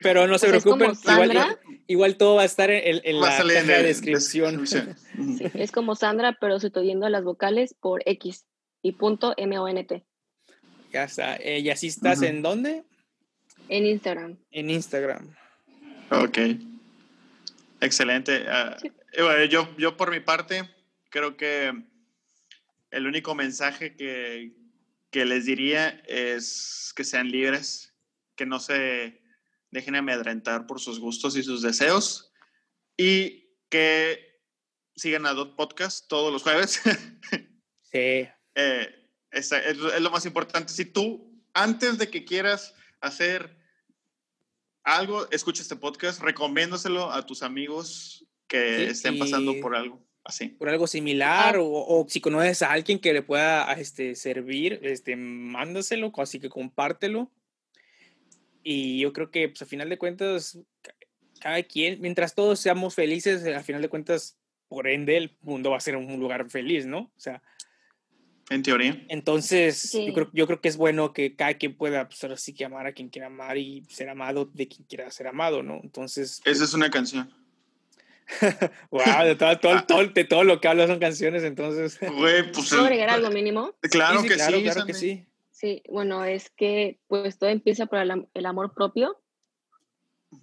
Pero 0.00 0.26
no 0.26 0.38
se 0.38 0.48
preocupen, 0.48 0.92
igual, 1.02 1.58
igual, 1.86 2.16
todo 2.16 2.34
va 2.36 2.42
a 2.42 2.46
estar 2.46 2.70
en, 2.70 3.00
en 3.04 3.20
la 3.20 3.28
caja 3.28 3.44
de 3.44 3.82
descripción. 3.84 4.64
es 5.54 5.72
como 5.72 5.94
Sandra, 5.94 6.36
pero 6.40 6.58
sustituyendo 6.58 7.08
las 7.08 7.22
vocales 7.22 7.74
por 7.74 8.02
X 8.04 8.44
y 8.82 8.92
punto 8.92 9.34
M-O-N-T. 9.36 10.04
Ya 10.92 11.04
está. 11.04 11.36
Eh, 11.36 11.60
¿Y 11.60 11.70
así 11.70 11.86
estás 11.86 12.22
en 12.22 12.42
dónde? 12.42 12.84
En 13.68 13.86
Instagram. 13.86 14.36
En 14.50 14.68
Instagram. 14.68 15.34
Ok. 16.10 16.38
Excelente. 17.80 18.44
Ah, 19.18 19.44
yo, 19.44 19.68
yo 19.76 19.96
por 19.96 20.10
mi 20.10 20.20
parte 20.20 20.68
creo 21.10 21.36
que 21.36 21.72
el 22.90 23.06
único 23.06 23.34
mensaje 23.34 23.96
que, 23.96 24.56
que 25.10 25.24
les 25.24 25.46
diría 25.46 26.02
es 26.06 26.92
que 26.96 27.04
sean 27.04 27.30
libres, 27.30 27.94
que 28.36 28.46
no 28.46 28.58
se 28.58 29.22
dejen 29.70 29.96
amedrentar 29.96 30.66
por 30.66 30.80
sus 30.80 30.98
gustos 31.00 31.36
y 31.36 31.42
sus 31.42 31.62
deseos 31.62 32.32
y 32.96 33.50
que 33.68 34.40
sigan 34.96 35.26
a 35.26 35.34
Dot 35.34 35.56
Podcast 35.56 36.08
todos 36.08 36.32
los 36.32 36.42
jueves. 36.42 36.80
sí. 37.82 38.28
Eh, 38.54 39.10
es, 39.30 39.50
es, 39.52 39.76
lo 39.76 40.10
más 40.10 40.26
importante. 40.26 40.72
Si 40.72 40.84
tú, 40.84 41.42
antes 41.52 41.98
de 41.98 42.08
que 42.08 42.24
quieras 42.24 42.74
hacer 43.00 43.56
algo, 44.84 45.28
escucha 45.30 45.62
este 45.62 45.76
podcast, 45.76 46.20
recomiéndoselo 46.20 47.10
a 47.10 47.26
tus 47.26 47.42
amigos 47.42 48.24
que 48.54 48.86
estén 48.90 49.18
pasando 49.18 49.58
por 49.60 49.74
algo 49.74 50.00
así. 50.24 50.48
Por 50.48 50.68
algo 50.68 50.86
similar, 50.86 51.56
o, 51.58 52.06
si 52.08 52.20
conoces 52.20 52.62
a 52.62 52.72
alguien 52.72 52.98
que 52.98 53.12
le 53.12 53.22
pueda 53.22 53.72
este, 53.74 54.14
servir, 54.14 54.80
este, 54.82 55.16
mándaselo, 55.16 56.12
así 56.18 56.40
que 56.40 56.48
compártelo. 56.48 57.30
Y 58.62 59.00
yo 59.00 59.12
creo 59.12 59.30
que, 59.30 59.48
pues, 59.48 59.62
a 59.62 59.66
final 59.66 59.88
de 59.90 59.98
cuentas, 59.98 60.58
cada 61.40 61.62
quien, 61.62 62.00
mientras 62.00 62.34
todos 62.34 62.58
seamos 62.60 62.94
felices, 62.94 63.44
a 63.46 63.62
final 63.62 63.82
de 63.82 63.90
cuentas, 63.90 64.38
por 64.68 64.88
ende, 64.88 65.16
el 65.16 65.36
mundo 65.42 65.70
va 65.70 65.76
a 65.76 65.80
ser 65.80 65.96
un 65.96 66.18
lugar 66.18 66.48
feliz, 66.48 66.86
¿no? 66.86 67.00
O 67.00 67.20
sea, 67.20 67.42
en 68.50 68.62
teoría. 68.62 69.02
Entonces, 69.08 69.92
yo, 69.92 70.12
creo, 70.12 70.30
yo 70.32 70.46
creo 70.46 70.60
que 70.60 70.68
es 70.68 70.76
bueno 70.76 71.12
que 71.12 71.34
cada 71.34 71.54
quien 71.54 71.76
pueda, 71.76 72.08
pues 72.08 72.22
ahora 72.24 72.36
sí 72.36 72.52
que 72.52 72.64
amar 72.64 72.86
a 72.86 72.92
quien 72.92 73.08
quiera 73.08 73.28
amar 73.28 73.56
y 73.56 73.84
ser 73.88 74.08
amado 74.08 74.50
de 74.52 74.68
quien 74.68 74.84
quiera 74.84 75.10
ser 75.10 75.28
amado, 75.28 75.62
¿no? 75.62 75.80
Entonces. 75.82 76.42
Esa 76.44 76.64
es 76.64 76.74
una 76.74 76.90
canción. 76.90 77.32
wow, 78.90 79.24
de 79.24 79.36
todo, 79.36 79.58
todo, 79.86 80.06
de 80.06 80.24
todo 80.24 80.44
lo 80.44 80.60
que 80.60 80.68
hablo 80.68 80.86
son 80.86 80.98
canciones, 80.98 81.42
entonces. 81.42 81.98
Güey, 82.18 82.50
pues. 82.52 82.70
¿Puedo 82.70 82.84
agregar 82.84 83.10
algo 83.10 83.30
mínimo? 83.30 83.74
Claro 83.90 84.22
que 84.22 84.34
claro, 84.34 84.56
sí. 84.56 84.62
Claro 84.62 84.86
que 84.86 84.94
sí. 84.94 85.26
Sí, 85.50 85.82
bueno, 85.88 86.24
es 86.24 86.50
que 86.50 86.98
pues 87.06 87.38
todo 87.38 87.50
empieza 87.50 87.86
por 87.86 87.98
el, 87.98 88.28
el 88.34 88.46
amor 88.46 88.74
propio. 88.74 89.20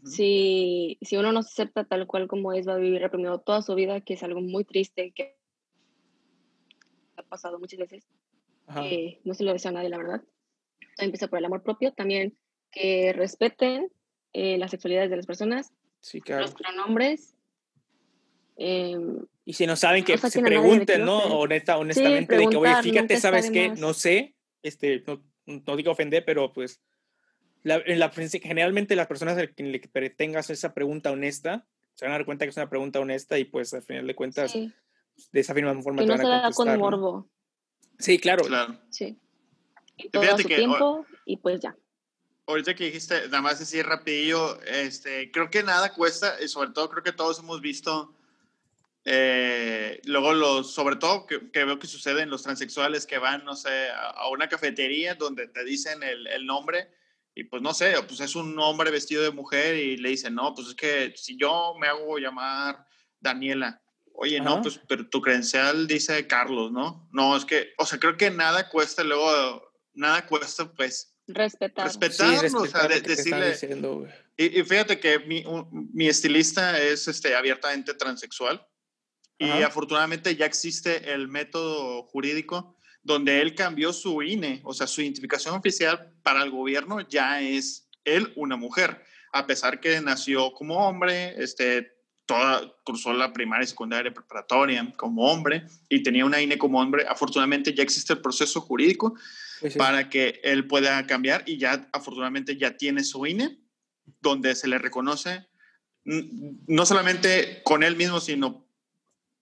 si, 0.06 0.98
si 1.02 1.18
uno 1.18 1.32
no 1.32 1.44
se 1.44 1.50
acepta 1.50 1.84
tal 1.84 2.08
cual 2.08 2.28
como 2.28 2.54
es, 2.54 2.68
va 2.68 2.74
a 2.74 2.78
vivir 2.78 3.02
reprimido 3.02 3.40
toda 3.40 3.62
su 3.62 3.76
vida, 3.76 4.02
que 4.02 4.14
es 4.14 4.24
algo 4.24 4.42
muy 4.42 4.64
triste, 4.64 5.12
que 5.12 5.36
pasado 7.32 7.58
muchas 7.58 7.80
veces. 7.80 8.08
no 9.24 9.34
se 9.34 9.44
lo 9.44 9.54
deseo 9.54 9.70
a 9.70 9.74
nadie, 9.74 9.90
la 9.90 9.98
verdad. 9.98 10.22
Empieza 10.98 11.28
por 11.28 11.40
el 11.40 11.46
amor 11.46 11.64
propio, 11.64 11.94
también 11.94 12.38
que 12.70 13.14
respeten 13.14 13.92
eh, 14.34 14.58
las 14.58 14.72
sexualidades 14.72 15.10
de 15.10 15.18
las 15.18 15.26
personas, 15.26 15.74
los 16.28 16.54
pronombres. 16.54 17.36
Em, 18.64 19.26
y 19.44 19.54
si 19.54 19.66
no 19.66 19.76
saben, 19.76 20.04
que 20.04 20.16
se 20.20 20.40
pregunten, 20.40 21.04
¿no? 21.04 21.18
Honesta, 21.18 21.80
honestamente, 21.80 22.38
de 22.38 22.48
que, 22.48 22.58
oye, 22.58 22.76
fíjate, 22.84 23.18
¿sabes 23.18 23.50
qué? 23.50 23.70
No 23.70 23.96
sé, 23.96 24.36
este, 24.62 25.04
no, 25.08 25.24
no, 25.48 25.76
digo 25.76 25.92
ofender, 25.92 26.24
pero 26.24 26.54
pues, 26.54 26.80
la, 27.64 27.82
la, 27.88 28.12
generalmente 28.12 28.96
las 28.96 29.08
personas 29.08 29.40
a 29.40 29.48
quien 29.48 29.72
le 29.72 29.80
tengas 30.12 30.52
esa 30.52 30.76
pregunta 30.76 31.12
honesta, 31.12 31.66
se 31.96 32.06
van 32.06 32.14
a 32.14 32.18
dar 32.18 32.26
cuenta 32.26 32.46
que 32.46 32.52
es 32.52 32.58
una 32.58 32.70
pregunta 32.70 33.00
honesta 33.00 33.40
y 33.40 33.46
pues 33.46 33.74
al 33.74 33.82
final 33.82 34.06
de 34.06 34.16
cuentas 34.16 34.54
de 34.54 35.40
esa 35.40 35.56
misma 35.56 35.82
forma. 35.82 36.04
Que 36.04 36.08
no 36.08 36.18
se 36.18 36.24
da 36.24 36.52
con 36.52 36.78
morbo. 36.78 37.28
Sí, 37.98 38.20
claro. 38.20 38.44
claro. 38.44 38.78
Sí. 38.92 39.18
Y 39.98 40.10
todo 40.10 40.22
a 40.22 40.38
su 40.38 40.48
tiempo 40.48 41.04
y 41.26 41.38
pues 41.38 41.60
ya. 41.62 41.76
ahorita 42.46 42.76
que 42.76 42.86
dijiste, 42.86 43.24
nada 43.26 43.42
más 43.42 43.60
así 43.60 43.82
rapidillo, 43.82 44.62
este, 44.62 45.32
creo 45.32 45.50
que 45.50 45.64
nada 45.64 45.96
cuesta, 45.96 46.38
y 46.44 46.48
sobre 46.48 46.70
todo 46.70 46.92
creo 46.92 47.04
que 47.04 47.12
todos 47.12 47.40
hemos 47.40 47.60
visto, 47.60 48.14
eh, 49.04 50.00
luego 50.06 50.34
los, 50.34 50.74
sobre 50.74 50.96
todo 50.96 51.26
que, 51.26 51.40
veo 51.54 51.80
que 51.80 51.88
sucede 51.88 52.22
en 52.22 52.30
los 52.30 52.44
transexuales 52.44 53.08
que 53.08 53.18
van, 53.18 53.44
no 53.44 53.56
sé, 53.56 53.90
a, 53.90 54.30
una 54.30 54.48
cafetería 54.48 55.16
donde 55.16 55.48
te 55.48 55.64
dicen 55.64 56.04
el, 56.04 56.28
el, 56.28 56.46
nombre 56.46 56.92
y 57.34 57.46
pues 57.46 57.64
no 57.64 57.74
sé, 57.74 57.96
pues 58.08 58.20
es 58.20 58.36
un 58.36 58.58
hombre 58.60 58.92
vestido 58.92 59.24
de 59.24 59.32
mujer 59.32 59.76
y 59.76 59.98
le 59.98 60.10
dicen, 60.10 60.36
no, 60.36 60.54
pues 60.54 60.68
es 60.68 60.76
que 60.76 61.14
si 61.16 61.36
yo 61.36 61.74
me 61.80 61.88
hago 61.88 62.20
llamar 62.20 62.86
Daniela, 63.20 63.82
oye, 64.14 64.40
no, 64.40 64.62
pues 64.62 64.80
pero 64.88 65.10
tu 65.10 65.20
credencial 65.20 65.88
dice 65.88 66.28
Carlos, 66.28 66.72
¿no? 66.72 67.10
No, 67.12 67.36
es 67.36 67.46
que, 67.46 67.74
o 67.80 67.86
sea, 67.88 68.00
creo 68.00 68.18
que 68.18 68.30
nada 68.30 68.70
cuesta 68.70 69.04
luego, 69.04 69.74
nada 69.94 70.28
cuesta 70.28 70.72
pues 70.72 71.08
Respetar. 71.28 71.86
Respetarnos, 71.86 72.54
o 72.54 72.66
sea, 72.66 72.88
decirle. 72.88 73.56
y, 74.36 74.60
y, 74.60 74.64
fíjate 74.64 75.00
que 75.00 75.20
mi, 75.20 75.46
mi, 75.72 76.08
estilista 76.08 76.78
es 76.82 77.08
este, 77.08 77.36
abiertamente 77.36 77.94
transexual 77.94 78.68
y 79.42 79.64
afortunadamente 79.64 80.36
ya 80.36 80.46
existe 80.46 81.12
el 81.12 81.28
método 81.28 82.04
jurídico 82.04 82.76
donde 83.02 83.42
él 83.42 83.56
cambió 83.56 83.92
su 83.92 84.22
INE, 84.22 84.62
o 84.64 84.74
sea, 84.74 84.86
su 84.86 85.02
identificación 85.02 85.56
oficial 85.56 86.14
para 86.22 86.44
el 86.44 86.52
gobierno 86.52 87.02
ya 87.02 87.42
es 87.42 87.90
él 88.06 88.32
una 88.36 88.56
mujer, 88.56 89.04
a 89.34 89.48
pesar 89.48 89.80
que 89.80 90.00
nació 90.00 90.54
como 90.54 90.88
hombre, 90.88 91.42
este, 91.42 91.92
toda, 92.28 92.72
cruzó 92.84 93.14
la 93.14 93.34
primaria, 93.34 93.66
secundaria, 93.66 94.14
preparatoria 94.14 94.94
como 94.96 95.32
hombre 95.32 95.66
y 95.90 96.04
tenía 96.04 96.26
una 96.26 96.40
INE 96.40 96.60
como 96.60 96.80
hombre. 96.80 97.06
Afortunadamente 97.08 97.74
ya 97.74 97.82
existe 97.82 98.14
el 98.14 98.22
proceso 98.22 98.62
jurídico 98.62 99.16
para 99.78 100.10
que 100.10 100.40
él 100.44 100.68
pueda 100.68 101.06
cambiar 101.08 101.44
y 101.48 101.58
ya 101.58 101.90
afortunadamente 101.94 102.58
ya 102.58 102.78
tiene 102.78 103.04
su 103.04 103.26
INE 103.26 103.60
donde 104.20 104.54
se 104.56 104.68
le 104.68 104.78
reconoce 104.78 105.48
no 106.04 106.86
solamente 106.86 107.62
con 107.64 107.84
él 107.84 107.96
mismo, 107.96 108.20
sino 108.20 108.71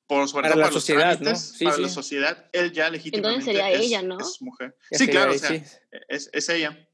por 0.10 0.28
sobre 0.28 0.50
para 0.50 0.56
la 0.56 0.72
sociedad, 0.72 1.20
¿no? 1.20 1.34
para 1.64 1.78
la 1.78 1.88
sociedad, 1.88 2.50
él 2.52 2.72
ya 2.72 2.90
legítimamente 2.90 3.46
sería 3.46 3.70
es, 3.70 3.82
ella, 3.82 4.02
¿no? 4.02 4.20
es 4.20 4.42
mujer. 4.42 4.76
sí, 4.90 5.08
claro, 5.08 5.34
o 5.34 5.38
sea, 5.38 5.64
es, 6.08 6.32
es, 6.34 6.50
ella. 6.50 6.90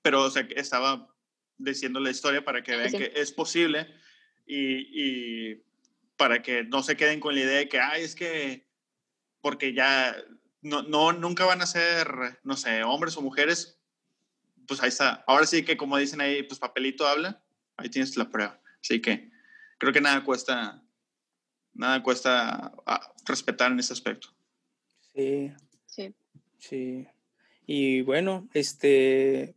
Pero, 0.00 0.22
o 0.22 0.30
sea, 0.30 0.46
estaba 0.54 1.12
diciendo 1.58 1.98
la 1.98 2.10
historia 2.10 2.44
para 2.44 2.62
que 2.62 2.76
vean 2.76 2.92
que 2.92 3.12
es 3.16 3.32
posible 3.32 3.92
y, 4.46 4.76
y, 4.92 5.64
para 6.16 6.40
que 6.40 6.62
no 6.62 6.84
se 6.84 6.96
queden 6.96 7.18
con 7.18 7.34
la 7.34 7.40
idea 7.40 7.58
de 7.58 7.68
que, 7.68 7.80
ay, 7.80 8.04
es 8.04 8.14
que 8.14 8.68
porque 9.40 9.74
ya 9.74 10.16
no, 10.62 10.84
no, 10.84 11.12
nunca 11.12 11.44
van 11.46 11.62
a 11.62 11.66
ser, 11.66 12.08
no 12.44 12.56
sé, 12.56 12.84
hombres 12.84 13.16
o 13.16 13.22
mujeres, 13.22 13.80
pues 14.68 14.80
ahí 14.80 14.90
está. 14.90 15.24
Ahora 15.26 15.46
sí 15.46 15.64
que 15.64 15.76
como 15.76 15.98
dicen 15.98 16.20
ahí, 16.20 16.44
pues 16.44 16.60
papelito 16.60 17.08
habla, 17.08 17.42
ahí 17.76 17.88
tienes 17.88 18.16
la 18.16 18.30
prueba. 18.30 18.62
Así 18.80 19.02
que 19.02 19.32
creo 19.78 19.92
que 19.92 20.00
nada 20.00 20.22
cuesta, 20.22 20.85
nada 21.76 22.02
cuesta 22.02 22.72
ah, 22.86 23.12
respetar 23.26 23.70
en 23.70 23.80
ese 23.80 23.92
aspecto. 23.92 24.28
Sí. 25.14 25.52
Sí. 25.86 26.14
Sí. 26.58 27.06
Y 27.66 28.02
bueno, 28.02 28.48
este, 28.54 29.54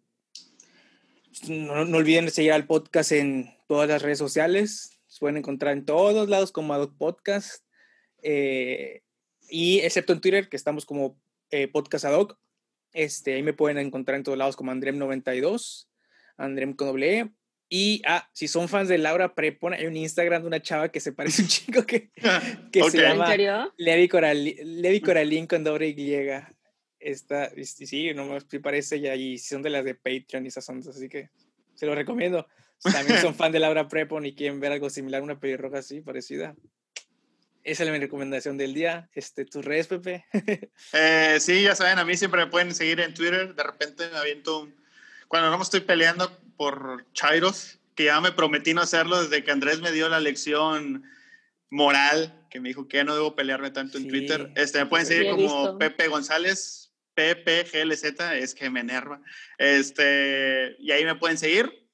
no, 1.47 1.85
no 1.85 1.97
olviden 1.97 2.29
seguir 2.31 2.53
al 2.53 2.65
podcast 2.65 3.11
en 3.11 3.55
todas 3.67 3.87
las 3.87 4.01
redes 4.01 4.17
sociales. 4.17 4.99
Se 5.07 5.19
pueden 5.19 5.37
encontrar 5.37 5.73
en 5.73 5.85
todos 5.85 6.29
lados 6.29 6.51
como 6.51 6.73
Adoc 6.73 6.95
Podcast. 6.97 7.63
Eh, 8.21 9.03
y 9.49 9.79
excepto 9.79 10.13
en 10.13 10.21
Twitter, 10.21 10.49
que 10.49 10.57
estamos 10.57 10.85
como 10.85 11.19
eh, 11.51 11.67
Podcast 11.67 12.05
Adoc. 12.05 12.37
Este, 12.93 13.35
ahí 13.35 13.43
me 13.43 13.53
pueden 13.53 13.77
encontrar 13.77 14.17
en 14.17 14.23
todos 14.23 14.37
lados 14.37 14.55
como 14.55 14.71
Andrem92, 14.71 15.87
Andrem 16.37 16.73
con 16.73 16.87
doble 16.87 17.19
e. 17.19 17.31
Y, 17.69 18.01
ah, 18.05 18.27
si 18.33 18.47
son 18.47 18.67
fans 18.67 18.89
de 18.89 18.97
Laura 18.97 19.35
Prepon, 19.35 19.73
hay 19.73 19.85
un 19.85 19.95
Instagram 19.95 20.41
de 20.41 20.47
una 20.47 20.61
chava 20.61 20.89
que 20.89 20.99
se 20.99 21.13
parece 21.13 21.43
un 21.43 21.47
chico 21.47 21.85
que, 21.85 22.11
que 22.71 22.83
se 22.89 23.01
llama 23.01 23.35
Levi, 23.77 24.07
Coralín, 24.07 24.55
Levi 24.81 25.01
Coralín 25.01 25.47
con 25.47 25.63
doble 25.63 25.89
Y. 25.89 26.15
Está, 26.99 27.51
sí, 27.63 28.13
no 28.13 28.25
me 28.25 28.59
parece 28.59 28.97
ella 28.97 29.15
y 29.15 29.37
son 29.37 29.61
de 29.61 29.69
las 29.69 29.85
de 29.85 29.95
Patreon 29.95 30.43
y 30.43 30.49
esas 30.49 30.67
ondas, 30.67 30.97
así 30.97 31.07
que 31.07 31.29
se 31.73 31.85
lo 31.85 31.95
recomiendo 31.95 32.45
también 32.83 33.21
son 33.21 33.35
fan 33.35 33.51
de 33.51 33.59
Laura 33.59 33.87
Prepon 33.87 34.25
y 34.25 34.33
quieren 34.33 34.59
ver 34.59 34.71
algo 34.71 34.89
similar, 34.89 35.21
una 35.21 35.39
pelirroja 35.39 35.79
así, 35.79 36.01
parecida. 36.01 36.55
Esa 37.63 37.83
es 37.83 37.91
mi 37.91 37.99
recomendación 37.99 38.57
del 38.57 38.73
día. 38.73 39.09
Este, 39.13 39.45
¿Tus 39.45 39.65
redes, 39.65 39.87
Pepe? 39.87 40.25
eh, 40.93 41.37
sí, 41.39 41.63
ya 41.63 41.75
saben, 41.75 41.99
a 41.99 42.05
mí 42.05 42.15
siempre 42.15 42.45
me 42.45 42.51
pueden 42.51 42.73
seguir 42.73 42.99
en 43.01 43.13
Twitter. 43.13 43.53
De 43.53 43.63
repente 43.63 44.09
me 44.09 44.17
aviento 44.17 44.61
un... 44.61 44.75
Cuando 45.27 45.51
no 45.51 45.57
me 45.57 45.63
estoy 45.63 45.81
peleando 45.81 46.31
por 46.60 47.06
Chairos, 47.14 47.80
que 47.95 48.03
ya 48.03 48.19
me 48.19 48.34
prometí 48.34 48.73
no 48.73 48.81
hacerlo 48.81 49.23
desde 49.23 49.45
que 49.45 49.52
Andrés 49.52 49.80
me 49.80 49.94
dio 49.94 50.10
la 50.10 50.19
lección 50.19 51.06
moral, 51.69 52.45
que 52.49 52.60
me 52.60 52.68
dijo 52.68 52.90
que 52.90 53.06
no 53.06 53.14
debo 53.14 53.34
pelearme 53.34 53.72
tanto 53.72 53.98
en 53.98 54.10
Twitter. 54.10 54.52
Este, 54.57 54.80
me 54.80 54.88
pueden 54.88 55.06
seguir 55.06 55.31
como 55.31 55.77
Pepe 55.77 56.10
González, 56.10 56.94
PPGLZ, 57.14 58.03
es 58.34 58.53
que 58.53 58.69
me 58.69 58.81
enerva. 58.81 59.22
Este, 59.57 60.76
y 60.80 60.91
ahí 60.91 61.06
me 61.06 61.15
pueden 61.15 61.38
seguir. 61.38 61.88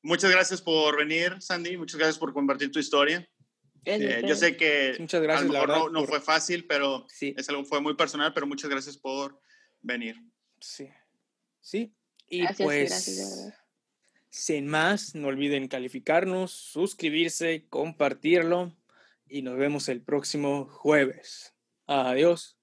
Muchas 0.00 0.30
gracias 0.30 0.62
por 0.62 0.96
venir, 0.96 1.34
Sandy. 1.40 1.76
Muchas 1.76 1.96
gracias 1.96 2.18
por 2.18 2.32
compartir 2.32 2.70
tu 2.70 2.78
historia. 2.78 3.28
Eh, 3.84 4.22
yo 4.28 4.36
sé 4.36 4.56
que 4.56 4.94
muchas 5.00 5.22
gracias, 5.22 5.50
a 5.50 5.52
lo 5.52 5.66
mejor 5.66 5.92
no, 5.92 6.04
fue 6.06 6.20
fácil, 6.20 6.66
pero 6.68 7.04
sí. 7.08 7.34
es 7.36 7.48
algo 7.48 7.64
fue 7.64 7.80
muy 7.80 7.96
personal, 7.96 8.32
pero 8.32 8.46
muchas 8.46 8.70
gracias 8.70 8.96
por 8.96 9.40
venir. 9.82 10.14
Sí. 10.60 10.88
Sí. 11.60 11.92
Y 12.28 12.46
pues, 12.54 13.52
sin 14.34 14.66
más, 14.66 15.14
no 15.14 15.28
olviden 15.28 15.68
calificarnos, 15.68 16.50
suscribirse, 16.50 17.66
compartirlo 17.70 18.76
y 19.28 19.42
nos 19.42 19.56
vemos 19.56 19.88
el 19.88 20.02
próximo 20.02 20.66
jueves. 20.66 21.54
Adiós. 21.86 22.58